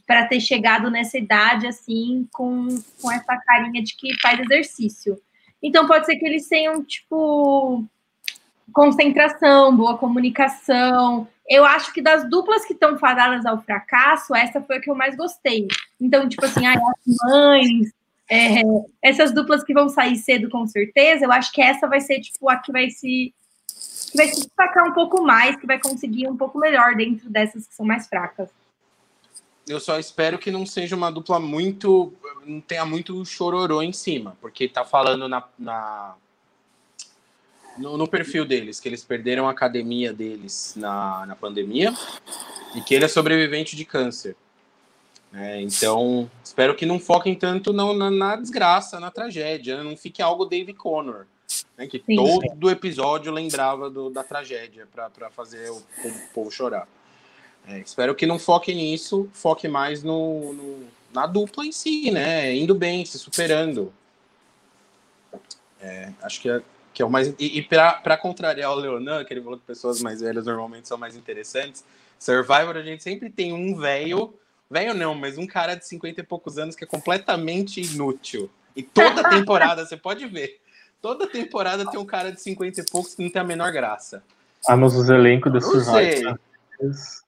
para 0.06 0.26
ter 0.26 0.40
chegado 0.40 0.90
nessa 0.90 1.16
idade 1.16 1.66
assim 1.66 2.28
com, 2.32 2.66
com 3.00 3.10
essa 3.10 3.36
carinha 3.38 3.82
de 3.82 3.94
que 3.96 4.18
faz 4.20 4.38
exercício. 4.40 5.20
Então 5.62 5.86
pode 5.86 6.06
ser 6.06 6.16
que 6.16 6.26
eles 6.26 6.48
tenham 6.48 6.82
tipo 6.84 7.84
concentração, 8.72 9.74
boa 9.74 9.96
comunicação. 9.96 11.28
Eu 11.48 11.64
acho 11.64 11.92
que 11.92 12.02
das 12.02 12.28
duplas 12.28 12.64
que 12.64 12.72
estão 12.72 12.98
fadadas 12.98 13.46
ao 13.46 13.60
fracasso, 13.60 14.34
essa 14.34 14.60
foi 14.60 14.76
a 14.76 14.80
que 14.80 14.90
eu 14.90 14.94
mais 14.94 15.16
gostei. 15.16 15.68
Então, 16.00 16.28
tipo 16.28 16.44
assim, 16.44 16.66
ai, 16.66 16.76
as 16.76 17.16
mães, 17.24 17.92
é, 18.28 18.62
essas 19.00 19.32
duplas 19.32 19.62
que 19.62 19.72
vão 19.72 19.88
sair 19.88 20.16
cedo 20.16 20.50
com 20.50 20.66
certeza, 20.66 21.24
eu 21.24 21.32
acho 21.32 21.52
que 21.52 21.62
essa 21.62 21.86
vai 21.86 22.00
ser 22.00 22.20
tipo 22.20 22.48
a 22.48 22.56
que 22.56 22.72
vai 22.72 22.90
se 22.90 23.32
que 24.10 24.16
vai 24.16 24.28
se 24.28 24.40
destacar 24.40 24.88
um 24.88 24.92
pouco 24.92 25.22
mais, 25.22 25.56
que 25.56 25.66
vai 25.66 25.78
conseguir 25.78 26.28
um 26.28 26.36
pouco 26.36 26.58
melhor 26.58 26.94
dentro 26.94 27.28
dessas 27.28 27.66
que 27.66 27.74
são 27.74 27.84
mais 27.84 28.06
fracas. 28.06 28.48
Eu 29.68 29.80
só 29.80 29.98
espero 29.98 30.38
que 30.38 30.50
não 30.50 30.64
seja 30.64 30.94
uma 30.94 31.10
dupla 31.10 31.40
muito. 31.40 32.12
não 32.44 32.60
tenha 32.60 32.86
muito 32.86 33.24
chororô 33.24 33.82
em 33.82 33.92
cima, 33.92 34.36
porque 34.40 34.68
tá 34.68 34.84
falando 34.84 35.28
na. 35.28 35.42
na- 35.58 36.14
no, 37.78 37.96
no 37.96 38.08
perfil 38.08 38.44
deles, 38.44 38.80
que 38.80 38.88
eles 38.88 39.04
perderam 39.04 39.46
a 39.46 39.50
academia 39.50 40.12
deles 40.12 40.74
na, 40.76 41.24
na 41.26 41.36
pandemia 41.36 41.92
e 42.74 42.80
que 42.80 42.94
ele 42.94 43.04
é 43.04 43.08
sobrevivente 43.08 43.76
de 43.76 43.84
câncer. 43.84 44.36
É, 45.34 45.60
então, 45.60 46.30
espero 46.42 46.74
que 46.74 46.86
não 46.86 46.98
foquem 46.98 47.34
tanto 47.34 47.72
não, 47.72 47.92
na, 47.94 48.10
na 48.10 48.36
desgraça, 48.36 48.98
na 48.98 49.10
tragédia, 49.10 49.76
né? 49.76 49.82
não 49.82 49.96
fique 49.96 50.22
algo 50.22 50.46
Dave 50.46 50.72
Connor, 50.72 51.26
né? 51.76 51.86
que 51.86 52.02
Sim. 52.06 52.16
todo 52.16 52.70
episódio 52.70 53.30
lembrava 53.32 53.90
do- 53.90 54.08
da 54.08 54.24
tragédia 54.24 54.86
para 54.90 55.28
fazer 55.30 55.70
o, 55.70 55.82
povo- 56.02 56.18
o 56.18 56.34
povo 56.34 56.50
chorar. 56.50 56.88
É, 57.68 57.80
espero 57.80 58.14
que 58.14 58.24
não 58.24 58.38
foque 58.38 58.72
nisso, 58.72 59.28
foque 59.32 59.68
mais 59.68 60.02
no, 60.02 60.52
no- 60.54 60.86
na 61.12 61.26
dupla 61.26 61.66
em 61.66 61.72
si, 61.72 62.10
né? 62.10 62.54
Indo 62.54 62.74
bem, 62.74 63.04
se 63.04 63.18
superando. 63.18 63.92
É, 65.80 66.12
acho 66.22 66.40
que 66.40 66.48
é, 66.48 66.62
que 66.96 67.02
é 67.02 67.04
o 67.04 67.10
mais. 67.10 67.28
E, 67.38 67.58
e 67.58 67.62
para 67.62 68.16
contrariar 68.16 68.72
o 68.72 68.74
Leonan, 68.74 69.22
que 69.22 69.34
ele 69.34 69.42
falou 69.42 69.58
que 69.58 69.66
pessoas 69.66 70.00
mais 70.00 70.22
velhas 70.22 70.46
normalmente 70.46 70.88
são 70.88 70.96
mais 70.96 71.14
interessantes, 71.14 71.84
Survivor 72.18 72.74
a 72.74 72.82
gente 72.82 73.02
sempre 73.02 73.28
tem 73.28 73.52
um 73.52 73.76
velho, 73.76 74.32
velho 74.70 74.94
não, 74.94 75.14
mas 75.14 75.36
um 75.36 75.46
cara 75.46 75.74
de 75.74 75.86
50 75.86 76.22
e 76.22 76.24
poucos 76.24 76.56
anos 76.56 76.74
que 76.74 76.84
é 76.84 76.86
completamente 76.86 77.82
inútil. 77.82 78.48
E 78.74 78.82
toda 78.82 79.22
temporada, 79.28 79.84
você 79.84 79.94
pode 79.94 80.26
ver, 80.26 80.58
toda 81.02 81.26
temporada 81.26 81.84
tem 81.84 82.00
um 82.00 82.06
cara 82.06 82.32
de 82.32 82.40
50 82.40 82.80
e 82.80 82.86
poucos 82.86 83.14
que 83.14 83.22
não 83.22 83.30
tem 83.30 83.42
a 83.42 83.44
menor 83.44 83.70
graça. 83.72 84.24
Ah, 84.66 84.74
mas 84.74 84.94
os 84.94 85.10
elencos 85.10 85.52
sei. 85.52 86.16
Survivor. 86.22 86.38
eles- 86.80 87.22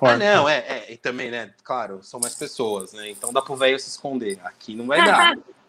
Ah, 0.00 0.16
não, 0.16 0.48
é, 0.48 0.58
é, 0.58 0.92
e 0.92 0.96
também, 0.96 1.30
né? 1.30 1.54
Claro, 1.62 2.02
são 2.02 2.18
mais 2.18 2.34
pessoas, 2.34 2.92
né? 2.92 3.08
Então 3.08 3.32
dá 3.32 3.40
pro 3.40 3.54
velho 3.54 3.78
se 3.78 3.88
esconder. 3.88 4.40
Aqui 4.42 4.74
não 4.74 4.88
vai 4.88 5.04
dar. 5.04 5.36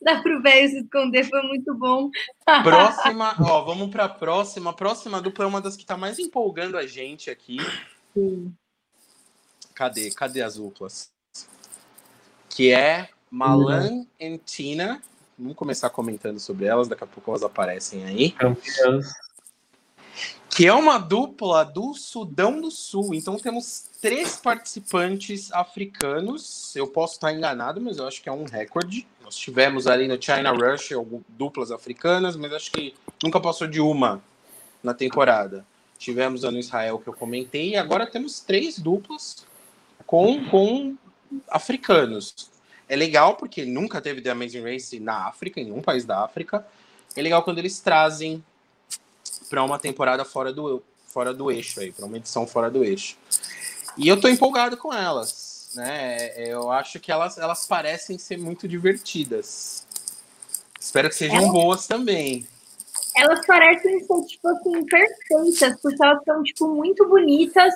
Dá 0.00 0.20
pro 0.22 0.42
velho 0.42 0.68
se 0.68 0.78
esconder, 0.80 1.24
foi 1.24 1.42
muito 1.42 1.74
bom. 1.74 2.10
Próxima, 2.62 3.34
ó, 3.40 3.62
vamos 3.64 3.90
pra 3.90 4.08
próxima. 4.08 4.70
A 4.70 4.74
próxima 4.74 5.20
dupla 5.20 5.44
é 5.44 5.48
uma 5.48 5.60
das 5.60 5.76
que 5.76 5.86
tá 5.86 5.96
mais 5.96 6.18
empolgando 6.18 6.76
a 6.76 6.86
gente 6.86 7.30
aqui. 7.30 7.58
Cadê? 9.74 10.10
Cadê 10.10 10.42
as 10.42 10.56
duplas? 10.56 11.10
Que 12.48 12.72
é 12.72 13.08
Malan 13.30 14.06
e 14.18 14.38
Tina. 14.38 15.02
Vamos 15.36 15.56
começar 15.56 15.90
comentando 15.90 16.38
sobre 16.38 16.66
elas, 16.66 16.86
daqui 16.86 17.02
a 17.02 17.08
pouco 17.08 17.30
elas 17.30 17.42
aparecem 17.42 18.04
aí. 18.04 18.30
Campeãs. 18.30 19.23
Que 20.48 20.66
é 20.66 20.72
uma 20.72 20.98
dupla 20.98 21.64
do 21.64 21.94
Sudão 21.94 22.60
do 22.60 22.70
Sul. 22.70 23.14
Então 23.14 23.36
temos 23.36 23.86
três 24.00 24.36
participantes 24.36 25.50
africanos. 25.52 26.74
Eu 26.76 26.86
posso 26.86 27.14
estar 27.14 27.32
enganado, 27.32 27.80
mas 27.80 27.98
eu 27.98 28.06
acho 28.06 28.22
que 28.22 28.28
é 28.28 28.32
um 28.32 28.44
recorde. 28.44 29.06
Nós 29.22 29.36
tivemos 29.36 29.86
ali 29.86 30.06
no 30.06 30.20
China 30.20 30.52
Rush 30.52 30.90
duplas 31.28 31.72
africanas, 31.72 32.36
mas 32.36 32.52
acho 32.52 32.70
que 32.70 32.94
nunca 33.22 33.40
passou 33.40 33.66
de 33.66 33.80
uma 33.80 34.22
na 34.82 34.92
temporada. 34.92 35.64
Tivemos 35.98 36.44
a 36.44 36.50
no 36.50 36.58
Israel 36.58 36.98
que 36.98 37.08
eu 37.08 37.14
comentei, 37.14 37.70
e 37.70 37.76
agora 37.76 38.06
temos 38.06 38.40
três 38.40 38.78
duplas 38.78 39.46
com, 40.06 40.44
com 40.50 40.96
africanos. 41.48 42.50
É 42.88 42.94
legal 42.94 43.36
porque 43.36 43.64
nunca 43.64 44.00
teve 44.00 44.20
The 44.20 44.30
Amazing 44.30 44.62
Race 44.62 45.00
na 45.00 45.26
África, 45.26 45.60
em 45.60 45.64
nenhum 45.64 45.80
país 45.80 46.04
da 46.04 46.22
África. 46.22 46.66
É 47.16 47.22
legal 47.22 47.42
quando 47.42 47.58
eles 47.58 47.80
trazem 47.80 48.44
para 49.54 49.62
uma 49.62 49.78
temporada 49.78 50.24
fora 50.24 50.52
do, 50.52 50.82
fora 51.06 51.32
do 51.32 51.48
eixo 51.48 51.78
aí, 51.78 51.92
para 51.92 52.06
uma 52.06 52.16
edição 52.16 52.44
fora 52.44 52.68
do 52.68 52.82
eixo. 52.82 53.16
E 53.96 54.08
eu 54.08 54.20
tô 54.20 54.26
empolgado 54.26 54.76
com 54.76 54.92
elas, 54.92 55.70
né? 55.76 56.32
Eu 56.36 56.72
acho 56.72 56.98
que 56.98 57.12
elas, 57.12 57.38
elas 57.38 57.64
parecem 57.64 58.18
ser 58.18 58.36
muito 58.36 58.66
divertidas. 58.66 59.86
Espero 60.80 61.08
que 61.08 61.14
sejam 61.14 61.52
boas 61.52 61.86
também. 61.86 62.44
Elas 63.16 63.46
parecem 63.46 64.00
ser, 64.00 64.22
tipo 64.26 64.48
assim, 64.48 64.84
perfeitas, 64.86 65.80
porque 65.80 66.02
elas 66.02 66.24
são, 66.24 66.42
tipo, 66.42 66.74
muito 66.74 67.08
bonitas. 67.08 67.72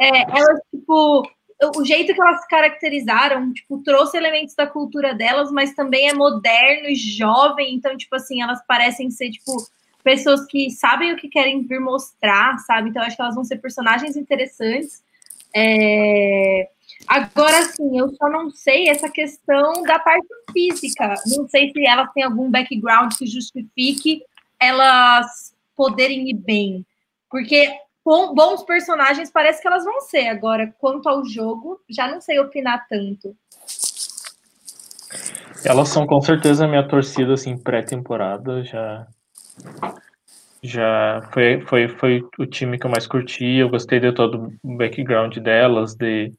É, 0.00 0.22
elas, 0.22 0.58
tipo, 0.70 1.30
o 1.76 1.84
jeito 1.84 2.14
que 2.14 2.20
elas 2.22 2.40
se 2.40 2.48
caracterizaram, 2.48 3.52
tipo, 3.52 3.82
trouxe 3.82 4.16
elementos 4.16 4.54
da 4.54 4.66
cultura 4.66 5.14
delas, 5.14 5.52
mas 5.52 5.74
também 5.74 6.08
é 6.08 6.14
moderno 6.14 6.88
e 6.88 6.94
jovem, 6.94 7.74
então, 7.74 7.94
tipo 7.94 8.16
assim, 8.16 8.40
elas 8.40 8.64
parecem 8.66 9.10
ser, 9.10 9.30
tipo, 9.30 9.68
pessoas 10.02 10.44
que 10.46 10.70
sabem 10.70 11.12
o 11.12 11.16
que 11.16 11.28
querem 11.28 11.66
vir 11.66 11.80
mostrar, 11.80 12.58
sabe? 12.58 12.90
Então, 12.90 13.02
acho 13.02 13.16
que 13.16 13.22
elas 13.22 13.34
vão 13.34 13.44
ser 13.44 13.56
personagens 13.58 14.16
interessantes. 14.16 15.02
É... 15.54 16.68
Agora, 17.06 17.62
sim, 17.64 17.98
eu 17.98 18.14
só 18.14 18.28
não 18.28 18.50
sei 18.50 18.88
essa 18.88 19.08
questão 19.08 19.82
da 19.82 19.98
parte 19.98 20.26
física. 20.52 21.14
Não 21.26 21.48
sei 21.48 21.70
se 21.72 21.86
elas 21.86 22.12
têm 22.12 22.24
algum 22.24 22.50
background 22.50 23.12
que 23.14 23.26
justifique 23.26 24.22
elas 24.60 25.54
poderem 25.76 26.28
ir 26.28 26.34
bem. 26.34 26.86
Porque 27.30 27.72
bons 28.04 28.62
personagens 28.64 29.30
parece 29.30 29.62
que 29.62 29.68
elas 29.68 29.84
vão 29.84 30.00
ser. 30.02 30.28
Agora, 30.28 30.74
quanto 30.78 31.08
ao 31.08 31.24
jogo, 31.24 31.80
já 31.88 32.08
não 32.08 32.20
sei 32.20 32.38
opinar 32.38 32.86
tanto. 32.88 33.34
Elas 35.64 35.88
são 35.88 36.06
com 36.06 36.20
certeza 36.20 36.66
minha 36.66 36.86
torcida 36.86 37.34
assim 37.34 37.56
pré-temporada, 37.56 38.62
já 38.64 39.06
já 40.62 41.28
foi, 41.32 41.60
foi, 41.62 41.88
foi 41.88 42.24
o 42.38 42.46
time 42.46 42.78
que 42.78 42.86
eu 42.86 42.90
mais 42.90 43.06
curti, 43.06 43.56
eu 43.56 43.68
gostei 43.68 43.98
de 43.98 44.12
todo 44.12 44.52
o 44.62 44.76
background 44.76 45.36
delas, 45.38 45.94
de 45.94 46.32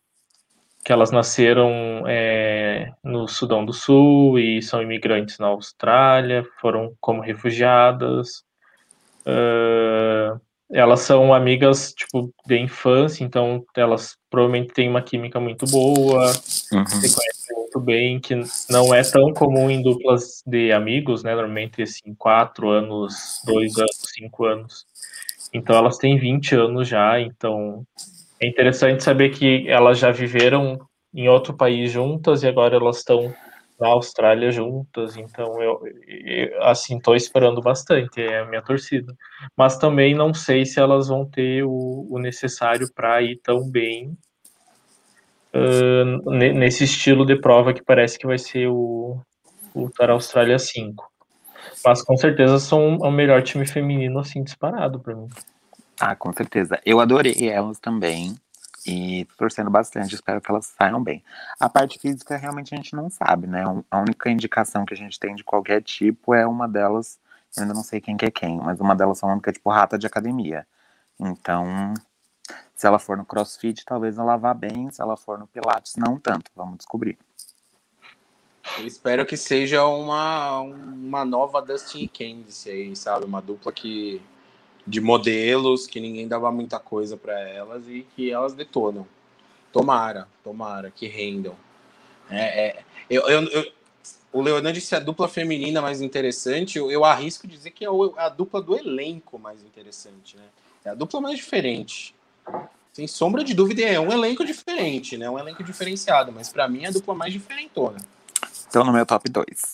que 0.84 0.92
elas 0.92 1.12
nasceram 1.12 2.04
é, 2.08 2.92
no 3.04 3.28
Sudão 3.28 3.64
do 3.64 3.74
Sul 3.74 4.40
e 4.40 4.62
são 4.62 4.82
imigrantes 4.82 5.38
na 5.38 5.48
Austrália, 5.48 6.44
foram 6.60 6.94
como 7.00 7.22
refugiadas. 7.22 8.44
Uh, 9.22 10.42
elas 10.72 11.02
são 11.02 11.34
amigas, 11.34 11.94
tipo, 11.94 12.34
de 12.48 12.58
infância, 12.58 13.24
então 13.24 13.64
elas 13.76 14.16
provavelmente 14.30 14.74
têm 14.74 14.90
uma 14.90 15.02
química 15.02 15.40
muito 15.40 15.66
boa, 15.68 16.32
uhum. 16.72 16.86
se 16.86 17.16
muito 17.72 17.80
bem, 17.80 18.20
que 18.20 18.36
não 18.70 18.94
é 18.94 19.02
tão 19.02 19.32
comum 19.34 19.70
em 19.70 19.82
duplas 19.82 20.44
de 20.46 20.74
amigos, 20.74 21.24
né? 21.24 21.34
Normalmente, 21.34 21.82
assim, 21.82 22.14
quatro 22.16 22.70
anos, 22.70 23.42
dois 23.46 23.78
anos, 23.78 23.98
cinco 24.14 24.46
anos. 24.46 24.86
Então 25.54 25.76
elas 25.76 25.98
têm 25.98 26.18
20 26.18 26.56
anos 26.56 26.88
já, 26.88 27.20
então 27.20 27.86
é 28.42 28.48
interessante 28.48 29.04
saber 29.04 29.30
que 29.30 29.68
elas 29.70 30.00
já 30.00 30.12
viveram 30.12 30.80
em 31.14 31.30
outro 31.30 31.54
país 31.54 31.92
juntas 31.92 32.44
e 32.44 32.48
agora 32.48 32.76
elas 32.76 32.98
estão 32.98 33.34
na 33.80 33.88
Austrália 33.88 34.52
juntas, 34.52 35.18
então 35.18 35.62
eu, 35.62 35.82
eu 36.08 36.64
assim 36.64 36.98
estou 36.98 37.16
esperando 37.16 37.62
bastante, 37.62 38.22
é 38.22 38.40
a 38.40 38.46
minha 38.46 38.62
torcida. 38.62 39.14
Mas 39.58 39.78
também 39.78 40.14
não 40.14 40.34
sei 40.34 40.66
se 40.66 40.80
elas 40.80 41.08
vão 41.08 41.26
ter 41.26 41.64
o, 41.64 42.08
o 42.10 42.20
necessário 42.20 42.88
para 42.94 43.22
ir 43.22 43.40
tão 43.44 43.70
bem 43.70 44.18
uh, 45.54 46.32
nesse 46.32 46.84
estilo 46.84 47.26
de 47.26 47.36
prova 47.36 47.74
que 47.74 47.84
parece 47.84 48.18
que 48.18 48.28
vai 48.28 48.38
ser 48.38 48.68
o, 48.68 49.20
o 49.74 49.90
Tar 49.90 50.10
Austrália 50.10 50.58
5. 50.58 51.10
Mas 51.86 52.02
com 52.02 52.18
certeza 52.18 52.60
são 52.60 52.98
o 52.98 53.12
melhor 53.12 53.42
time 53.42 53.66
feminino 53.66 54.20
assim 54.20 54.44
disparado 54.44 55.00
para 55.00 55.16
mim. 55.16 55.30
Ah, 56.00 56.16
com 56.16 56.34
certeza. 56.34 56.80
Eu 56.86 57.00
adorei 57.00 57.50
elas 57.50 57.80
também 57.80 58.36
e 58.86 59.28
torcendo 59.38 59.70
bastante, 59.70 60.16
espero 60.16 60.42
que 60.42 60.50
elas 60.50 60.74
saiam 60.78 61.04
bem. 61.04 61.24
A 61.60 61.70
parte 61.70 62.00
física 62.00 62.36
realmente 62.38 62.74
a 62.74 62.78
gente 62.78 62.96
não 62.96 63.10
sabe, 63.10 63.46
né? 63.46 63.64
A 63.90 64.00
única 64.00 64.30
indicação 64.30 64.86
que 64.86 64.94
a 64.94 64.98
gente 64.98 65.20
tem 65.20 65.36
de 65.36 65.44
qualquer 65.44 65.84
tipo 65.84 66.34
é 66.34 66.48
uma 66.48 66.68
delas, 66.68 67.20
eu 67.56 67.64
ainda 67.64 67.76
não 67.76 67.84
sei 67.84 68.02
quem 68.02 68.18
que 68.18 68.26
é 68.26 68.32
quem, 68.32 68.58
mas 68.58 68.80
uma 68.80 68.96
delas 68.96 69.20
falando 69.20 69.42
que 69.42 69.50
é 69.50 69.54
tipo 69.54 69.70
rata 69.70 69.98
de 69.98 70.08
academia. 70.08 70.66
Então, 71.20 71.94
se 72.76 72.88
ela 72.88 73.00
for 73.00 73.18
no 73.18 73.26
crossfit, 73.26 73.86
talvez 73.86 74.18
ela 74.18 74.38
vá 74.38 74.54
bem, 74.54 74.90
se 74.92 75.02
ela 75.02 75.16
for 75.16 75.38
no 75.38 75.48
pilates, 75.48 75.96
não 75.96 76.18
tanto, 76.18 76.50
vamos 76.56 76.78
descobrir. 76.78 77.18
Eu 78.80 78.88
espero 78.88 79.26
que 79.26 79.36
seja 79.36 79.86
uma, 79.86 80.60
uma 80.60 81.26
nova 81.26 81.62
Dustin 81.62 82.08
Candice 82.08 82.70
aí, 82.70 82.96
sabe? 82.96 83.26
Uma 83.26 83.42
dupla 83.42 83.72
que 83.72 84.22
de 84.86 85.00
modelos 85.00 85.86
que 85.86 86.00
ninguém 86.00 86.28
dava 86.28 86.52
muita 86.52 86.80
coisa 86.80 87.16
para 87.16 87.40
elas 87.40 87.88
e 87.88 88.06
que 88.16 88.32
elas 88.32 88.54
detonam. 88.54 89.08
Tomara, 89.72 90.28
tomara 90.44 90.92
que 90.92 91.08
rendam. 91.08 91.56
É, 92.30 92.68
é 92.68 92.84
eu, 93.10 93.28
eu, 93.28 93.44
eu, 93.44 93.72
o 94.32 94.42
Leonardo 94.42 94.74
disse 94.74 94.96
a 94.96 95.00
dupla 95.00 95.28
feminina 95.28 95.82
mais 95.82 96.02
interessante. 96.02 96.78
Eu, 96.78 96.90
eu 96.90 97.04
arrisco 97.04 97.48
dizer 97.48 97.72
que 97.72 97.86
é 97.86 97.90
a 98.18 98.30
dupla 98.30 98.62
do 98.62 98.76
elenco 98.76 99.38
mais 99.38 99.64
interessante, 99.64 100.38
né? 100.38 100.46
É 100.84 100.90
a 100.90 100.96
dupla 100.96 101.22
mais 101.22 101.38
diferente. 101.38 102.16
Sem 102.94 103.08
sombra 103.08 103.44
de 103.44 103.54
dúvida, 103.54 103.82
é 103.84 104.00
um 104.00 104.12
elenco 104.12 104.44
diferente, 104.44 105.18
né? 105.18 105.30
Um 105.30 105.40
elenco 105.40 105.64
diferenciado, 105.64 106.32
mas 106.32 106.50
para 106.50 106.68
mim 106.68 106.84
é 106.84 106.88
a 106.88 106.92
dupla 106.92 107.16
mais 107.16 107.32
diferentona. 107.32 107.98
Então, 108.68 108.84
no 108.84 108.92
meu 108.92 109.06
top 109.06 109.30
2. 109.30 109.74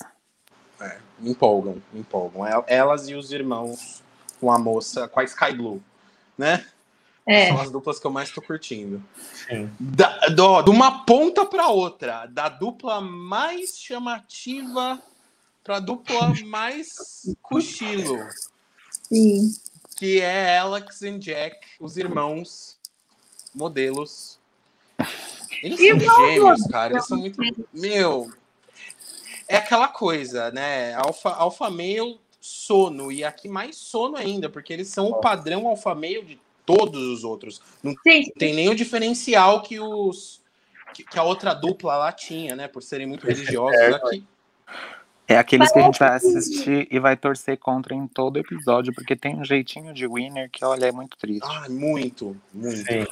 É, 0.79 0.97
me 1.19 1.31
empolgam, 1.31 1.81
me 1.91 2.01
empolgam. 2.01 2.45
É, 2.45 2.63
elas 2.67 3.09
e 3.09 3.15
os 3.15 3.31
irmãos 3.31 4.03
com 4.39 4.51
a 4.51 4.59
moça, 4.59 5.07
com 5.07 5.19
a 5.19 5.23
Sky 5.23 5.53
Blue, 5.53 5.81
né? 6.37 6.65
É. 7.25 7.47
São 7.49 7.59
as 7.59 7.71
duplas 7.71 7.99
que 7.99 8.07
eu 8.07 8.11
mais 8.11 8.31
tô 8.31 8.41
curtindo. 8.41 9.03
Sim. 9.33 9.69
Da, 9.77 10.29
do, 10.29 10.61
de 10.61 10.69
uma 10.69 11.03
ponta 11.03 11.45
para 11.45 11.67
outra, 11.67 12.25
da 12.27 12.47
dupla 12.47 13.01
mais 13.01 13.77
chamativa 13.77 15.01
para 15.61 15.79
dupla 15.81 16.33
mais 16.45 17.25
cochilo. 17.41 18.17
Sim. 18.89 19.53
Que 19.97 20.21
é 20.21 20.59
Alex 20.59 21.01
e 21.01 21.17
Jack, 21.17 21.57
os 21.79 21.97
irmãos 21.97 22.77
modelos. 23.53 24.39
Eles 25.63 25.79
e 25.79 26.05
são 26.05 26.27
gêmeos, 26.27 26.67
cara. 26.67 26.93
Eles 26.93 27.05
são 27.05 27.17
muito. 27.17 27.39
Meu. 27.73 28.31
É 29.47 29.57
aquela 29.57 29.87
coisa, 29.87 30.51
né? 30.51 30.93
Alfa, 30.93 31.29
alfa 31.29 31.69
male 31.69 32.19
sono, 32.39 33.11
e 33.11 33.23
aqui 33.23 33.49
mais 33.49 33.75
sono 33.75 34.15
ainda, 34.15 34.49
porque 34.49 34.71
eles 34.71 34.87
são 34.87 35.07
o 35.07 35.19
padrão 35.19 35.67
alfa 35.67 35.95
meio 35.95 36.23
de 36.23 36.39
todos 36.65 37.01
os 37.01 37.23
outros. 37.23 37.61
Não 37.81 37.93
Sim. 38.03 38.31
tem 38.37 38.53
nem 38.53 38.69
o 38.69 38.75
diferencial 38.75 39.61
que 39.63 39.79
os 39.79 40.41
que, 40.93 41.19
a 41.19 41.23
outra 41.23 41.53
dupla 41.53 41.97
lá 41.97 42.11
tinha, 42.11 42.55
né? 42.55 42.67
Por 42.67 42.81
serem 42.81 43.07
muito 43.07 43.25
religiosos 43.25 43.79
é, 43.79 43.95
aqui. 43.95 44.23
É 45.27 45.37
aqueles 45.37 45.71
que 45.71 45.79
a 45.79 45.81
gente 45.83 45.99
vai 45.99 46.15
assistir 46.15 46.87
e 46.89 46.99
vai 46.99 47.17
torcer 47.17 47.57
contra 47.57 47.93
em 47.93 48.07
todo 48.07 48.37
episódio, 48.37 48.93
porque 48.93 49.15
tem 49.15 49.37
um 49.37 49.43
jeitinho 49.43 49.93
de 49.93 50.07
winner 50.07 50.49
que, 50.49 50.63
olha, 50.63 50.85
é 50.85 50.91
muito 50.91 51.17
triste. 51.17 51.43
Ah, 51.43 51.67
muito, 51.69 52.35
muito. 52.53 52.77
Sim. 52.77 53.05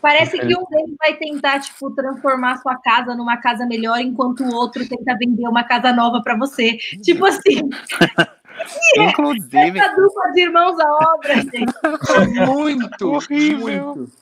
Parece 0.00 0.38
que 0.38 0.56
um 0.56 0.64
deles 0.64 0.96
vai 0.98 1.16
tentar, 1.16 1.60
tipo, 1.60 1.90
transformar 1.90 2.56
sua 2.58 2.76
casa 2.76 3.14
numa 3.14 3.36
casa 3.36 3.66
melhor, 3.66 4.00
enquanto 4.00 4.42
o 4.42 4.54
outro 4.54 4.88
tenta 4.88 5.16
vender 5.16 5.46
uma 5.46 5.62
casa 5.62 5.92
nova 5.92 6.22
para 6.22 6.36
você. 6.36 6.76
Tipo 7.02 7.26
assim. 7.26 7.60
Inclusive. 8.96 9.78
Essa 9.78 9.94
dupla 9.94 10.32
de 10.32 10.40
irmãos 10.42 10.78
à 10.80 11.14
obra, 11.14 11.34
gente. 11.36 12.46
muito, 12.46 13.12
horrível. 13.12 13.94
Muito. 13.96 14.12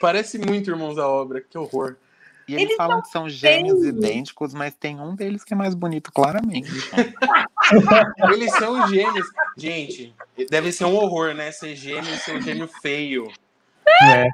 Parece 0.00 0.38
muito 0.38 0.70
irmãos 0.70 0.98
à 0.98 1.08
obra, 1.08 1.40
que 1.40 1.56
horror. 1.56 1.96
E 2.46 2.54
eles, 2.54 2.66
eles 2.66 2.76
falam 2.76 3.00
que 3.00 3.08
são 3.08 3.28
gêmeos 3.28 3.80
feios. 3.80 3.96
idênticos, 3.96 4.52
mas 4.52 4.74
tem 4.74 5.00
um 5.00 5.14
deles 5.14 5.42
que 5.42 5.54
é 5.54 5.56
mais 5.56 5.74
bonito, 5.74 6.12
claramente. 6.12 6.70
eles 8.32 8.52
são 8.52 8.86
gêmeos. 8.88 9.26
Gente, 9.56 10.14
deve 10.50 10.70
ser 10.72 10.84
um 10.84 10.94
horror, 10.94 11.34
né? 11.34 11.50
Ser 11.50 11.74
gêmeo 11.74 12.12
e 12.12 12.18
ser 12.18 12.36
um 12.36 12.42
gêmeo 12.42 12.68
feio. 12.82 13.32
É. 14.02 14.28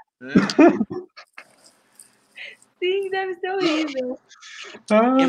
Sim, 2.80 3.10
deve 3.10 3.34
ser 3.34 3.50
horrível. 3.52 4.18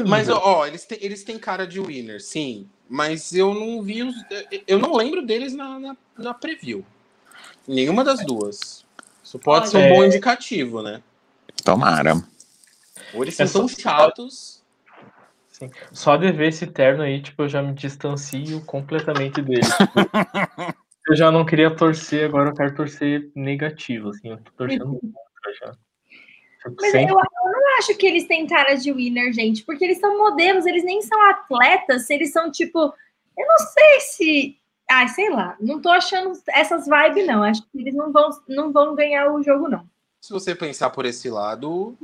mas, 0.08 0.30
ó, 0.30 0.66
eles, 0.66 0.86
têm, 0.86 0.98
eles 1.02 1.24
têm 1.24 1.38
cara 1.38 1.68
de 1.68 1.80
winner, 1.80 2.22
sim. 2.22 2.68
Mas 2.90 3.34
eu 3.34 3.54
não 3.54 3.82
vi 3.82 4.04
os. 4.04 4.16
Eu 4.68 4.80
não 4.80 4.96
lembro 4.96 5.22
deles 5.26 5.54
na, 5.54 5.80
na, 5.80 5.98
na 6.18 6.34
preview. 6.34 6.84
Nenhuma 7.68 8.04
das 8.04 8.26
duas. 8.26 8.86
Isso 9.24 9.40
pode 9.40 9.70
ser 9.70 9.78
um 9.78 9.90
bom 9.96 10.04
indicativo, 10.04 10.82
né? 10.82 11.02
Tomara. 11.64 12.22
Ou 13.14 13.24
eles 13.24 13.36
são 13.36 13.68
chatos. 13.68 14.64
Sim. 15.48 15.70
Só 15.92 16.18
de 16.18 16.32
ver 16.32 16.48
esse 16.48 16.66
terno 16.66 17.04
aí, 17.04 17.22
tipo, 17.22 17.44
eu 17.44 17.50
já 17.50 17.62
me 17.62 17.74
distancio 17.74 18.66
completamente 18.66 19.42
dele. 19.42 19.62
eu 21.08 21.16
já 21.16 21.32
não 21.32 21.46
queria 21.46 21.70
torcer, 21.70 22.26
agora 22.26 22.50
eu 22.50 22.56
quero 22.56 22.76
torcer 22.76 23.30
negativo, 23.36 24.10
assim, 24.10 24.30
eu 24.30 24.38
tô 24.38 24.52
torcendo 24.54 24.86
contra 25.00 25.54
já. 25.60 25.78
Mas 26.80 26.94
eu, 26.94 27.02
eu, 27.02 27.08
não 27.10 27.78
acho 27.80 27.96
que 27.98 28.06
eles 28.06 28.28
têm 28.28 28.46
cara 28.46 28.76
de 28.76 28.92
winner, 28.92 29.34
gente, 29.34 29.64
porque 29.64 29.84
eles 29.84 30.00
são 30.00 30.18
modelos, 30.18 30.66
eles 30.66 30.84
nem 30.84 31.02
são 31.02 31.20
atletas, 31.30 32.10
eles 32.10 32.32
são 32.32 32.52
tipo. 32.52 32.80
Eu 33.38 33.48
não 33.48 33.58
sei 33.58 34.00
se. 34.02 34.58
Ai, 34.90 35.08
sei 35.08 35.30
lá, 35.30 35.56
não 35.60 35.82
tô 35.82 35.90
achando 35.90 36.34
essas 36.50 36.86
vibes, 36.86 37.26
não. 37.26 37.44
Acho 37.44 37.64
que 37.64 37.80
eles 37.80 37.96
não 37.96 38.12
vão, 38.12 38.30
não 38.48 38.72
vão 38.72 38.94
ganhar 38.94 39.32
o 39.32 39.42
jogo, 39.42 39.68
não. 39.68 39.88
Se 40.20 40.32
você 40.32 40.54
pensar 40.54 40.92
por 40.92 41.06
esse 41.06 41.30
lado, 41.30 41.98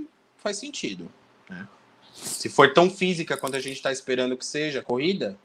faz 0.48 0.58
sentido. 0.58 1.12
Né? 1.50 1.68
Se 2.14 2.48
for 2.48 2.74
tão 2.74 2.90
física 2.90 3.36
quanto 3.36 3.58
a 3.58 3.60
gente 3.60 3.76
está 3.76 3.92
esperando 3.92 4.38
que 4.38 4.46
seja 4.46 4.82
corrida, 4.82 5.38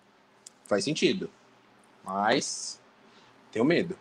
faz 0.66 0.84
sentido. 0.84 1.28
Mas 2.04 2.80
tenho 3.50 3.64
medo. 3.64 3.98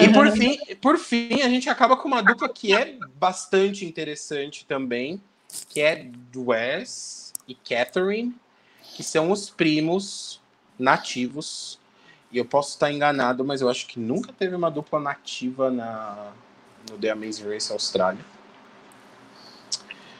E 0.00 0.12
por 0.12 0.28
fim, 0.32 0.58
por 0.80 0.98
fim, 0.98 1.40
a 1.42 1.48
gente 1.48 1.70
acaba 1.70 1.96
com 1.96 2.08
uma 2.08 2.20
dupla 2.20 2.48
que 2.48 2.74
é 2.74 2.98
bastante 3.14 3.84
interessante 3.84 4.66
também, 4.66 5.22
que 5.68 5.80
é 5.80 6.10
Wes 6.34 7.32
e 7.46 7.54
Catherine, 7.54 8.34
que 8.82 9.04
são 9.04 9.30
os 9.30 9.48
primos 9.48 10.42
nativos. 10.76 11.78
E 12.32 12.38
eu 12.38 12.44
posso 12.44 12.70
estar 12.70 12.90
enganado, 12.90 13.44
mas 13.44 13.60
eu 13.60 13.68
acho 13.68 13.86
que 13.86 14.00
nunca 14.00 14.32
teve 14.32 14.56
uma 14.56 14.68
dupla 14.68 14.98
nativa 14.98 15.70
na, 15.70 16.32
no 16.90 16.98
The 16.98 17.10
Amazing 17.10 17.48
Race 17.48 17.72
Austrália. 17.72 18.33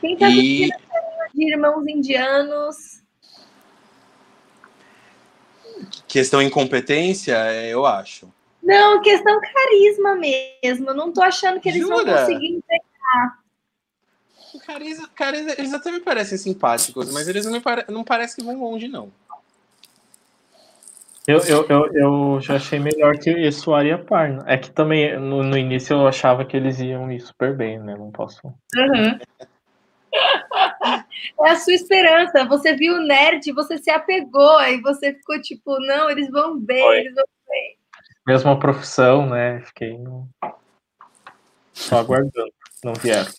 Quem 0.04 0.18
tá 0.18 0.28
e... 0.28 0.68
de 1.34 1.50
irmãos 1.50 1.86
indianos? 1.86 3.02
Questão 6.06 6.42
incompetência, 6.42 7.32
é, 7.32 7.72
eu 7.72 7.86
acho. 7.86 8.30
Não, 8.62 9.00
questão 9.00 9.40
carisma 9.40 10.14
mesmo. 10.14 10.90
Eu 10.90 10.94
não 10.94 11.10
tô 11.10 11.22
achando 11.22 11.58
que 11.58 11.70
eles 11.70 11.80
Jura? 11.80 12.04
vão 12.04 12.04
conseguir 12.04 12.48
entregar. 12.48 13.38
Carisma, 14.66 15.08
carisma, 15.14 15.54
eles 15.56 15.72
até 15.72 15.90
me 15.90 16.00
parecem 16.00 16.36
simpáticos, 16.36 17.10
mas 17.10 17.26
eles 17.26 17.46
não, 17.46 17.60
pare, 17.62 17.86
não 17.88 18.04
parecem 18.04 18.36
que 18.36 18.44
vão 18.44 18.62
longe, 18.62 18.86
não. 18.86 19.10
Eu, 21.26 21.38
eu, 21.38 21.66
eu, 21.66 21.92
eu 21.94 22.40
já 22.42 22.56
achei 22.56 22.78
melhor 22.78 23.16
que 23.16 23.30
esse 23.30 23.68
Aria 23.70 23.96
Parna. 23.96 24.44
É 24.46 24.58
que 24.58 24.70
também 24.70 25.18
no, 25.18 25.42
no 25.42 25.56
início 25.56 25.94
eu 25.94 26.06
achava 26.06 26.44
que 26.44 26.54
eles 26.54 26.78
iam 26.78 27.10
ir 27.10 27.20
super 27.20 27.56
bem, 27.56 27.78
né? 27.78 27.96
Não 27.96 28.10
posso. 28.10 28.46
Uhum. 28.46 29.18
É 31.42 31.50
a 31.50 31.56
sua 31.56 31.74
esperança. 31.74 32.44
Você 32.44 32.74
viu 32.74 32.94
o 32.94 33.02
nerd, 33.06 33.52
você 33.52 33.78
se 33.78 33.90
apegou, 33.90 34.56
aí 34.58 34.80
você 34.80 35.12
ficou 35.14 35.40
tipo, 35.40 35.78
não, 35.80 36.10
eles 36.10 36.30
vão 36.30 36.58
bem, 36.58 36.82
Foi. 36.82 36.98
eles 36.98 37.14
vão 37.14 37.24
bem. 37.48 37.76
Mesma 38.26 38.58
profissão, 38.58 39.28
né? 39.28 39.60
Fiquei 39.60 39.98
no... 39.98 40.28
só 41.72 41.98
aguardando, 41.98 42.52
não 42.82 42.94
vieram. 42.94 43.30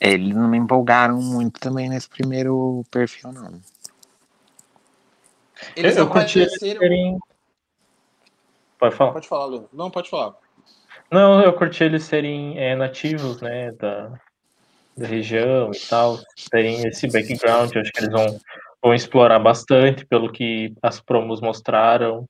Eles 0.00 0.34
não 0.34 0.48
me 0.48 0.58
empolgaram 0.58 1.16
muito 1.16 1.60
também 1.60 1.88
nesse 1.88 2.08
primeiro 2.08 2.84
perfil, 2.90 3.32
não. 3.32 3.60
Eles 5.76 5.96
eu, 5.96 6.04
eu 6.04 6.10
curti 6.10 6.40
eles 6.40 6.58
serem... 6.58 7.18
Pode 8.78 8.94
falar. 8.96 9.12
Pode 9.12 9.28
falar, 9.28 9.44
Lu. 9.44 9.68
Não, 9.72 9.90
pode 9.90 10.08
falar. 10.08 10.34
Não, 11.10 11.42
eu 11.42 11.52
curti 11.52 11.84
eles 11.84 12.04
serem 12.04 12.58
é, 12.58 12.74
nativos, 12.74 13.42
né, 13.42 13.72
da, 13.72 14.18
da 15.00 15.06
região 15.06 15.70
e 15.74 15.80
tal, 15.88 16.18
terem 16.50 16.86
esse 16.86 17.08
background, 17.08 17.74
acho 17.74 17.90
que 17.90 18.00
eles 18.00 18.12
vão, 18.12 18.38
vão 18.82 18.94
explorar 18.94 19.38
bastante 19.38 20.04
pelo 20.04 20.30
que 20.30 20.74
as 20.82 21.00
promos 21.00 21.40
mostraram. 21.40 22.26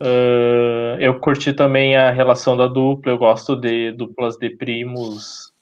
Uh, 0.00 0.98
eu 0.98 1.20
curti 1.20 1.52
também 1.52 1.94
a 1.94 2.10
relação 2.10 2.56
da 2.56 2.66
dupla, 2.66 3.12
eu 3.12 3.18
gosto 3.18 3.54
de 3.54 3.92
duplas 3.92 4.36
de 4.36 4.50
primos, 4.50 5.52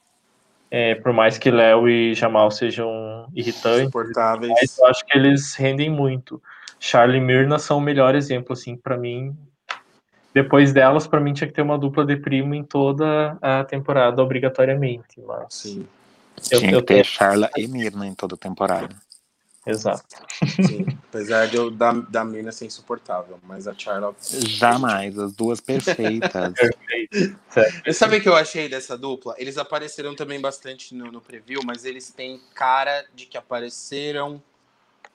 é, 0.71 0.95
por 0.95 1.13
mais 1.13 1.37
que 1.37 1.51
Léo 1.51 1.89
e 1.89 2.15
Jamal 2.15 2.51
sejam 2.51 3.27
irritantes, 3.35 3.91
mas 4.49 4.79
eu 4.79 4.87
acho 4.87 5.05
que 5.05 5.19
eles 5.19 5.55
rendem 5.55 5.91
muito. 5.91 6.41
Charlie 6.79 7.19
e 7.19 7.21
Mirna 7.21 7.59
são 7.59 7.79
o 7.79 7.81
melhor 7.81 8.15
exemplo, 8.15 8.55
assim, 8.55 8.77
para 8.77 8.97
mim. 8.97 9.37
Depois 10.35 10.73
delas, 10.73 11.07
para 11.07 11.21
mim, 11.21 11.35
tinha 11.35 11.47
que 11.47 11.53
ter 11.53 11.63
uma 11.63 11.79
dupla 11.79 12.07
de 12.07 12.17
primo 12.17 12.55
em 12.55 12.65
toda 12.65 13.37
a 13.43 13.63
temporada, 13.65 14.23
obrigatoriamente. 14.23 15.21
Mas 15.27 15.55
Sim. 15.55 15.87
Eu, 16.51 16.59
tinha 16.59 16.73
eu 16.73 16.81
que 16.81 16.87
ter 16.87 16.95
tenho... 16.95 17.05
Charla 17.05 17.51
e 17.57 17.67
Mirna 17.67 18.07
em 18.07 18.15
toda 18.15 18.35
a 18.35 18.39
temporada. 18.39 18.95
Exato. 19.65 20.05
Sim, 20.67 20.87
apesar 21.09 21.47
de 21.47 21.57
eu, 21.57 21.71
da, 21.71 21.93
da 21.93 22.25
Mirna 22.25 22.51
ser 22.51 22.67
insuportável, 22.67 23.39
mas 23.45 23.69
a 23.69 23.75
Charla. 23.75 24.15
Jamais, 24.21 25.17
as 25.19 25.33
duas 25.33 25.61
perfeitas. 25.61 26.53
Perfeito. 26.55 27.39
Sabe 27.49 27.95
sabem 27.95 28.19
o 28.19 28.23
que 28.23 28.29
eu 28.29 28.35
achei 28.35 28.69
dessa 28.69 28.99
dupla? 28.99 29.35
Eles 29.39 29.57
apareceram 29.57 30.17
também 30.17 30.41
bastante 30.41 30.95
no, 30.95 31.13
no 31.13 31.21
preview, 31.21 31.61
mas 31.65 31.85
eles 31.85 32.11
têm 32.11 32.41
cara 32.55 33.05
de 33.15 33.27
que 33.27 33.39
apareceram 33.39 34.43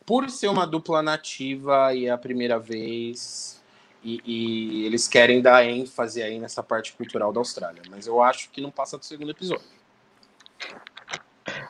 por 0.06 0.30
ser 0.30 0.48
uma 0.48 0.66
dupla 0.66 1.02
nativa 1.04 1.94
e 1.94 2.06
é 2.06 2.12
a 2.12 2.18
primeira 2.18 2.58
vez, 2.58 3.62
e, 4.02 4.22
e, 4.26 4.86
eles 4.86 5.06
querem 5.06 5.42
dar 5.42 5.66
ênfase 5.66 6.24
aí 6.24 6.40
nessa 6.40 6.64
parte 6.64 6.94
cultural 6.94 7.34
da 7.34 7.42
Austrália. 7.42 7.82
Mas 7.90 8.08
eu 8.08 8.24
acho 8.24 8.50
que 8.52 8.62
não 8.62 8.72
passa 8.72 8.98
do 8.98 9.04
segundo 9.04 9.32
episódio. 9.32 9.66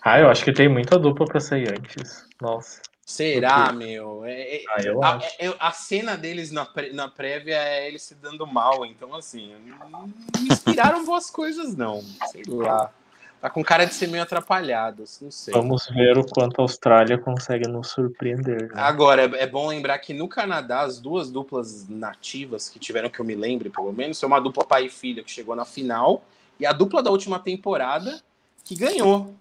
Ah, 0.02 0.20
eu 0.20 0.30
acho 0.30 0.44
que 0.44 0.54
tem 0.54 0.68
muita 0.68 0.98
dupla 0.98 1.26
pra 1.26 1.40
sair 1.40 1.72
antes. 1.72 2.26
Nossa. 2.42 2.82
Será, 3.06 3.68
Porque... 3.68 3.86
meu? 3.86 4.26
É, 4.26 4.58
é, 4.58 4.64
ah, 4.70 4.82
eu 4.82 5.04
a, 5.04 5.16
acho. 5.16 5.36
É, 5.40 5.56
a, 5.60 5.72
cena 5.72 6.18
deles 6.18 6.52
na, 6.52 6.66
pré, 6.66 6.92
na 6.92 7.08
prévia 7.08 7.56
é 7.56 7.88
eles 7.88 8.02
se 8.04 8.16
dando 8.16 8.46
mal, 8.46 8.86
então 8.86 9.16
assim, 9.16 9.54
não 9.90 10.08
me 10.42 10.50
inspiraram 10.50 11.06
boas 11.06 11.30
coisas, 11.30 11.74
não. 11.76 12.04
Sei 12.32 12.44
lá. 12.48 12.92
Tá 13.40 13.52
com 13.52 13.64
cara 13.64 13.86
de 13.86 13.94
ser 13.94 14.08
meio 14.08 14.24
atrapalhado, 14.24 15.04
não 15.22 15.32
sei. 15.32 15.54
Vamos 15.54 15.88
ver 15.88 16.18
o 16.18 16.26
quanto 16.26 16.60
a 16.60 16.64
Austrália 16.64 17.18
consegue 17.20 17.68
nos 17.68 17.92
surpreender. 17.92 18.64
Né? 18.64 18.82
Agora, 18.82 19.22
é, 19.22 19.44
é 19.44 19.48
bom 19.48 19.68
lembrar 19.68 20.00
que 20.00 20.12
no 20.12 20.28
Canadá, 20.28 20.82
as 20.82 21.00
duas 21.00 21.30
duplas 21.30 21.88
nativas 21.88 22.68
que 22.68 22.80
tiveram, 22.80 23.10
que 23.10 23.20
eu 23.20 23.26
me 23.26 23.36
lembre, 23.36 23.70
pelo 23.70 23.94
menos, 23.94 24.20
foi 24.20 24.28
uma 24.28 24.42
dupla 24.42 24.66
pai 24.66 24.88
e 24.88 24.90
filha 24.90 25.24
que 25.24 25.32
chegou 25.32 25.56
na 25.56 25.66
final, 25.66 26.24
e 26.60 26.66
a 26.66 26.74
dupla 26.74 27.04
da 27.04 27.12
última 27.12 27.40
temporada 27.40 28.20
que 28.66 28.76
ganhou. 28.76 29.34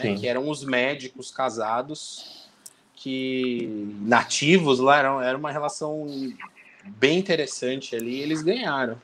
Né? 0.00 0.14
Que 0.16 0.28
eram 0.28 0.48
os 0.48 0.64
médicos 0.64 1.30
casados, 1.30 2.48
que 2.94 3.96
nativos 4.00 4.78
lá, 4.78 4.98
era, 4.98 5.24
era 5.24 5.38
uma 5.38 5.50
relação 5.50 6.06
bem 6.84 7.18
interessante 7.18 7.96
ali, 7.96 8.16
e 8.16 8.22
eles 8.22 8.42
ganharam. 8.42 9.00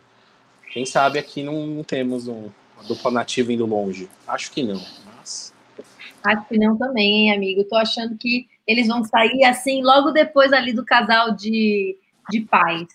Quem 0.72 0.84
sabe 0.84 1.18
aqui 1.18 1.42
não, 1.42 1.66
não 1.66 1.82
temos 1.82 2.28
um 2.28 2.50
uma 2.78 2.84
dupla 2.84 3.10
nativa 3.10 3.52
indo 3.52 3.66
longe? 3.66 4.08
Acho 4.26 4.50
que 4.52 4.62
não. 4.62 4.80
Mas... 5.16 5.52
Acho 6.24 6.48
que 6.48 6.58
não 6.58 6.76
também, 6.76 7.28
hein, 7.28 7.34
amigo? 7.34 7.64
Tô 7.64 7.76
achando 7.76 8.16
que 8.16 8.48
eles 8.66 8.86
vão 8.86 9.04
sair 9.04 9.44
assim 9.44 9.82
logo 9.82 10.12
depois 10.12 10.52
ali 10.52 10.72
do 10.72 10.84
casal 10.84 11.34
de, 11.34 11.96
de 12.30 12.40
pais. 12.42 12.88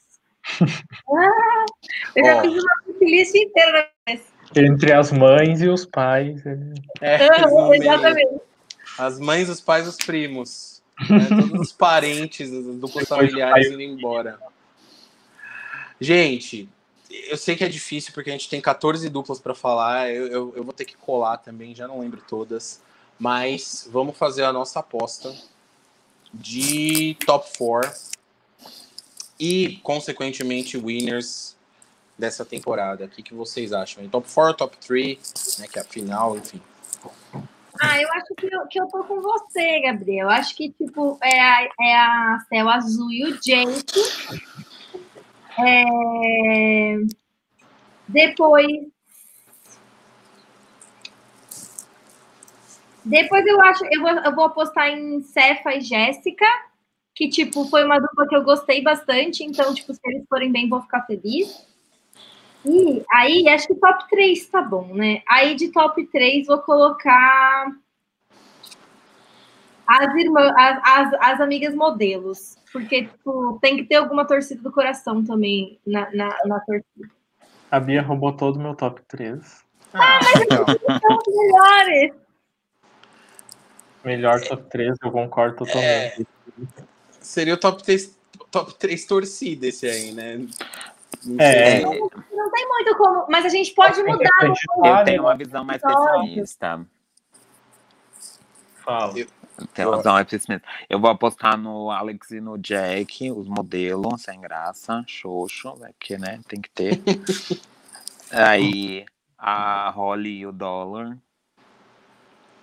ah, 0.61 1.65
eu 2.15 2.25
já 2.25 2.37
oh. 2.37 2.41
fiz 2.41 2.53
uma 2.53 2.73
lista 3.01 3.37
inteira 3.37 3.89
Entre 4.55 4.93
as 4.93 5.11
mães 5.11 5.61
e 5.61 5.67
os 5.67 5.85
pais. 5.85 6.41
É, 7.01 7.27
é 7.27 7.75
exatamente. 7.75 8.41
As 8.97 9.19
mães, 9.19 9.49
os 9.49 9.59
pais, 9.61 9.87
os 9.87 9.97
primos. 9.97 10.81
Né? 11.09 11.25
Todos 11.27 11.59
os 11.59 11.71
parentes, 11.71 12.51
os 12.51 12.77
duplos 12.77 13.07
familiares 13.07 13.67
indo 13.67 13.81
embora. 13.81 14.37
Gente, 15.99 16.69
eu 17.09 17.37
sei 17.37 17.55
que 17.55 17.63
é 17.63 17.69
difícil 17.69 18.13
porque 18.13 18.29
a 18.29 18.33
gente 18.33 18.49
tem 18.49 18.61
14 18.61 19.09
duplas 19.09 19.39
para 19.39 19.55
falar. 19.55 20.11
Eu, 20.11 20.27
eu, 20.27 20.53
eu, 20.55 20.63
vou 20.63 20.73
ter 20.73 20.85
que 20.85 20.95
colar 20.95 21.37
também, 21.37 21.73
já 21.73 21.87
não 21.87 21.99
lembro 21.99 22.21
todas. 22.27 22.81
Mas 23.17 23.87
vamos 23.91 24.17
fazer 24.17 24.43
a 24.43 24.53
nossa 24.53 24.79
aposta 24.79 25.33
de 26.33 27.15
top 27.25 27.49
4 27.57 27.91
e, 29.39 29.79
consequentemente, 29.83 30.77
winners 30.77 31.52
dessa 32.17 32.45
temporada. 32.45 33.05
O 33.05 33.09
que, 33.09 33.23
que 33.23 33.33
vocês 33.33 33.73
acham? 33.73 34.07
Top 34.09 34.27
4, 34.31 34.57
top 34.57 34.77
3, 34.77 35.57
né, 35.59 35.67
que 35.71 35.79
é 35.79 35.81
a 35.81 35.85
final, 35.85 36.37
enfim. 36.37 36.61
Ah, 37.81 37.99
eu 37.99 38.07
acho 38.13 38.35
que 38.35 38.45
eu, 38.45 38.67
que 38.67 38.79
eu 38.79 38.87
tô 38.87 39.03
com 39.03 39.19
você, 39.19 39.81
Gabriel. 39.81 40.27
Eu 40.27 40.29
acho 40.29 40.55
que, 40.55 40.71
tipo, 40.71 41.17
é 41.21 41.39
a, 41.39 41.69
é 41.81 41.95
a 41.95 42.45
Céu 42.47 42.69
Azul 42.69 43.11
e 43.11 43.25
o 43.25 43.39
Jake. 43.41 43.99
É... 45.59 46.95
Depois. 48.07 48.67
Depois 53.05 53.45
eu 53.45 53.61
acho, 53.61 53.83
eu 53.91 54.01
vou, 54.01 54.11
eu 54.11 54.35
vou 54.35 54.45
apostar 54.45 54.89
em 54.89 55.21
Cefa 55.23 55.73
e 55.73 55.81
Jéssica, 55.81 56.45
que 57.13 57.27
tipo 57.27 57.65
foi 57.65 57.83
uma 57.83 57.99
dupla 57.99 58.27
que 58.27 58.35
eu 58.35 58.43
gostei 58.43 58.81
bastante, 58.81 59.43
então 59.43 59.73
tipo 59.73 59.93
se 59.93 59.99
eles 60.05 60.25
forem 60.29 60.51
bem 60.51 60.69
vou 60.69 60.81
ficar 60.81 61.01
feliz. 61.01 61.67
E 62.65 63.03
aí 63.11 63.47
acho 63.49 63.67
que 63.67 63.75
top 63.75 64.07
3 64.09 64.47
tá 64.47 64.61
bom, 64.61 64.93
né? 64.93 65.21
Aí 65.27 65.55
de 65.55 65.69
top 65.69 66.05
3 66.07 66.47
vou 66.47 66.59
colocar 66.59 67.71
as 69.85 70.15
irmãs, 70.15 70.53
as, 70.55 70.81
as, 70.83 71.13
as 71.21 71.41
amigas 71.41 71.75
modelos. 71.75 72.57
Porque, 72.71 73.05
tipo, 73.05 73.59
tem 73.61 73.77
que 73.77 73.83
ter 73.83 73.95
alguma 73.95 74.25
torcida 74.25 74.61
do 74.61 74.71
coração 74.71 75.23
também 75.23 75.79
na, 75.85 76.09
na, 76.11 76.35
na 76.45 76.59
torcida. 76.61 77.09
A 77.69 77.79
Bia 77.79 78.01
roubou 78.01 78.33
todo 78.33 78.57
o 78.57 78.59
meu 78.59 78.75
top 78.75 79.01
3. 79.07 79.63
Ah, 79.93 80.19
mas 80.23 80.41
então. 80.41 80.65
são 80.65 81.17
os 81.17 81.35
melhores. 81.35 82.13
Melhor 84.03 84.41
top 84.41 84.69
3, 84.69 84.97
eu 85.03 85.11
concordo 85.11 85.57
totalmente. 85.57 86.21
É, 86.21 86.83
seria 87.21 87.53
o 87.53 87.57
top 87.57 87.83
3, 87.83 88.17
top 88.51 88.73
3 88.75 89.05
torcida 89.05 89.67
esse 89.67 89.85
aí, 89.87 90.11
né? 90.11 90.45
É. 91.39 91.81
Não, 91.81 91.91
não, 91.91 92.51
tem 92.51 92.67
muito 92.67 92.97
como, 92.97 93.25
mas 93.29 93.45
a 93.45 93.49
gente 93.49 93.73
pode 93.73 94.01
mudar. 94.03 94.53
Eu 94.83 95.05
tenho 95.05 95.21
uma 95.23 95.35
visão 95.35 95.63
mais 95.63 95.81
pessimista. 95.81 96.85
Fala. 98.75 99.17
Eu, 99.17 99.27
Tem 99.73 99.85
razão, 99.85 100.17
é 100.17 100.23
preciso 100.23 100.51
mesmo. 100.51 100.65
Eu 100.89 100.99
vou 100.99 101.09
apostar 101.09 101.57
no 101.57 101.89
Alex 101.91 102.31
e 102.31 102.41
no 102.41 102.57
Jack, 102.57 103.31
os 103.31 103.47
modelos, 103.47 104.21
sem 104.21 104.41
graça, 104.41 105.03
xoxo, 105.07 105.75
né? 105.79 105.91
Porque, 105.97 106.17
né, 106.17 106.39
tem 106.47 106.59
que 106.59 106.69
ter. 106.69 107.01
Aí 108.31 109.05
a 109.37 109.89
Holly 109.89 110.39
e 110.39 110.47
o 110.47 110.51
Dólar. 110.51 111.17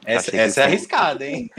Essa, 0.04 0.34
essa 0.36 0.60
é 0.62 0.64
arriscada, 0.64 1.26
hein? 1.26 1.50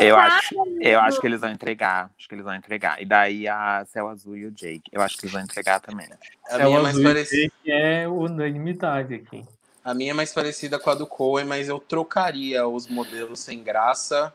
Eu 0.00 0.16
acho, 0.16 0.54
eu 0.80 1.00
acho 1.00 1.20
que 1.20 1.26
eles 1.26 1.40
vão 1.40 1.50
entregar. 1.50 2.10
Acho 2.18 2.28
que 2.28 2.34
eles 2.34 2.44
vão 2.44 2.54
entregar. 2.54 3.00
E 3.02 3.04
daí 3.04 3.48
a 3.48 3.84
Céu 3.92 4.08
Azul 4.08 4.36
e 4.36 4.46
o 4.46 4.50
Jake. 4.50 4.84
Eu 4.92 5.02
acho 5.02 5.16
que 5.16 5.24
eles 5.26 5.32
vão 5.32 5.42
entregar 5.42 5.80
também. 5.80 6.06
A 6.48 6.54
É 6.56 6.64
minha, 6.64 6.78
é 6.78 6.82
mais 6.82 6.94
azul 6.96 7.02
e 7.02 7.04
parecida, 7.14 7.52
que 7.62 7.72
é 7.72 8.08
unanimidade 8.08 9.14
aqui. 9.14 9.44
a 9.84 9.92
minha 9.94 10.12
é 10.12 10.14
mais 10.14 10.32
parecida 10.32 10.78
com 10.78 10.90
a 10.90 10.94
do 10.94 11.06
Coen, 11.06 11.44
mas 11.44 11.68
eu 11.68 11.78
trocaria 11.78 12.66
os 12.66 12.86
modelos 12.86 13.40
sem 13.40 13.62
graça. 13.62 14.32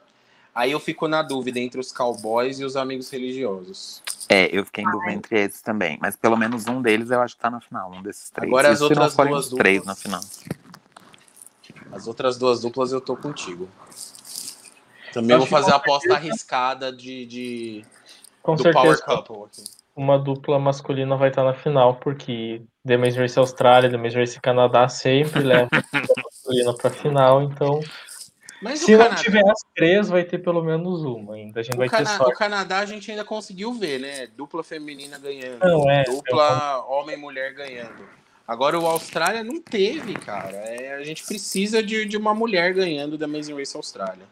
Aí 0.53 0.71
eu 0.71 0.79
fico 0.79 1.07
na 1.07 1.21
dúvida 1.21 1.59
entre 1.59 1.79
os 1.79 1.91
cowboys 1.91 2.59
e 2.59 2.65
os 2.65 2.75
amigos 2.75 3.09
religiosos. 3.09 4.03
É, 4.27 4.49
eu 4.55 4.65
fiquei 4.65 4.83
em 4.83 4.91
dúvida 4.91 5.13
entre 5.13 5.39
esses 5.41 5.61
também. 5.61 5.97
Mas 6.01 6.15
pelo 6.15 6.35
menos 6.35 6.67
um 6.67 6.81
deles 6.81 7.09
eu 7.11 7.21
acho 7.21 7.35
que 7.35 7.41
tá 7.41 7.49
na 7.49 7.61
final. 7.61 7.91
Um 7.93 8.01
desses 8.01 8.29
três. 8.29 8.49
Agora 8.51 8.67
E 8.67 8.71
as 8.71 8.81
outras 8.81 9.15
duas 9.15 9.45
os 9.47 9.57
três 9.57 9.79
duplas. 9.79 9.85
na 9.85 9.95
final. 9.95 10.21
As 11.91 12.07
outras 12.07 12.37
duas 12.37 12.61
duplas 12.61 12.91
eu 12.91 13.01
tô 13.01 13.15
contigo. 13.17 13.69
Também 15.13 15.37
vou 15.37 15.47
fazer 15.47 15.71
a 15.71 15.75
aposta 15.75 16.13
arriscada 16.13 16.91
de, 16.91 17.25
de- 17.25 17.85
Com 18.43 18.55
do 18.55 18.61
certeza, 18.63 19.03
Power 19.03 19.23
Couple 19.25 19.45
aqui. 19.45 19.63
uma 19.95 20.19
dupla 20.19 20.59
masculina 20.59 21.15
vai 21.17 21.29
estar 21.29 21.43
na 21.43 21.53
final, 21.53 21.95
porque 21.95 22.61
The 22.85 22.93
Amazing 22.93 23.19
Race 23.19 23.39
Austrália, 23.39 23.89
The 23.89 23.95
Amazing 23.95 24.17
Race 24.19 24.39
Canadá 24.39 24.87
sempre 24.87 25.41
leva 25.41 25.67
a 25.71 25.79
dupla 25.99 26.23
masculina 26.23 26.73
pra 26.75 26.89
final, 26.91 27.41
então 27.41 27.79
Mas 28.61 28.79
se 28.81 28.91
não 28.91 28.99
Canadá, 28.99 29.21
tiver 29.23 29.49
as 29.49 29.59
três, 29.75 30.09
vai 30.09 30.23
ter 30.23 30.37
pelo 30.37 30.63
menos 30.63 31.03
uma 31.03 31.33
ainda. 31.33 31.59
A 31.59 31.63
gente 31.63 31.73
o, 31.75 31.77
vai 31.79 31.89
ter 31.89 31.97
Cana- 32.03 32.27
o. 32.27 32.31
Canadá 32.33 32.79
a 32.79 32.85
gente 32.85 33.09
ainda 33.09 33.25
conseguiu 33.25 33.73
ver, 33.73 33.99
né? 33.99 34.27
Dupla 34.27 34.63
feminina 34.63 35.17
ganhando. 35.17 35.59
Não, 35.65 35.89
é, 35.89 36.03
dupla 36.03 36.85
homem 36.87 37.15
e 37.15 37.19
mulher 37.19 37.53
ganhando. 37.55 38.07
Agora 38.49 38.79
o 38.79 38.87
Austrália 38.87 39.43
não 39.43 39.61
teve, 39.61 40.15
cara. 40.15 40.57
É, 40.57 40.95
a 40.95 41.03
gente 41.03 41.23
precisa 41.23 41.83
de, 41.83 42.03
de 42.05 42.17
uma 42.17 42.33
mulher 42.33 42.73
ganhando 42.73 43.15
da 43.15 43.27
Amazing 43.27 43.55
Race 43.55 43.77
Austrália. 43.77 44.25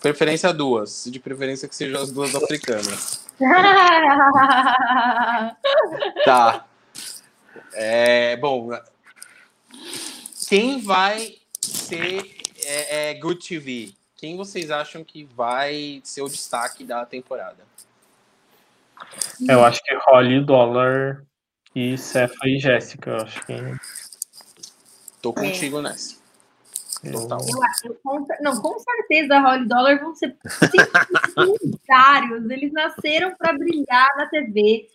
Preferência 0.00 0.52
duas. 0.52 1.06
De 1.08 1.20
preferência 1.20 1.68
que 1.68 1.76
sejam 1.76 2.02
as 2.02 2.10
duas 2.10 2.34
africanas. 2.34 3.28
Tá. 6.24 6.66
É, 7.74 8.36
bom, 8.38 8.70
quem 10.48 10.80
vai 10.80 11.36
ser 11.60 12.36
é, 12.64 13.10
é, 13.10 13.14
Good 13.14 13.46
TV? 13.46 13.92
Quem 14.16 14.36
vocês 14.36 14.72
acham 14.72 15.04
que 15.04 15.22
vai 15.22 16.00
ser 16.02 16.22
o 16.22 16.28
destaque 16.28 16.82
da 16.82 17.06
temporada? 17.06 17.64
Eu 19.48 19.64
acho 19.64 19.80
que 19.84 19.94
Holly, 19.94 20.44
Dollar 20.44 21.22
e 21.74 21.96
Cefa 21.96 22.46
e 22.46 22.58
Jéssica. 22.58 23.10
Eu 23.10 23.16
acho 23.18 23.46
que. 23.46 23.54
Tô 25.20 25.32
contigo 25.32 25.80
nessa. 25.82 26.16
Total. 27.12 27.38
Eu 27.48 27.62
acho, 27.62 27.86
eu 27.86 27.94
com 28.02 28.26
não, 28.40 28.60
com 28.60 28.76
certeza 28.78 29.36
a 29.36 29.40
Holly 29.40 29.68
Dollar 29.68 30.00
vão 30.00 30.14
ser 30.14 30.36
secundários. 31.34 32.50
Eles 32.50 32.72
nasceram 32.72 33.34
para 33.36 33.56
brilhar 33.56 34.08
na 34.16 34.26
TV. 34.26 34.88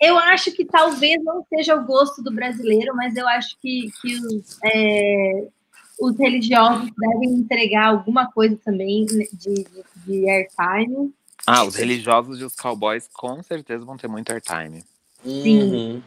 Eu 0.00 0.18
acho 0.18 0.52
que 0.52 0.64
talvez 0.64 1.22
não 1.22 1.44
seja 1.48 1.76
o 1.76 1.84
gosto 1.84 2.22
do 2.22 2.32
brasileiro, 2.32 2.96
mas 2.96 3.14
eu 3.16 3.28
acho 3.28 3.58
que, 3.60 3.90
que 4.00 4.16
os, 4.16 4.58
é, 4.64 5.48
os 6.00 6.18
religiosos 6.18 6.90
devem 6.96 7.34
entregar 7.34 7.88
alguma 7.88 8.30
coisa 8.32 8.58
também 8.64 9.04
de, 9.04 9.28
de, 9.34 9.66
de 10.06 10.30
airtime. 10.30 11.12
Ah, 11.46 11.64
os 11.64 11.74
religiosos 11.74 12.40
e 12.40 12.44
os 12.44 12.56
cowboys 12.56 13.08
com 13.12 13.42
certeza 13.42 13.84
vão 13.84 13.98
ter 13.98 14.08
muito 14.08 14.32
airtime. 14.32 14.82
Sim. 15.22 15.62
Uhum. 15.62 16.02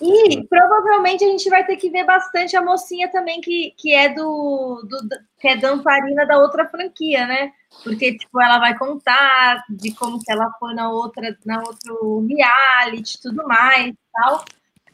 E 0.00 0.46
provavelmente 0.48 1.24
a 1.24 1.28
gente 1.28 1.48
vai 1.48 1.64
ter 1.64 1.76
que 1.76 1.88
ver 1.88 2.04
bastante 2.04 2.56
a 2.56 2.62
mocinha 2.62 3.10
também, 3.10 3.40
que, 3.40 3.72
que 3.78 3.94
é 3.94 4.08
do, 4.08 4.82
do 4.88 4.98
que 5.38 5.48
é 5.48 5.56
dançarina 5.56 6.26
da 6.26 6.38
outra 6.38 6.68
franquia, 6.68 7.26
né? 7.26 7.52
Porque, 7.82 8.16
tipo, 8.16 8.40
ela 8.40 8.58
vai 8.58 8.76
contar 8.76 9.64
de 9.70 9.94
como 9.94 10.18
que 10.20 10.30
ela 10.32 10.50
foi 10.58 10.74
na 10.74 10.90
outra, 10.90 11.36
na 11.46 11.60
outro 11.60 12.26
reality 12.28 13.16
e 13.16 13.20
tudo 13.22 13.46
mais 13.46 13.94
tal. 14.12 14.44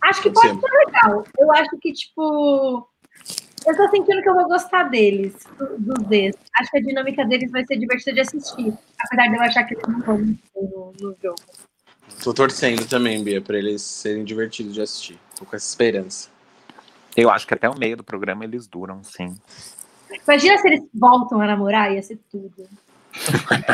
Acho 0.02 0.22
que 0.22 0.30
pode 0.30 0.48
Sim. 0.48 0.60
ser 0.60 0.70
legal. 0.86 1.24
Eu 1.38 1.52
acho 1.52 1.76
que, 1.80 1.92
tipo. 1.92 2.88
Eu 3.66 3.76
tô 3.76 3.88
sentindo 3.90 4.22
que 4.22 4.28
eu 4.28 4.34
vou 4.34 4.48
gostar 4.48 4.84
deles, 4.84 5.34
do- 5.58 5.76
dos 5.78 6.06
Zs. 6.08 6.34
Acho 6.56 6.70
que 6.70 6.78
a 6.78 6.82
dinâmica 6.82 7.26
deles 7.26 7.50
vai 7.50 7.64
ser 7.66 7.76
divertida 7.76 8.14
de 8.14 8.20
assistir. 8.20 8.72
Apesar 8.98 9.28
de 9.28 9.36
eu 9.36 9.42
achar 9.42 9.64
que 9.64 9.74
eles 9.74 9.86
não 9.86 10.00
vão 10.00 10.18
no, 10.18 10.92
no 10.98 11.16
jogo. 11.22 11.36
Tô 12.22 12.34
torcendo 12.34 12.86
também, 12.86 13.22
Bia, 13.22 13.40
pra 13.40 13.56
eles 13.58 13.82
serem 13.82 14.24
divertidos 14.24 14.74
de 14.74 14.82
assistir. 14.82 15.18
Tô 15.36 15.44
com 15.44 15.56
essa 15.56 15.68
esperança. 15.68 16.28
Eu 17.16 17.30
acho 17.30 17.46
que 17.46 17.54
até 17.54 17.68
o 17.68 17.78
meio 17.78 17.96
do 17.96 18.04
programa 18.04 18.44
eles 18.44 18.66
duram, 18.66 19.02
sim. 19.02 19.36
Imagina 20.26 20.58
se 20.58 20.68
eles 20.68 20.82
voltam 20.92 21.40
a 21.40 21.46
namorar, 21.46 21.92
ia 21.92 22.02
ser 22.02 22.18
tudo. 22.30 22.68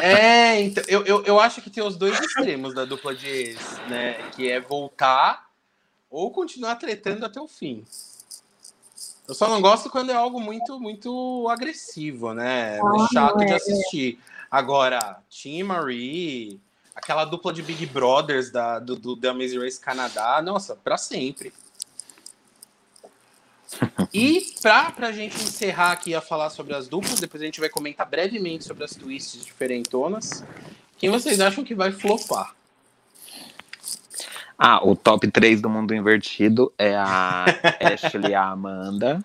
É, 0.03 0.61
então, 0.63 0.83
eu, 0.89 1.05
eu, 1.05 1.23
eu 1.25 1.41
acho 1.41 1.61
que 1.61 1.71
tem 1.71 1.83
os 1.83 1.97
dois 1.97 2.19
extremos 2.19 2.75
da 2.75 2.85
dupla 2.85 3.15
de 3.15 3.29
ex, 3.29 3.59
né? 3.89 4.15
Que 4.35 4.51
é 4.51 4.61
voltar 4.61 5.47
ou 6.11 6.31
continuar 6.31 6.77
tretando 6.77 7.27
até 7.27 7.41
o 7.41 7.49
fim. 7.49 7.85
Eu 9.29 9.35
só 9.35 9.49
não 9.49 9.61
gosto 9.61 9.91
quando 9.91 10.11
é 10.11 10.15
algo 10.15 10.41
muito, 10.41 10.79
muito 10.81 11.49
agressivo, 11.51 12.33
né? 12.33 12.79
É 12.79 12.81
Ah, 12.81 13.09
chato 13.13 13.39
de 13.45 13.53
é. 13.53 13.57
assistir. 13.57 14.21
Agora, 14.51 15.19
Tim 15.29 15.59
e 15.59 15.65
Marie, 15.65 16.61
aquela 16.97 17.27
dupla 17.27 17.53
de 17.53 17.63
Big 17.63 17.85
Brothers 17.87 18.51
da, 18.51 18.79
do, 18.79 18.97
do 18.97 19.17
The 19.17 19.29
Amazing 19.29 19.59
Race 19.59 19.79
Canadá, 19.79 20.41
nossa, 20.41 20.75
pra 20.75 20.97
sempre. 20.97 21.53
E 24.15 24.55
pra, 24.63 24.91
pra 24.91 25.13
gente 25.13 25.37
encerrar 25.37 25.93
aqui 25.93 26.15
a 26.15 26.21
falar 26.23 26.49
sobre 26.49 26.75
as 26.75 26.89
duplas, 26.89 27.21
depois 27.21 27.43
a 27.43 27.47
gente 27.47 27.61
vai 27.61 27.69
comentar 27.69 28.09
brevemente 28.09 28.65
sobre 28.65 28.85
as 28.85 28.95
twists 28.95 29.45
diferentonas. 29.45 30.43
Quem 30.97 31.11
vocês 31.11 31.41
acham 31.41 31.63
que 31.63 31.75
vai 31.75 31.93
flopar? 31.93 32.55
Ah, 34.59 34.81
o 34.83 34.97
top 34.97 35.31
3 35.31 35.61
do 35.61 35.69
mundo 35.69 35.95
invertido 35.95 36.73
é 36.79 36.97
a 36.97 37.45
Ashley 37.93 38.31
e 38.31 38.35
a 38.35 38.45
Amanda, 38.45 39.23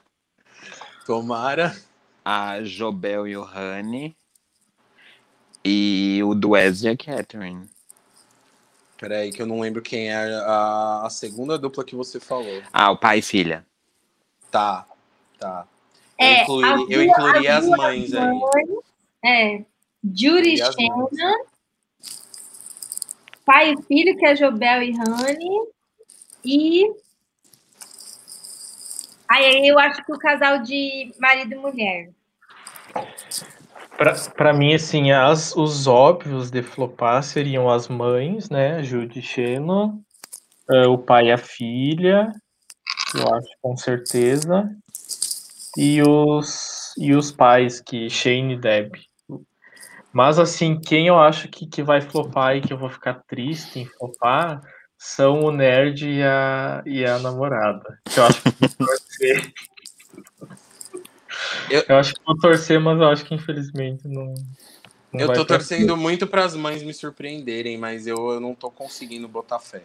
Tomara. 1.05 1.74
a 2.26 2.61
Jobel 2.63 3.26
e 3.26 3.38
o 3.38 3.43
Honey 3.43 4.13
e 5.64 6.22
o 6.24 6.34
do 6.34 6.51
Wes 6.51 6.84
e 6.84 6.89
a 6.89 6.97
Catherine. 6.97 7.70
Peraí, 8.97 9.32
que 9.32 9.41
eu 9.41 9.47
não 9.47 9.59
lembro 9.59 9.82
quem 9.82 10.09
é 10.09 10.16
a, 10.16 11.01
a 11.05 11.09
segunda 11.09 11.57
dupla 11.57 11.84
que 11.84 11.95
você 11.95 12.20
falou. 12.20 12.62
Ah, 12.72 12.91
o 12.91 12.97
pai 12.97 13.20
e 13.20 13.22
filha. 13.22 13.66
Tá, 14.51 14.86
tá. 15.39 15.66
É, 16.18 16.47
eu, 16.47 16.64
as 16.64 16.89
eu 16.89 17.03
incluiria 17.03 17.57
as 17.57 17.68
mães 17.68 18.14
aí. 18.14 18.39
É. 19.26 19.66
Judy 20.03 20.53
E. 20.53 20.57
Shannon, 20.57 21.09
pai 23.43 23.74
e 23.74 23.82
filho, 23.84 24.18
que 24.18 24.26
é 24.26 24.36
Jobel 24.36 24.84
e 24.84 24.93
Honey. 24.93 25.68
E. 26.45 26.86
Aí 29.28 29.45
aí 29.45 29.68
eu 29.68 29.80
acho 29.80 30.03
que 30.05 30.12
o 30.12 30.20
casal 30.20 30.59
de 30.59 31.12
marido 31.20 31.53
e 31.53 31.57
mulher. 31.57 32.09
Pra, 34.35 34.51
mim, 34.51 34.73
assim, 34.73 35.11
as, 35.11 35.55
os 35.55 35.85
óbvios 35.85 36.49
de 36.49 36.63
flopar 36.63 37.21
seriam 37.21 37.69
as 37.69 37.87
mães, 37.87 38.49
né? 38.49 38.81
Judy 38.81 39.19
e 39.19 39.21
Shannon, 39.21 39.99
eh, 40.71 40.87
o 40.87 40.97
pai 40.97 41.27
e 41.27 41.31
a 41.31 41.37
filha, 41.37 42.31
eu 43.13 43.33
acho 43.35 43.47
com 43.61 43.77
certeza. 43.77 44.69
E 45.77 46.01
os, 46.01 46.93
e 46.97 47.13
os 47.13 47.31
pais, 47.31 47.79
que 47.79 48.09
Shane 48.09 48.55
e 48.55 48.59
Deb. 48.59 48.95
Mas, 50.11 50.39
assim, 50.39 50.79
quem 50.79 51.07
eu 51.07 51.19
acho 51.19 51.47
que, 51.47 51.67
que 51.67 51.83
vai 51.83 52.01
flopar 52.01 52.57
e 52.57 52.61
que 52.61 52.73
eu 52.73 52.77
vou 52.77 52.89
ficar 52.89 53.21
triste 53.27 53.79
em 53.79 53.85
flopar 53.85 54.61
são 54.97 55.41
o 55.41 55.51
nerd 55.51 56.09
e 56.09 56.23
a, 56.23 56.83
e 56.85 57.05
a 57.05 57.19
namorada. 57.19 57.99
Que 58.05 58.19
eu 58.19 58.25
acho 58.25 58.41
que 58.41 58.49
vou 58.59 58.69
torcer. 58.69 59.53
Eu- 61.69 61.83
Eu 61.87 61.95
acho 61.97 62.13
que 62.13 62.21
vou 62.25 62.37
torcer, 62.37 62.79
mas 62.79 62.99
eu 62.99 63.07
acho 63.07 63.25
que 63.25 63.33
infelizmente 63.35 64.07
não. 64.07 64.33
não 65.13 65.21
Eu 65.21 65.27
vai 65.27 65.35
tô 65.35 65.45
torcendo 65.45 65.95
muito 65.97 66.27
para 66.27 66.45
as 66.45 66.55
mães 66.55 66.83
me 66.83 66.93
surpreenderem, 66.93 67.77
mas 67.77 68.07
eu, 68.07 68.31
eu 68.31 68.39
não 68.39 68.53
tô 68.55 68.69
conseguindo 68.69 69.27
botar 69.27 69.59
fé. 69.59 69.83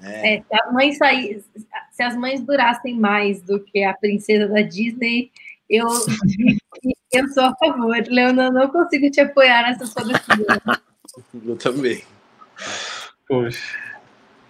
É, 0.00 0.36
É, 0.36 0.40
se, 0.40 0.46
as 0.62 0.72
mães 0.72 0.98
sair, 0.98 1.44
se 1.92 2.02
as 2.02 2.16
mães 2.16 2.40
durassem 2.40 2.94
mais 2.98 3.42
do 3.42 3.60
que 3.60 3.82
a 3.82 3.94
princesa 3.94 4.46
da 4.48 4.62
Disney, 4.62 5.30
eu, 5.68 5.86
eu 7.12 7.28
sou 7.28 7.44
a 7.44 7.54
favor. 7.56 7.96
Leona, 8.08 8.44
eu 8.44 8.52
não 8.52 8.68
consigo 8.68 9.10
te 9.10 9.20
apoiar 9.20 9.62
nessa 9.62 9.86
sua 9.86 10.04
decisão. 10.04 10.46
eu 11.44 11.56
também. 11.56 12.02
Poxa. 13.26 13.87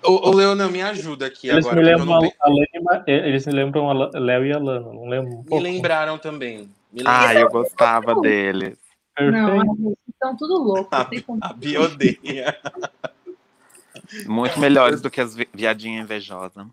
Ô, 0.09 0.31
ô 0.31 0.35
Leona, 0.35 0.69
me 0.69 0.81
ajuda 0.81 1.27
aqui 1.27 1.51
Eles 1.51 1.67
agora. 1.67 1.81
me 1.83 1.87
lembram 1.87 2.07
não 2.07 2.17
a, 2.17 2.21
tenho- 2.21 2.33
a 2.41 2.49
Lana 2.49 2.67
e 2.73 2.81
Ma- 2.81 3.05
eh, 3.07 3.29
eles 3.29 3.47
me 3.47 3.53
lembram 3.53 3.91
a 3.91 4.19
Léo 4.19 4.47
e 4.47 4.53
a 4.53 4.59
Lana, 4.59 4.93
não 4.93 5.07
lembro 5.07 5.33
um 5.35 5.39
Me 5.43 5.45
pouco. 5.45 5.63
lembraram 5.63 6.17
também. 6.17 6.71
Ah, 7.05 7.35
eu 7.35 7.51
gostava 7.51 8.15
deles. 8.21 8.79
Não, 9.21 9.61
eles 9.61 9.97
estão 10.09 10.35
tudo 10.37 10.55
louco. 10.63 10.89
A, 10.95 11.11
a 11.43 11.53
Bia 11.53 11.81
odeia. 11.83 12.59
Muito 14.27 14.59
melhores 14.59 15.03
do 15.03 15.11
que 15.11 15.21
as 15.21 15.37
viadinhas 15.53 16.05
invejosas. 16.05 16.67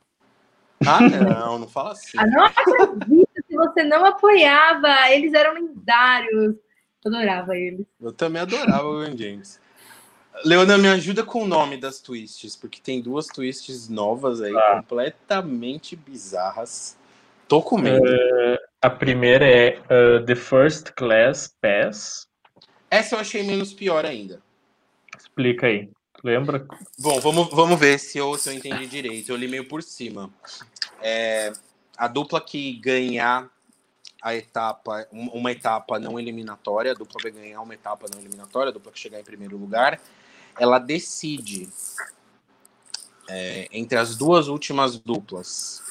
Ah, 0.85 1.01
não, 1.01 1.59
não 1.59 1.67
fala 1.67 1.91
assim. 1.91 2.17
Ah, 2.17 2.25
não 2.27 2.45
acredito 2.45 3.27
se 3.47 3.55
você 3.55 3.83
não 3.83 4.05
apoiava. 4.05 5.11
Eles 5.11 5.33
eram 5.33 5.55
lendários. 5.55 6.55
Eu 7.03 7.13
adorava 7.13 7.57
eles. 7.57 7.85
Eu 8.01 8.13
também 8.13 8.41
adorava 8.41 8.87
o 8.87 8.99
Van 8.99 9.15
James. 9.17 9.59
Leona, 10.43 10.77
me 10.77 10.87
ajuda 10.87 11.23
com 11.23 11.43
o 11.43 11.47
nome 11.47 11.77
das 11.77 11.99
twists, 11.99 12.55
porque 12.55 12.79
tem 12.81 13.01
duas 13.01 13.27
twists 13.27 13.87
novas 13.87 14.41
aí, 14.41 14.55
ah. 14.55 14.77
completamente 14.77 15.95
bizarras. 15.95 16.97
Tô 17.47 17.61
com 17.61 17.77
medo. 17.77 18.03
Uh, 18.03 18.57
a 18.81 18.89
primeira 18.89 19.47
é 19.47 19.79
uh, 19.79 20.25
The 20.25 20.35
First 20.35 20.91
Class 20.91 21.55
Pass. 21.61 22.27
Essa 22.89 23.15
eu 23.15 23.19
achei 23.19 23.43
menos 23.43 23.73
pior 23.73 24.05
ainda. 24.05 24.41
Explica 25.17 25.67
aí. 25.67 25.89
Lembra? 26.23 26.65
Bom, 26.97 27.19
vamos, 27.19 27.49
vamos 27.51 27.79
ver 27.79 27.99
se 27.99 28.17
eu, 28.17 28.35
se 28.37 28.49
eu 28.49 28.53
entendi 28.53 28.87
direito. 28.87 29.31
Eu 29.31 29.35
li 29.35 29.47
meio 29.47 29.67
por 29.67 29.83
cima. 29.83 30.29
É, 31.01 31.53
a 31.97 32.07
dupla 32.07 32.41
que 32.41 32.73
ganhar 32.73 33.49
a 34.21 34.35
etapa, 34.35 35.07
uma 35.11 35.51
etapa 35.51 35.99
não 35.99 36.19
eliminatória, 36.19 36.91
a 36.91 36.95
dupla 36.95 37.21
vai 37.21 37.31
ganhar 37.31 37.61
uma 37.61 37.75
etapa 37.75 38.07
não 38.11 38.19
eliminatória, 38.19 38.69
a 38.69 38.73
dupla 38.73 38.91
que 38.91 38.99
chegar 38.99 39.19
em 39.19 39.23
primeiro 39.23 39.55
lugar, 39.55 40.01
ela 40.59 40.79
decide 40.79 41.69
é, 43.29 43.67
entre 43.71 43.97
as 43.97 44.15
duas 44.15 44.47
últimas 44.47 44.97
duplas 44.99 45.83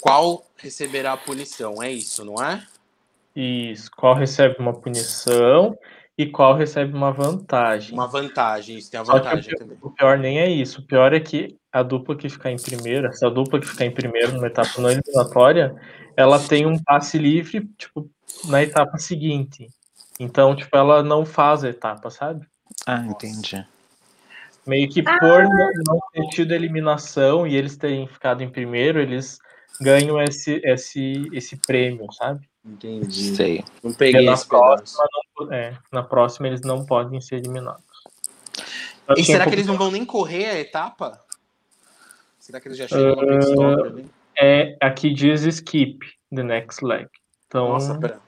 qual 0.00 0.46
receberá 0.56 1.14
a 1.14 1.16
punição. 1.16 1.82
É 1.82 1.90
isso, 1.90 2.24
não 2.24 2.42
é? 2.42 2.64
Isso. 3.34 3.90
Qual 3.90 4.14
recebe 4.14 4.56
uma 4.58 4.72
punição 4.72 5.76
e 6.16 6.26
qual 6.26 6.54
recebe 6.54 6.94
uma 6.94 7.12
vantagem. 7.12 7.92
Uma 7.92 8.06
vantagem, 8.06 8.78
isso 8.78 8.90
tem 8.90 9.00
a 9.00 9.02
vantagem 9.02 9.52
o, 9.52 9.58
também. 9.58 9.78
O 9.82 9.90
pior 9.90 10.16
nem 10.16 10.38
é 10.38 10.48
isso. 10.48 10.80
O 10.80 10.86
pior 10.86 11.12
é 11.12 11.20
que 11.20 11.56
a 11.70 11.82
dupla 11.82 12.16
que 12.16 12.28
ficar 12.28 12.50
em 12.50 12.56
primeiro, 12.56 13.06
essa 13.08 13.28
dupla 13.28 13.60
que 13.60 13.66
ficar 13.66 13.84
em 13.84 13.90
primeiro 13.90 14.32
numa 14.32 14.46
etapa 14.46 14.80
não 14.80 14.90
eliminatória, 14.90 15.74
ela 16.16 16.38
tem 16.38 16.64
um 16.64 16.82
passe 16.82 17.18
livre, 17.18 17.68
tipo, 17.76 18.08
na 18.46 18.62
etapa 18.62 18.96
seguinte. 18.98 19.66
Então, 20.18 20.56
tipo, 20.56 20.74
ela 20.74 21.02
não 21.02 21.26
faz 21.26 21.64
a 21.64 21.68
etapa, 21.68 22.08
sabe? 22.10 22.46
Ah, 22.86 23.04
entendi. 23.04 23.66
Meio 24.66 24.88
que 24.88 25.02
por 25.02 25.14
ah. 25.14 25.48
não 25.86 26.00
ter 26.12 26.28
tido 26.28 26.52
eliminação 26.52 27.46
e 27.46 27.56
eles 27.56 27.76
terem 27.76 28.06
ficado 28.08 28.42
em 28.42 28.50
primeiro, 28.50 29.00
eles 29.00 29.38
ganham 29.80 30.20
esse, 30.22 30.60
esse, 30.64 31.28
esse 31.32 31.56
prêmio, 31.56 32.10
sabe? 32.12 32.48
Entendi. 32.64 33.36
Sei. 33.36 33.64
Não 33.82 33.92
peguei 33.92 34.24
na 34.24 34.36
próxima, 34.36 35.04
não, 35.38 35.52
é, 35.52 35.78
na 35.92 36.02
próxima 36.02 36.48
eles 36.48 36.62
não 36.62 36.84
podem 36.84 37.20
ser 37.20 37.36
eliminados. 37.36 37.84
e 39.16 39.24
será 39.24 39.44
um 39.44 39.48
que 39.48 39.54
eles 39.54 39.66
não 39.66 39.76
vão 39.76 39.90
nem 39.90 40.04
correr 40.04 40.46
a 40.46 40.58
etapa? 40.58 41.20
Será 42.40 42.60
que 42.60 42.68
eles 42.68 42.78
já 42.78 42.88
chegam 42.88 43.12
uh, 43.12 43.16
no 43.16 43.38
pit 43.38 43.50
stop 43.50 43.82
ali? 43.82 44.10
É, 44.38 44.76
aqui 44.80 45.12
diz 45.12 45.42
skip 45.42 45.98
the 46.34 46.42
next 46.42 46.84
leg. 46.84 47.08
Então, 47.46 47.68
Nossa, 47.68 47.98
pera. 47.98 48.20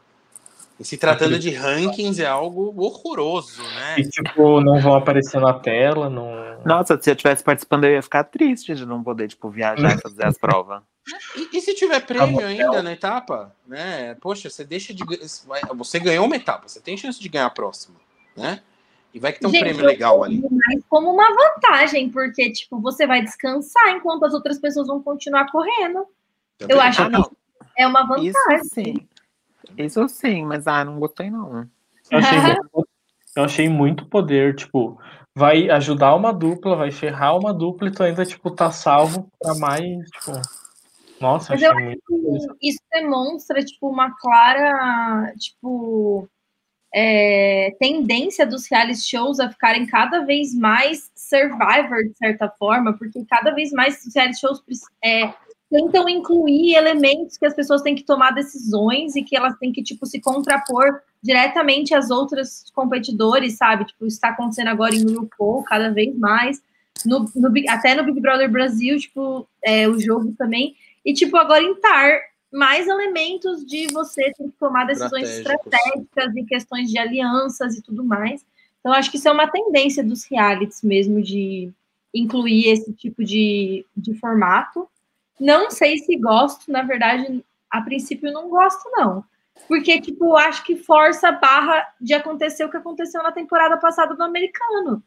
E 0.78 0.84
se 0.84 0.96
tratando 0.96 1.38
de 1.38 1.50
rankings 1.50 2.20
é 2.20 2.26
algo 2.26 2.72
horroroso, 2.76 3.62
né? 3.62 3.96
E 3.98 4.08
tipo, 4.08 4.60
não 4.60 4.80
vão 4.80 4.94
aparecer 4.94 5.40
na 5.40 5.52
tela, 5.52 6.08
não. 6.08 6.62
Nossa, 6.64 7.00
se 7.00 7.10
eu 7.10 7.16
tivesse 7.16 7.42
participando, 7.42 7.84
eu 7.84 7.92
ia 7.92 8.02
ficar 8.02 8.24
triste 8.24 8.74
de 8.74 8.86
não 8.86 9.02
poder, 9.02 9.28
tipo, 9.28 9.50
viajar 9.50 9.96
e 9.96 10.00
fazer 10.00 10.24
as 10.24 10.38
provas. 10.38 10.82
E, 11.34 11.56
e, 11.56 11.60
se 11.60 11.74
tiver 11.74 12.00
prêmio 12.00 12.44
ainda 12.44 12.82
na 12.82 12.92
etapa, 12.92 13.54
né? 13.66 14.14
Poxa, 14.20 14.50
você 14.50 14.64
deixa 14.64 14.92
de. 14.92 15.02
Você 15.74 15.98
ganhou 15.98 16.26
uma 16.26 16.36
etapa, 16.36 16.68
você 16.68 16.80
tem 16.80 16.96
chance 16.96 17.18
de 17.18 17.28
ganhar 17.28 17.46
a 17.46 17.50
próxima, 17.50 17.96
né? 18.36 18.60
E 19.12 19.18
vai 19.18 19.32
que 19.32 19.40
tem 19.40 19.48
um 19.48 19.52
Gente, 19.52 19.62
prêmio 19.62 19.86
legal 19.86 20.22
ali. 20.22 20.40
Mas 20.50 20.84
como 20.88 21.10
uma 21.10 21.28
vantagem, 21.34 22.10
porque, 22.10 22.52
tipo, 22.52 22.78
você 22.80 23.06
vai 23.06 23.22
descansar 23.22 23.88
enquanto 23.88 24.24
as 24.24 24.34
outras 24.34 24.58
pessoas 24.58 24.86
vão 24.86 25.02
continuar 25.02 25.50
correndo. 25.50 26.06
Também. 26.58 26.76
Eu 26.76 26.80
acho 26.80 27.02
ah, 27.02 27.10
que 27.10 27.36
é 27.78 27.86
uma 27.86 28.02
vantagem. 28.02 28.28
Isso 28.28 28.74
sim. 28.74 29.08
Isso 29.78 30.08
sim, 30.08 30.44
mas 30.44 30.66
ah, 30.66 30.84
não 30.84 30.98
gostei, 30.98 31.30
não. 31.30 31.68
Eu 32.10 32.18
achei, 32.18 32.38
muito, 32.38 32.88
eu 33.36 33.44
achei 33.44 33.68
muito 33.68 34.06
poder, 34.06 34.56
tipo, 34.56 34.98
vai 35.34 35.70
ajudar 35.70 36.14
uma 36.14 36.32
dupla, 36.32 36.74
vai 36.74 36.90
ferrar 36.90 37.36
uma 37.36 37.54
dupla 37.54 37.88
e 37.88 37.92
tu 37.92 38.02
ainda, 38.02 38.24
tipo, 38.26 38.50
tá 38.50 38.72
salvo 38.72 39.30
pra 39.40 39.54
mais, 39.54 40.10
tipo. 40.10 40.32
Nossa, 41.20 41.52
Mas 41.52 41.62
eu 41.62 41.72
acho 41.72 42.54
que 42.58 42.68
isso 42.68 42.80
demonstra, 42.92 43.64
tipo, 43.64 43.88
uma 43.88 44.16
clara, 44.16 45.32
tipo, 45.36 46.28
é, 46.94 47.76
tendência 47.78 48.46
dos 48.46 48.68
reality 48.68 49.02
shows 49.02 49.40
a 49.40 49.50
ficarem 49.50 49.86
cada 49.86 50.24
vez 50.24 50.54
mais 50.54 51.10
survivor, 51.14 52.04
de 52.04 52.16
certa 52.16 52.48
forma, 52.48 52.96
porque 52.96 53.24
cada 53.28 53.50
vez 53.50 53.72
mais 53.72 54.04
os 54.04 54.14
reality 54.14 54.40
shows 54.40 54.62
é, 55.04 55.32
tentam 55.70 56.08
incluir 56.08 56.74
elementos 56.74 57.36
que 57.36 57.46
as 57.46 57.54
pessoas 57.54 57.82
têm 57.82 57.94
que 57.94 58.04
tomar 58.04 58.30
decisões 58.30 59.14
e 59.16 59.22
que 59.22 59.36
elas 59.36 59.56
têm 59.58 59.72
que, 59.72 59.82
tipo, 59.82 60.06
se 60.06 60.20
contrapor 60.20 61.00
diretamente 61.22 61.94
às 61.94 62.10
outras 62.10 62.70
competidores, 62.74 63.56
sabe? 63.56 63.84
Tipo, 63.84 64.06
está 64.06 64.28
acontecendo 64.28 64.68
agora 64.68 64.94
em 64.94 65.14
RuPaul, 65.14 65.62
cada 65.64 65.90
vez 65.90 66.16
mais. 66.16 66.62
No, 67.04 67.30
no, 67.34 67.52
até 67.68 67.94
no 67.94 68.04
Big 68.04 68.20
Brother 68.20 68.50
Brasil, 68.50 68.98
tipo, 68.98 69.46
é, 69.62 69.88
o 69.88 69.98
jogo 69.98 70.34
também. 70.38 70.74
E, 71.04 71.12
tipo, 71.12 71.36
agora 71.36 71.62
em 71.62 71.74
TAR, 71.74 72.20
mais 72.52 72.86
elementos 72.86 73.64
de 73.64 73.86
você 73.92 74.32
ter 74.32 74.44
que 74.44 74.58
tomar 74.58 74.84
decisões 74.84 75.28
estratégicas 75.28 76.34
e 76.34 76.44
questões 76.44 76.90
de 76.90 76.98
alianças 76.98 77.76
e 77.76 77.82
tudo 77.82 78.02
mais. 78.02 78.44
Então, 78.80 78.92
acho 78.92 79.10
que 79.10 79.16
isso 79.16 79.28
é 79.28 79.32
uma 79.32 79.48
tendência 79.48 80.02
dos 80.02 80.24
realities 80.24 80.82
mesmo, 80.82 81.20
de 81.20 81.70
incluir 82.14 82.68
esse 82.68 82.92
tipo 82.92 83.22
de, 83.22 83.84
de 83.96 84.14
formato. 84.14 84.88
Não 85.38 85.70
sei 85.70 85.98
se 85.98 86.16
gosto, 86.16 86.70
na 86.70 86.82
verdade, 86.82 87.44
a 87.70 87.80
princípio 87.82 88.32
não 88.32 88.48
gosto, 88.48 88.90
não. 88.92 89.24
Porque, 89.66 90.00
tipo, 90.00 90.36
acho 90.36 90.64
que 90.64 90.76
força 90.76 91.28
a 91.28 91.32
barra 91.32 91.86
de 92.00 92.14
acontecer 92.14 92.64
o 92.64 92.70
que 92.70 92.76
aconteceu 92.76 93.22
na 93.22 93.32
temporada 93.32 93.76
passada 93.76 94.14
do 94.14 94.22
americano. 94.22 95.02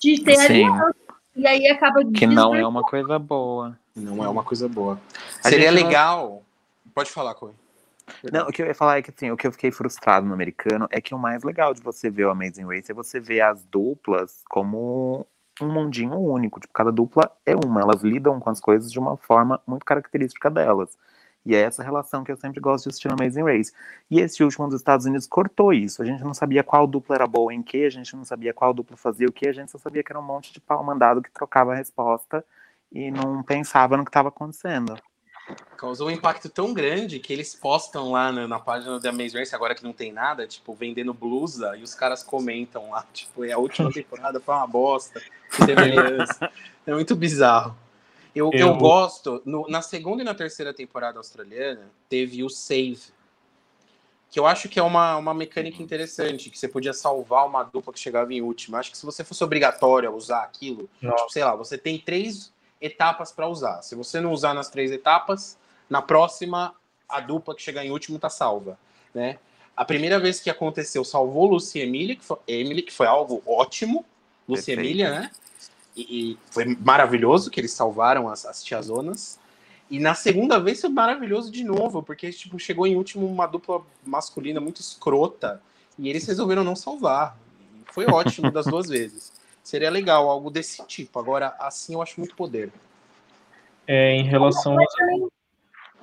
De 0.00 0.22
ter 0.22 0.36
Sim. 0.36 0.44
aliança. 0.44 0.94
E 1.34 1.46
aí 1.46 1.66
acaba. 1.68 2.04
Que 2.12 2.26
não 2.26 2.54
é 2.54 2.66
uma 2.66 2.82
coisa 2.82 3.18
boa. 3.18 3.78
Não 3.94 4.24
é 4.24 4.28
uma 4.28 4.42
coisa 4.42 4.68
boa. 4.68 5.00
A 5.42 5.48
Seria 5.48 5.70
legal. 5.70 6.42
Não... 6.84 6.92
Pode 6.92 7.10
falar, 7.10 7.34
Coen. 7.34 7.54
Não, 8.30 8.48
o 8.48 8.52
que 8.52 8.60
eu 8.60 8.66
ia 8.66 8.74
falar 8.74 8.98
é 8.98 9.02
que 9.02 9.10
assim, 9.10 9.30
o 9.30 9.36
que 9.36 9.46
eu 9.46 9.52
fiquei 9.52 9.70
frustrado 9.70 10.26
no 10.26 10.34
americano 10.34 10.86
é 10.90 11.00
que 11.00 11.14
o 11.14 11.18
mais 11.18 11.42
legal 11.42 11.72
de 11.72 11.80
você 11.80 12.10
ver 12.10 12.26
o 12.26 12.30
Amazing 12.30 12.66
Race 12.66 12.90
é 12.90 12.94
você 12.94 13.20
ver 13.20 13.40
as 13.40 13.64
duplas 13.64 14.42
como 14.48 15.26
um 15.62 15.72
mundinho 15.72 16.18
único. 16.18 16.60
Tipo, 16.60 16.72
cada 16.72 16.92
dupla 16.92 17.30
é 17.46 17.54
uma. 17.54 17.80
Elas 17.80 18.02
lidam 18.02 18.38
com 18.40 18.50
as 18.50 18.60
coisas 18.60 18.90
de 18.90 18.98
uma 18.98 19.16
forma 19.16 19.60
muito 19.66 19.84
característica 19.84 20.50
delas. 20.50 20.96
E 21.44 21.54
é 21.54 21.60
essa 21.60 21.82
relação 21.82 22.22
que 22.22 22.30
eu 22.30 22.36
sempre 22.36 22.60
gosto 22.60 22.84
de 22.84 22.90
assistir 22.90 23.08
no 23.08 23.14
Amazing 23.14 23.42
Race. 23.42 23.72
E 24.10 24.20
esse 24.20 24.44
último 24.44 24.68
dos 24.68 24.80
Estados 24.80 25.06
Unidos 25.06 25.26
cortou 25.26 25.72
isso. 25.72 26.00
A 26.00 26.04
gente 26.04 26.22
não 26.22 26.34
sabia 26.34 26.62
qual 26.62 26.86
dupla 26.86 27.16
era 27.16 27.26
boa 27.26 27.52
em 27.52 27.62
que, 27.62 27.84
a 27.84 27.90
gente 27.90 28.14
não 28.14 28.24
sabia 28.24 28.54
qual 28.54 28.72
dupla 28.72 28.96
fazia 28.96 29.26
o 29.26 29.32
que, 29.32 29.48
a 29.48 29.52
gente 29.52 29.70
só 29.70 29.78
sabia 29.78 30.02
que 30.04 30.12
era 30.12 30.20
um 30.20 30.24
monte 30.24 30.52
de 30.52 30.60
pau 30.60 30.82
mandado 30.84 31.20
que 31.20 31.30
trocava 31.32 31.72
a 31.72 31.76
resposta 31.76 32.44
e 32.92 33.10
não 33.10 33.42
pensava 33.42 33.96
no 33.96 34.04
que 34.04 34.10
estava 34.10 34.28
acontecendo. 34.28 34.94
Causou 35.76 36.08
um 36.08 36.10
impacto 36.10 36.48
tão 36.48 36.72
grande 36.72 37.18
que 37.18 37.32
eles 37.32 37.54
postam 37.54 38.12
lá 38.12 38.30
na, 38.30 38.46
na 38.46 38.60
página 38.60 39.00
da 39.00 39.10
Amazing 39.10 39.38
Race, 39.38 39.54
agora 39.54 39.74
que 39.74 39.82
não 39.82 39.92
tem 39.92 40.12
nada, 40.12 40.46
tipo, 40.46 40.72
vendendo 40.74 41.12
blusa, 41.12 41.76
e 41.76 41.82
os 41.82 41.94
caras 41.94 42.22
comentam 42.22 42.90
lá, 42.90 43.04
tipo, 43.12 43.44
é 43.44 43.52
a 43.52 43.58
última 43.58 43.90
temporada 43.92 44.40
foi 44.40 44.54
uma 44.54 44.66
bosta, 44.66 45.20
é 46.86 46.94
muito 46.94 47.16
bizarro. 47.16 47.76
Eu, 48.34 48.50
eu... 48.52 48.68
eu 48.68 48.76
gosto, 48.76 49.42
no, 49.44 49.66
na 49.68 49.82
segunda 49.82 50.22
e 50.22 50.24
na 50.24 50.34
terceira 50.34 50.72
temporada 50.72 51.18
australiana, 51.18 51.90
teve 52.08 52.44
o 52.44 52.48
save, 52.48 53.12
que 54.30 54.40
eu 54.40 54.46
acho 54.46 54.66
que 54.68 54.78
é 54.78 54.82
uma, 54.82 55.16
uma 55.18 55.34
mecânica 55.34 55.82
interessante, 55.82 56.48
que 56.48 56.58
você 56.58 56.66
podia 56.66 56.94
salvar 56.94 57.46
uma 57.46 57.62
dupla 57.62 57.92
que 57.92 58.00
chegava 58.00 58.32
em 58.32 58.40
última. 58.40 58.78
Acho 58.78 58.90
que 58.90 58.96
se 58.96 59.04
você 59.04 59.22
fosse 59.22 59.44
obrigatório 59.44 60.08
a 60.08 60.12
usar 60.12 60.42
aquilo, 60.42 60.88
tipo, 60.98 61.28
sei 61.28 61.44
lá, 61.44 61.54
você 61.54 61.76
tem 61.76 61.98
três 61.98 62.50
etapas 62.82 63.32
para 63.32 63.48
usar. 63.48 63.80
Se 63.82 63.94
você 63.94 64.20
não 64.20 64.32
usar 64.32 64.52
nas 64.52 64.68
três 64.68 64.90
etapas, 64.90 65.56
na 65.88 66.02
próxima 66.02 66.74
a 67.08 67.20
dupla 67.20 67.54
que 67.54 67.62
chegar 67.62 67.84
em 67.84 67.90
último 67.90 68.18
tá 68.18 68.28
salva, 68.28 68.78
né? 69.14 69.38
A 69.74 69.84
primeira 69.84 70.18
vez 70.18 70.38
que 70.40 70.50
aconteceu, 70.50 71.02
salvou 71.04 71.46
Lucy 71.46 71.78
Emily, 71.78 72.16
que 72.16 72.24
foi, 72.24 72.36
Emily, 72.46 72.82
que 72.82 72.92
foi 72.92 73.06
algo 73.06 73.42
ótimo. 73.46 74.04
Lucy 74.46 74.72
Emília, 74.72 75.10
né? 75.10 75.30
E, 75.96 76.32
e, 76.32 76.38
foi 76.50 76.76
maravilhoso 76.80 77.50
que 77.50 77.60
eles 77.60 77.72
salvaram 77.72 78.28
as, 78.28 78.44
as 78.44 78.62
tiazonas. 78.62 79.38
E 79.90 79.98
na 79.98 80.14
segunda 80.14 80.58
vez 80.58 80.80
foi 80.80 80.90
maravilhoso 80.90 81.50
de 81.50 81.64
novo, 81.64 82.02
porque 82.02 82.30
tipo, 82.32 82.58
chegou 82.58 82.86
em 82.86 82.96
último 82.96 83.26
uma 83.26 83.46
dupla 83.46 83.82
masculina 84.04 84.60
muito 84.60 84.80
escrota 84.80 85.62
e 85.98 86.08
eles 86.08 86.26
resolveram 86.26 86.64
não 86.64 86.74
salvar. 86.74 87.38
Foi 87.92 88.06
ótimo 88.06 88.50
das 88.50 88.66
duas 88.66 88.88
vezes. 88.90 89.32
Seria 89.62 89.90
legal 89.90 90.28
algo 90.28 90.50
desse 90.50 90.84
tipo. 90.86 91.18
Agora, 91.18 91.54
assim 91.58 91.94
eu 91.94 92.02
acho 92.02 92.18
muito 92.18 92.34
poder. 92.34 92.72
É, 93.86 94.14
em 94.14 94.24
relação 94.24 94.76
a... 94.78 94.84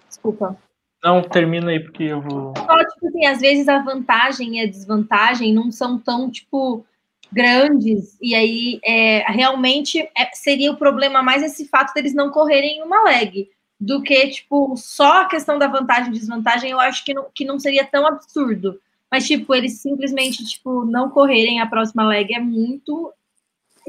Desculpa. 0.07 0.57
Não, 1.03 1.21
termina 1.21 1.71
aí, 1.71 1.79
porque 1.79 2.03
eu 2.03 2.21
vou. 2.21 2.53
Só, 2.57 2.77
tipo 2.85 3.07
assim, 3.07 3.25
às 3.25 3.39
vezes 3.39 3.67
a 3.69 3.79
vantagem 3.79 4.57
e 4.57 4.63
a 4.63 4.67
desvantagem 4.67 5.53
não 5.53 5.71
são 5.71 5.97
tão, 5.97 6.29
tipo, 6.29 6.85
grandes, 7.31 8.17
e 8.21 8.35
aí 8.35 8.79
é, 8.83 9.19
realmente 9.31 9.99
é, 10.17 10.29
seria 10.33 10.71
o 10.71 10.77
problema 10.77 11.21
mais 11.21 11.43
esse 11.43 11.67
fato 11.67 11.93
deles 11.93 12.13
não 12.13 12.31
correrem 12.31 12.83
uma 12.83 13.03
leg, 13.03 13.49
do 13.79 14.01
que, 14.01 14.27
tipo, 14.27 14.75
só 14.75 15.21
a 15.21 15.25
questão 15.25 15.57
da 15.57 15.67
vantagem 15.67 16.09
e 16.09 16.17
desvantagem, 16.17 16.71
eu 16.71 16.79
acho 16.79 17.05
que 17.05 17.13
não, 17.13 17.27
que 17.33 17.45
não 17.45 17.57
seria 17.57 17.85
tão 17.85 18.05
absurdo. 18.05 18.79
Mas, 19.09 19.25
tipo, 19.25 19.55
eles 19.55 19.81
simplesmente, 19.81 20.45
tipo, 20.45 20.83
não 20.85 21.09
correrem 21.09 21.61
a 21.61 21.65
próxima 21.65 22.05
leg 22.05 22.33
é 22.33 22.39
muito. 22.39 23.13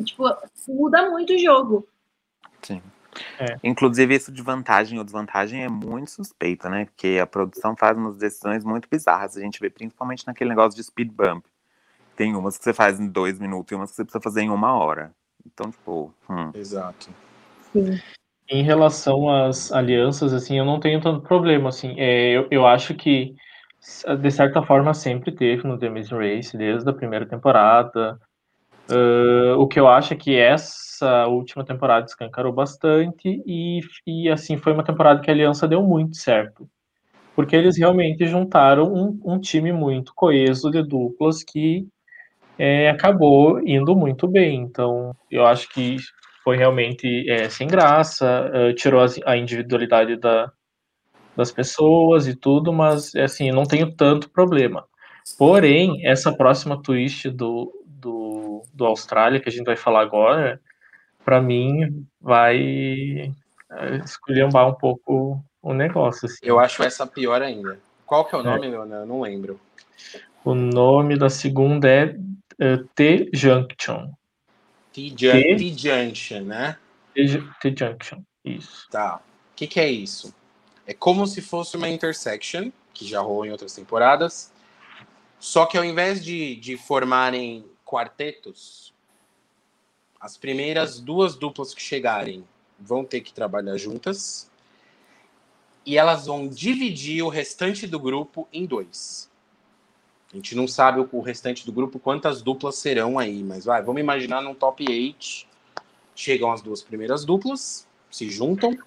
Tipo, 0.02 0.24
muda 0.68 1.10
muito 1.10 1.32
o 1.32 1.38
jogo. 1.38 1.86
Sim. 2.62 2.82
É. 3.38 3.58
Inclusive, 3.64 4.14
isso 4.14 4.32
de 4.32 4.42
vantagem 4.42 4.98
ou 4.98 5.04
desvantagem 5.04 5.64
é 5.64 5.68
muito 5.68 6.10
suspeito, 6.10 6.68
né? 6.68 6.86
Porque 6.86 7.18
a 7.20 7.26
produção 7.26 7.76
faz 7.76 7.96
umas 7.96 8.16
decisões 8.16 8.64
muito 8.64 8.88
bizarras. 8.90 9.36
A 9.36 9.40
gente 9.40 9.60
vê 9.60 9.68
principalmente 9.68 10.26
naquele 10.26 10.50
negócio 10.50 10.76
de 10.76 10.84
speed 10.84 11.10
bump. 11.10 11.44
Tem 12.16 12.36
umas 12.36 12.58
que 12.58 12.64
você 12.64 12.72
faz 12.72 13.00
em 13.00 13.08
dois 13.08 13.38
minutos 13.38 13.72
e 13.72 13.74
umas 13.74 13.90
que 13.90 13.96
você 13.96 14.04
precisa 14.04 14.22
fazer 14.22 14.42
em 14.42 14.50
uma 14.50 14.74
hora. 14.74 15.12
Então, 15.46 15.70
tipo. 15.70 16.12
Hum. 16.28 16.50
Exato. 16.54 17.10
Sim. 17.72 17.98
Em 18.48 18.62
relação 18.62 19.28
às 19.28 19.70
alianças, 19.70 20.32
assim, 20.32 20.58
eu 20.58 20.64
não 20.64 20.80
tenho 20.80 21.00
tanto 21.00 21.20
problema, 21.22 21.68
assim. 21.68 21.94
É, 21.98 22.30
eu, 22.30 22.48
eu 22.50 22.66
acho 22.66 22.94
que, 22.94 23.34
de 24.20 24.30
certa 24.30 24.60
forma, 24.62 24.92
sempre 24.92 25.30
teve 25.32 25.66
no 25.66 25.78
The 25.78 25.86
Amazing 25.86 26.16
Race, 26.16 26.56
desde 26.56 26.88
a 26.90 26.92
primeira 26.92 27.26
temporada. 27.26 28.20
Uh, 28.90 29.56
o 29.56 29.68
que 29.68 29.78
eu 29.78 29.86
acho 29.86 30.14
é 30.14 30.16
que 30.16 30.36
essa 30.36 31.26
última 31.28 31.64
temporada 31.64 32.06
escancarou 32.06 32.52
bastante 32.52 33.40
e, 33.46 33.80
e, 34.04 34.28
assim, 34.28 34.56
foi 34.56 34.72
uma 34.72 34.82
temporada 34.82 35.20
que 35.20 35.30
a 35.30 35.34
aliança 35.34 35.68
deu 35.68 35.82
muito 35.82 36.16
certo. 36.16 36.68
Porque 37.36 37.54
eles 37.54 37.78
realmente 37.78 38.26
juntaram 38.26 38.92
um, 38.92 39.20
um 39.24 39.40
time 39.40 39.72
muito 39.72 40.12
coeso 40.14 40.70
de 40.70 40.82
duplas 40.82 41.44
que 41.44 41.86
é, 42.58 42.90
acabou 42.90 43.60
indo 43.66 43.94
muito 43.94 44.26
bem. 44.26 44.60
Então, 44.60 45.14
eu 45.30 45.46
acho 45.46 45.68
que 45.68 45.96
foi 46.42 46.56
realmente 46.56 47.30
é, 47.30 47.48
sem 47.48 47.68
graça, 47.68 48.50
uh, 48.52 48.74
tirou 48.74 49.00
a 49.24 49.36
individualidade 49.36 50.16
da, 50.16 50.50
das 51.36 51.52
pessoas 51.52 52.26
e 52.26 52.34
tudo, 52.34 52.72
mas 52.72 53.14
assim, 53.14 53.50
não 53.50 53.64
tenho 53.64 53.94
tanto 53.94 54.28
problema. 54.30 54.84
Porém, 55.38 56.06
essa 56.06 56.32
próxima 56.32 56.82
twist 56.82 57.30
do, 57.30 57.72
do, 58.60 58.76
do 58.76 58.86
Austrália, 58.86 59.40
que 59.40 59.48
a 59.48 59.52
gente 59.52 59.66
vai 59.66 59.76
falar 59.76 60.02
agora, 60.02 60.60
para 61.24 61.40
mim 61.40 62.06
vai 62.20 63.32
é, 63.70 63.96
esculhambar 64.04 64.68
um 64.68 64.74
pouco 64.74 65.42
o 65.62 65.72
negócio. 65.72 66.26
Assim. 66.26 66.38
Eu 66.42 66.58
acho 66.58 66.82
essa 66.82 67.06
pior 67.06 67.42
ainda. 67.42 67.78
Qual 68.06 68.24
que 68.24 68.34
é 68.34 68.38
o 68.38 68.42
nome, 68.42 68.66
é. 68.66 68.74
Eu 68.74 69.06
não 69.06 69.20
lembro. 69.20 69.60
O 70.44 70.54
nome 70.54 71.16
da 71.16 71.28
segunda 71.28 71.88
é 71.88 72.06
uh, 72.06 72.88
T-Junction. 72.94 74.10
T-Junction, 74.92 76.40
né? 76.40 76.76
T-Junction, 77.14 78.22
isso. 78.44 78.88
Tá. 78.90 79.16
O 79.52 79.54
que, 79.54 79.66
que 79.66 79.78
é 79.78 79.88
isso? 79.88 80.34
É 80.86 80.94
como 80.94 81.26
se 81.26 81.40
fosse 81.40 81.76
uma 81.76 81.88
intersection, 81.88 82.72
que 82.92 83.06
já 83.06 83.20
rolou 83.20 83.46
em 83.46 83.52
outras 83.52 83.74
temporadas, 83.74 84.52
só 85.38 85.66
que 85.66 85.78
ao 85.78 85.84
invés 85.84 86.24
de, 86.24 86.56
de 86.56 86.76
formarem 86.76 87.64
quartetos, 87.90 88.94
as 90.20 90.36
primeiras 90.36 91.00
duas 91.00 91.34
duplas 91.34 91.74
que 91.74 91.82
chegarem 91.82 92.44
vão 92.78 93.04
ter 93.04 93.20
que 93.20 93.32
trabalhar 93.32 93.76
juntas 93.76 94.48
e 95.84 95.98
elas 95.98 96.26
vão 96.26 96.46
dividir 96.46 97.24
o 97.24 97.28
restante 97.28 97.88
do 97.88 97.98
grupo 97.98 98.46
em 98.52 98.64
dois. 98.64 99.28
A 100.32 100.36
gente 100.36 100.54
não 100.54 100.68
sabe 100.68 101.04
o 101.10 101.20
restante 101.20 101.66
do 101.66 101.72
grupo 101.72 101.98
quantas 101.98 102.40
duplas 102.40 102.76
serão 102.76 103.18
aí, 103.18 103.42
mas 103.42 103.64
vai, 103.64 103.82
vamos 103.82 104.00
imaginar 104.00 104.40
num 104.40 104.54
top 104.54 104.84
8. 104.88 105.48
Chegam 106.14 106.52
as 106.52 106.62
duas 106.62 106.82
primeiras 106.82 107.24
duplas, 107.24 107.88
se 108.08 108.30
juntam 108.30 108.78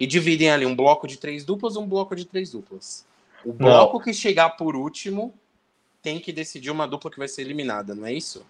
e 0.00 0.06
dividem 0.06 0.50
ali 0.50 0.66
um 0.66 0.74
bloco 0.74 1.06
de 1.06 1.16
três 1.16 1.44
duplas 1.44 1.76
um 1.76 1.86
bloco 1.86 2.16
de 2.16 2.24
três 2.24 2.50
duplas. 2.50 3.06
O 3.44 3.52
bloco 3.52 3.98
não. 3.98 4.04
que 4.04 4.12
chegar 4.12 4.50
por 4.50 4.74
último 4.74 5.32
tem 6.02 6.20
que 6.20 6.32
decidir 6.32 6.70
uma 6.70 6.86
dupla 6.86 7.10
que 7.10 7.18
vai 7.18 7.28
ser 7.28 7.42
eliminada, 7.42 7.94
não 7.94 8.06
é 8.06 8.12
isso? 8.12 8.46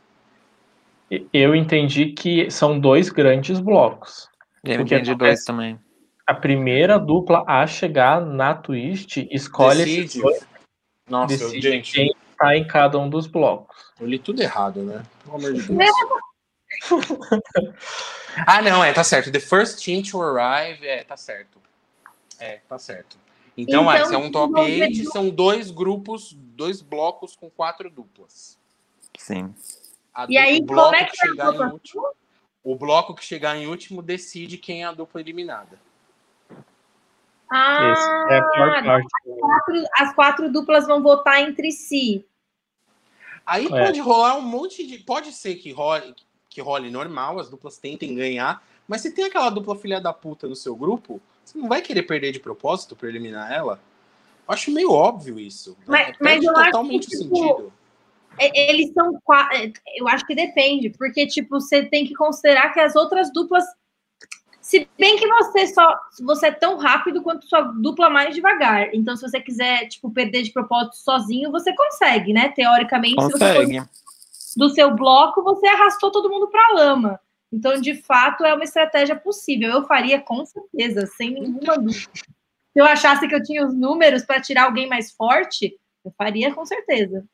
Eu 1.32 1.54
entendi 1.54 2.12
que 2.12 2.50
são 2.50 2.78
dois 2.78 3.08
grandes 3.08 3.58
blocos. 3.60 4.28
Eu 4.62 4.82
entendi 4.82 5.14
dois 5.14 5.44
também. 5.44 5.78
A 6.26 6.34
primeira 6.34 6.98
dupla 6.98 7.42
a 7.46 7.66
chegar 7.66 8.20
na 8.20 8.54
twist 8.54 9.26
escolhe 9.30 9.84
decide. 9.84 10.20
Nossa, 11.08 11.38
decide 11.38 11.60
gente, 11.62 11.92
quem 11.92 12.14
tá 12.36 12.54
em 12.54 12.66
cada 12.66 12.98
um 12.98 13.08
dos 13.08 13.26
blocos. 13.26 13.92
Eu 13.98 14.06
li 14.06 14.18
tudo 14.18 14.42
errado, 14.42 14.82
né? 14.82 15.02
Pelo 15.24 15.36
amor 15.36 15.54
de 15.54 15.62
Deus. 15.62 15.90
ah, 18.46 18.60
não, 18.60 18.84
é, 18.84 18.92
tá 18.92 19.02
certo. 19.02 19.32
The 19.32 19.40
first 19.40 19.82
team 19.82 20.02
to 20.02 20.20
arrive, 20.22 20.86
é, 20.86 21.02
tá 21.02 21.16
certo. 21.16 21.58
É, 22.38 22.60
tá 22.68 22.78
certo. 22.78 23.16
Então, 23.60 23.82
então 23.82 23.92
é, 23.92 24.04
se 24.04 24.14
é 24.14 24.18
um 24.18 24.30
top 24.30 24.54
8, 24.54 25.10
são 25.10 25.30
dois 25.30 25.72
grupos, 25.72 26.32
dois 26.32 26.80
blocos 26.80 27.34
com 27.34 27.50
quatro 27.50 27.90
duplas. 27.90 28.56
Sim. 29.18 29.52
A 30.14 30.26
e 30.28 30.38
aí, 30.38 30.64
como 30.64 30.94
é 30.94 31.02
que, 31.02 31.10
que 31.10 31.26
chegar 31.26 31.52
em 31.52 31.72
último, 31.72 32.08
O 32.62 32.76
bloco 32.76 33.16
que 33.16 33.24
chegar 33.24 33.56
em 33.56 33.66
último 33.66 34.00
decide 34.00 34.58
quem 34.58 34.84
é 34.84 34.86
a 34.86 34.92
dupla 34.92 35.20
eliminada. 35.20 35.76
Ah, 37.50 38.26
é 38.30 38.38
a 38.38 38.42
pior 38.44 38.84
parte. 38.84 39.08
As 39.26 39.40
quatro, 39.40 39.84
as 39.98 40.14
quatro 40.14 40.52
duplas 40.52 40.86
vão 40.86 41.02
votar 41.02 41.40
entre 41.40 41.72
si. 41.72 42.24
Aí 43.44 43.66
é. 43.66 43.68
pode 43.68 43.98
rolar 43.98 44.36
um 44.36 44.42
monte 44.42 44.86
de. 44.86 44.98
Pode 44.98 45.32
ser 45.32 45.56
que 45.56 45.72
role, 45.72 46.14
que 46.48 46.60
role 46.60 46.92
normal, 46.92 47.40
as 47.40 47.50
duplas 47.50 47.76
tentem 47.76 48.14
ganhar, 48.14 48.62
mas 48.86 49.00
se 49.00 49.10
tem 49.10 49.24
aquela 49.24 49.50
dupla 49.50 49.74
filha 49.74 50.00
da 50.00 50.12
puta 50.12 50.46
no 50.46 50.54
seu 50.54 50.76
grupo, 50.76 51.20
você 51.48 51.58
não 51.58 51.68
vai 51.68 51.80
querer 51.80 52.02
perder 52.02 52.32
de 52.32 52.40
propósito 52.40 52.94
para 52.94 53.08
eliminar 53.08 53.50
ela? 53.50 53.80
Eu 54.46 54.54
acho 54.54 54.70
meio 54.70 54.92
óbvio 54.92 55.38
isso. 55.38 55.76
Mas, 55.86 56.16
mas 56.20 56.42
eu 56.44 56.52
totalmente 56.52 57.06
acho 57.06 57.10
que, 57.10 57.22
tipo, 57.24 57.36
sentido. 57.36 57.72
Eles 58.38 58.92
são. 58.92 59.18
Eu 59.96 60.06
acho 60.08 60.26
que 60.26 60.34
depende, 60.34 60.90
porque, 60.90 61.26
tipo, 61.26 61.60
você 61.60 61.84
tem 61.84 62.06
que 62.06 62.14
considerar 62.14 62.72
que 62.72 62.80
as 62.80 62.94
outras 62.94 63.32
duplas 63.32 63.64
se 64.60 64.86
bem 64.98 65.16
que 65.16 65.26
você 65.26 65.66
só 65.68 65.98
você 66.22 66.48
é 66.48 66.52
tão 66.52 66.76
rápido 66.76 67.22
quanto 67.22 67.46
sua 67.46 67.62
dupla 67.62 68.10
mais 68.10 68.34
devagar. 68.34 68.94
Então, 68.94 69.16
se 69.16 69.22
você 69.22 69.40
quiser, 69.40 69.88
tipo, 69.88 70.10
perder 70.10 70.42
de 70.42 70.52
propósito 70.52 70.96
sozinho, 70.96 71.50
você 71.50 71.74
consegue, 71.74 72.34
né? 72.34 72.50
Teoricamente, 72.50 73.16
consegue. 73.16 73.80
se 74.30 74.54
você 74.54 74.58
do 74.58 74.68
seu 74.70 74.94
bloco, 74.94 75.42
você 75.42 75.66
arrastou 75.66 76.10
todo 76.10 76.28
mundo 76.28 76.48
para 76.48 76.60
a 76.60 76.74
lama. 76.74 77.20
Então, 77.52 77.80
de 77.80 77.94
fato, 77.94 78.44
é 78.44 78.54
uma 78.54 78.64
estratégia 78.64 79.16
possível. 79.16 79.70
Eu 79.70 79.86
faria 79.86 80.20
com 80.20 80.44
certeza, 80.44 81.06
sem 81.06 81.32
nenhuma 81.32 81.78
dúvida. 81.78 82.10
Se 82.14 82.80
eu 82.80 82.84
achasse 82.84 83.26
que 83.26 83.34
eu 83.34 83.42
tinha 83.42 83.66
os 83.66 83.74
números 83.74 84.24
para 84.24 84.40
tirar 84.40 84.64
alguém 84.64 84.86
mais 84.86 85.12
forte, 85.12 85.76
eu 86.04 86.12
faria 86.16 86.54
com 86.54 86.64
certeza. 86.64 87.24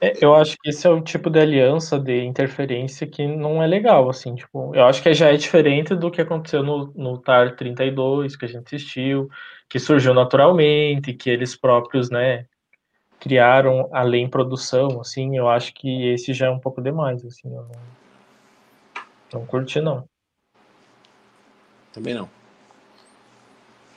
É, 0.00 0.12
eu 0.24 0.34
acho 0.34 0.56
que 0.62 0.70
esse 0.70 0.86
é 0.86 0.90
o 0.90 1.00
tipo 1.00 1.28
de 1.28 1.40
aliança 1.40 1.98
de 1.98 2.22
interferência 2.24 3.06
que 3.06 3.26
não 3.26 3.60
é 3.60 3.66
legal, 3.66 4.08
assim, 4.08 4.34
tipo, 4.36 4.72
eu 4.74 4.84
acho 4.84 5.02
que 5.02 5.12
já 5.12 5.32
é 5.32 5.36
diferente 5.36 5.94
do 5.94 6.10
que 6.10 6.20
aconteceu 6.20 6.62
no, 6.62 6.92
no 6.94 7.18
TAR 7.18 7.56
32, 7.56 8.36
que 8.36 8.44
a 8.44 8.48
gente 8.48 8.66
assistiu, 8.66 9.28
que 9.68 9.80
surgiu 9.80 10.14
naturalmente, 10.14 11.12
que 11.12 11.28
eles 11.28 11.56
próprios, 11.56 12.10
né, 12.10 12.46
criaram 13.18 13.88
além 13.92 14.30
produção, 14.30 15.00
assim, 15.00 15.36
eu 15.36 15.48
acho 15.48 15.74
que 15.74 16.06
esse 16.10 16.32
já 16.32 16.46
é 16.46 16.50
um 16.50 16.60
pouco 16.60 16.80
demais, 16.80 17.24
assim, 17.24 17.52
eu 17.52 17.62
não, 17.62 17.80
não 19.32 19.46
curti, 19.46 19.80
não. 19.80 20.08
Também 21.92 22.14
não. 22.14 22.28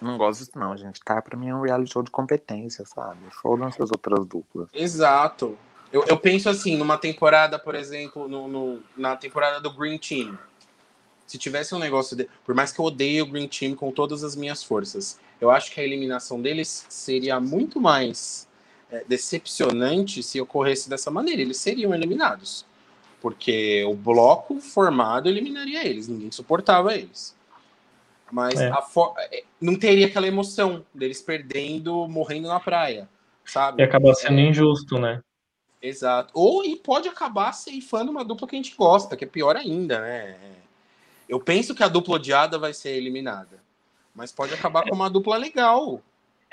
Não 0.02 0.18
gosto 0.18 0.40
disso, 0.40 0.52
não, 0.56 0.76
gente. 0.76 1.00
Tá, 1.02 1.22
pra 1.22 1.38
mim 1.38 1.50
é 1.50 1.56
um 1.56 1.62
reality 1.62 1.94
show 1.94 2.02
de 2.02 2.10
competência, 2.10 2.84
sabe? 2.86 3.20
Foram-se 3.42 3.82
as 3.82 3.92
outras 3.92 4.26
duplas. 4.26 4.68
Exato. 4.74 5.58
Eu, 5.94 6.04
eu 6.08 6.18
penso 6.18 6.50
assim, 6.50 6.76
numa 6.76 6.98
temporada, 6.98 7.60
por 7.60 7.76
exemplo, 7.76 8.28
no, 8.28 8.48
no, 8.48 8.84
na 8.98 9.16
temporada 9.16 9.62
do 9.62 9.72
Green 9.72 10.00
Team. 10.00 10.38
Se 11.28 11.38
tivesse 11.38 11.76
um 11.76 11.80
negócio. 11.80 12.18
De, 12.18 12.28
por 12.44 12.56
mais 12.56 12.72
que 12.72 12.80
eu 12.80 12.86
odeie 12.86 13.22
o 13.22 13.28
Green 13.28 13.48
Team 13.48 13.76
com 13.76 13.92
todas 13.92 14.24
as 14.24 14.36
minhas 14.36 14.64
forças, 14.64 15.20
eu 15.40 15.52
acho 15.52 15.72
que 15.72 15.80
a 15.80 15.84
eliminação 15.84 16.42
deles 16.42 16.86
seria 16.90 17.40
muito 17.40 17.80
mais 17.80 18.48
é, 18.90 19.04
decepcionante 19.08 20.24
se 20.24 20.42
ocorresse 20.42 20.90
dessa 20.90 21.12
maneira. 21.12 21.42
Eles 21.42 21.58
seriam 21.58 21.94
eliminados. 21.94 22.66
Porque 23.22 23.84
o 23.86 23.94
bloco 23.94 24.60
formado 24.60 25.30
eliminaria 25.30 25.88
eles, 25.88 26.08
ninguém 26.08 26.32
suportava 26.32 26.96
eles. 26.96 27.36
Mas 28.32 28.60
é. 28.60 28.70
é 28.70 29.44
não 29.60 29.78
teria 29.78 30.08
aquela 30.08 30.28
emoção 30.28 30.84
deles 30.94 31.22
perdendo, 31.22 32.08
morrendo 32.08 32.48
na 32.48 32.60
praia, 32.60 33.08
sabe? 33.46 33.82
E 33.82 33.86
acaba 33.86 34.14
sendo 34.16 34.40
é. 34.40 34.44
injusto, 34.44 34.98
né? 34.98 35.22
Exato. 35.82 36.32
Ou 36.34 36.64
e 36.64 36.76
pode 36.76 37.08
acabar 37.08 37.52
ceifando 37.54 38.12
uma 38.12 38.26
dupla 38.26 38.48
que 38.48 38.56
a 38.56 38.60
gente 38.62 38.76
gosta, 38.76 39.16
que 39.16 39.24
é 39.24 39.28
pior 39.28 39.56
ainda, 39.56 40.00
né? 40.00 40.36
Eu 41.28 41.40
penso 41.40 41.74
que 41.76 41.84
a 41.84 41.88
dupla 41.88 42.16
odiada 42.16 42.58
vai 42.58 42.74
ser 42.74 42.92
eliminada. 42.92 43.62
Mas 44.14 44.32
pode 44.32 44.54
acabar 44.54 44.84
com 44.84 44.96
uma 44.96 45.10
dupla 45.10 45.38
legal. 45.38 46.02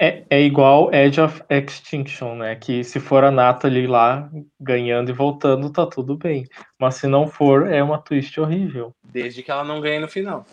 É, 0.01 0.23
é 0.31 0.41
igual 0.43 0.95
Edge 0.95 1.21
of 1.21 1.43
Extinction, 1.51 2.37
né? 2.37 2.55
Que 2.55 2.85
se 2.85 3.01
for 3.01 3.25
a 3.25 3.33
Natalie 3.33 3.89
lá 3.89 4.31
ganhando 4.61 5.11
e 5.11 5.13
voltando, 5.13 5.71
tá 5.71 5.85
tudo 5.87 6.17
bem. 6.17 6.47
Mas 6.79 6.95
se 6.95 7.09
não 7.09 7.27
for, 7.27 7.67
é 7.67 7.83
uma 7.83 7.99
twist 7.99 8.39
horrível. 8.39 8.95
Desde 9.03 9.43
que 9.43 9.51
ela 9.51 9.65
não 9.65 9.81
ganhe 9.81 9.99
no 9.99 10.09
final. 10.09 10.47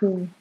Sim. 0.00 0.28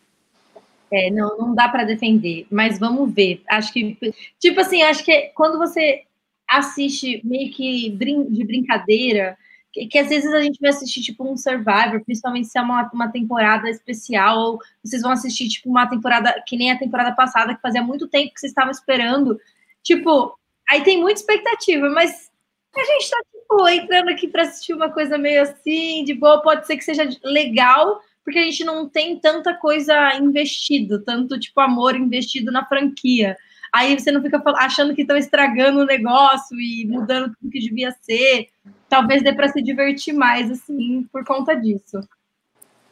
É, 0.91 1.11
não, 1.11 1.37
não 1.37 1.53
dá 1.53 1.69
para 1.69 1.83
defender, 1.83 2.47
mas 2.49 2.79
vamos 2.79 3.13
ver. 3.13 3.43
Acho 3.47 3.71
que, 3.71 3.95
tipo 4.39 4.59
assim, 4.59 4.81
acho 4.81 5.05
que 5.05 5.31
quando 5.35 5.59
você 5.59 6.01
assiste 6.47 7.21
meio 7.23 7.51
que 7.51 7.89
de 7.91 8.43
brincadeira, 8.43 9.37
que, 9.71 9.87
que, 9.87 9.99
às 9.99 10.09
vezes 10.09 10.31
a 10.33 10.41
gente 10.41 10.59
vai 10.59 10.69
assistir 10.71 11.01
tipo 11.01 11.29
um 11.29 11.37
Survivor, 11.37 12.03
principalmente 12.03 12.47
se 12.47 12.57
é 12.57 12.61
uma, 12.61 12.89
uma 12.93 13.11
temporada 13.11 13.69
especial, 13.69 14.39
ou 14.39 14.59
vocês 14.83 15.01
vão 15.01 15.11
assistir 15.11 15.47
tipo 15.47 15.69
uma 15.69 15.87
temporada 15.87 16.43
que 16.45 16.57
nem 16.57 16.71
a 16.71 16.79
temporada 16.79 17.15
passada, 17.15 17.53
que 17.53 17.61
fazia 17.61 17.81
muito 17.81 18.07
tempo 18.07 18.33
que 18.33 18.39
vocês 18.39 18.51
estavam 18.51 18.71
esperando. 18.71 19.39
Tipo, 19.83 20.37
aí 20.69 20.83
tem 20.83 20.99
muita 20.99 21.19
expectativa, 21.19 21.89
mas 21.89 22.31
a 22.75 22.83
gente 22.83 23.09
tá 23.09 23.17
tipo 23.31 23.67
entrando 23.67 24.09
aqui 24.09 24.27
para 24.27 24.43
assistir 24.43 24.73
uma 24.73 24.91
coisa 24.91 25.17
meio 25.17 25.41
assim, 25.41 26.03
de 26.03 26.13
boa, 26.13 26.41
pode 26.41 26.65
ser 26.65 26.77
que 26.77 26.83
seja 26.83 27.07
legal, 27.23 28.01
porque 28.23 28.39
a 28.39 28.43
gente 28.43 28.63
não 28.63 28.87
tem 28.87 29.19
tanta 29.19 29.53
coisa 29.53 30.15
investido, 30.15 31.03
tanto 31.03 31.39
tipo 31.39 31.59
amor 31.59 31.95
investido 31.95 32.51
na 32.51 32.65
franquia. 32.65 33.37
Aí 33.73 33.99
você 33.99 34.11
não 34.11 34.21
fica 34.21 34.41
achando 34.57 34.95
que 34.95 35.01
estão 35.01 35.15
estragando 35.15 35.81
o 35.81 35.85
negócio 35.85 36.59
e 36.59 36.85
mudando 36.87 37.33
tudo 37.35 37.51
que 37.51 37.59
devia 37.59 37.91
ser 38.01 38.49
talvez 38.89 39.23
dê 39.23 39.31
para 39.33 39.47
se 39.47 39.61
divertir 39.61 40.13
mais, 40.13 40.49
assim, 40.49 41.07
por 41.11 41.23
conta 41.23 41.55
disso. 41.55 42.01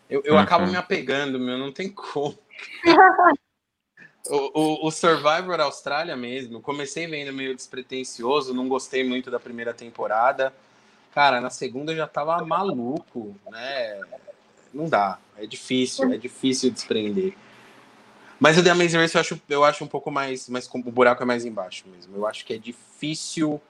Eu, 0.09 0.21
eu 0.23 0.35
uhum. 0.35 0.39
acabo 0.39 0.67
me 0.67 0.77
apegando, 0.77 1.39
meu, 1.39 1.57
não 1.57 1.71
tem 1.71 1.89
como. 1.89 2.37
o, 4.29 4.59
o, 4.59 4.87
o, 4.87 4.91
Survivor 4.91 5.59
Austrália 5.59 6.15
mesmo, 6.15 6.61
comecei 6.61 7.07
vendo 7.07 7.33
meio 7.33 7.55
despretensioso, 7.55 8.53
não 8.53 8.69
gostei 8.69 9.03
muito 9.03 9.31
da 9.31 9.39
primeira 9.39 9.73
temporada. 9.73 10.53
Cara, 11.13 11.41
na 11.41 11.49
segunda 11.49 11.91
eu 11.91 11.97
já 11.97 12.07
tava 12.07 12.45
maluco, 12.45 13.35
né? 13.49 13.99
Não 14.73 14.87
dá, 14.87 15.17
é 15.35 15.45
difícil, 15.45 16.13
é 16.13 16.17
difícil 16.17 16.69
desprender. 16.71 17.35
Mas 18.39 18.57
o 18.57 18.63
The 18.63 18.69
Amazing 18.69 18.97
Race 18.97 19.15
eu 19.15 19.21
acho, 19.21 19.41
eu 19.49 19.63
acho 19.63 19.83
um 19.83 19.87
pouco 19.87 20.11
mais, 20.11 20.47
mais. 20.47 20.69
O 20.71 20.91
buraco 20.91 21.23
é 21.23 21.25
mais 21.25 21.45
embaixo 21.45 21.85
mesmo. 21.87 22.15
Eu 22.15 22.27
acho 22.27 22.45
que 22.45 22.53
é 22.53 22.57
difícil 22.57 23.61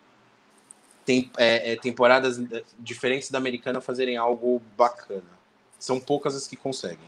tem, 1.07 1.31
é, 1.38 1.72
é, 1.72 1.76
temporadas 1.77 2.38
diferentes 2.77 3.31
da 3.31 3.38
americana 3.38 3.80
fazerem 3.80 4.18
algo 4.18 4.61
bacana. 4.77 5.38
São 5.80 6.02
poucas 6.02 6.35
as 6.35 6.48
que 6.48 6.57
conseguem. 6.57 7.07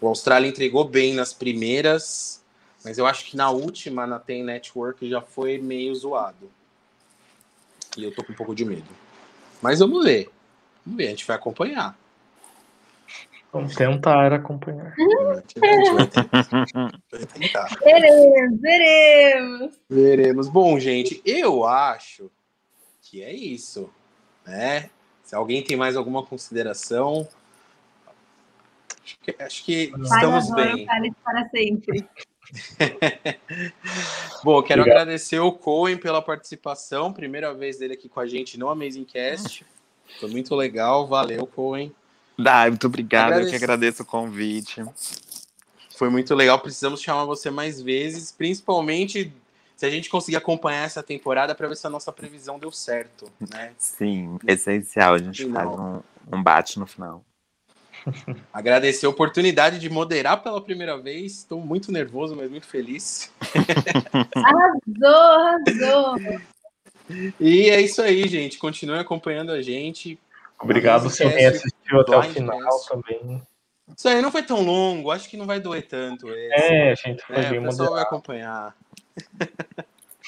O 0.00 0.06
Austrália 0.06 0.48
entregou 0.48 0.84
bem 0.84 1.12
nas 1.12 1.32
primeiras, 1.32 2.40
mas 2.84 2.98
eu 2.98 3.06
acho 3.06 3.24
que 3.24 3.36
na 3.36 3.50
última, 3.50 4.06
na 4.06 4.20
Tem 4.20 4.44
Network, 4.44 5.08
já 5.08 5.20
foi 5.20 5.58
meio 5.58 5.92
zoado. 5.96 6.48
E 7.96 8.04
eu 8.04 8.14
tô 8.14 8.22
com 8.22 8.32
um 8.32 8.36
pouco 8.36 8.54
de 8.54 8.64
medo. 8.64 8.88
Mas 9.60 9.80
vamos 9.80 10.04
ver. 10.04 10.30
Vamos 10.86 10.96
ver, 10.96 11.06
a 11.06 11.10
gente 11.10 11.26
vai 11.26 11.36
acompanhar. 11.36 11.98
Vamos 13.52 13.74
tentar 13.74 14.32
acompanhar. 14.32 14.94
vai 14.96 15.42
tentar. 17.26 17.68
Veremos, 17.84 18.60
veremos. 18.60 19.80
Veremos. 19.90 20.48
Bom, 20.48 20.80
gente, 20.80 21.20
eu 21.22 21.66
acho 21.66 22.30
que 23.02 23.22
é 23.22 23.30
isso, 23.30 23.90
né? 24.46 24.88
Se 25.22 25.34
alguém 25.34 25.62
tem 25.62 25.76
mais 25.76 25.96
alguma 25.96 26.24
consideração, 26.24 27.28
acho 29.04 29.18
que, 29.20 29.36
acho 29.38 29.64
que 29.64 29.92
estamos 30.02 30.50
bem. 30.54 30.86
Para 31.22 31.46
sempre. 31.50 32.08
Bom, 34.42 34.62
quero 34.62 34.80
Obrigado. 34.80 35.02
agradecer 35.02 35.40
o 35.40 35.52
Cohen 35.52 35.98
pela 35.98 36.22
participação, 36.22 37.12
primeira 37.12 37.52
vez 37.52 37.78
dele 37.78 37.92
aqui 37.94 38.08
com 38.08 38.20
a 38.20 38.26
gente 38.26 38.58
no 38.58 38.70
Amazing 38.70 39.04
Cast. 39.04 39.66
Foi 40.18 40.30
muito 40.30 40.54
legal, 40.54 41.06
valeu, 41.06 41.46
Cohen. 41.46 41.94
Dá, 42.44 42.68
muito 42.68 42.86
obrigado, 42.86 43.40
eu 43.40 43.48
que 43.48 43.56
agradeço 43.56 44.02
o 44.02 44.06
convite. 44.06 44.82
Foi 45.96 46.10
muito 46.10 46.34
legal, 46.34 46.58
precisamos 46.58 47.00
chamar 47.00 47.24
você 47.24 47.50
mais 47.50 47.80
vezes, 47.80 48.32
principalmente 48.32 49.32
se 49.76 49.86
a 49.86 49.90
gente 49.90 50.08
conseguir 50.08 50.36
acompanhar 50.36 50.84
essa 50.84 51.02
temporada 51.02 51.54
para 51.54 51.68
ver 51.68 51.76
se 51.76 51.86
a 51.86 51.90
nossa 51.90 52.12
previsão 52.12 52.58
deu 52.58 52.70
certo, 52.70 53.30
né? 53.50 53.72
Sim, 53.76 54.38
essencial. 54.46 55.14
A 55.14 55.18
gente 55.18 55.48
faz 55.50 55.68
um, 55.68 56.00
um 56.32 56.42
bate 56.42 56.78
no 56.78 56.86
final. 56.86 57.24
Agradecer 58.52 59.06
a 59.06 59.10
oportunidade 59.10 59.78
de 59.78 59.90
moderar 59.90 60.42
pela 60.42 60.60
primeira 60.60 60.96
vez. 60.96 61.38
Estou 61.38 61.60
muito 61.60 61.90
nervoso, 61.92 62.34
mas 62.36 62.50
muito 62.50 62.66
feliz. 62.66 63.32
arrasou, 64.34 65.16
arrasou. 65.40 66.40
E 67.40 67.70
é 67.70 67.80
isso 67.80 68.00
aí, 68.02 68.26
gente. 68.28 68.58
Continue 68.58 68.98
acompanhando 68.98 69.50
a 69.52 69.60
gente. 69.60 70.18
Obrigado 70.62 71.10
se 71.10 71.22
alguém 71.24 71.46
assistiu 71.46 72.00
até 72.00 72.16
o 72.16 72.22
final 72.22 72.80
também. 72.88 73.42
Isso 73.96 74.08
aí 74.08 74.22
não 74.22 74.30
foi 74.30 74.42
tão 74.42 74.62
longo, 74.62 75.10
acho 75.10 75.28
que 75.28 75.36
não 75.36 75.46
vai 75.46 75.60
doer 75.60 75.86
tanto. 75.86 76.28
Esse. 76.28 76.54
É, 76.54 76.96
gente, 76.96 77.22
foi 77.24 77.36
é, 77.36 77.50
bem 77.50 77.58
o 77.58 77.64
pessoal 77.64 77.90
moderado. 77.90 77.94
vai 77.94 78.02
acompanhar. 78.02 78.76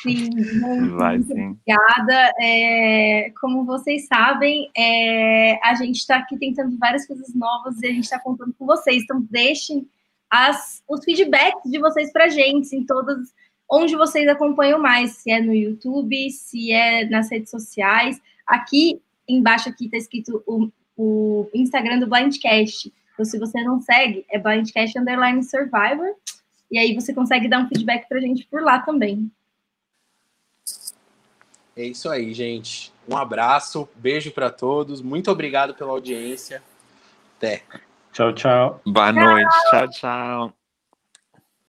Sim, 0.02 0.30
muito, 0.60 0.96
Vai, 0.96 1.18
muito 1.18 1.32
sim. 1.32 1.56
obrigada. 1.66 2.32
É, 2.40 3.32
como 3.40 3.64
vocês 3.64 4.06
sabem, 4.06 4.70
é, 4.76 5.58
a 5.62 5.74
gente 5.74 5.96
está 5.96 6.16
aqui 6.16 6.36
tentando 6.36 6.76
várias 6.78 7.06
coisas 7.06 7.34
novas 7.34 7.80
e 7.80 7.86
a 7.86 7.90
gente 7.90 8.04
está 8.04 8.18
contando 8.18 8.52
com 8.58 8.66
vocês. 8.66 9.02
Então, 9.04 9.24
deixem 9.30 9.88
as, 10.28 10.82
os 10.88 11.04
feedbacks 11.04 11.70
de 11.70 11.78
vocês 11.78 12.12
para 12.12 12.24
a 12.24 12.28
gente 12.28 12.74
em 12.74 12.84
todas 12.84 13.32
onde 13.70 13.96
vocês 13.96 14.28
acompanham 14.28 14.78
mais, 14.78 15.12
se 15.12 15.30
é 15.30 15.40
no 15.40 15.54
YouTube, 15.54 16.30
se 16.30 16.72
é 16.72 17.08
nas 17.08 17.30
redes 17.30 17.50
sociais. 17.50 18.20
Aqui 18.46 19.00
embaixo 19.28 19.68
aqui 19.68 19.86
está 19.86 19.96
escrito 19.96 20.42
o, 20.46 20.70
o 20.96 21.48
Instagram 21.54 21.98
do 21.98 22.06
Blindcast. 22.06 22.92
Então, 23.12 23.24
se 23.24 23.38
você 23.38 23.62
não 23.62 23.80
segue, 23.80 24.24
é 24.30 24.38
Blindcast 24.38 24.98
Underline 24.98 25.42
Survivor. 25.42 26.14
E 26.70 26.78
aí 26.78 26.94
você 26.94 27.14
consegue 27.14 27.48
dar 27.48 27.60
um 27.60 27.68
feedback 27.68 28.08
para 28.08 28.18
a 28.18 28.20
gente 28.20 28.46
por 28.46 28.62
lá 28.62 28.80
também. 28.80 29.30
É 31.76 31.84
isso 31.84 32.08
aí, 32.08 32.32
gente. 32.32 32.92
Um 33.08 33.16
abraço, 33.16 33.88
beijo 33.96 34.30
para 34.30 34.50
todos. 34.50 35.00
Muito 35.02 35.30
obrigado 35.30 35.74
pela 35.74 35.90
audiência. 35.90 36.62
Até. 37.36 37.62
Tchau, 38.12 38.32
tchau. 38.32 38.80
Boa 38.86 39.12
noite. 39.12 39.54
Tchau, 39.70 39.90
tchau. 39.90 40.63